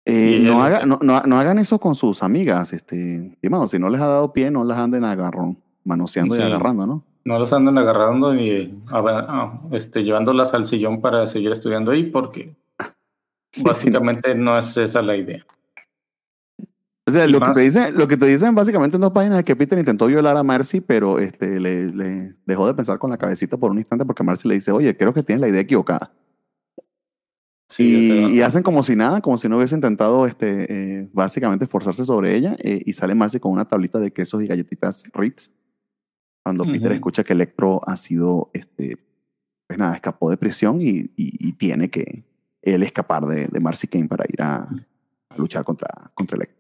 Eh, 0.03 0.38
no, 0.41 0.61
haga, 0.61 0.86
no, 0.86 0.99
no, 1.01 1.39
hagan 1.39 1.59
eso 1.59 1.80
con 1.80 1.95
sus 1.95 2.21
amigas, 2.21 2.73
este, 2.73 3.38
si 3.67 3.80
no 3.80 3.89
les 3.89 4.01
ha 4.01 4.07
dado 4.07 4.34
pie, 4.34 4.51
no 4.51 4.65
las 4.65 4.78
anden 4.78 5.05
agarrón, 5.05 5.59
manoseando 5.86 6.38
y 6.38 6.41
agarrando, 6.41 6.86
¿no? 6.86 7.05
No 7.23 7.39
las 7.39 7.53
anden 7.53 7.78
agarrando 7.78 8.36
y 8.36 8.78
ah, 8.91 9.61
este, 9.71 10.03
llevándolas 10.03 10.53
al 10.53 10.65
sillón 10.65 10.99
para 10.99 11.26
seguir 11.26 11.53
estudiando 11.53 11.91
ahí, 11.91 12.03
porque 12.03 12.53
básicamente 13.63 14.36
no 14.36 14.57
es 14.57 14.76
esa 14.76 15.01
la 15.01 15.15
idea. 15.15 15.45
O 17.08 17.12
sea, 17.12 17.28
lo 17.28 17.39
que, 17.39 17.51
te 17.51 17.62
dicen, 17.62 17.95
lo 17.95 18.08
que 18.08 18.18
te 18.18 18.26
dicen 18.26 18.56
básicamente 18.56 18.97
en 18.97 19.01
dos 19.01 19.12
páginas 19.12 19.39
es 19.39 19.45
que 19.45 19.56
Peter 19.56 19.78
intentó 19.78 20.08
violar 20.08 20.36
a 20.38 20.43
Marcy, 20.43 20.82
pero 20.82 21.20
este, 21.20 21.60
le, 21.60 21.91
le, 21.91 22.36
dejó 22.47 22.66
de 22.66 22.74
pensar 22.74 22.97
con 22.97 23.12
la 23.12 23.18
cabecita 23.18 23.58
por 23.58 23.70
un 23.70 23.78
instante 23.78 24.06
porque 24.06 24.24
Marcy 24.24 24.47
le 24.47 24.56
dice, 24.56 24.72
oye, 24.72 24.97
creo 24.97 25.14
que 25.14 25.22
tienes 25.22 25.41
la 25.41 25.47
idea 25.47 25.62
equivocada. 25.62 26.12
Sí, 27.70 28.30
y, 28.32 28.41
hacen 28.41 28.64
como 28.64 28.84
si 28.84 28.95
nada, 28.95 29.22
como 29.22 29.38
si 29.38 29.49
no 29.49 29.58
hubiese 29.58 29.76
intentado 29.76 30.26
este, 30.26 31.01
eh, 31.01 31.10
básicamente 31.14 31.66
esforzarse 31.66 32.06
sobre 32.06 32.36
ella 32.36 32.56
eh, 32.60 32.82
y 32.86 32.93
sale 32.93 33.16
Marcy 33.16 33.39
con 33.39 33.51
una 33.51 33.66
tablita 33.66 33.99
de 33.99 34.12
quesos 34.12 34.41
y 34.41 34.47
galletitas 34.47 35.03
Ritz. 35.14 35.51
Cuando 36.43 36.64
Peter 36.64 36.91
escucha 36.91 37.24
que 37.24 37.34
Electro 37.34 37.82
ha 37.88 37.95
sido, 37.97 38.51
este, 38.53 38.97
pues 39.68 39.80
nada, 39.80 39.95
escapó 39.95 40.30
de 40.30 40.38
prisión 40.38 40.80
y, 40.80 41.12
y, 41.16 41.53
tiene 41.53 41.89
que 41.89 42.24
él 42.62 42.84
escapar 42.84 43.26
de, 43.26 43.47
de 43.47 43.60
Marcy 43.60 43.88
Kane 43.88 44.08
para 44.08 44.26
ir 44.32 44.41
a, 44.43 44.70
a 45.30 45.38
luchar 45.38 45.66
contra, 45.66 45.89
contra 46.14 46.38
Electro. 46.38 46.55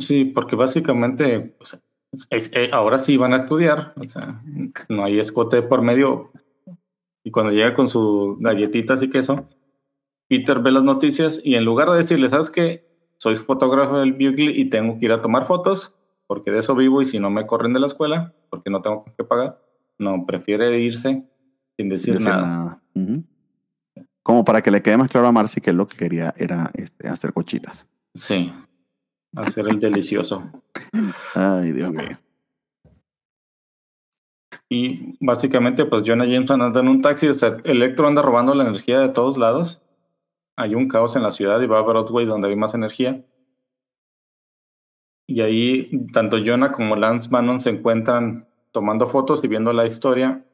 Sí, 0.00 0.24
porque 0.26 0.56
básicamente 0.56 1.54
pues, 1.58 1.82
eh, 2.30 2.70
ahora 2.72 2.98
sí 2.98 3.16
van 3.16 3.32
a 3.32 3.38
estudiar, 3.38 3.94
o 3.96 4.08
sea, 4.08 4.42
no 4.88 5.04
hay 5.04 5.18
escote 5.18 5.62
por 5.62 5.82
medio. 5.82 6.30
Y 7.24 7.30
cuando 7.30 7.52
llega 7.52 7.74
con 7.74 7.88
sus 7.88 8.38
galletitas 8.40 9.02
y 9.02 9.10
queso, 9.10 9.48
Peter 10.28 10.58
ve 10.60 10.72
las 10.72 10.82
noticias 10.82 11.40
y 11.42 11.54
en 11.54 11.64
lugar 11.64 11.90
de 11.90 11.98
decirle, 11.98 12.28
¿sabes 12.28 12.50
qué? 12.50 12.86
Soy 13.18 13.36
fotógrafo 13.36 13.98
del 13.98 14.12
Bugle 14.12 14.52
y 14.52 14.68
tengo 14.68 14.98
que 14.98 15.06
ir 15.06 15.12
a 15.12 15.22
tomar 15.22 15.46
fotos, 15.46 15.96
porque 16.26 16.50
de 16.50 16.58
eso 16.58 16.74
vivo 16.74 17.00
y 17.00 17.04
si 17.04 17.18
no 17.18 17.30
me 17.30 17.46
corren 17.46 17.72
de 17.72 17.80
la 17.80 17.86
escuela, 17.86 18.34
porque 18.50 18.70
no 18.70 18.82
tengo 18.82 19.04
que 19.16 19.24
pagar, 19.24 19.60
no, 19.98 20.26
prefiere 20.26 20.78
irse 20.80 21.24
sin 21.76 21.88
decir, 21.88 22.20
nada. 22.20 22.82
Como 24.22 24.44
para 24.44 24.62
que 24.62 24.70
le 24.70 24.82
quede 24.82 24.96
más 24.96 25.10
claro 25.10 25.28
a 25.28 25.32
Marcy 25.32 25.60
que 25.60 25.72
lo 25.72 25.86
que 25.86 25.96
quería 25.96 26.34
era 26.36 26.70
este, 26.74 27.08
hacer 27.08 27.32
cochitas. 27.32 27.88
Sí, 28.14 28.52
Hacer 29.36 29.68
el 29.68 29.78
delicioso. 29.78 30.42
Ay, 31.34 31.72
Dios 31.72 31.92
mío. 31.92 32.18
Y 34.68 35.16
básicamente, 35.20 35.84
pues 35.84 36.02
Jonah 36.06 36.24
Jameson 36.24 36.62
anda 36.62 36.80
en 36.80 36.88
un 36.88 37.02
taxi, 37.02 37.28
o 37.28 37.34
sea, 37.34 37.58
Electro 37.64 38.06
anda 38.06 38.22
robando 38.22 38.54
la 38.54 38.64
energía 38.64 39.00
de 39.00 39.10
todos 39.10 39.36
lados. 39.36 39.82
Hay 40.56 40.74
un 40.74 40.88
caos 40.88 41.14
en 41.14 41.22
la 41.22 41.30
ciudad 41.30 41.60
y 41.60 41.66
va 41.66 41.78
a 41.78 41.82
Broadway 41.82 42.24
donde 42.24 42.48
hay 42.48 42.56
más 42.56 42.74
energía. 42.74 43.22
Y 45.26 45.40
ahí 45.40 45.90
tanto 46.12 46.38
Jonah 46.44 46.72
como 46.72 46.96
Lance 46.96 47.28
Bannon 47.30 47.60
se 47.60 47.70
encuentran 47.70 48.48
tomando 48.70 49.08
fotos 49.08 49.44
y 49.44 49.48
viendo 49.48 49.72
la 49.72 49.86
historia. 49.86 50.44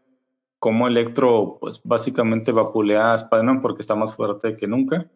Cómo 0.58 0.88
Electro, 0.88 1.58
pues 1.60 1.80
básicamente 1.84 2.50
vapulea 2.50 3.12
a 3.12 3.16
Spider-Man 3.16 3.62
porque 3.62 3.82
está 3.82 3.94
más 3.94 4.14
fuerte 4.16 4.56
que 4.56 4.66
nunca. 4.66 5.08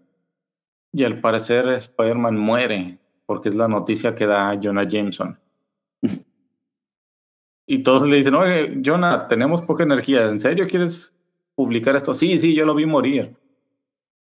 Y 0.92 1.02
al 1.02 1.20
parecer 1.20 1.68
Spider-Man 1.68 2.36
muere 2.38 3.00
porque 3.26 3.48
es 3.48 3.54
la 3.54 3.68
noticia 3.68 4.14
que 4.14 4.26
da 4.26 4.58
Jonah 4.60 4.86
Jameson. 4.86 5.38
y 7.66 7.82
todos 7.82 8.08
le 8.08 8.16
dicen, 8.16 8.34
oye, 8.34 8.80
Jonah, 8.84 9.28
tenemos 9.28 9.62
poca 9.62 9.82
energía, 9.82 10.26
¿en 10.26 10.40
serio 10.40 10.66
quieres 10.68 11.14
publicar 11.54 11.96
esto? 11.96 12.14
Sí, 12.14 12.38
sí, 12.38 12.54
yo 12.54 12.64
lo 12.64 12.74
vi 12.74 12.86
morir. 12.86 13.36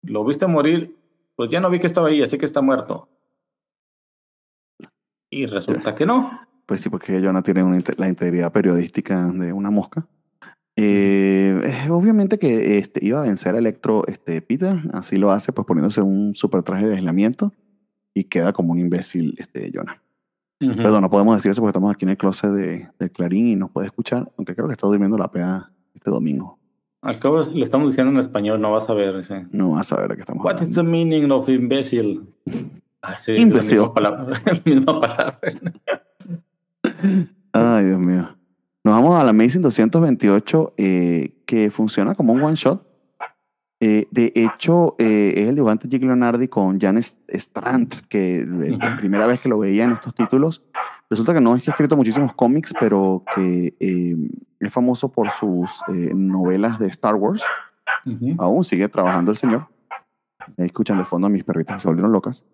¿Lo 0.02 0.24
viste 0.24 0.46
morir? 0.46 0.96
Pues 1.36 1.50
ya 1.50 1.60
no 1.60 1.70
vi 1.70 1.80
que 1.80 1.86
estaba 1.86 2.08
ahí, 2.08 2.22
así 2.22 2.38
que 2.38 2.44
está 2.44 2.60
muerto. 2.60 3.08
Y 5.30 5.46
resulta 5.46 5.94
que 5.94 6.04
no. 6.04 6.40
Pues 6.66 6.80
sí, 6.80 6.90
porque 6.90 7.20
Jonah 7.20 7.42
tiene 7.42 7.62
la 7.96 8.08
integridad 8.08 8.52
periodística 8.52 9.26
de 9.26 9.52
una 9.52 9.70
mosca. 9.70 10.06
Eh, 10.76 11.86
obviamente 11.90 12.38
que 12.38 12.78
este, 12.78 13.04
iba 13.04 13.20
a 13.20 13.24
vencer 13.24 13.54
a 13.54 13.58
Electro 13.58 14.06
este, 14.06 14.40
Peter, 14.40 14.78
así 14.92 15.18
lo 15.18 15.30
hace, 15.30 15.52
pues 15.52 15.66
poniéndose 15.66 16.00
un 16.00 16.34
super 16.34 16.62
traje 16.62 16.86
de 16.86 16.96
aislamiento 16.96 17.52
y 18.14 18.24
queda 18.24 18.52
como 18.52 18.72
un 18.72 18.78
imbécil 18.78 19.34
este 19.38 19.70
Jonah. 19.72 20.00
Perdón, 20.58 21.02
no 21.02 21.10
podemos 21.10 21.34
decir 21.34 21.50
eso 21.50 21.60
porque 21.60 21.70
estamos 21.70 21.92
aquí 21.92 22.04
en 22.04 22.10
el 22.10 22.16
closet 22.16 22.50
de, 22.50 22.88
de 22.96 23.10
Clarín 23.10 23.48
y 23.48 23.56
nos 23.56 23.70
puede 23.70 23.88
escuchar, 23.88 24.30
aunque 24.36 24.54
creo 24.54 24.68
que 24.68 24.74
está 24.74 24.86
durmiendo 24.86 25.18
la 25.18 25.28
PA 25.28 25.72
este 25.92 26.10
domingo. 26.10 26.58
Al 27.00 27.18
cabo 27.18 27.42
le 27.42 27.64
estamos 27.64 27.88
diciendo 27.88 28.12
en 28.12 28.18
español, 28.20 28.60
no 28.60 28.70
vas 28.70 28.88
a 28.88 28.94
ver 28.94 29.16
ese. 29.16 29.46
No 29.50 29.70
vas 29.70 29.92
a 29.92 29.96
ver 29.96 30.08
de 30.10 30.14
qué 30.14 30.20
estamos 30.20 30.44
What 30.44 30.62
is 30.62 30.76
the 30.76 30.84
meaning 30.84 31.30
of 31.30 31.48
imbécil? 31.48 32.26
Ah, 33.04 33.18
sí, 33.18 33.34
Imbécil. 33.36 33.78
La 33.80 33.82
misma 33.82 33.94
palabra. 33.94 34.42
la 34.46 34.62
misma 34.64 35.00
palabra. 35.00 35.40
Ay, 37.52 37.86
Dios 37.86 37.98
mío. 37.98 38.28
Nos 38.84 38.94
vamos 38.94 39.16
a 39.16 39.24
la 39.24 39.30
Amazing 39.30 39.62
228, 39.62 40.74
eh, 40.76 41.34
que 41.44 41.70
funciona 41.72 42.14
como 42.14 42.32
un 42.32 42.40
one 42.40 42.54
shot. 42.54 42.86
Eh, 43.84 44.06
de 44.12 44.32
hecho, 44.36 44.94
eh, 45.00 45.34
es 45.38 45.48
el 45.48 45.56
dibujante 45.56 45.88
Jake 45.88 46.06
Leonardi 46.06 46.46
con 46.46 46.78
Jan 46.78 46.98
Strand, 46.98 48.06
que 48.08 48.46
la 48.46 48.96
primera 48.96 49.26
vez 49.26 49.40
que 49.40 49.48
lo 49.48 49.58
veía 49.58 49.82
en 49.82 49.90
estos 49.90 50.14
títulos. 50.14 50.62
Resulta 51.10 51.34
que 51.34 51.40
no 51.40 51.56
es 51.56 51.64
que 51.64 51.70
ha 51.70 51.72
escrito 51.72 51.96
muchísimos 51.96 52.32
cómics, 52.32 52.72
pero 52.78 53.24
que 53.34 53.74
eh, 53.80 54.16
es 54.60 54.72
famoso 54.72 55.10
por 55.10 55.30
sus 55.30 55.82
novelas 55.88 56.78
de 56.78 56.86
Star 56.86 57.16
Wars. 57.16 57.42
Aún 58.38 58.62
sigue 58.62 58.88
trabajando 58.88 59.32
el 59.32 59.36
señor. 59.36 59.66
Escuchan 60.58 60.98
de 60.98 61.04
fondo 61.04 61.26
a 61.26 61.30
mis 61.30 61.42
perritas 61.42 61.74
que 61.74 61.80
se 61.80 61.88
volvieron 61.88 62.12
locas. 62.12 62.46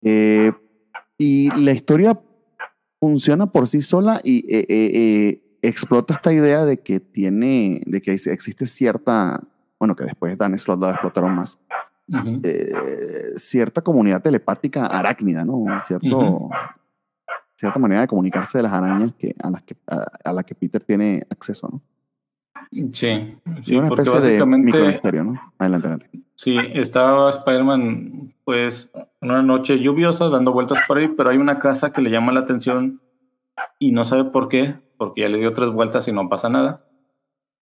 Y 0.00 1.50
la 1.56 1.72
historia 1.72 2.20
funciona 3.00 3.46
por 3.46 3.66
sí 3.66 3.82
sola 3.82 4.20
y 4.22 4.44
explota 5.60 6.14
esta 6.14 6.32
idea 6.32 6.64
de 6.64 6.78
que 6.78 7.00
tiene, 7.00 7.82
de 7.84 8.00
que 8.00 8.12
existe 8.12 8.68
cierta, 8.68 9.42
bueno, 9.82 9.96
que 9.96 10.04
después 10.04 10.38
Dan 10.38 10.56
Slott 10.56 10.78
la 10.80 10.90
explotaron 10.92 11.34
más, 11.34 11.58
Ujú. 12.06 12.40
eh, 12.44 12.72
cierta 13.34 13.82
comunidad 13.82 14.22
telepática 14.22 14.86
arácnida, 14.86 15.44
¿no? 15.44 15.64
Cierto, 15.80 16.16
Ujú. 16.18 16.50
Cierta 17.56 17.80
manera 17.80 18.02
de 18.02 18.06
comunicarse 18.06 18.58
de 18.58 18.62
las 18.62 18.72
arañas 18.72 19.12
que, 19.18 19.34
a, 19.42 19.50
las 19.50 19.64
que, 19.64 19.74
a, 19.88 20.06
a 20.22 20.32
la 20.32 20.44
que 20.44 20.54
Peter 20.54 20.80
tiene 20.84 21.26
acceso, 21.30 21.68
¿no? 21.68 21.80
Sí, 22.92 23.36
sí, 23.60 23.74
una 23.76 23.88
especie 23.88 24.20
de 24.20 24.46
micromisterio, 24.46 25.24
¿no? 25.24 25.52
Adelante, 25.58 25.88
adelante. 25.88 26.10
Sí, 26.36 26.56
estaba 26.74 27.30
Spider-Man, 27.30 28.34
pues, 28.44 28.92
en 29.20 29.30
una 29.32 29.42
noche 29.42 29.80
lluviosa 29.80 30.28
dando 30.28 30.52
vueltas 30.52 30.78
por 30.86 30.98
ahí, 30.98 31.08
pero 31.08 31.30
hay 31.30 31.38
una 31.38 31.58
casa 31.58 31.92
que 31.92 32.02
le 32.02 32.10
llama 32.10 32.30
la 32.30 32.40
atención 32.40 33.00
y 33.80 33.90
no 33.90 34.04
sabe 34.04 34.30
por 34.30 34.48
qué, 34.48 34.76
porque 34.96 35.22
ya 35.22 35.28
le 35.28 35.38
dio 35.38 35.52
tres 35.54 35.70
vueltas 35.70 36.06
y 36.06 36.12
no 36.12 36.28
pasa 36.28 36.48
nada. 36.48 36.84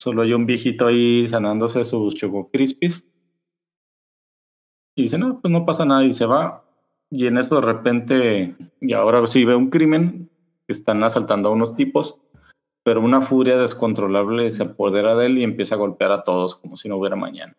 Solo 0.02 0.24
hay 0.24 0.34
un 0.34 0.48
viejito 0.48 0.88
ahí 0.88 1.28
sanándose 1.28 1.86
sus 1.86 2.16
Choco 2.16 2.50
Crispies. 2.50 3.08
Y 4.96 5.04
dice, 5.04 5.20
no, 5.20 5.40
pues 5.40 5.52
no 5.52 5.64
pasa 5.64 5.86
nada 5.86 6.04
y 6.04 6.16
se 6.16 6.26
va. 6.26 6.66
Y 7.12 7.28
en 7.28 7.38
eso 7.38 7.62
de 7.62 7.62
repente, 7.62 8.56
y 8.80 8.94
ahora 8.94 9.28
sí 9.28 9.46
ve 9.46 9.54
un 9.54 9.70
crimen, 9.70 10.32
están 10.68 11.04
asaltando 11.04 11.50
a 11.50 11.52
unos 11.52 11.76
tipos, 11.76 12.20
pero 12.84 13.00
una 13.00 13.22
furia 13.22 13.58
descontrolable 13.58 14.52
se 14.52 14.64
apodera 14.64 15.16
de 15.16 15.28
él 15.28 15.38
y 15.38 15.44
empieza 15.44 15.76
a 15.76 15.78
golpear 15.78 16.12
a 16.14 16.24
todos 16.24 16.56
como 16.56 16.78
si 16.78 16.90
no 16.90 16.98
hubiera 16.98 17.16
mañana. 17.16 17.56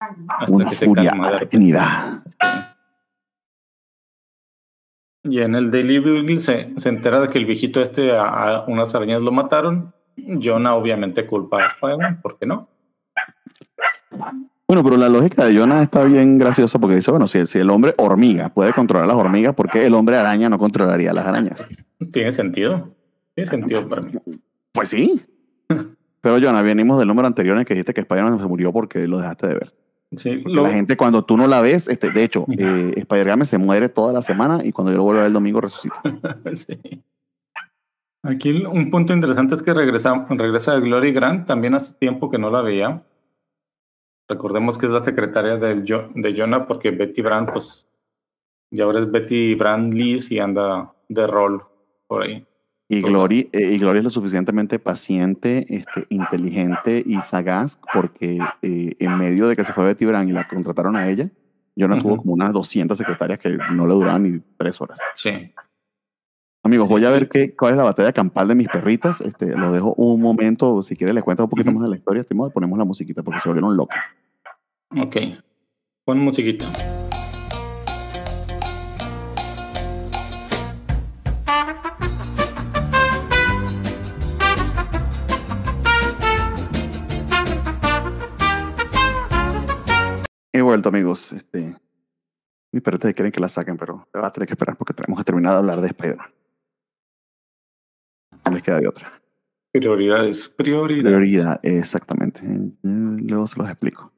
Hasta 0.00 0.54
Una 0.54 0.66
que 0.70 0.74
se 0.74 0.86
furia 0.86 1.10
calma 1.10 1.30
repente. 1.30 1.56
arácnida. 1.76 2.24
Y 5.24 5.40
en 5.40 5.54
el 5.54 5.70
Daily 5.70 5.98
Bugle 5.98 6.38
se, 6.38 6.72
se 6.78 6.88
entera 6.88 7.20
de 7.20 7.28
que 7.28 7.36
el 7.36 7.44
viejito 7.44 7.82
este 7.82 8.16
a, 8.16 8.60
a 8.60 8.64
unas 8.64 8.94
arañas 8.94 9.20
lo 9.20 9.30
mataron. 9.30 9.92
Jonah 10.42 10.74
obviamente 10.74 11.26
culpa 11.26 11.62
a 11.62 11.66
Spider-Man, 11.66 12.20
¿por 12.22 12.38
qué 12.38 12.46
no? 12.46 12.68
Bueno, 14.66 14.84
pero 14.84 14.96
la 14.98 15.08
lógica 15.08 15.44
de 15.46 15.56
Jonah 15.58 15.82
está 15.82 16.04
bien 16.04 16.36
graciosa 16.38 16.78
porque 16.78 16.96
dice, 16.96 17.10
bueno, 17.10 17.26
si, 17.26 17.46
si 17.46 17.58
el 17.58 17.70
hombre 17.70 17.94
hormiga 17.96 18.50
puede 18.50 18.72
controlar 18.72 19.06
las 19.08 19.16
hormigas, 19.16 19.54
¿por 19.54 19.70
qué 19.70 19.86
el 19.86 19.94
hombre 19.94 20.16
araña 20.16 20.48
no 20.50 20.58
controlaría 20.58 21.12
las 21.14 21.26
arañas? 21.26 21.68
Tiene 22.12 22.32
sentido. 22.32 22.94
Tiene 23.34 23.48
sentido 23.48 23.88
para 23.88 24.02
mí. 24.02 24.12
Pues 24.72 24.90
sí. 24.90 25.22
Pero 26.20 26.38
Jonah, 26.40 26.60
venimos 26.62 26.98
del 26.98 27.08
número 27.08 27.26
anterior 27.26 27.54
en 27.56 27.60
el 27.60 27.66
que 27.66 27.74
dijiste 27.74 27.94
que 27.94 28.00
Spider-Man 28.02 28.38
se 28.40 28.46
murió 28.46 28.72
porque 28.72 29.06
lo 29.06 29.18
dejaste 29.18 29.46
de 29.46 29.54
ver. 29.54 29.72
Sí, 30.16 30.42
lo- 30.44 30.62
la 30.64 30.70
gente 30.70 30.96
cuando 30.96 31.24
tú 31.24 31.36
no 31.36 31.46
la 31.46 31.60
ves, 31.60 31.86
este, 31.88 32.10
de 32.10 32.24
hecho, 32.24 32.44
eh, 32.58 32.92
Spider-Man 32.96 33.46
se 33.46 33.56
muere 33.58 33.88
toda 33.88 34.12
la 34.12 34.22
semana 34.22 34.60
y 34.64 34.72
cuando 34.72 34.90
yo 34.90 34.98
lo 34.98 35.04
vuelvo 35.04 35.20
a 35.20 35.22
ver 35.22 35.28
el 35.28 35.34
domingo 35.34 35.60
resucita. 35.60 36.02
sí. 36.54 37.02
Aquí 38.24 38.50
un 38.64 38.90
punto 38.90 39.12
interesante 39.12 39.54
es 39.54 39.62
que 39.62 39.72
regresa, 39.72 40.26
regresa 40.28 40.78
Glory 40.80 41.12
Grant, 41.12 41.46
también 41.46 41.74
hace 41.74 41.94
tiempo 41.94 42.28
que 42.28 42.38
no 42.38 42.50
la 42.50 42.62
veía. 42.62 43.02
Recordemos 44.28 44.76
que 44.76 44.86
es 44.86 44.92
la 44.92 45.04
secretaria 45.04 45.56
Jo- 45.86 46.10
de 46.14 46.34
Jonah 46.36 46.66
porque 46.66 46.90
Betty 46.90 47.22
Brand, 47.22 47.50
pues, 47.52 47.88
ya 48.70 48.84
ahora 48.84 48.98
es 49.00 49.10
Betty 49.10 49.54
Brand 49.54 49.94
Lees 49.94 50.30
y 50.30 50.38
anda 50.38 50.92
de 51.08 51.26
rol 51.26 51.62
por 52.06 52.22
ahí. 52.24 52.44
Y. 52.90 53.02
Glory, 53.02 53.48
eh, 53.52 53.72
y 53.74 53.78
Glory 53.78 53.98
es 53.98 54.04
lo 54.04 54.10
suficientemente 54.10 54.78
paciente, 54.78 55.66
este, 55.68 56.06
inteligente 56.08 57.02
y 57.04 57.16
sagaz 57.22 57.78
porque 57.92 58.38
eh, 58.62 58.96
en 58.98 59.16
medio 59.18 59.46
de 59.46 59.56
que 59.56 59.64
se 59.64 59.72
fue 59.74 59.84
Betty 59.84 60.06
Brand 60.06 60.28
y 60.28 60.32
la 60.32 60.48
contrataron 60.48 60.96
a 60.96 61.08
ella, 61.08 61.30
Jonah 61.78 61.96
Ujú. 61.96 62.02
tuvo 62.02 62.16
como 62.18 62.32
unas 62.34 62.52
200 62.52 62.96
secretarias 62.98 63.38
que 63.38 63.56
no 63.72 63.86
le 63.86 63.94
duraban 63.94 64.22
ni 64.24 64.40
tres 64.56 64.80
horas. 64.80 64.98
Sí. 65.14 65.52
Amigos, 66.68 66.86
voy 66.86 67.02
a 67.06 67.10
ver 67.10 67.30
qué, 67.30 67.56
cuál 67.56 67.70
es 67.70 67.78
la 67.78 67.84
batalla 67.84 68.12
campal 68.12 68.46
de 68.46 68.54
mis 68.54 68.68
perritas. 68.68 69.22
Este, 69.22 69.56
los 69.56 69.72
dejo 69.72 69.94
un 69.96 70.20
momento. 70.20 70.82
Si 70.82 70.96
quieres, 70.96 71.14
les 71.14 71.24
cuento 71.24 71.44
un 71.44 71.48
poquito 71.48 71.72
más 71.72 71.82
de 71.82 71.88
la 71.88 71.96
historia. 71.96 72.20
Estimado, 72.20 72.50
ponemos 72.50 72.78
la 72.78 72.84
musiquita 72.84 73.22
porque 73.22 73.40
se 73.40 73.48
volvieron 73.48 73.74
locos. 73.74 73.96
Ok. 74.90 75.16
Pon 76.04 76.18
musiquita. 76.18 76.66
He 90.52 90.60
vuelto, 90.60 90.90
amigos. 90.90 91.32
Este, 91.32 91.74
mis 92.72 92.82
perritas 92.82 93.14
quieren 93.14 93.32
que 93.32 93.40
la 93.40 93.48
saquen, 93.48 93.78
pero 93.78 94.06
va 94.14 94.26
a 94.26 94.32
tener 94.34 94.46
que 94.46 94.52
esperar 94.52 94.76
porque 94.76 94.92
tenemos 94.92 95.18
que 95.18 95.24
terminar 95.24 95.52
de 95.52 95.58
hablar 95.60 95.80
de 95.80 95.86
Spider-Man. 95.86 96.37
No 98.48 98.54
les 98.54 98.62
queda 98.62 98.80
de 98.80 98.88
otra. 98.88 99.12
Prioridades. 99.72 100.48
Prioridades. 100.48 101.16
Prioridad, 101.16 101.60
exactamente. 101.62 102.40
Luego 102.82 103.46
se 103.46 103.58
los 103.58 103.68
explico. 103.68 104.12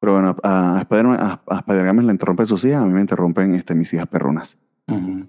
Pero 0.00 0.12
bueno, 0.12 0.36
a, 0.42 0.78
Spider-Man 0.82 1.18
a, 1.20 2.02
le 2.02 2.12
interrumpen 2.12 2.46
sus 2.46 2.64
hijas, 2.64 2.82
a 2.82 2.86
mí 2.86 2.92
me 2.92 3.00
interrumpen 3.00 3.54
este, 3.54 3.74
mis 3.74 3.92
hijas 3.94 4.06
perrunas. 4.06 4.58
Ujú. 4.88 5.28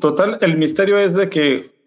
Total, 0.00 0.38
el 0.40 0.58
misterio 0.58 0.98
es 0.98 1.14
de 1.14 1.28
que 1.28 1.78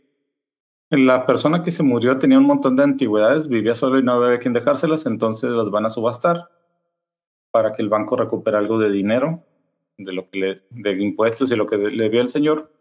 la 0.89 1.25
persona 1.25 1.63
que 1.63 1.71
se 1.71 1.83
murió 1.83 2.17
tenía 2.19 2.37
un 2.37 2.45
montón 2.45 2.75
de 2.75 2.83
antigüedades, 2.83 3.47
vivía 3.47 3.75
solo 3.75 3.99
y 3.99 4.03
no 4.03 4.13
había 4.13 4.39
quien 4.39 4.53
dejárselas, 4.53 5.05
entonces 5.05 5.51
las 5.51 5.69
van 5.69 5.85
a 5.85 5.89
subastar 5.89 6.49
para 7.51 7.73
que 7.73 7.81
el 7.81 7.89
banco 7.89 8.15
recupere 8.15 8.57
algo 8.57 8.79
de 8.79 8.89
dinero, 8.89 9.43
de 10.03 10.13
lo 10.13 10.29
que 10.29 10.39
le, 10.39 10.61
de 10.69 11.01
impuestos 11.01 11.51
y 11.51 11.55
lo 11.55 11.65
que 11.65 11.77
le 11.77 12.09
dio 12.09 12.21
el 12.21 12.29
señor. 12.29 12.71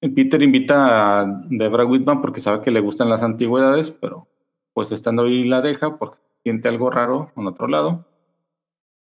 Peter 0.00 0.40
invita 0.42 1.20
a 1.20 1.42
Debra 1.50 1.84
Whitman 1.84 2.22
porque 2.22 2.40
sabe 2.40 2.62
que 2.62 2.70
le 2.70 2.80
gustan 2.80 3.10
las 3.10 3.22
antigüedades, 3.22 3.90
pero 3.90 4.28
pues 4.72 4.92
estando 4.92 5.24
ahí 5.24 5.44
la 5.44 5.60
deja 5.60 5.98
porque 5.98 6.18
siente 6.42 6.68
algo 6.68 6.90
raro 6.90 7.32
en 7.36 7.46
otro 7.46 7.68
lado. 7.68 8.06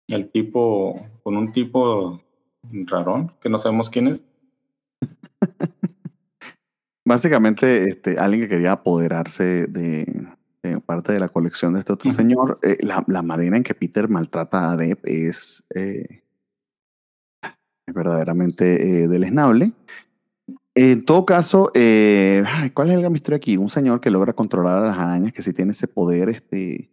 El 0.07 0.31
tipo, 0.31 1.05
con 1.23 1.37
un 1.37 1.53
tipo 1.53 2.23
rarón, 2.71 3.33
que 3.41 3.49
no 3.49 3.59
sabemos 3.59 3.91
quién 3.91 4.09
es. 4.09 4.25
Básicamente, 7.05 7.89
este, 7.89 8.19
alguien 8.19 8.43
que 8.43 8.49
quería 8.49 8.73
apoderarse 8.73 9.67
de, 9.67 10.27
de 10.69 10.81
parte 10.81 11.13
de 11.13 11.21
la 11.21 11.29
colección 11.29 11.75
de 11.75 11.81
este 11.81 11.93
otro 11.93 12.11
señor. 12.11 12.59
Eh, 12.63 12.79
la, 12.81 13.05
la 13.07 13.23
manera 13.23 13.57
en 13.57 13.63
que 13.63 13.75
Peter 13.75 14.09
maltrata 14.09 14.73
a 14.73 14.77
Deb 14.77 14.99
es, 15.05 15.65
eh, 15.75 16.23
es 17.87 17.95
verdaderamente 17.95 19.03
eh, 19.03 19.09
deleznable. 19.09 19.73
En 20.75 21.05
todo 21.05 21.25
caso, 21.25 21.71
eh, 21.75 22.43
¿cuál 22.75 22.89
es 22.89 22.95
el 22.95 23.01
gran 23.01 23.13
misterio 23.13 23.37
aquí? 23.37 23.57
Un 23.57 23.69
señor 23.69 24.01
que 24.01 24.11
logra 24.11 24.33
controlar 24.33 24.79
a 24.79 24.87
las 24.89 24.99
arañas, 24.99 25.33
que 25.33 25.43
sí 25.43 25.53
tiene 25.53 25.71
ese 25.71 25.87
poder, 25.87 26.29
este, 26.29 26.91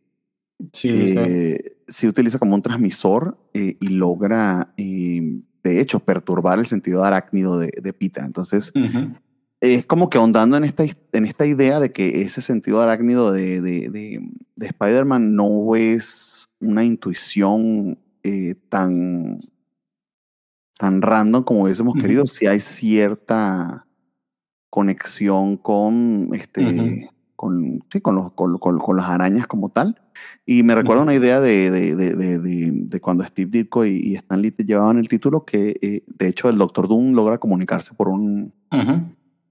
Sí, 0.73 0.89
eh, 0.93 1.77
sí 1.87 2.07
utiliza 2.07 2.37
como 2.37 2.53
un 2.53 2.61
transmisor 2.61 3.37
eh, 3.53 3.77
y 3.79 3.87
logra, 3.87 4.73
eh, 4.77 5.41
de 5.63 5.79
hecho, 5.79 5.99
perturbar 5.99 6.59
el 6.59 6.67
sentido 6.67 7.03
arácnido 7.03 7.57
de, 7.57 7.73
de 7.81 7.93
Peter. 7.93 8.23
Entonces. 8.23 8.71
Es 9.61 9.85
como 9.85 10.09
que 10.09 10.17
ahondando 10.17 10.57
en 10.57 10.63
esta, 10.63 10.83
en 10.83 11.25
esta 11.25 11.45
idea 11.45 11.79
de 11.79 11.91
que 11.91 12.23
ese 12.23 12.41
sentido 12.41 12.81
arácnido 12.81 13.31
de, 13.31 13.61
de, 13.61 13.89
de, 13.89 14.19
de 14.55 14.65
Spider-Man 14.65 15.35
no 15.35 15.75
es 15.75 16.49
una 16.59 16.83
intuición 16.83 17.99
eh, 18.23 18.55
tan, 18.69 19.39
tan 20.79 21.01
random 21.01 21.43
como 21.43 21.63
hubiésemos 21.63 21.93
Ujú. 21.93 22.01
querido, 22.01 22.27
si 22.27 22.47
hay 22.47 22.59
cierta 22.59 23.85
conexión 24.71 25.57
con, 25.57 26.29
este, 26.33 27.09
con, 27.35 27.83
sí, 27.91 28.01
con, 28.01 28.15
los, 28.15 28.31
con, 28.33 28.57
con, 28.57 28.79
con, 28.79 28.97
las 28.97 29.09
arañas 29.09 29.45
como 29.45 29.69
tal. 29.69 30.01
Y 30.43 30.63
me 30.63 30.73
recuerda 30.73 31.03
una 31.03 31.13
idea 31.13 31.39
de, 31.39 31.69
de, 31.69 31.95
de, 31.95 32.39
de, 32.39 32.99
cuando 32.99 33.23
Steve 33.25 33.51
Ditko 33.51 33.85
y, 33.85 33.97
y, 33.97 34.15
Stan 34.15 34.41
Lee 34.41 34.55
llevaban 34.57 34.97
el 34.97 35.07
título, 35.07 35.45
que 35.45 35.77
eh, 35.81 36.03
de 36.07 36.27
hecho 36.27 36.49
el 36.49 36.57
Doctor 36.57 36.87
Doom 36.87 37.13
logra 37.13 37.37
comunicarse 37.37 37.93
por 37.93 38.07
un 38.07 38.53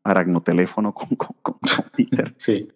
aracnoteléfono 0.05 0.93
con, 1.17 1.17
con, 1.43 1.57
Peter. 1.97 2.33
sí, 2.37 2.69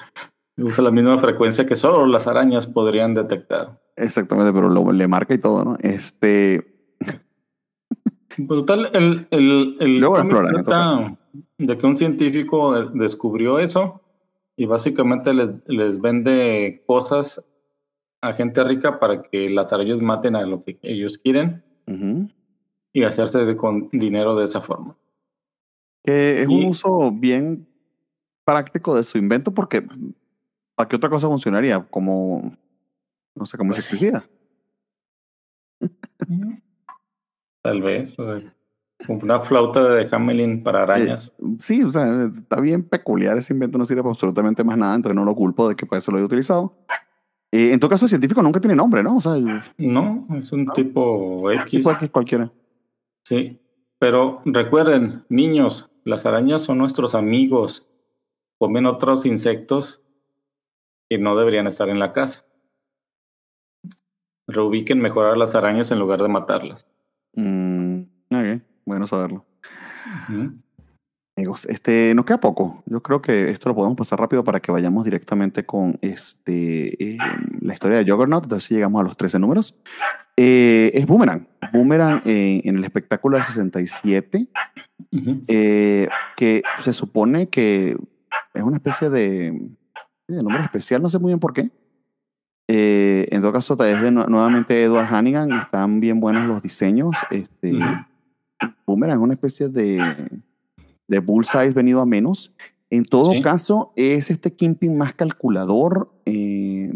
usa 0.56 0.84
la 0.84 0.90
misma 0.90 1.18
frecuencia 1.18 1.66
que 1.66 1.76
solo 1.76 2.06
las 2.06 2.26
arañas 2.26 2.66
podrían 2.66 3.14
detectar. 3.14 3.80
Exactamente, 3.96 4.52
pero 4.52 4.68
lo, 4.68 4.92
le 4.92 5.08
marca 5.08 5.34
y 5.34 5.38
todo, 5.38 5.64
¿no? 5.64 5.76
Este... 5.80 6.74
Total, 8.48 8.90
el, 8.92 9.28
el, 9.30 9.76
el 9.78 10.00
Luego 10.00 10.18
exploran, 10.18 11.18
de 11.58 11.78
que 11.78 11.86
un 11.86 11.96
científico 11.96 12.74
descubrió 12.86 13.60
eso 13.60 14.00
y 14.56 14.66
básicamente 14.66 15.32
les, 15.32 15.62
les 15.68 16.00
vende 16.00 16.82
cosas 16.86 17.44
a 18.24 18.32
gente 18.32 18.64
rica 18.64 18.98
para 18.98 19.22
que 19.22 19.50
las 19.50 19.72
arañas 19.72 20.00
maten 20.00 20.34
a 20.34 20.42
lo 20.46 20.64
que 20.64 20.78
ellos 20.82 21.18
quieren 21.18 21.62
y 22.92 23.04
hacerse 23.04 23.56
con 23.56 23.88
dinero 23.90 24.34
de 24.34 24.44
esa 24.44 24.60
forma. 24.60 24.96
Que 26.04 26.42
es 26.42 26.48
un 26.48 26.66
uso 26.66 27.10
bien 27.10 27.66
práctico 28.44 28.94
de 28.94 29.04
su 29.04 29.18
invento 29.18 29.52
porque 29.52 29.82
¿para 30.74 30.88
qué 30.88 30.96
otra 30.96 31.08
cosa 31.08 31.26
funcionaría? 31.28 31.82
Como, 31.82 32.54
no 33.34 33.46
sé, 33.46 33.56
como 33.56 33.70
pues 33.70 33.78
electricidad. 33.78 34.24
Tal 37.62 37.82
vez, 37.82 38.18
o 38.18 38.24
sea, 38.24 38.54
como 39.06 39.20
una 39.20 39.40
flauta 39.40 39.94
de 39.94 40.08
Hamelin 40.10 40.62
para 40.62 40.82
arañas. 40.82 41.32
sí, 41.58 41.82
o 41.82 41.90
sea, 41.90 42.24
está 42.24 42.60
bien 42.60 42.82
peculiar 42.82 43.36
ese 43.36 43.52
invento, 43.52 43.78
no 43.78 43.84
sirve 43.84 44.02
para 44.02 44.12
absolutamente 44.12 44.64
más 44.64 44.76
nada, 44.76 44.94
entonces 44.94 45.16
no 45.16 45.24
lo 45.24 45.34
culpo 45.34 45.68
de 45.68 45.74
que 45.74 45.86
para 45.86 45.98
eso 45.98 46.10
lo 46.10 46.18
haya 46.18 46.26
utilizado. 46.26 46.76
Eh, 47.50 47.72
en 47.72 47.80
todo 47.80 47.90
caso, 47.90 48.06
el 48.06 48.10
científico 48.10 48.42
nunca 48.42 48.60
tiene 48.60 48.74
nombre, 48.74 49.02
¿no? 49.02 49.16
O 49.16 49.20
sea, 49.20 49.36
no, 49.78 50.26
es 50.36 50.52
un 50.52 50.66
tipo 50.68 51.50
X. 51.52 51.70
Tipo 51.70 51.92
X 51.92 52.10
cualquiera. 52.10 52.50
Sí, 53.22 53.60
pero 53.98 54.42
recuerden, 54.44 55.24
niños, 55.28 55.90
las 56.04 56.26
arañas 56.26 56.62
son 56.62 56.78
nuestros 56.78 57.14
amigos, 57.14 57.88
comen 58.58 58.86
otros 58.86 59.26
insectos 59.26 60.02
y 61.08 61.18
no 61.18 61.36
deberían 61.36 61.66
estar 61.66 61.88
en 61.88 61.98
la 61.98 62.12
casa. 62.12 62.44
Reubiquen 64.46 65.00
mejor 65.00 65.26
a 65.26 65.36
las 65.36 65.54
arañas 65.54 65.90
en 65.90 65.98
lugar 65.98 66.22
de 66.22 66.28
matarlas. 66.28 66.86
Mm, 67.34 68.02
bueno 68.84 69.06
saberlo. 69.06 69.46
Amigos, 71.36 71.64
este, 71.66 72.14
nos 72.14 72.26
queda 72.26 72.38
poco. 72.38 72.82
Yo 72.86 73.02
creo 73.02 73.20
que 73.20 73.50
esto 73.50 73.68
lo 73.68 73.74
podemos 73.74 73.96
pasar 73.96 74.20
rápido 74.20 74.44
para 74.44 74.60
que 74.60 74.70
vayamos 74.70 75.04
directamente 75.04 75.64
con 75.64 75.98
este, 76.00 77.14
eh, 77.14 77.18
la 77.60 77.74
historia 77.74 77.98
de 77.98 78.10
Juggernaut. 78.10 78.44
Entonces 78.44 78.70
llegamos 78.70 79.00
a 79.00 79.04
los 79.04 79.16
13 79.16 79.38
números. 79.38 79.74
Eh, 80.36 80.90
es 80.94 81.06
Boomerang. 81.06 81.46
Boomerang 81.72 82.22
eh, 82.24 82.62
en 82.64 82.76
el 82.76 82.84
espectáculo 82.84 83.36
del 83.36 83.44
67, 83.44 84.48
que 86.36 86.62
se 86.82 86.92
supone 86.92 87.48
que 87.48 87.96
es 88.52 88.62
una 88.62 88.76
especie 88.76 89.10
de, 89.10 89.70
de 90.28 90.42
número 90.42 90.62
especial, 90.62 91.02
no 91.02 91.10
sé 91.10 91.18
muy 91.18 91.30
bien 91.30 91.40
por 91.40 91.52
qué. 91.52 91.70
en 92.68 93.40
todo 93.40 93.52
caso, 93.52 93.74
es 93.84 94.02
de 94.02 94.10
nuevamente 94.10 94.82
Edward 94.82 95.06
Hannigan. 95.06 95.52
Están 95.52 96.00
bien 96.00 96.20
buenos 96.20 96.46
los 96.46 96.62
diseños. 96.62 97.16
Este, 97.30 97.72
Boomerang 98.86 99.18
es 99.18 99.22
una 99.22 99.34
especie 99.34 99.68
de 99.68 100.00
de 101.08 101.18
Bullseye 101.18 101.70
venido 101.70 102.00
a 102.00 102.06
menos. 102.06 102.52
En 102.90 103.04
todo 103.04 103.32
caso, 103.42 103.92
es 103.96 104.30
este 104.30 104.54
Kimping 104.54 104.96
más 104.96 105.14
calculador, 105.14 106.12
eh, 106.26 106.90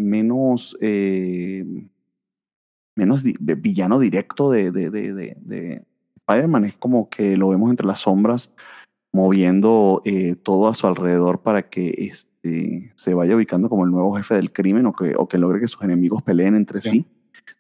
menos, 2.99 3.23
villano 3.23 3.99
directo 3.99 4.51
de, 4.51 4.71
de, 4.71 4.91
de, 4.91 5.37
de, 5.41 5.83
Spider-Man. 6.17 6.65
Es 6.65 6.77
como 6.77 7.09
que 7.09 7.37
lo 7.37 7.49
vemos 7.49 7.71
entre 7.71 7.87
las 7.87 8.01
sombras, 8.01 8.51
moviendo 9.13 10.03
eh, 10.05 10.35
todo 10.35 10.69
a 10.69 10.75
su 10.75 10.87
alrededor 10.87 11.41
para 11.41 11.71
que 11.71 11.95
este, 11.97 12.93
se 12.97 13.15
vaya 13.15 13.37
ubicando 13.37 13.71
como 13.71 13.85
el 13.85 13.91
nuevo 13.91 14.15
jefe 14.17 14.35
del 14.35 14.53
crimen 14.53 14.85
o 14.87 14.93
que, 14.93 15.15
o 15.17 15.29
que 15.29 15.39
logre 15.39 15.61
que 15.61 15.69
sus 15.69 15.83
enemigos 15.83 16.23
peleen 16.23 16.57
entre 16.57 16.83
sí. 16.83 17.07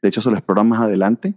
De 0.03 0.09
hecho, 0.09 0.21
se 0.21 0.31
lo 0.31 0.37
explora 0.37 0.65
más 0.65 0.81
adelante 0.81 1.35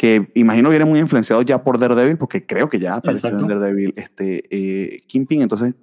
que 0.00 0.30
imagino 0.32 0.70
viene 0.70 0.86
muy 0.86 0.98
influenciado 0.98 1.42
ya 1.42 1.62
por 1.62 1.78
Daredevil, 1.78 2.16
porque 2.16 2.46
creo 2.46 2.70
que 2.70 2.78
ya 2.78 2.94
apareció 2.94 3.38
en 3.38 3.46
Daredevil 3.46 3.92
este, 3.96 4.44
eh, 4.50 5.02
Kingpin. 5.06 5.42
Entonces, 5.42 5.74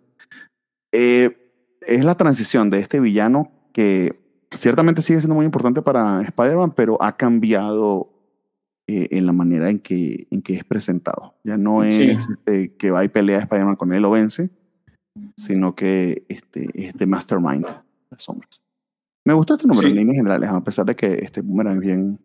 eh, 0.92 1.38
es 1.82 2.04
la 2.04 2.16
transición 2.16 2.72
de 2.72 2.80
este 2.80 3.00
villano 3.00 3.52
que 3.74 4.27
ciertamente 4.52 5.02
sigue 5.02 5.20
siendo 5.20 5.36
muy 5.36 5.46
importante 5.46 5.82
para 5.82 6.22
Spider-Man, 6.22 6.72
pero 6.72 7.02
ha 7.02 7.16
cambiado 7.16 8.10
eh, 8.88 9.08
en 9.12 9.26
la 9.26 9.34
manera 9.34 9.70
en 9.70 9.80
que, 9.80 10.28
en 10.32 10.42
que 10.42 10.56
es 10.56 10.64
presentado. 10.64 11.36
Ya 11.44 11.58
no 11.58 11.84
es 11.84 12.00
este, 12.00 12.76
que 12.76 12.92
va 12.92 13.04
y 13.04 13.10
pelea 13.10 13.38
a 13.38 13.42
Spider-Man 13.42 13.76
con 13.76 13.94
él 13.94 14.06
o 14.06 14.12
vence, 14.12 14.50
sino 15.36 15.76
que 15.76 16.26
este, 16.30 16.70
es 16.74 16.94
de 16.94 17.06
Mastermind, 17.06 17.66
las 18.10 18.24
sombras. 18.24 18.62
Me 19.26 19.34
gustó 19.34 19.56
este 19.56 19.68
número 19.68 19.90
en 19.90 19.96
líneas 19.96 20.16
generales, 20.16 20.50
a 20.50 20.64
pesar 20.64 20.86
de 20.86 20.96
que 20.96 21.16
este 21.16 21.42
Boomerang 21.42 21.76
es 21.76 21.82
bien 21.82 22.20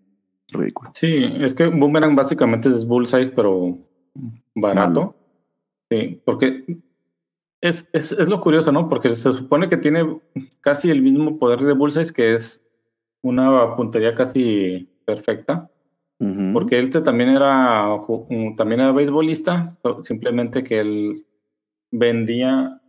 ridículo. 0.48 0.92
Sí, 0.94 1.24
es 1.40 1.52
que 1.52 1.66
Boomerang 1.66 2.14
básicamente 2.14 2.68
es 2.68 2.86
Bullseye, 2.86 3.30
pero 3.30 3.76
barato. 4.54 5.16
Sí, 5.90 6.22
porque 6.24 6.64
es, 7.62 7.88
es, 7.92 8.12
es, 8.12 8.28
lo 8.28 8.40
curioso, 8.40 8.72
¿no? 8.72 8.88
Porque 8.88 9.14
se 9.14 9.32
supone 9.32 9.68
que 9.68 9.76
tiene 9.76 10.20
casi 10.60 10.90
el 10.90 11.00
mismo 11.00 11.38
poder 11.38 11.60
de 11.60 11.72
Bullseye, 11.72 12.12
que 12.12 12.34
es 12.34 12.60
una 13.22 13.76
puntería 13.76 14.14
casi 14.14 14.90
perfecta. 15.06 15.68
Porque 16.52 16.78
él 16.78 16.90
también 16.90 17.30
era, 17.30 18.00
también 18.56 18.80
era 18.80 18.92
beisbolista, 18.92 19.76
simplemente 20.04 20.62
que 20.62 20.78
él 20.78 21.26
vendía, 21.90 22.80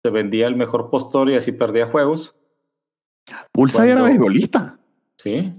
se 0.00 0.10
vendía 0.10 0.46
el 0.46 0.54
mejor 0.54 0.88
postor 0.88 1.28
y 1.28 1.34
así 1.34 1.50
perdía 1.50 1.86
juegos. 1.86 2.36
¿Bullseye 3.52 3.90
era 3.90 4.02
beisbolista? 4.02 4.78
Sí. 5.16 5.52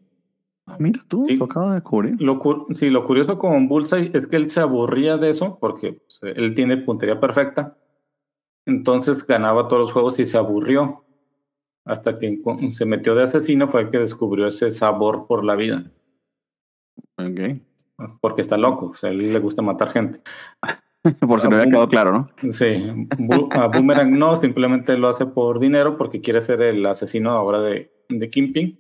Ah, 0.66 0.78
mira 0.80 1.02
tú, 1.10 1.26
lo 1.28 1.44
acabo 1.44 1.68
de 1.68 1.76
descubrir. 1.76 2.22
Lo, 2.22 2.40
sí, 2.74 2.90
lo 2.90 3.06
curioso 3.06 3.38
con 3.38 3.68
Bullseye 3.68 4.12
es 4.14 4.26
que 4.26 4.38
él 4.38 4.50
se 4.50 4.62
aburría 4.62 5.18
de 5.18 5.32
eso 5.32 5.58
porque 5.60 6.00
pues, 6.06 6.38
él 6.38 6.56
tiene 6.56 6.78
puntería 6.78 7.20
perfecta. 7.20 7.76
Entonces 8.66 9.26
ganaba 9.26 9.68
todos 9.68 9.82
los 9.82 9.92
juegos 9.92 10.20
y 10.20 10.28
se 10.28 10.38
aburrió. 10.38 11.04
Hasta 11.86 12.18
que 12.18 12.40
se 12.70 12.86
metió 12.86 13.14
de 13.14 13.24
asesino 13.24 13.68
fue 13.68 13.82
el 13.82 13.90
que 13.90 14.00
descubrió 14.00 14.48
ese 14.48 14.72
sabor 14.72 15.28
por 15.28 15.44
la 15.44 15.56
vida. 15.56 15.92
Ok. 17.18 17.60
Porque 18.22 18.42
está 18.42 18.58
loco, 18.58 18.88
o 18.88 18.96
sea, 18.96 19.10
a 19.10 19.14
él 19.14 19.34
le 19.34 19.40
gusta 19.40 19.62
matar 19.62 19.92
gente. 19.92 20.22
por 21.28 21.42
si 21.42 21.50
no 21.50 21.58
había 21.58 21.70
quedado 21.70 21.88
claro, 21.88 22.12
¿no? 22.14 22.52
Sí. 22.54 23.08
A 23.52 23.68
Boomerang 23.68 24.18
no, 24.18 24.38
simplemente 24.38 24.98
lo 24.98 25.10
hace 25.10 25.26
por 25.26 25.60
dinero 25.60 25.98
porque 25.98 26.22
quiere 26.22 26.42
ser 26.42 26.62
el 26.62 26.86
asesino 26.86 27.32
ahora 27.32 27.60
de, 27.62 27.92
de 28.10 28.30
Kingpin. 28.30 28.80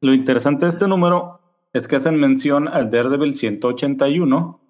Lo 0.00 0.14
interesante 0.14 0.66
de 0.66 0.70
este 0.70 0.86
número 0.86 1.40
es 1.72 1.88
que 1.88 1.96
hacen 1.96 2.18
mención 2.18 2.68
al 2.68 2.90
Daredevil 2.90 3.34
181, 3.34 4.60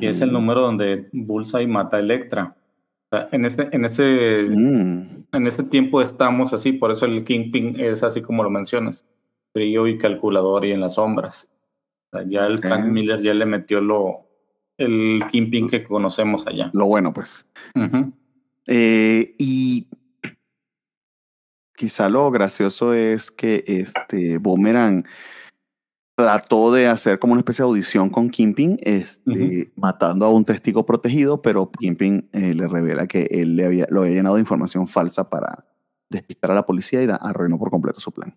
que 0.00 0.08
es 0.08 0.20
el 0.20 0.32
número 0.32 0.60
donde 0.60 1.08
Bullseye 1.12 1.66
mata 1.66 1.96
a 1.96 2.00
Electra. 2.00 2.56
En 3.10 3.44
ese, 3.44 3.68
en 3.72 3.84
ese, 3.84 4.46
mm. 4.48 5.26
en 5.32 5.46
ese 5.46 5.62
tiempo 5.64 6.02
estamos 6.02 6.52
así, 6.52 6.72
por 6.72 6.90
eso 6.90 7.06
el 7.06 7.24
Kingpin 7.24 7.78
es 7.80 8.02
así 8.02 8.22
como 8.22 8.42
lo 8.42 8.50
mencionas, 8.50 9.06
frío 9.52 9.86
y 9.86 9.98
calculador 9.98 10.64
y 10.64 10.72
en 10.72 10.80
las 10.80 10.94
sombras. 10.94 11.50
ya 12.28 12.46
el 12.46 12.58
Frank 12.58 12.86
Miller 12.86 13.20
ya 13.20 13.34
le 13.34 13.46
metió 13.46 13.80
lo, 13.80 14.26
el 14.78 15.22
Kingpin 15.30 15.68
que 15.68 15.84
conocemos 15.84 16.46
allá. 16.46 16.70
Lo 16.72 16.86
bueno, 16.86 17.12
pues. 17.12 17.46
Eh, 18.66 19.34
y 19.38 19.86
quizá 21.76 22.08
lo 22.08 22.30
gracioso 22.30 22.92
es 22.94 23.30
que 23.30 23.62
este 23.66 24.38
Boomerang 24.38 25.06
trató 26.16 26.72
de 26.72 26.86
hacer 26.86 27.18
como 27.18 27.34
una 27.34 27.40
especie 27.40 27.62
de 27.62 27.68
audición 27.68 28.08
con 28.08 28.30
Kimping, 28.30 28.78
este, 28.80 29.70
matando 29.76 30.24
a 30.24 30.30
un 30.30 30.46
testigo 30.46 30.86
protegido, 30.86 31.42
pero 31.42 31.70
Kimping 31.70 32.30
eh, 32.32 32.54
le 32.54 32.66
revela 32.66 33.06
que 33.06 33.28
él 33.30 33.54
le 33.54 33.66
había, 33.66 33.86
lo 33.90 34.00
había 34.00 34.14
llenado 34.14 34.36
de 34.36 34.40
información 34.40 34.88
falsa 34.88 35.28
para 35.28 35.66
despistar 36.08 36.50
a 36.50 36.54
la 36.54 36.64
policía 36.64 37.02
y 37.04 37.08
arruinó 37.20 37.58
por 37.58 37.70
completo 37.70 38.00
su 38.00 38.12
plan. 38.12 38.34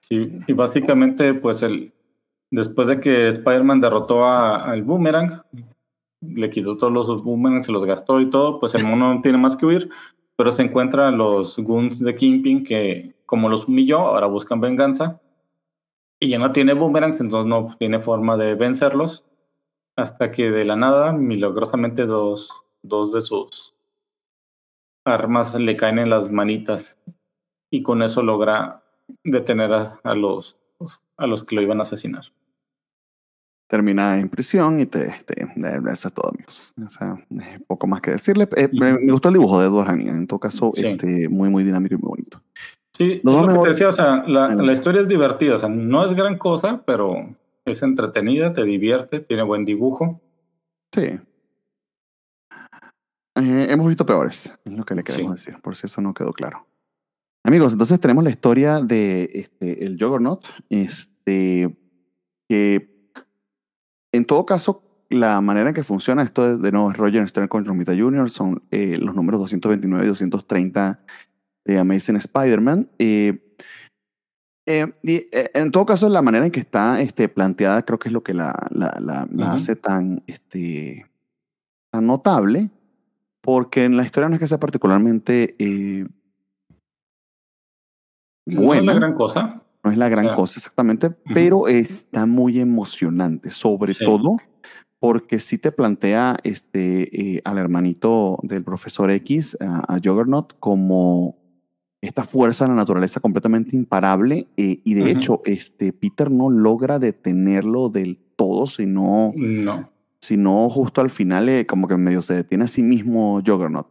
Sí, 0.00 0.40
y 0.46 0.52
básicamente, 0.54 1.34
pues 1.34 1.62
el, 1.62 1.92
después 2.50 2.88
de 2.88 2.98
que 2.98 3.28
Spider-Man 3.28 3.82
derrotó 3.82 4.24
al 4.24 4.82
Boomerang, 4.82 5.42
le 6.22 6.50
quitó 6.50 6.78
todos 6.78 6.92
los 6.92 7.22
Boomerangs, 7.22 7.66
se 7.66 7.72
los 7.72 7.84
gastó 7.84 8.18
y 8.20 8.30
todo, 8.30 8.60
pues 8.60 8.74
el 8.74 8.86
mono 8.86 9.12
no 9.12 9.20
tiene 9.20 9.36
más 9.36 9.56
que 9.56 9.66
huir, 9.66 9.90
pero 10.36 10.52
se 10.52 10.62
encuentran 10.62 11.18
los 11.18 11.58
goons 11.58 12.00
de 12.00 12.14
Kingpin 12.14 12.64
que, 12.64 13.14
como 13.26 13.50
los 13.50 13.68
humilló, 13.68 13.98
ahora 13.98 14.26
buscan 14.26 14.60
venganza. 14.60 15.20
Y 16.22 16.28
ya 16.28 16.38
no 16.38 16.52
tiene 16.52 16.72
boomerangs, 16.72 17.18
entonces 17.18 17.48
no 17.48 17.74
tiene 17.80 17.98
forma 17.98 18.36
de 18.36 18.54
vencerlos. 18.54 19.24
Hasta 19.96 20.30
que 20.30 20.52
de 20.52 20.64
la 20.64 20.76
nada, 20.76 21.12
milagrosamente, 21.12 22.06
dos, 22.06 22.62
dos 22.80 23.12
de 23.12 23.20
sus 23.20 23.74
armas 25.04 25.52
le 25.56 25.76
caen 25.76 25.98
en 25.98 26.10
las 26.10 26.30
manitas 26.30 26.96
y 27.72 27.82
con 27.82 28.02
eso 28.02 28.22
logra 28.22 28.84
detener 29.24 29.72
a, 29.72 30.14
los, 30.14 30.56
a 31.16 31.26
los 31.26 31.42
que 31.42 31.56
lo 31.56 31.62
iban 31.62 31.80
a 31.80 31.82
asesinar. 31.82 32.26
Termina 33.68 34.20
en 34.20 34.28
prisión 34.28 34.78
y 34.78 34.86
te, 34.86 35.08
este, 35.08 35.42
eso 35.90 36.06
es 36.06 36.14
todo, 36.14 36.30
amigos. 36.30 36.72
O 36.86 36.88
sea, 36.88 37.16
poco 37.66 37.88
más 37.88 38.00
que 38.00 38.12
decirle. 38.12 38.48
Eh, 38.56 38.68
me, 38.72 39.10
gustó 39.10 39.26
el 39.26 39.34
dibujo 39.34 39.58
de 39.58 39.66
Edward 39.66 39.98
En 39.98 40.28
todo 40.28 40.38
caso, 40.38 40.70
este, 40.76 41.28
muy, 41.28 41.48
muy 41.48 41.64
dinámico 41.64 41.96
y 41.96 41.98
muy 41.98 42.10
bonito. 42.10 42.40
Sí, 42.96 43.20
lo 43.24 43.48
que 43.48 43.58
te 43.62 43.68
decía, 43.70 43.88
o 43.88 43.92
sea, 43.92 44.22
la, 44.26 44.54
la, 44.54 44.72
historia 44.72 45.00
es 45.00 45.08
divertida, 45.08 45.56
o 45.56 45.58
sea, 45.58 45.68
no 45.68 46.04
es 46.04 46.12
gran 46.14 46.36
cosa, 46.36 46.82
pero 46.84 47.34
es 47.64 47.82
entretenida, 47.82 48.52
te 48.52 48.64
divierte, 48.64 49.20
tiene 49.20 49.42
buen 49.42 49.64
dibujo. 49.64 50.20
Sí. 50.92 51.18
Eh, 53.34 53.66
hemos 53.70 53.88
visto 53.88 54.04
peores, 54.04 54.52
es 54.64 54.72
lo 54.72 54.84
que 54.84 54.94
le 54.94 55.02
queremos 55.02 55.32
decir, 55.32 55.58
por 55.62 55.74
si 55.74 55.86
eso 55.86 56.02
no 56.02 56.12
quedó 56.12 56.32
claro. 56.32 56.66
Amigos, 57.44 57.72
entonces 57.72 57.98
tenemos 57.98 58.22
la 58.22 58.30
historia 58.30 58.80
de 58.80 59.28
este, 59.32 59.84
el 59.84 59.96
Juggernaut, 59.98 60.44
este, 60.68 61.74
que 62.48 62.92
en 64.12 64.26
todo 64.26 64.44
caso, 64.44 64.82
la 65.08 65.40
manera 65.40 65.70
en 65.70 65.74
que 65.74 65.82
funciona 65.82 66.22
esto 66.22 66.46
de, 66.46 66.56
de 66.58 66.72
nuevo 66.72 66.90
es 66.90 66.96
Roger 66.98 67.26
Stern 67.26 67.48
con 67.48 67.64
Romita 67.64 67.96
Jr., 67.96 68.28
son 68.28 68.62
eh, 68.70 68.98
los 68.98 69.14
números 69.14 69.40
229 69.40 70.04
y 70.04 70.08
230 70.08 71.00
de 71.64 71.78
Amazing 71.78 72.16
Spider-Man. 72.16 72.88
Eh, 72.98 73.56
eh, 74.66 74.92
y 75.02 75.26
en 75.54 75.70
todo 75.72 75.86
caso, 75.86 76.08
la 76.08 76.22
manera 76.22 76.46
en 76.46 76.52
que 76.52 76.60
está 76.60 77.00
este, 77.00 77.28
planteada 77.28 77.84
creo 77.84 77.98
que 77.98 78.08
es 78.08 78.12
lo 78.12 78.22
que 78.22 78.34
la, 78.34 78.54
la, 78.70 79.26
la, 79.30 79.52
hace 79.52 79.74
tan, 79.74 80.22
este, 80.26 81.06
tan 81.90 82.06
notable, 82.06 82.70
porque 83.40 83.84
en 83.84 83.96
la 83.96 84.04
historia 84.04 84.28
no 84.28 84.36
es 84.36 84.40
que 84.40 84.46
sea 84.46 84.60
particularmente 84.60 85.56
no 88.46 88.74
es 88.74 88.84
la 88.84 88.94
gran 88.94 89.14
cosa. 89.14 89.62
No 89.84 89.90
es 89.90 89.98
la 89.98 90.08
gran 90.08 90.36
cosa, 90.36 90.58
exactamente, 90.58 91.10
pero 91.10 91.66
está 91.66 92.24
muy 92.24 92.60
emocionante, 92.60 93.50
sobre 93.50 93.94
todo 93.94 94.36
porque 95.00 95.40
sí 95.40 95.58
te 95.58 95.72
plantea 95.72 96.36
este, 96.44 97.36
eh, 97.36 97.42
al 97.44 97.58
hermanito 97.58 98.38
del 98.44 98.62
profesor 98.62 99.10
X, 99.10 99.58
a, 99.60 99.98
Juggernaut, 100.02 100.52
como 100.60 101.41
esta 102.02 102.24
fuerza 102.24 102.64
de 102.64 102.70
la 102.70 102.76
naturaleza 102.76 103.20
completamente 103.20 103.76
imparable 103.76 104.48
eh, 104.56 104.80
y 104.84 104.94
de 104.94 105.12
hecho 105.12 105.40
este, 105.44 105.92
Peter 105.92 106.30
no 106.32 106.50
logra 106.50 106.98
detenerlo 106.98 107.88
del 107.88 108.18
todo, 108.36 108.66
sino, 108.66 109.32
no. 109.36 109.88
sino 110.18 110.68
justo 110.68 111.00
al 111.00 111.10
final 111.10 111.48
eh, 111.48 111.64
como 111.64 111.86
que 111.86 111.96
medio 111.96 112.20
se 112.20 112.34
detiene 112.34 112.64
a 112.64 112.68
sí 112.68 112.82
mismo 112.82 113.40
Juggernaut. 113.46 113.86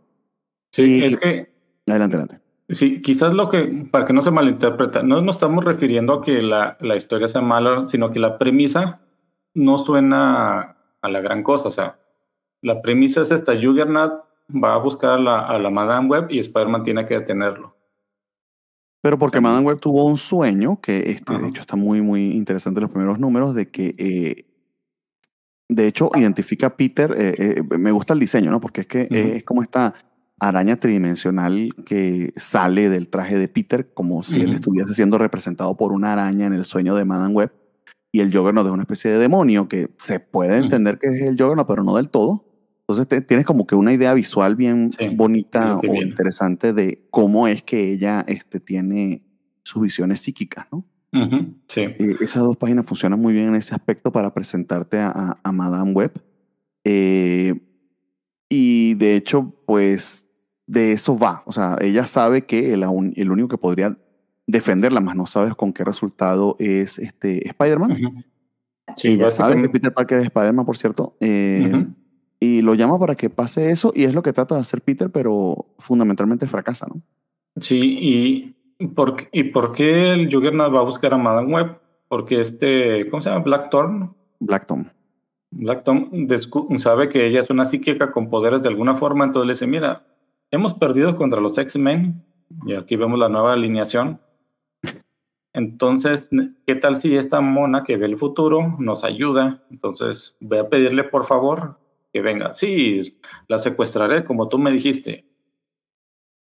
Sí, 0.71 1.03
es 1.03 1.15
que... 1.15 1.49
Adelante, 1.87 2.17
adelante. 2.17 2.39
Sí, 2.67 3.01
quizás 3.01 3.33
lo 3.33 3.49
que, 3.49 3.87
para 3.89 4.05
que 4.05 4.13
no 4.13 4.21
se 4.21 4.31
malinterpreta, 4.31 5.03
no 5.03 5.21
nos 5.21 5.37
estamos 5.37 5.63
refiriendo 5.63 6.13
a 6.13 6.21
que 6.21 6.41
la, 6.41 6.77
la 6.81 6.97
historia 6.97 7.29
sea 7.29 7.41
mala, 7.41 7.87
sino 7.87 8.11
que 8.11 8.19
la 8.19 8.37
premisa 8.37 8.99
no 9.53 9.77
suena 9.77 10.75
a 11.01 11.09
la 11.09 11.21
gran 11.21 11.43
cosa. 11.43 11.69
O 11.69 11.71
sea, 11.71 11.97
la 12.61 12.81
premisa 12.81 13.21
es 13.21 13.31
esta, 13.31 13.53
Juggernaut 13.53 14.23
va 14.51 14.75
a 14.75 14.79
buscar 14.79 15.11
a 15.11 15.17
la, 15.17 15.39
a 15.39 15.59
la 15.59 15.69
Madame 15.69 16.09
Web 16.09 16.27
y 16.29 16.39
Spider-Man 16.39 16.83
tiene 16.83 17.05
que 17.05 17.15
detenerlo. 17.15 17.75
Pero 19.01 19.17
porque 19.17 19.41
Madame 19.41 19.65
Web 19.65 19.79
tuvo 19.79 20.05
un 20.05 20.17
sueño, 20.17 20.79
que 20.79 21.11
este, 21.11 21.37
de 21.37 21.47
hecho 21.47 21.61
está 21.61 21.75
muy, 21.75 22.01
muy 22.01 22.31
interesante 22.31 22.81
los 22.81 22.91
primeros 22.91 23.19
números, 23.19 23.55
de 23.55 23.69
que, 23.71 23.95
eh, 23.97 24.45
de 25.67 25.87
hecho, 25.87 26.11
identifica 26.15 26.67
a 26.67 26.77
Peter, 26.77 27.13
eh, 27.17 27.33
eh, 27.37 27.77
me 27.77 27.91
gusta 27.91 28.13
el 28.13 28.19
diseño, 28.19 28.51
¿no? 28.51 28.61
Porque 28.61 28.81
es 28.81 28.87
que 28.87 29.07
es 29.09 29.43
como 29.43 29.63
esta 29.63 29.95
araña 30.39 30.75
tridimensional 30.75 31.69
que 31.85 32.33
sale 32.35 32.89
del 32.89 33.09
traje 33.09 33.37
de 33.37 33.47
Peter, 33.47 33.91
como 33.93 34.21
si 34.21 34.41
él 34.41 34.53
estuviese 34.53 34.93
siendo 34.93 35.17
representado 35.17 35.75
por 35.77 35.91
una 35.91 36.13
araña 36.13 36.45
en 36.45 36.53
el 36.53 36.65
sueño 36.65 36.95
de 36.95 37.05
Madame 37.05 37.33
Web. 37.33 37.53
Y 38.11 38.19
el 38.19 38.35
Juggernaut 38.35 38.67
es 38.67 38.73
una 38.73 38.83
especie 38.83 39.11
de 39.11 39.17
demonio 39.17 39.69
que 39.69 39.89
se 39.97 40.19
puede 40.19 40.57
entender 40.57 40.99
que 40.99 41.07
es 41.07 41.21
el 41.21 41.37
Juggernaut, 41.37 41.67
pero 41.67 41.83
no 41.83 41.95
del 41.95 42.09
todo. 42.09 42.50
Entonces 42.99 43.25
tienes 43.25 43.45
como 43.45 43.65
que 43.65 43.75
una 43.75 43.93
idea 43.93 44.13
visual 44.13 44.55
bien 44.55 44.91
bonita 45.13 45.77
o 45.77 45.95
interesante 45.95 46.73
de 46.73 47.07
cómo 47.09 47.47
es 47.47 47.63
que 47.63 47.91
ella 47.91 48.23
este, 48.27 48.59
tiene 48.59 49.23
sus 49.63 49.83
visiones 49.83 50.19
psíquicas, 50.19 50.67
¿no? 50.71 50.85
Sí. 51.67 51.81
Eh, 51.81 52.15
esas 52.21 52.43
dos 52.43 52.55
páginas 52.55 52.85
funcionan 52.85 53.19
muy 53.19 53.33
bien 53.33 53.49
en 53.49 53.55
ese 53.55 53.75
aspecto 53.75 54.11
para 54.11 54.33
presentarte 54.33 54.99
a, 54.99 55.37
a, 55.43 55.51
Madame 55.51 55.91
Web. 55.91 56.13
Eh, 56.85 57.53
y 58.49 58.93
de 58.95 59.15
hecho, 59.15 59.53
pues 59.65 60.29
de 60.67 60.93
eso 60.93 61.17
va. 61.17 61.43
O 61.45 61.51
sea, 61.51 61.77
ella 61.81 62.07
sabe 62.07 62.45
que 62.45 62.73
el, 62.73 62.83
el 63.15 63.31
único 63.31 63.49
que 63.49 63.57
podría 63.57 63.97
defenderla, 64.47 65.01
más 65.01 65.15
no 65.15 65.25
sabes 65.25 65.55
con 65.55 65.73
qué 65.73 65.83
resultado 65.83 66.55
es 66.59 66.97
este 66.97 67.47
Spider-Man. 67.47 68.25
ella 69.03 69.31
sabe 69.31 69.61
que 69.61 69.69
Peter 69.69 69.93
Parker 69.93 70.17
es 70.19 70.23
Spider-Man, 70.25 70.65
por 70.65 70.77
cierto. 70.77 71.17
Eh, 71.19 71.87
y 72.43 72.63
lo 72.63 72.73
llama 72.73 72.97
para 72.97 73.15
que 73.15 73.29
pase 73.29 73.69
eso 73.69 73.93
y 73.95 74.03
es 74.03 74.15
lo 74.15 74.23
que 74.23 74.33
trata 74.33 74.55
de 74.55 74.61
hacer 74.61 74.81
Peter, 74.81 75.11
pero 75.11 75.67
fundamentalmente 75.77 76.47
fracasa, 76.47 76.87
¿no? 76.87 77.01
Sí, 77.59 78.55
y 78.79 78.87
por, 78.87 79.27
¿y 79.31 79.43
por 79.43 79.73
qué 79.73 80.11
el 80.11 80.33
Juggernaut 80.33 80.73
va 80.73 80.79
a 80.79 80.83
buscar 80.83 81.13
a 81.13 81.17
Madame 81.17 81.53
Web? 81.53 81.77
Porque 82.07 82.41
este, 82.41 83.07
¿cómo 83.09 83.21
se 83.21 83.29
llama? 83.29 83.43
Blackthorn. 83.43 84.15
Blackton. 84.39 84.91
Blackton 85.51 86.27
sabe 86.77 87.09
que 87.09 87.27
ella 87.27 87.41
es 87.41 87.49
una 87.51 87.65
psíquica 87.65 88.11
con 88.11 88.29
poderes 88.31 88.63
de 88.63 88.69
alguna 88.69 88.95
forma, 88.95 89.25
entonces 89.25 89.45
le 89.45 89.53
dice, 89.53 89.67
mira, 89.67 90.03
hemos 90.49 90.73
perdido 90.73 91.15
contra 91.17 91.39
los 91.39 91.55
X-Men, 91.55 92.25
y 92.65 92.73
aquí 92.73 92.95
vemos 92.95 93.19
la 93.19 93.29
nueva 93.29 93.53
alineación. 93.53 94.19
Entonces, 95.53 96.29
¿qué 96.65 96.75
tal 96.75 96.95
si 96.95 97.15
esta 97.15 97.39
mona 97.41 97.83
que 97.83 97.97
ve 97.97 98.07
el 98.07 98.17
futuro 98.17 98.77
nos 98.79 99.03
ayuda? 99.03 99.61
Entonces, 99.69 100.35
voy 100.39 100.57
a 100.57 100.69
pedirle 100.69 101.03
por 101.03 101.27
favor 101.27 101.80
que 102.11 102.21
venga. 102.21 102.53
Sí, 102.53 103.19
la 103.47 103.57
secuestraré 103.57 104.23
como 104.23 104.47
tú 104.49 104.57
me 104.57 104.71
dijiste. 104.71 105.25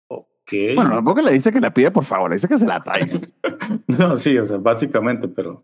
Ok. 0.07 0.75
Bueno, 0.75 0.91
tampoco 0.91 1.21
le 1.21 1.33
dice 1.33 1.51
que 1.51 1.59
la 1.59 1.73
pide 1.73 1.91
por 1.91 2.03
favor, 2.03 2.29
le 2.29 2.35
dice 2.35 2.47
que 2.47 2.57
se 2.57 2.65
la 2.65 2.81
traiga. 2.81 3.19
no, 3.87 4.15
sí, 4.15 4.37
o 4.37 4.45
sea, 4.45 4.57
básicamente, 4.57 5.27
pero... 5.27 5.63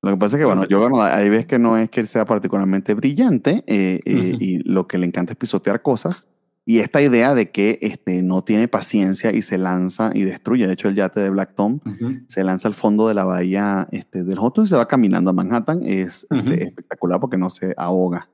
Lo 0.00 0.12
que 0.12 0.16
pasa 0.16 0.36
es 0.36 0.40
que, 0.40 0.46
bueno, 0.46 0.64
yo, 0.66 0.80
bueno, 0.80 1.02
ahí 1.02 1.28
ves 1.28 1.46
que 1.46 1.58
no 1.58 1.76
es 1.76 1.90
que 1.90 2.00
él 2.00 2.06
sea 2.06 2.24
particularmente 2.24 2.94
brillante 2.94 3.64
eh, 3.66 4.00
eh, 4.04 4.36
y 4.38 4.58
lo 4.58 4.86
que 4.86 4.96
le 4.96 5.06
encanta 5.06 5.32
es 5.32 5.36
pisotear 5.36 5.82
cosas. 5.82 6.24
Y 6.64 6.80
esta 6.80 7.00
idea 7.02 7.34
de 7.34 7.50
que 7.50 7.78
este, 7.80 8.22
no 8.22 8.44
tiene 8.44 8.68
paciencia 8.68 9.32
y 9.32 9.42
se 9.42 9.58
lanza 9.58 10.12
y 10.14 10.22
destruye, 10.22 10.66
de 10.66 10.74
hecho 10.74 10.88
el 10.88 10.94
yate 10.94 11.18
de 11.18 11.30
Black 11.30 11.54
Tom 11.54 11.80
se 12.26 12.44
lanza 12.44 12.68
al 12.68 12.74
fondo 12.74 13.08
de 13.08 13.14
la 13.14 13.24
bahía 13.24 13.88
este, 13.90 14.22
del 14.22 14.38
Hudson 14.38 14.66
y 14.66 14.68
se 14.68 14.76
va 14.76 14.86
caminando 14.86 15.30
a 15.30 15.32
Manhattan, 15.32 15.80
es 15.82 16.26
este, 16.30 16.64
espectacular 16.64 17.18
porque 17.20 17.38
no 17.38 17.48
se 17.48 17.72
ahoga. 17.76 18.28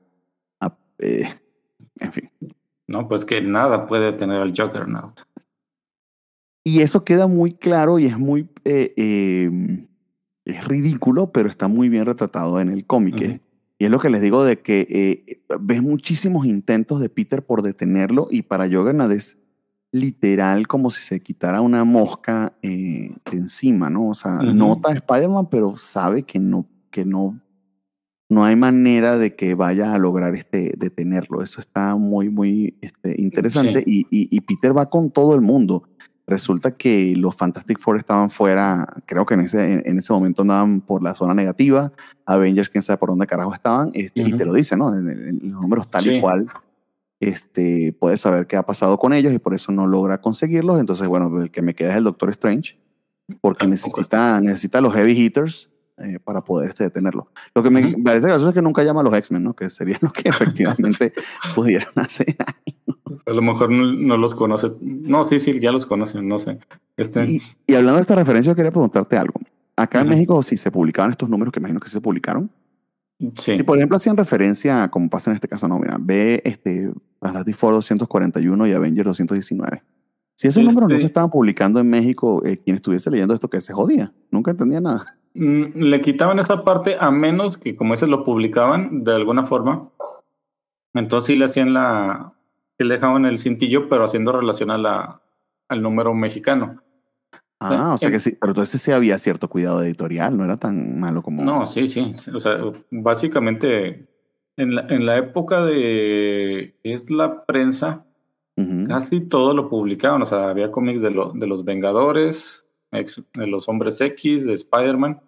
Eh, 0.99 1.27
en 1.99 2.11
fin. 2.11 2.29
No, 2.87 3.07
pues 3.07 3.25
que 3.25 3.41
nada 3.41 3.87
puede 3.87 4.13
tener 4.13 4.41
al 4.41 4.53
Juggernaut. 4.55 5.21
Y 6.63 6.81
eso 6.81 7.03
queda 7.03 7.27
muy 7.27 7.53
claro 7.53 7.99
y 7.99 8.05
es 8.05 8.17
muy... 8.17 8.49
Eh, 8.63 8.93
em, 8.97 9.87
es 10.45 10.63
ridículo, 10.67 11.31
pero 11.31 11.49
está 11.49 11.67
muy 11.67 11.89
bien 11.89 12.05
retratado 12.05 12.59
en 12.59 12.69
el 12.69 12.85
cómic. 12.85 13.41
Y 13.77 13.85
es 13.85 13.91
lo 13.91 13.99
que 13.99 14.09
les 14.09 14.21
digo 14.21 14.43
de 14.43 14.59
que 14.61 14.85
eh, 14.89 15.43
ves 15.59 15.81
muchísimos 15.81 16.45
intentos 16.45 16.99
de 16.99 17.09
Peter 17.09 17.43
por 17.43 17.61
detenerlo 17.61 18.27
y 18.29 18.43
para 18.43 18.65
Juggernaut 18.65 19.11
es 19.11 19.39
literal 19.91 20.67
como 20.67 20.91
si 20.91 21.01
se 21.01 21.19
quitara 21.19 21.61
una 21.61 21.83
mosca 21.83 22.53
eh, 22.61 23.15
de 23.31 23.37
encima, 23.37 23.89
¿no? 23.89 24.09
O 24.09 24.13
sea, 24.13 24.39
nota 24.41 24.89
a 24.89 24.93
Spider-Man, 24.93 25.47
pero 25.49 25.75
sabe 25.75 26.23
que 26.23 26.37
no, 26.37 26.67
que 26.91 27.05
no, 27.05 27.39
no 28.29 28.43
hay 28.43 28.55
manera 28.55 29.17
de 29.17 29.35
que 29.35 29.53
vaya 29.53 29.93
a 29.93 29.99
lograr 29.99 30.33
este, 30.35 30.73
detenerlo. 30.77 31.43
Eso 31.43 31.61
está 31.61 31.95
muy, 31.95 32.29
muy 32.29 32.77
este, 32.81 33.15
interesante 33.21 33.83
y, 33.85 34.05
y, 34.09 34.41
Peter 34.41 34.75
va 34.75 34.89
con 34.89 35.11
todo 35.11 35.35
el 35.35 35.41
mundo. 35.41 35.83
Resulta 36.27 36.75
que 36.75 37.13
los 37.15 37.35
Fantastic 37.35 37.79
Four 37.79 37.97
estaban 37.97 38.31
fuera, 38.31 38.87
creo 39.05 39.27
que 39.27 39.35
en 39.35 39.41
ese, 39.41 39.73
en 39.87 39.99
ese 39.99 40.11
momento 40.11 40.41
andaban 40.41 40.81
por 40.81 41.03
la 41.03 41.13
zona 41.13 41.35
negativa, 41.35 41.91
Avengers, 42.25 42.69
quién 42.69 42.81
sabe 42.81 42.97
por 42.97 43.09
dónde 43.09 43.27
carajo 43.27 43.53
estaban, 43.53 43.91
este, 43.93 44.21
y 44.21 44.33
te 44.33 44.43
lo 44.43 44.53
dice, 44.53 44.75
¿no? 44.75 44.95
En, 44.95 45.39
los 45.43 45.61
números 45.61 45.87
tal 45.87 46.07
y 46.07 46.19
cual, 46.19 46.47
este, 47.19 47.95
puedes 47.99 48.21
saber 48.21 48.47
qué 48.47 48.57
ha 48.57 48.63
pasado 48.63 48.97
con 48.97 49.13
ellos 49.13 49.33
y 49.33 49.39
por 49.39 49.53
eso 49.53 49.71
no 49.71 49.85
logra 49.85 50.19
conseguirlos. 50.19 50.79
Entonces, 50.79 51.07
bueno, 51.07 51.41
el 51.43 51.51
que 51.51 51.61
me 51.61 51.75
queda 51.75 51.91
es 51.91 51.97
el 51.97 52.05
Doctor 52.05 52.31
Strange, 52.31 52.79
porque 53.39 53.67
necesita, 53.67 54.41
necesita 54.41 54.81
los 54.81 54.95
heavy 54.95 55.11
hitters 55.11 55.69
eh, 55.97 56.19
para 56.21 56.43
poder 56.43 56.71
este, 56.71 56.83
detenerlo. 56.83 57.29
Lo 57.53 57.63
que 57.63 57.69
me 57.69 57.95
parece 58.03 58.27
gracioso 58.27 58.49
es 58.49 58.53
que 58.53 58.61
nunca 58.61 58.83
llama 58.83 58.99
a 58.99 59.03
los 59.05 59.13
X-Men, 59.13 59.43
¿no? 59.43 59.53
Que 59.53 59.69
sería 59.69 59.97
lo 60.01 60.11
que 60.11 60.27
efectivamente 60.29 61.13
pudieran 61.55 61.87
hacer. 61.95 62.35
A 63.25 63.31
lo 63.31 63.41
mejor 63.41 63.71
no, 63.71 64.17
los 64.17 64.35
conoce. 64.35 64.71
No, 64.81 65.23
sí, 65.25 65.39
sí, 65.39 65.59
ya 65.59 65.71
los 65.71 65.85
conocen, 65.85 66.27
no 66.27 66.37
sé. 66.37 66.59
Este... 66.97 67.25
Y, 67.25 67.73
hablando 67.73 67.95
de 67.95 68.01
esta 68.01 68.15
referencia, 68.15 68.53
quería 68.53 68.71
preguntarte 68.71 69.17
algo. 69.17 69.39
Acá 69.77 70.01
en 70.01 70.09
México, 70.09 70.41
si 70.43 70.57
se 70.57 70.69
publicaban 70.69 71.11
estos 71.11 71.29
números, 71.29 71.51
que 71.51 71.59
imagino 71.59 71.79
que 71.79 71.89
se 71.89 72.01
publicaron. 72.01 72.49
Sí. 73.37 73.53
Y 73.53 73.63
por 73.63 73.77
ejemplo, 73.77 73.95
hacían 73.95 74.17
referencia, 74.17 74.89
como 74.89 75.09
pasa 75.09 75.31
en 75.31 75.35
este 75.35 75.47
caso, 75.47 75.67
no, 75.67 75.79
mira, 75.79 75.97
ve 75.99 76.41
este, 76.43 76.91
Fantastic 77.21 77.55
Four 77.55 77.73
241 77.73 78.67
y 78.67 78.73
Avengers 78.73 79.05
219. 79.05 79.81
Si 80.35 80.47
esos 80.47 80.63
números 80.63 80.89
no 80.89 80.95
Este- 80.95 81.01
se 81.03 81.07
estaban 81.07 81.29
publicando 81.29 81.79
en 81.79 81.87
México, 81.89 82.41
eh, 82.45 82.57
quien 82.57 82.75
estuviese 82.75 83.09
leyendo 83.09 83.33
esto 83.33 83.49
que 83.49 83.61
se 83.61 83.73
jodía. 83.73 84.11
Nunca 84.31 84.51
entendía 84.51 84.81
nada. 84.81 85.17
Mm, 85.33 85.79
Le 85.81 86.01
quitaban 86.01 86.39
esa 86.39 86.63
parte 86.63 86.97
a 86.99 87.09
menos 87.11 87.57
que, 87.57 87.75
como 87.75 87.93
ese 87.93 88.07
lo 88.07 88.23
publicaban 88.25 89.03
de 89.03 89.13
alguna 89.15 89.45
forma. 89.45 89.89
Entonces 90.93 91.27
sí 91.27 91.35
le 91.35 91.45
hacían 91.45 91.73
la. 91.73 92.33
Sí 92.77 92.85
le 92.85 92.95
dejaban 92.95 93.25
el 93.25 93.39
cintillo, 93.39 93.87
pero 93.89 94.03
haciendo 94.03 94.33
relación 94.33 94.69
a 94.71 94.77
la, 94.77 95.21
al 95.69 95.81
número 95.81 96.13
mexicano. 96.13 96.81
Ah, 97.61 97.93
o 97.93 97.97
sea 97.97 98.11
que 98.11 98.19
sí, 98.19 98.37
pero 98.39 98.51
entonces 98.51 98.81
sí 98.81 98.91
había 98.91 99.17
cierto 99.17 99.47
cuidado 99.49 99.81
editorial, 99.81 100.35
no 100.37 100.43
era 100.43 100.57
tan 100.57 100.99
malo 100.99 101.21
como... 101.21 101.41
No, 101.41 101.65
sí, 101.65 101.87
sí. 101.87 102.11
O 102.33 102.39
sea, 102.41 102.57
básicamente 102.91 104.07
en 104.57 104.75
la, 104.75 104.81
en 104.89 105.05
la 105.05 105.17
época 105.17 105.63
de. 105.65 106.77
Es 106.83 107.09
la 107.09 107.45
prensa, 107.45 108.04
Casi 108.87 109.19
todo 109.21 109.53
lo 109.53 109.69
publicaban. 109.69 110.21
O 110.21 110.25
sea, 110.25 110.49
había 110.49 110.71
cómics 110.71 111.01
de, 111.01 111.11
lo- 111.11 111.31
de 111.33 111.45
los 111.47 111.65
Vengadores, 111.65 112.65
ex- 112.91 113.23
de 113.33 113.47
los 113.47 113.67
Hombres 113.67 113.99
X, 113.99 114.45
de 114.45 114.53
Spider-Man. 114.53 115.21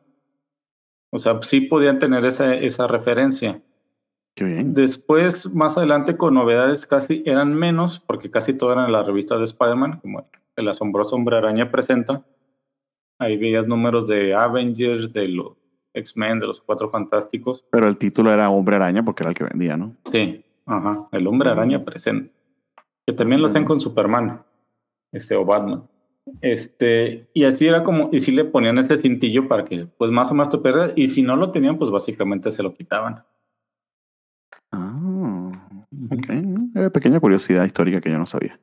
O 1.11 1.19
sea, 1.19 1.39
sí 1.41 1.61
podían 1.61 1.99
tener 1.99 2.23
esa, 2.25 2.55
esa 2.55 2.87
referencia. 2.87 3.61
Qué 4.35 4.43
bien. 4.45 4.73
Después, 4.73 5.51
más 5.53 5.77
adelante, 5.77 6.15
con 6.15 6.35
novedades 6.35 6.85
casi 6.85 7.23
eran 7.25 7.53
menos, 7.53 7.99
porque 7.99 8.29
casi 8.31 8.53
todo 8.53 8.71
era 8.73 8.85
en 8.85 8.91
la 8.91 9.03
revista 9.03 9.37
de 9.37 9.45
Spider-Man, 9.45 9.99
como 10.01 10.29
el 10.55 10.67
asombroso 10.69 11.15
Hombre 11.15 11.37
Araña 11.37 11.69
presenta. 11.71 12.23
Ahí 13.19 13.35
veías 13.35 13.67
números 13.67 14.07
de 14.07 14.33
Avengers, 14.35 15.11
de 15.11 15.27
los 15.29 15.53
X-Men, 15.93 16.39
de 16.39 16.47
los 16.47 16.61
Cuatro 16.61 16.89
Fantásticos. 16.91 17.65
Pero 17.71 17.87
el 17.87 17.97
título 17.97 18.31
era 18.31 18.49
Hombre 18.51 18.75
Araña 18.75 19.03
porque 19.03 19.23
era 19.23 19.31
el 19.31 19.35
que 19.35 19.43
vendía, 19.45 19.75
¿no? 19.75 19.95
Sí, 20.11 20.45
ajá, 20.65 21.07
el 21.11 21.25
Hombre 21.27 21.49
Araña 21.49 21.83
presenta. 21.83 22.31
Que 23.07 23.13
también 23.13 23.41
lo 23.41 23.47
hacen 23.47 23.63
con 23.63 23.79
Superman, 23.79 24.43
este, 25.13 25.35
o 25.37 25.45
Batman. 25.45 25.83
Este, 26.41 27.29
y 27.33 27.45
así 27.45 27.65
era 27.65 27.83
como, 27.83 28.09
y 28.11 28.19
sí 28.19 28.33
le 28.33 28.43
ponían 28.43 28.77
ese 28.79 28.97
cintillo 28.97 29.47
para 29.47 29.63
que, 29.63 29.85
pues 29.85 30.11
más 30.11 30.29
o 30.29 30.33
menos 30.33 30.49
te 30.49 30.57
pierdas, 30.57 30.91
y 30.97 31.07
si 31.07 31.21
no 31.21 31.37
lo 31.37 31.51
tenían, 31.51 31.77
pues 31.77 31.89
básicamente 31.89 32.51
se 32.51 32.63
lo 32.63 32.73
quitaban. 32.73 33.23
Ah, 34.73 35.51
ok. 36.11 36.29
Eh, 36.75 36.89
pequeña 36.89 37.21
curiosidad 37.21 37.63
histórica 37.63 38.01
que 38.01 38.11
yo 38.11 38.17
no 38.17 38.25
sabía. 38.25 38.59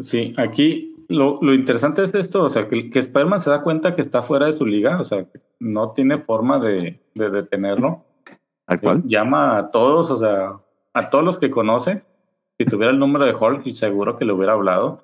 Sí, 0.00 0.34
aquí 0.36 1.06
lo, 1.08 1.38
lo 1.40 1.54
interesante 1.54 2.02
es 2.02 2.12
esto, 2.16 2.42
o 2.42 2.48
sea, 2.48 2.68
que, 2.68 2.90
que 2.90 2.98
Spider-Man 2.98 3.42
se 3.42 3.50
da 3.50 3.62
cuenta 3.62 3.94
que 3.94 4.02
está 4.02 4.24
fuera 4.24 4.46
de 4.46 4.54
su 4.54 4.66
liga, 4.66 5.00
o 5.00 5.04
sea, 5.04 5.24
que 5.24 5.40
no 5.60 5.92
tiene 5.92 6.18
forma 6.18 6.58
de, 6.58 7.00
de 7.14 7.30
detenerlo. 7.30 8.04
Tal 8.66 8.80
cual. 8.80 9.02
Llama 9.04 9.56
a 9.56 9.70
todos, 9.70 10.10
o 10.10 10.16
sea, 10.16 10.58
a 10.94 11.10
todos 11.10 11.24
los 11.24 11.38
que 11.38 11.50
conoce. 11.52 12.02
Si 12.58 12.64
tuviera 12.64 12.92
el 12.92 12.98
número 12.98 13.24
de 13.24 13.34
Hulk, 13.34 13.72
seguro 13.74 14.16
que 14.16 14.24
le 14.24 14.32
hubiera 14.32 14.52
hablado. 14.52 15.00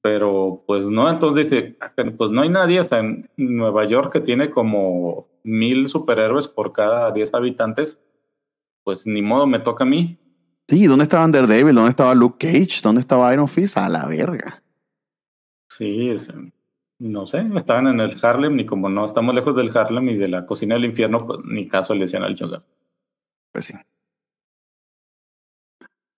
Pero 0.00 0.62
pues 0.66 0.84
no, 0.84 1.10
entonces 1.10 1.48
dice, 1.48 1.78
pues 2.18 2.30
no 2.30 2.42
hay 2.42 2.50
nadie, 2.50 2.80
o 2.80 2.84
sea, 2.84 2.98
en 2.98 3.30
Nueva 3.36 3.86
York 3.86 4.12
que 4.12 4.20
tiene 4.20 4.50
como 4.50 5.28
mil 5.42 5.88
superhéroes 5.88 6.46
por 6.46 6.72
cada 6.72 7.10
10 7.10 7.32
habitantes, 7.34 7.98
pues 8.82 9.06
ni 9.06 9.22
modo, 9.22 9.46
me 9.46 9.60
toca 9.60 9.84
a 9.84 9.86
mí. 9.86 10.18
Sí, 10.68 10.86
¿dónde 10.86 11.04
estaba 11.04 11.26
Daredevil? 11.28 11.74
¿Dónde 11.74 11.90
estaba 11.90 12.14
Luke 12.14 12.46
Cage? 12.46 12.80
¿Dónde 12.82 13.00
estaba 13.00 13.32
Iron 13.32 13.48
Fist? 13.48 13.78
A 13.78 13.88
la 13.88 14.06
verga. 14.06 14.62
Sí, 15.68 16.10
es, 16.10 16.32
no 16.98 17.26
sé, 17.26 17.46
estaban 17.56 17.86
en 17.86 18.00
el 18.00 18.16
Harlem 18.22 18.60
y 18.60 18.66
como 18.66 18.88
no 18.88 19.04
estamos 19.04 19.34
lejos 19.34 19.56
del 19.56 19.76
Harlem 19.76 20.08
y 20.10 20.16
de 20.16 20.28
la 20.28 20.46
cocina 20.46 20.74
del 20.74 20.84
infierno, 20.84 21.26
pues 21.26 21.40
ni 21.44 21.66
caso 21.66 21.94
le 21.94 22.02
decían 22.02 22.22
al 22.22 22.38
Joker. 22.38 22.62
Pues 23.52 23.66
sí. 23.66 23.74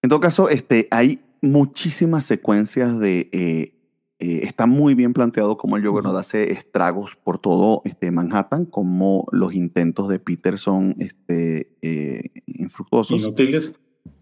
En 0.07 0.09
todo 0.09 0.21
caso, 0.21 0.49
este, 0.49 0.87
hay 0.93 1.19
muchísimas 1.43 2.25
secuencias 2.25 2.97
de... 3.01 3.29
eh, 3.33 3.73
eh, 4.21 4.41
está 4.45 4.67
muy 4.67 4.95
bien 4.95 5.13
planteado 5.13 5.57
cómo 5.57 5.77
el 5.77 5.85
Juggernaut 5.85 6.13
Ujú. 6.13 6.21
hace 6.21 6.53
estragos 6.53 7.17
por 7.17 7.39
todo 7.39 7.83
este, 7.85 8.13
Manhattan, 8.13 8.67
como 8.67 9.27
los 9.33 9.53
intentos 9.53 10.09
de 10.09 10.21
Peter 10.21 10.59
son 10.59 10.95
este, 11.01 11.77
eh, 11.83 12.31
infructuosos, 12.47 13.25
Inútiles. 13.25 13.73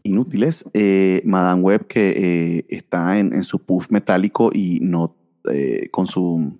inútiles. 0.02 0.64
Eh, 0.72 1.20
Madame 1.26 1.60
Web 1.60 1.86
que 1.86 2.64
está 2.70 3.18
en, 3.18 3.34
en 3.34 3.44
su 3.44 3.58
puff 3.58 3.90
metálico 3.90 4.50
y 4.54 4.80
no 4.80 5.14
con 5.90 6.06
su 6.06 6.58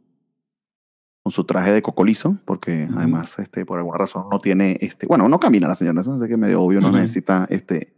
con 1.22 1.32
su 1.32 1.44
traje 1.44 1.72
de 1.72 1.80
cocolizo, 1.80 2.36
porque 2.44 2.86
además 2.94 3.38
este, 3.38 3.64
por 3.64 3.78
alguna 3.78 3.96
razón 3.96 4.26
no 4.30 4.38
tiene, 4.38 4.76
este, 4.82 5.06
bueno, 5.06 5.26
no 5.30 5.40
camina 5.40 5.66
la 5.66 5.74
señora, 5.74 6.02
eso 6.02 6.18
sé 6.18 6.28
que 6.28 6.36
medio 6.36 6.60
obvio, 6.60 6.82
no 6.82 6.92
necesita 6.92 7.46
este, 7.48 7.94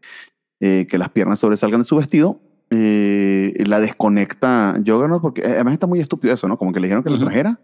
eh, 0.60 0.86
que 0.88 0.98
las 0.98 1.10
piernas 1.10 1.38
sobresalgan 1.38 1.80
de 1.80 1.86
su 1.86 1.96
vestido. 1.96 2.40
Eh, 2.70 3.62
la 3.66 3.78
desconecta 3.80 4.74
Juggernaut, 4.84 5.22
porque 5.22 5.42
eh, 5.42 5.46
además 5.52 5.74
está 5.74 5.86
muy 5.86 6.00
estúpido 6.00 6.34
eso, 6.34 6.48
¿no? 6.48 6.58
Como 6.58 6.72
que 6.72 6.80
le 6.80 6.86
dijeron 6.88 7.04
que 7.04 7.10
la 7.10 7.18
trajera. 7.18 7.60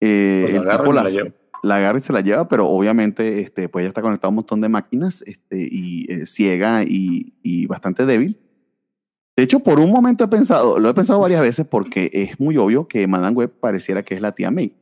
Eh, 0.00 0.46
Pues 0.50 0.64
la 0.64 0.72
el 0.72 0.78
tipo 0.78 0.92
la 0.92 1.04
lleva. 1.04 1.30
la 1.62 1.76
agarra 1.76 1.98
y 1.98 2.00
se 2.00 2.12
la 2.12 2.20
lleva, 2.20 2.48
pero 2.48 2.68
obviamente 2.68 3.40
este, 3.40 3.68
pues 3.68 3.84
ya 3.84 3.88
está 3.88 4.02
conectado 4.02 4.28
a 4.28 4.30
un 4.30 4.36
montón 4.36 4.60
de 4.60 4.68
máquinas 4.68 5.22
este, 5.26 5.68
y 5.70 6.06
eh, 6.10 6.26
ciega 6.26 6.84
y, 6.84 7.34
y 7.42 7.66
bastante 7.66 8.06
débil. 8.06 8.38
De 9.36 9.42
hecho, 9.42 9.60
por 9.60 9.80
un 9.80 9.90
momento 9.90 10.24
he 10.24 10.28
pensado, 10.28 10.78
lo 10.78 10.88
he 10.88 10.94
pensado 10.94 11.20
varias 11.20 11.40
veces 11.40 11.66
porque 11.66 12.08
es 12.12 12.38
muy 12.38 12.56
obvio 12.56 12.86
que 12.86 13.06
Madame 13.06 13.34
Web 13.36 13.50
pareciera 13.60 14.02
que 14.04 14.14
es 14.14 14.20
la 14.20 14.32
tía 14.32 14.50
May. 14.50 14.74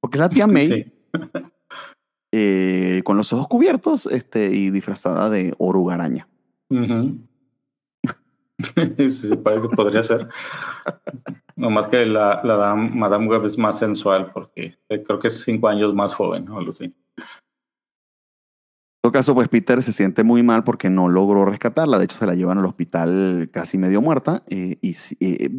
Porque 0.00 0.16
es 0.18 0.20
la 0.20 0.28
tía 0.28 0.46
May 0.48 0.66
Sí. 0.66 0.92
eh, 2.32 3.02
con 3.04 3.16
los 3.16 3.32
ojos 3.32 3.48
cubiertos 3.48 4.06
este, 4.06 4.50
y 4.50 4.70
disfrazada 4.70 5.30
de 5.30 5.54
oruga 5.58 5.94
araña. 5.94 6.28
Ujú. 6.70 7.18
sí, 9.10 9.36
parece, 9.36 9.68
podría 9.68 10.02
ser. 10.02 10.28
Nomás 11.56 11.88
que 11.88 12.06
la, 12.06 12.40
la 12.44 12.56
dam- 12.56 12.92
Madame 12.94 13.26
Web 13.28 13.44
es 13.46 13.58
más 13.58 13.78
sensual 13.78 14.30
porque 14.32 14.76
eh, 14.88 15.02
creo 15.02 15.18
que 15.18 15.28
es 15.28 15.40
cinco 15.42 15.68
años 15.68 15.94
más 15.94 16.14
joven 16.14 16.48
o 16.48 16.58
algo 16.58 16.70
así. 16.70 16.84
En 16.84 16.94
todo 19.10 19.12
caso, 19.12 19.34
pues 19.34 19.48
Peter 19.48 19.82
se 19.82 19.92
siente 19.92 20.24
muy 20.24 20.42
mal 20.42 20.64
porque 20.64 20.88
no 20.88 21.08
logró 21.08 21.44
rescatarla. 21.44 21.98
De 21.98 22.04
hecho, 22.04 22.16
se 22.18 22.26
la 22.26 22.34
llevan 22.34 22.58
al 22.58 22.64
hospital 22.64 23.50
casi 23.52 23.76
medio 23.76 24.00
muerta. 24.00 24.42
eh, 24.48 24.78
y 24.80 24.94
eh, 25.20 25.50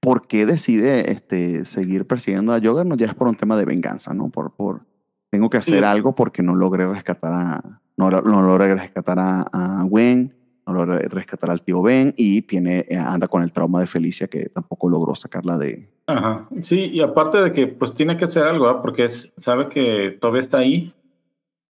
¿Por 0.00 0.26
qué 0.28 0.46
decide 0.46 1.10
este, 1.12 1.64
seguir 1.64 2.06
persiguiendo 2.06 2.52
a 2.54 2.60
Juggernaut? 2.60 2.98
Ya 2.98 3.06
es 3.06 3.14
por 3.14 3.28
un 3.28 3.34
tema 3.34 3.56
de 3.56 3.64
venganza, 3.66 4.14
¿no? 4.14 4.30
Por, 4.30 4.52
por 4.54 4.86
tengo 5.30 5.50
que 5.50 5.58
hacer 5.58 5.78
Sí. 5.80 5.84
algo 5.84 6.14
porque 6.14 6.42
no 6.42 6.54
logré 6.54 6.86
rescatar 6.86 7.32
a 7.34 7.80
no, 8.08 8.22
no 8.22 8.40
logré 8.42 8.74
rescatar 8.74 9.18
a, 9.18 9.42
a 9.52 9.82
Gwen, 9.84 10.34
no 10.66 10.72
logré 10.72 11.08
rescatar 11.08 11.50
al 11.50 11.62
tío 11.62 11.82
Ben 11.82 12.14
y 12.16 12.42
tiene 12.42 12.86
eh, 12.88 12.96
anda 12.96 13.26
con 13.28 13.42
el 13.42 13.52
trauma 13.52 13.80
de 13.80 13.86
Felicia 13.86 14.28
que 14.28 14.48
tampoco 14.48 14.88
logró 14.88 15.14
sacarla 15.14 15.58
de. 15.58 15.92
Ajá. 16.06 16.48
Sí, 16.62 16.86
y 16.92 17.00
aparte 17.02 17.38
de 17.38 17.52
que 17.52 17.66
pues 17.66 17.94
tiene 17.94 18.16
que 18.16 18.24
hacer 18.24 18.44
algo, 18.46 18.66
¿verdad? 18.66 18.82
porque 18.82 19.04
es, 19.04 19.32
sabe 19.36 19.68
que 19.68 20.16
todavía 20.20 20.40
está 20.42 20.58
ahí. 20.58 20.92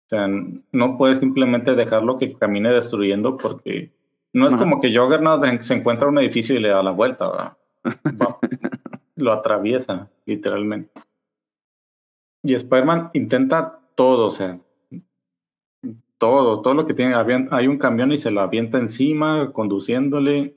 O 0.06 0.10
sea, 0.10 0.28
no 0.72 0.98
puede 0.98 1.16
simplemente 1.16 1.76
dejarlo 1.76 2.18
que 2.18 2.34
camine 2.34 2.70
destruyendo 2.72 3.38
porque 3.38 3.91
no 4.34 4.48
es 4.48 4.54
Ajá. 4.54 4.62
como 4.62 4.82
que 4.82 4.95
Juggernaut 4.95 5.62
se 5.62 5.74
encuentra 5.76 6.08
un 6.08 6.18
edificio 6.20 6.56
y 6.56 6.60
le 6.60 6.70
da 6.70 6.84
la 6.84 6.91
vuelta, 6.91 7.30
¿verdad? 7.30 7.58
Va- 8.22 8.38
lo 9.16 9.32
atraviesa, 9.32 10.10
literalmente. 10.26 10.91
Y 12.44 12.54
Spider-Man 12.54 13.12
intenta 13.14 13.80
todo, 13.95 14.28
o 14.28 14.32
sea, 14.32 14.60
todo, 16.24 16.62
todo 16.62 16.74
lo 16.74 16.86
que 16.88 16.94
tiene. 16.94 17.16
Hay 17.52 17.68
un 17.68 17.78
camión 17.78 18.14
y 18.14 18.18
se 18.18 18.32
lo 18.32 18.40
avienta 18.40 18.78
encima, 18.80 19.52
conduciéndole 19.52 20.56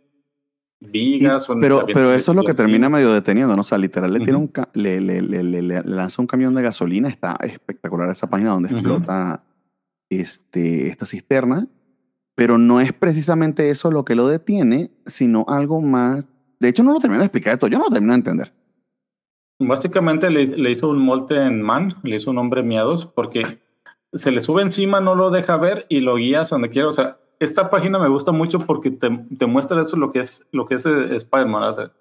Y- 0.80 0.88
vigas. 0.88 1.48
le 1.48 1.56
pero, 1.60 1.84
pero 1.92 2.12
eso 2.12 2.30
es 2.30 2.36
lo 2.36 2.44
que 2.44 2.54
termina 2.54 2.88
medio 2.88 3.12
deteniendo, 3.12 3.56
¿no? 3.56 3.62
O 3.62 3.64
sea, 3.64 3.76
literal 3.76 4.12
le, 4.12 4.20
tiene 4.20 4.38
Ujú. 4.38 4.50
un 4.56 4.66
le, 4.80 5.00
le- 5.00 5.22
le- 5.22 5.62
le- 5.62 5.82
lanza 5.82 6.22
un 6.22 6.28
camión 6.28 6.54
de 6.54 6.62
gasolina. 6.62 7.08
Está 7.08 7.36
espectacular 7.42 8.08
esa 8.10 8.30
página 8.30 8.50
donde 8.50 8.68
Ujú. 8.68 8.76
explota 8.78 9.42
este, 10.08 10.86
esta 10.86 11.04
cisterna. 11.04 11.66
Pero 12.36 12.58
no 12.58 12.80
es 12.80 12.92
precisamente 12.92 13.70
eso 13.70 13.90
lo 13.90 14.04
que 14.04 14.14
lo 14.14 14.28
detiene, 14.28 14.90
sino 15.04 15.44
algo 15.48 15.80
más. 15.80 16.28
De 16.60 16.68
hecho, 16.68 16.84
no 16.84 16.92
lo 16.92 17.00
termino 17.00 17.18
de 17.20 17.26
explicar 17.26 17.54
esto. 17.54 17.66
Yo 17.66 17.78
no 17.78 17.84
lo 17.86 17.90
termino 17.90 18.12
de 18.12 18.18
entender. 18.18 18.52
Básicamente 19.58 20.30
le, 20.30 20.46
le 20.46 20.70
hizo 20.70 20.88
un 20.90 20.98
Molten 20.98 21.60
Man, 21.62 21.94
le 22.04 22.16
hizo 22.16 22.30
un 22.30 22.38
hombre 22.38 22.62
miados, 22.62 23.06
porque 23.06 23.42
se 24.18 24.30
le 24.30 24.42
sube 24.42 24.62
encima, 24.62 25.00
no 25.00 25.14
lo 25.14 25.30
deja 25.30 25.56
ver 25.56 25.86
y 25.88 26.00
lo 26.00 26.16
guías 26.16 26.50
donde 26.50 26.70
quiera. 26.70 26.88
O 26.88 26.92
sea, 26.92 27.18
esta 27.40 27.70
página 27.70 27.98
me 27.98 28.08
gusta 28.08 28.32
mucho 28.32 28.58
porque 28.58 28.90
te, 28.90 29.08
te 29.38 29.46
muestra 29.46 29.82
eso 29.82 29.96
lo 29.96 30.10
que 30.10 30.20
es 30.20 30.46
lo 30.52 30.66
que 30.66 30.76
es 30.76 30.86
eh, 30.86 31.16
Spider-Man. 31.16 31.62
O 31.62 31.74
sea, 31.74 31.92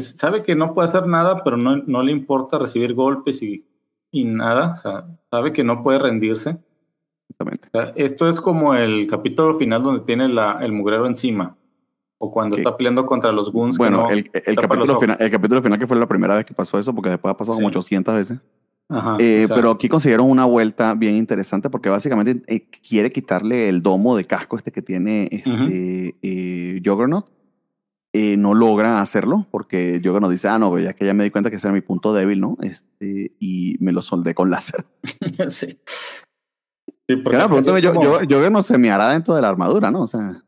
sabe 0.00 0.42
que 0.42 0.54
no 0.54 0.74
puede 0.74 0.88
hacer 0.88 1.06
nada, 1.06 1.42
pero 1.44 1.56
no, 1.56 1.76
no 1.78 2.02
le 2.02 2.12
importa 2.12 2.58
recibir 2.58 2.94
golpes 2.94 3.42
y, 3.42 3.66
y 4.10 4.24
nada. 4.24 4.72
O 4.72 4.76
sea, 4.76 5.06
sabe 5.30 5.52
que 5.52 5.64
no 5.64 5.82
puede 5.82 5.98
rendirse. 5.98 6.56
Exactamente. 7.28 7.68
O 7.72 7.80
sea, 7.80 7.92
esto 7.96 8.28
es 8.28 8.40
como 8.40 8.74
el 8.74 9.06
capítulo 9.08 9.58
final 9.58 9.82
donde 9.82 10.04
tiene 10.04 10.28
la, 10.28 10.58
el 10.62 10.72
mugrero 10.72 11.06
encima. 11.06 11.56
O 12.18 12.30
cuando 12.30 12.56
está 12.56 12.76
peleando 12.76 13.04
contra 13.04 13.32
los 13.32 13.50
que 13.50 13.58
Bueno, 13.78 14.02
no- 14.04 14.10
el, 14.10 14.30
el 14.32 14.54
capítulo 14.56 14.96
final, 15.00 15.16
el 15.18 15.30
capítulo 15.30 15.60
final 15.60 15.76
que 15.78 15.86
fue 15.88 15.96
la 15.98 16.06
primera 16.06 16.36
vez 16.36 16.44
que 16.46 16.54
pasó 16.54 16.78
eso, 16.78 16.94
porque 16.94 17.10
después 17.10 17.32
ha 17.34 17.36
pasado 17.36 17.56
como 17.56 17.68
Sí. 17.68 17.76
800 17.76 18.14
veces. 18.14 18.40
Ajá, 18.92 19.16
Eh, 19.18 19.46
pero 19.48 19.70
aquí 19.70 19.88
consiguieron 19.88 20.28
una 20.28 20.44
vuelta 20.44 20.94
bien 20.94 21.16
interesante 21.16 21.70
porque 21.70 21.88
básicamente 21.88 22.42
eh, 22.46 22.68
quiere 22.86 23.10
quitarle 23.10 23.68
el 23.68 23.82
domo 23.82 24.16
de 24.16 24.24
casco 24.24 24.56
este 24.56 24.70
que 24.70 24.82
tiene 24.82 25.28
este, 25.32 26.16
eh, 26.22 26.80
Juggernaut 26.84 27.26
eh, 28.14 28.36
no 28.36 28.52
logra 28.52 29.00
hacerlo 29.00 29.46
porque 29.50 29.98
nos 30.04 30.30
dice, 30.30 30.46
ah, 30.46 30.58
no, 30.58 30.78
ya 30.78 30.92
que 30.92 31.06
ya 31.06 31.14
me 31.14 31.24
di 31.24 31.30
cuenta 31.30 31.48
que 31.48 31.56
ese 31.56 31.66
era 31.66 31.72
mi 31.72 31.80
punto 31.80 32.12
débil, 32.12 32.40
¿no? 32.40 32.58
Este, 32.60 33.32
y 33.40 33.76
me 33.80 33.90
lo 33.90 34.02
soldé 34.02 34.34
con 34.34 34.50
láser. 34.50 34.84
sí. 35.48 35.80
Sí, 37.08 37.16
porque 37.16 37.38
claro, 37.38 37.58
es 37.58 37.82
yo, 37.82 37.94
como... 37.94 38.20
yo, 38.20 38.22
yo, 38.24 38.50
no 38.50 38.60
se 38.60 38.76
me 38.76 38.90
hará 38.90 39.08
dentro 39.08 39.34
de 39.34 39.40
la 39.40 39.48
armadura, 39.48 39.90
¿no? 39.90 40.02
O 40.02 40.06
sea. 40.06 40.42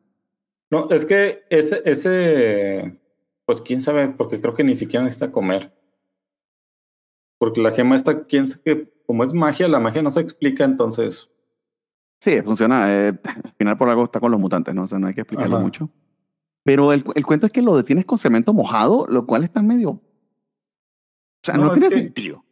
No, 0.70 0.90
es 0.90 1.06
que 1.06 1.44
ese, 1.48 1.80
ese, 1.86 3.00
pues 3.46 3.62
quién 3.62 3.80
sabe, 3.80 4.08
porque 4.08 4.42
creo 4.42 4.54
que 4.54 4.64
ni 4.64 4.76
siquiera 4.76 5.02
necesita 5.02 5.32
comer. 5.32 5.72
Porque 7.38 7.60
la 7.60 7.72
gema 7.72 7.96
está, 7.96 8.24
quién 8.24 8.46
sabe 8.46 8.62
que, 8.64 8.92
como 9.06 9.24
es 9.24 9.34
magia, 9.34 9.68
la 9.68 9.80
magia 9.80 10.02
no 10.02 10.10
se 10.10 10.20
explica, 10.20 10.64
entonces. 10.64 11.30
Sí, 12.20 12.40
funciona. 12.42 12.90
Eh, 12.90 13.18
al 13.24 13.52
final 13.58 13.76
por 13.76 13.88
algo 13.88 14.04
está 14.04 14.20
con 14.20 14.30
los 14.30 14.40
mutantes, 14.40 14.74
¿no? 14.74 14.84
O 14.84 14.86
sea, 14.86 14.98
no 14.98 15.08
hay 15.08 15.14
que 15.14 15.20
explicarlo 15.22 15.56
Ajá. 15.56 15.64
mucho. 15.64 15.90
Pero 16.64 16.92
el, 16.92 17.04
el, 17.14 17.26
cuento 17.26 17.46
es 17.46 17.52
que 17.52 17.60
lo 17.60 17.76
detienes 17.76 18.06
con 18.06 18.16
cemento 18.16 18.54
mojado, 18.54 19.06
lo 19.08 19.26
cual 19.26 19.44
está 19.44 19.62
medio. 19.62 19.90
O 19.90 20.00
sea, 21.42 21.56
no, 21.56 21.66
no 21.66 21.72
tiene 21.72 21.90
sentido. 21.90 22.42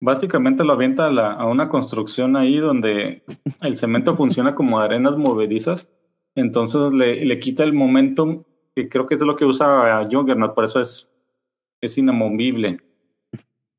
Básicamente 0.00 0.64
lo 0.64 0.72
avienta 0.72 1.06
a, 1.06 1.10
la, 1.12 1.32
a, 1.32 1.46
una 1.46 1.68
construcción 1.68 2.36
ahí 2.36 2.58
donde 2.58 3.22
el 3.62 3.76
cemento 3.76 4.14
funciona 4.14 4.54
como 4.54 4.80
arenas 4.80 5.16
movedizas. 5.16 5.88
Entonces 6.34 6.92
le, 6.92 7.24
le, 7.24 7.38
quita 7.38 7.62
el 7.62 7.72
momentum, 7.72 8.42
que 8.74 8.88
creo 8.88 9.06
que 9.06 9.14
es 9.14 9.20
lo 9.20 9.36
que 9.36 9.44
usa 9.44 10.04
Juggernaut, 10.10 10.54
por 10.54 10.64
eso 10.64 10.80
es, 10.80 11.08
es 11.80 11.96
inamovible. 11.96 12.80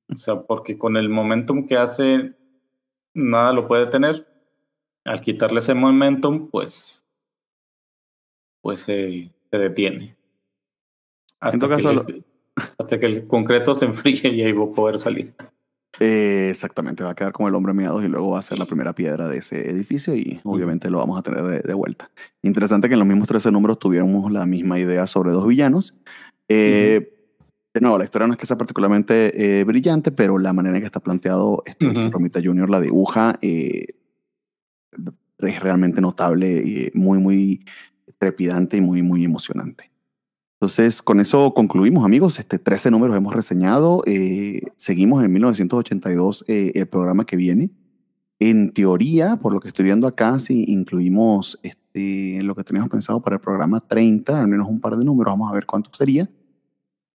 O 0.10 0.18
sea, 0.18 0.42
porque 0.42 0.78
con 0.78 0.98
el 0.98 1.10
momentum 1.10 1.68
que 1.68 1.78
hace, 1.78 2.34
nada 3.14 3.54
lo 3.54 3.68
puede 3.68 3.88
tener. 3.88 4.28
Al 5.04 5.22
quitarle 5.22 5.60
ese 5.60 5.74
momentum, 5.74 6.50
pues, 6.50 7.06
pues 8.62 8.82
se, 8.82 9.32
se 9.50 9.58
detiene. 9.58 10.16
Hasta, 11.40 11.68
que, 11.68 11.84
lo... 11.84 12.06
hasta 12.78 13.00
que 13.00 13.06
el 13.06 13.28
concreto 13.28 13.76
se 13.76 13.86
enfríe 13.86 14.30
y 14.30 14.42
ahí 14.42 14.52
va 14.52 14.66
a 14.66 14.72
poder 14.72 15.00
salir. 15.00 15.34
Eh, 16.00 16.50
exactamente, 16.50 17.04
va 17.04 17.12
a 17.12 17.16
quedar 17.16 17.32
como 17.32 17.48
el 17.48 17.56
hombre 17.56 17.74
miados 17.74 18.04
y 18.04 18.08
luego 18.08 18.32
va 18.32 18.40
a 18.40 18.44
ser 18.44 18.60
la 18.60 18.66
primera 18.66 18.94
piedra 18.94 19.28
de 19.28 19.40
ese 19.40 19.70
edificio 19.70 20.16
y 20.16 20.40
obviamente 20.44 20.92
lo 20.92 21.00
vamos 21.00 21.18
a 21.18 21.24
tener 21.24 21.44
de, 21.44 21.60
de 21.62 21.74
vuelta. 21.74 22.12
Interesante 22.44 22.88
que 22.88 22.94
en 22.94 23.00
los 23.00 23.08
mismos 23.08 23.28
13 23.28 23.52
números 23.52 23.80
tuviéramos 23.80 24.32
la 24.32 24.46
misma 24.46 24.80
idea 24.80 25.08
sobre 25.08 25.32
dos 25.32 25.48
villanos. 25.48 25.96
Eh, 26.50 27.00
uh 27.02 27.06
-huh. 27.06 27.16
De 27.78 27.82
nuevo, 27.82 27.99
la 27.99 28.06
historia 28.06 28.26
no 28.26 28.34
es 28.34 28.40
que 28.40 28.48
sea 28.48 28.58
particularmente 28.58 29.60
eh, 29.60 29.64
brillante, 29.64 30.12
pero 30.12 30.40
la 30.40 30.52
manera 30.52 30.78
en 30.78 30.82
que 30.82 30.88
está 30.88 30.99
planteado 30.99 31.62
este, 31.68 31.86
uh 31.86 31.91
-huh. 31.91 32.12
Romita 32.12 32.40
Junior 32.44 32.72
la 32.72 32.82
dibuja 32.82 33.38
eh, 33.44 33.86
es 35.38 35.60
realmente 35.62 36.02
notable 36.02 36.64
y 36.66 36.90
muy, 36.98 37.20
muy 37.20 37.64
trepidante 38.18 38.78
y 38.78 38.82
muy, 38.82 39.04
muy 39.04 39.24
emocionante. 39.24 39.91
Entonces, 40.56 41.04
con 41.04 41.20
eso 41.20 41.54
concluimos, 41.54 42.04
amigos. 42.04 42.40
Este, 42.40 42.58
13 42.58 42.90
números 42.90 43.16
hemos 43.16 43.36
reseñado. 43.36 44.02
Eh, 44.08 44.62
seguimos 44.76 45.24
en 45.24 45.32
1982 45.32 46.45
eh, 46.48 46.72
el 46.74 46.88
programa 46.88 47.26
que 47.28 47.36
viene. 47.36 47.70
En 48.40 48.74
teoría, 48.74 49.36
por 49.36 49.54
lo 49.54 49.60
que 49.60 49.68
estoy 49.68 49.86
viendo 49.86 50.08
acá, 50.08 50.40
si 50.40 50.64
incluimos 50.68 51.60
este, 51.62 52.41
lo 52.41 52.56
que 52.56 52.64
teníamos 52.64 52.90
pensado 52.90 53.22
para 53.22 53.36
el 53.36 53.40
programa 53.40 53.82
30, 53.82 54.40
al 54.40 54.48
menos 54.48 54.68
un 54.68 54.82
par 54.82 54.98
de 54.98 55.06
números, 55.06 55.32
vamos 55.32 55.52
a 55.52 55.54
ver 55.54 55.68
cuánto 55.68 55.91
sería. 55.94 56.28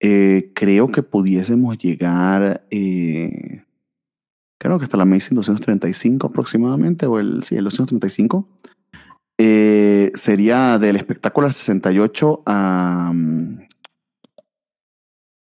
Eh, 0.05 0.51
creo 0.53 0.89
que 0.89 1.05
pudiésemos 1.05 1.79
llegar, 1.79 2.67
eh, 2.73 3.63
creo 4.59 4.77
que 4.77 4.85
hasta 4.85 4.97
la 4.97 5.05
Amazing 5.05 5.37
235 5.37 6.27
aproximadamente, 6.27 7.07
o 7.07 7.21
el, 7.21 7.45
sí, 7.45 7.55
el 7.55 7.63
235 7.63 8.49
eh, 9.39 10.11
sería 10.15 10.81
del 10.81 10.97
espectáculo 10.97 11.47
al 11.47 11.53
68 11.53 12.43
a. 12.47 13.11
Um, 13.13 13.61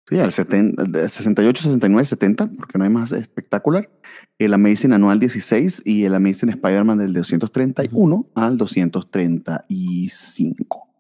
sí, 0.07 0.19
al 0.19 0.31
70, 0.31 1.09
68, 1.09 1.63
69, 1.63 2.05
70, 2.05 2.49
porque 2.49 2.77
no 2.77 2.85
hay 2.85 2.91
más 2.91 3.13
espectacular. 3.13 3.91
El 4.39 4.53
Amazing 4.53 4.93
Anual 4.93 5.21
16 5.21 5.85
y 5.87 6.05
el 6.05 6.15
Amazing 6.15 6.51
Spider-Man 6.51 6.99
del 6.99 7.15
231 7.15 8.15
uh 8.15 8.19
-huh. 8.19 8.27
al 8.35 8.59
235. 8.59 10.94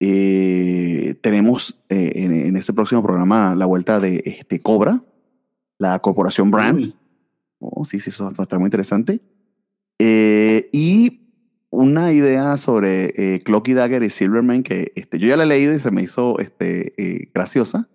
Eh, 0.00 1.16
tenemos 1.22 1.82
eh, 1.88 2.12
en, 2.16 2.32
en, 2.32 2.56
este 2.56 2.72
próximo 2.72 3.02
programa 3.02 3.54
la 3.56 3.66
vuelta 3.66 3.98
de 3.98 4.22
este, 4.24 4.60
Cobra, 4.60 5.02
la 5.78 5.98
corporación 5.98 6.50
Brand. 6.50 6.94
Oh, 7.58 7.84
sí, 7.84 7.98
sí, 7.98 8.10
eso 8.10 8.24
va 8.24 8.30
a 8.38 8.42
estar 8.42 8.58
muy 8.58 8.66
interesante. 8.66 9.20
Eh, 9.98 10.68
y 10.72 11.28
una 11.70 12.12
idea 12.12 12.56
sobre 12.56 13.12
eh, 13.16 13.40
Clocky 13.40 13.74
Dagger 13.74 14.02
y 14.02 14.10
Silverman 14.10 14.62
que 14.62 14.92
este, 14.94 15.18
yo 15.18 15.28
ya 15.28 15.36
la 15.36 15.44
he 15.44 15.46
leído 15.46 15.74
y 15.74 15.80
se 15.80 15.90
me 15.90 16.02
hizo 16.02 16.38
este, 16.38 16.94
eh, 16.96 17.30
graciosa. 17.34 17.88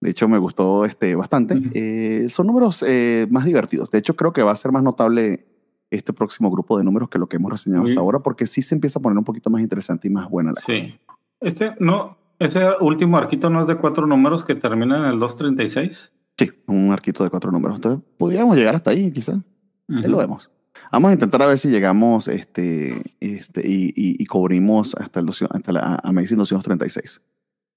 De 0.00 0.10
hecho, 0.10 0.28
me 0.28 0.38
gustó 0.38 0.84
este, 0.84 1.16
bastante. 1.16 1.54
Uh 1.54 1.58
-huh. 1.58 1.70
eh, 1.74 2.28
son 2.28 2.46
números 2.46 2.84
más 3.30 3.44
divertidos. 3.44 3.90
De 3.90 3.98
hecho, 3.98 4.14
creo 4.14 4.32
que 4.32 4.42
va 4.42 4.52
a 4.52 4.56
ser 4.56 4.70
más 4.70 4.84
notable 4.84 5.46
este 5.90 6.12
próximo 6.12 6.50
grupo 6.50 6.78
de 6.78 6.84
números 6.84 7.08
que 7.08 7.18
lo 7.18 7.28
que 7.28 7.36
hemos 7.36 7.50
reseñado 7.50 7.84
sí. 7.84 7.90
hasta 7.90 8.00
ahora, 8.00 8.20
porque 8.20 8.46
sí 8.46 8.62
se 8.62 8.76
empieza 8.76 9.00
a 9.00 9.02
poner 9.02 9.18
un 9.18 9.24
poquito 9.24 9.50
más 9.50 9.60
interesante 9.60 10.06
y 10.06 10.10
más 10.10 10.30
buena 10.30 10.52
la 10.52 10.60
sí. 10.60 10.72
cosa. 10.72 11.07
Este, 11.40 11.74
no, 11.78 12.18
ese 12.38 12.60
último 12.80 13.16
arquito 13.16 13.50
no 13.50 13.60
es 13.60 13.66
de 13.66 13.76
cuatro 13.76 14.06
números 14.06 14.44
que 14.44 14.54
termina 14.54 14.98
en 14.98 15.04
el 15.04 15.18
236. 15.18 16.12
Sí, 16.36 16.50
un 16.66 16.92
arquito 16.92 17.24
de 17.24 17.30
cuatro 17.30 17.50
números. 17.50 17.76
Entonces, 17.76 18.04
pudiéramos 18.16 18.56
llegar 18.56 18.74
hasta 18.74 18.90
ahí, 18.90 19.10
quizás. 19.10 19.36
Uh 19.36 19.94
-huh. 19.94 20.06
Lo 20.06 20.18
vemos. 20.18 20.50
Vamos 20.92 21.10
a 21.10 21.12
intentar 21.12 21.42
a 21.42 21.46
ver 21.46 21.58
si 21.58 21.68
llegamos 21.68 22.28
este, 22.28 23.02
este, 23.20 23.68
y, 23.68 23.88
y, 23.88 24.22
y 24.22 24.26
cubrimos 24.26 24.94
hasta, 24.94 25.20
el, 25.20 25.28
hasta 25.28 25.72
la 25.72 26.00
Amazing 26.02 26.38
236. 26.38 27.24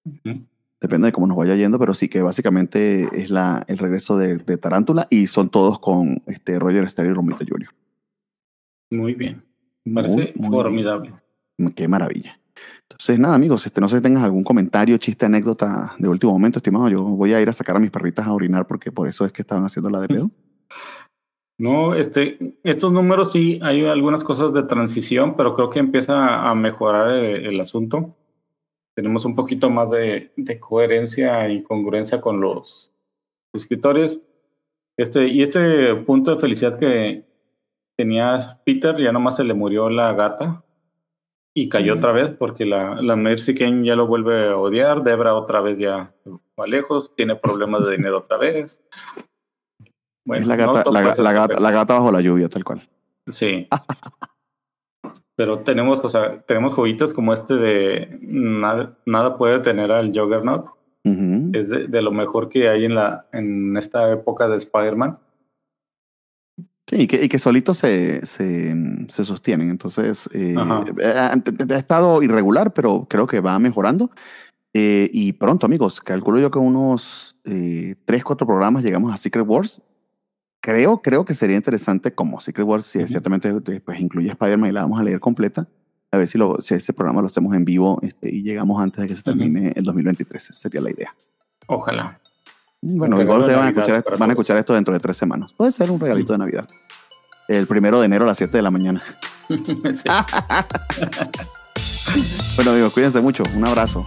Uh 0.06 0.12
-huh. 0.24 0.46
Depende 0.80 1.08
de 1.08 1.12
cómo 1.12 1.28
nos 1.28 1.38
vaya 1.38 1.56
yendo, 1.56 1.78
pero 1.78 1.94
sí 1.94 2.10
que 2.10 2.24
básicamente 2.24 3.08
es 3.14 3.30
la, 3.30 3.64
el 3.68 3.78
regreso 3.78 4.18
de, 4.18 4.38
de 4.38 4.58
Tarántula 4.58 5.08
y 5.12 5.28
son 5.28 5.50
todos 5.50 5.78
con 5.80 6.24
este, 6.26 6.58
Roger 6.58 6.90
Sterry 6.90 7.10
y 7.10 7.14
Romita 7.14 7.46
Jr. 7.48 7.70
Muy 8.90 9.14
bien. 9.14 9.44
Parece 9.94 10.34
muy, 10.36 10.50
muy 10.50 10.50
formidable. 10.50 11.14
Bien. 11.58 11.72
Qué 11.74 11.88
maravilla. 11.88 12.41
Entonces, 12.92 13.20
nada, 13.20 13.36
amigos, 13.36 13.66
este, 13.66 13.82
no 13.82 13.88
sé 13.88 13.98
si 13.98 14.04
tengas 14.04 14.24
algún 14.24 14.44
comentario, 14.44 14.98
chiste, 14.98 15.26
anécdota 15.26 15.96
de 15.98 16.08
último 16.08 16.34
momento, 16.34 16.60
estimado. 16.60 16.90
Yo 16.90 17.04
voy 17.04 17.34
a 17.34 17.42
ir 17.42 17.50
a 17.50 17.54
sacar 17.54 17.76
a 17.76 17.80
mis 17.80 17.92
perritas 17.92 18.28
a 18.28 18.34
orinar 18.34 18.68
porque 18.68 18.92
por 18.92 19.08
eso 19.08 19.26
es 19.26 19.32
que 19.32 19.42
estaban 19.42 19.64
haciendo 19.64 19.90
la 19.90 20.02
de 20.02 20.08
pedo. 20.08 20.32
No, 21.58 21.94
este, 21.94 22.58
estos 22.64 22.92
números 22.92 23.32
sí 23.32 23.60
hay 23.62 23.86
algunas 23.86 24.24
cosas 24.24 24.54
de 24.54 24.64
transición, 24.64 25.36
pero 25.36 25.56
creo 25.56 25.70
que 25.70 25.80
empieza 25.80 26.50
a 26.50 26.56
mejorar 26.56 27.12
el, 27.12 27.46
el 27.46 27.62
asunto. 27.62 28.16
Tenemos 28.96 29.26
un 29.26 29.36
poquito 29.36 29.70
más 29.70 29.90
de, 29.92 30.32
de, 30.36 30.60
coherencia 30.60 31.48
y 31.50 31.64
congruencia 31.64 32.20
con 32.20 32.42
los 32.42 32.92
escritores. 33.54 34.20
Este, 34.98 35.28
y 35.28 35.44
este 35.44 35.96
punto 35.96 36.36
de 36.36 36.42
felicidad 36.42 36.78
que 36.78 37.26
tenía 37.96 38.60
Peter, 38.66 38.98
ya 38.98 39.12
nomás 39.12 39.38
se 39.38 39.44
le 39.44 39.54
murió 39.54 39.90
la 39.90 40.14
gata 40.14 40.64
y 41.54 41.70
cayó 41.70 41.94
sí. 41.94 42.00
otra 42.00 42.12
vez 42.12 42.32
porque 42.32 42.66
la, 42.66 43.02
la 43.02 43.16
Mercy 43.16 43.54
Kane 43.54 43.86
ya 43.86 43.96
lo 43.96 44.08
vuelve 44.08 44.50
a 44.50 44.58
odiar. 44.58 45.04
Debra 45.04 45.36
otra 45.36 45.62
vez 45.62 45.78
ya 45.78 46.14
va 46.60 46.68
lejos, 46.68 47.14
tiene 47.16 47.36
problemas 47.36 47.86
de 47.86 47.98
dinero 47.98 48.20
otra 48.20 48.38
vez. 48.38 48.82
Bueno, 50.26 50.42
es 50.42 50.48
la 50.48 50.56
gata, 50.56 50.84
no 50.86 50.92
la, 50.92 51.02
la, 51.02 51.34
gata, 51.34 51.60
la 51.60 51.72
gata 51.72 51.94
bajo 51.96 52.12
la 52.12 52.22
lluvia, 52.22 52.48
tal 52.48 52.64
cual. 52.64 52.82
Sí. 53.28 53.68
Pero 55.36 55.60
tenemos, 55.60 56.00
o 56.04 56.10
sea, 56.10 56.42
tenemos 56.42 56.74
jueguitos 56.76 57.14
como 57.14 57.34
este 57.34 57.56
de 57.56 58.20
nada, 58.22 58.98
nada 59.06 59.36
puede 59.38 59.60
tener 59.60 59.92
al 59.92 60.12
Juggernaut. 60.14 60.68
Uh 61.04 61.10
-huh. 61.10 61.58
Es 61.58 61.70
de, 61.70 61.88
de, 61.88 62.02
lo 62.04 62.12
mejor 62.12 62.48
que 62.48 62.70
hay 62.70 62.86
en, 62.86 62.94
la, 62.94 63.26
en 63.32 63.76
esta 63.76 64.12
época 64.12 64.48
de 64.48 64.58
Spider-Man. 64.58 65.18
Sí, 66.92 67.04
y 67.04 67.08
que, 67.08 67.24
y 67.24 67.30
que 67.30 67.40
solitos 67.40 67.78
se, 67.78 68.26
se, 68.26 68.76
se, 69.08 69.24
sostienen. 69.24 69.70
Entonces, 69.70 70.30
eh, 70.34 70.56
ha, 70.58 71.32
ha, 71.32 71.78
estado 71.78 72.22
irregular, 72.22 72.74
pero 72.74 73.08
creo 73.10 73.28
que 73.28 73.40
va 73.40 73.58
mejorando. 73.60 74.12
Eh, 74.74 75.10
y 75.14 75.32
pronto, 75.32 75.66
amigos, 75.66 76.02
calculo 76.02 76.40
yo 76.40 76.52
que 76.52 76.60
unos 76.60 77.38
eh, 77.46 77.96
3, 78.04 78.24
4 78.26 78.46
programas 78.46 78.84
llegamos 78.84 79.14
a 79.14 79.18
Secret 79.18 79.48
Wars 79.48 79.82
creo, 80.62 81.02
creo 81.02 81.26
que 81.26 81.34
sería 81.34 81.56
interesante 81.56 82.14
como 82.14 82.40
Secret 82.40 82.68
Wars, 82.68 82.86
si 82.86 83.00
uh 83.00 83.02
-huh. 83.02 83.08
ciertamente 83.08 83.80
pues, 83.82 84.00
incluye 84.00 84.30
Spider-Man 84.30 84.70
y 84.70 84.74
la 84.74 84.82
vamos 84.82 85.00
a 85.00 85.04
leer 85.04 85.20
completa, 85.20 85.68
a 86.12 86.18
ver 86.18 86.28
si, 86.28 86.38
lo, 86.38 86.62
si 86.62 86.76
ese 86.76 86.94
programa 86.94 87.22
lo 87.22 87.28
hacemos 87.28 87.56
en 87.56 87.66
vivo 87.66 88.00
este, 88.04 88.30
y 88.30 88.44
llegamos 88.44 88.82
antes 88.82 89.02
de 89.02 89.08
que 89.08 89.16
se 89.16 89.24
termine 89.24 89.62
uh 89.62 89.64
-huh. 89.70 89.74
el 89.78 89.84
2023. 89.84 90.44
Esa 90.44 90.54
sería 90.54 90.82
la 90.82 90.92
idea. 90.92 91.16
Ojalá. 91.68 92.21
Bueno, 92.82 93.22
igual 93.22 93.42
ustedes 93.42 93.58
van 93.58 93.68
a, 93.68 93.70
escuchar, 93.70 94.04
van 94.18 94.30
a 94.30 94.34
escuchar 94.34 94.58
esto 94.58 94.74
dentro 94.74 94.94
de 94.94 95.00
tres 95.00 95.16
semanas. 95.16 95.54
Puede 95.54 95.72
ser 95.72 95.90
un 95.92 96.00
regalito 96.00 96.34
uh 96.34 96.36
-huh. 96.36 96.40
de 96.40 96.46
Navidad. 96.46 96.68
El 97.48 97.68
primero 97.68 98.00
de 98.00 98.06
enero 98.06 98.26
a 98.26 98.28
las 98.28 98.38
7 98.38 98.58
de 98.58 98.64
la 98.64 98.72
mañana. 98.72 99.04
bueno, 102.56 102.72
amigos, 102.72 102.94
cuídense 102.94 103.22
mucho. 103.22 103.44
Un 103.56 103.68
abrazo. 103.68 104.06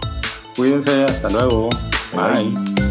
Cuídense, 0.55 1.03
hasta 1.03 1.29
luego. 1.29 1.69
Bye. 2.13 2.43
Bye. 2.43 2.84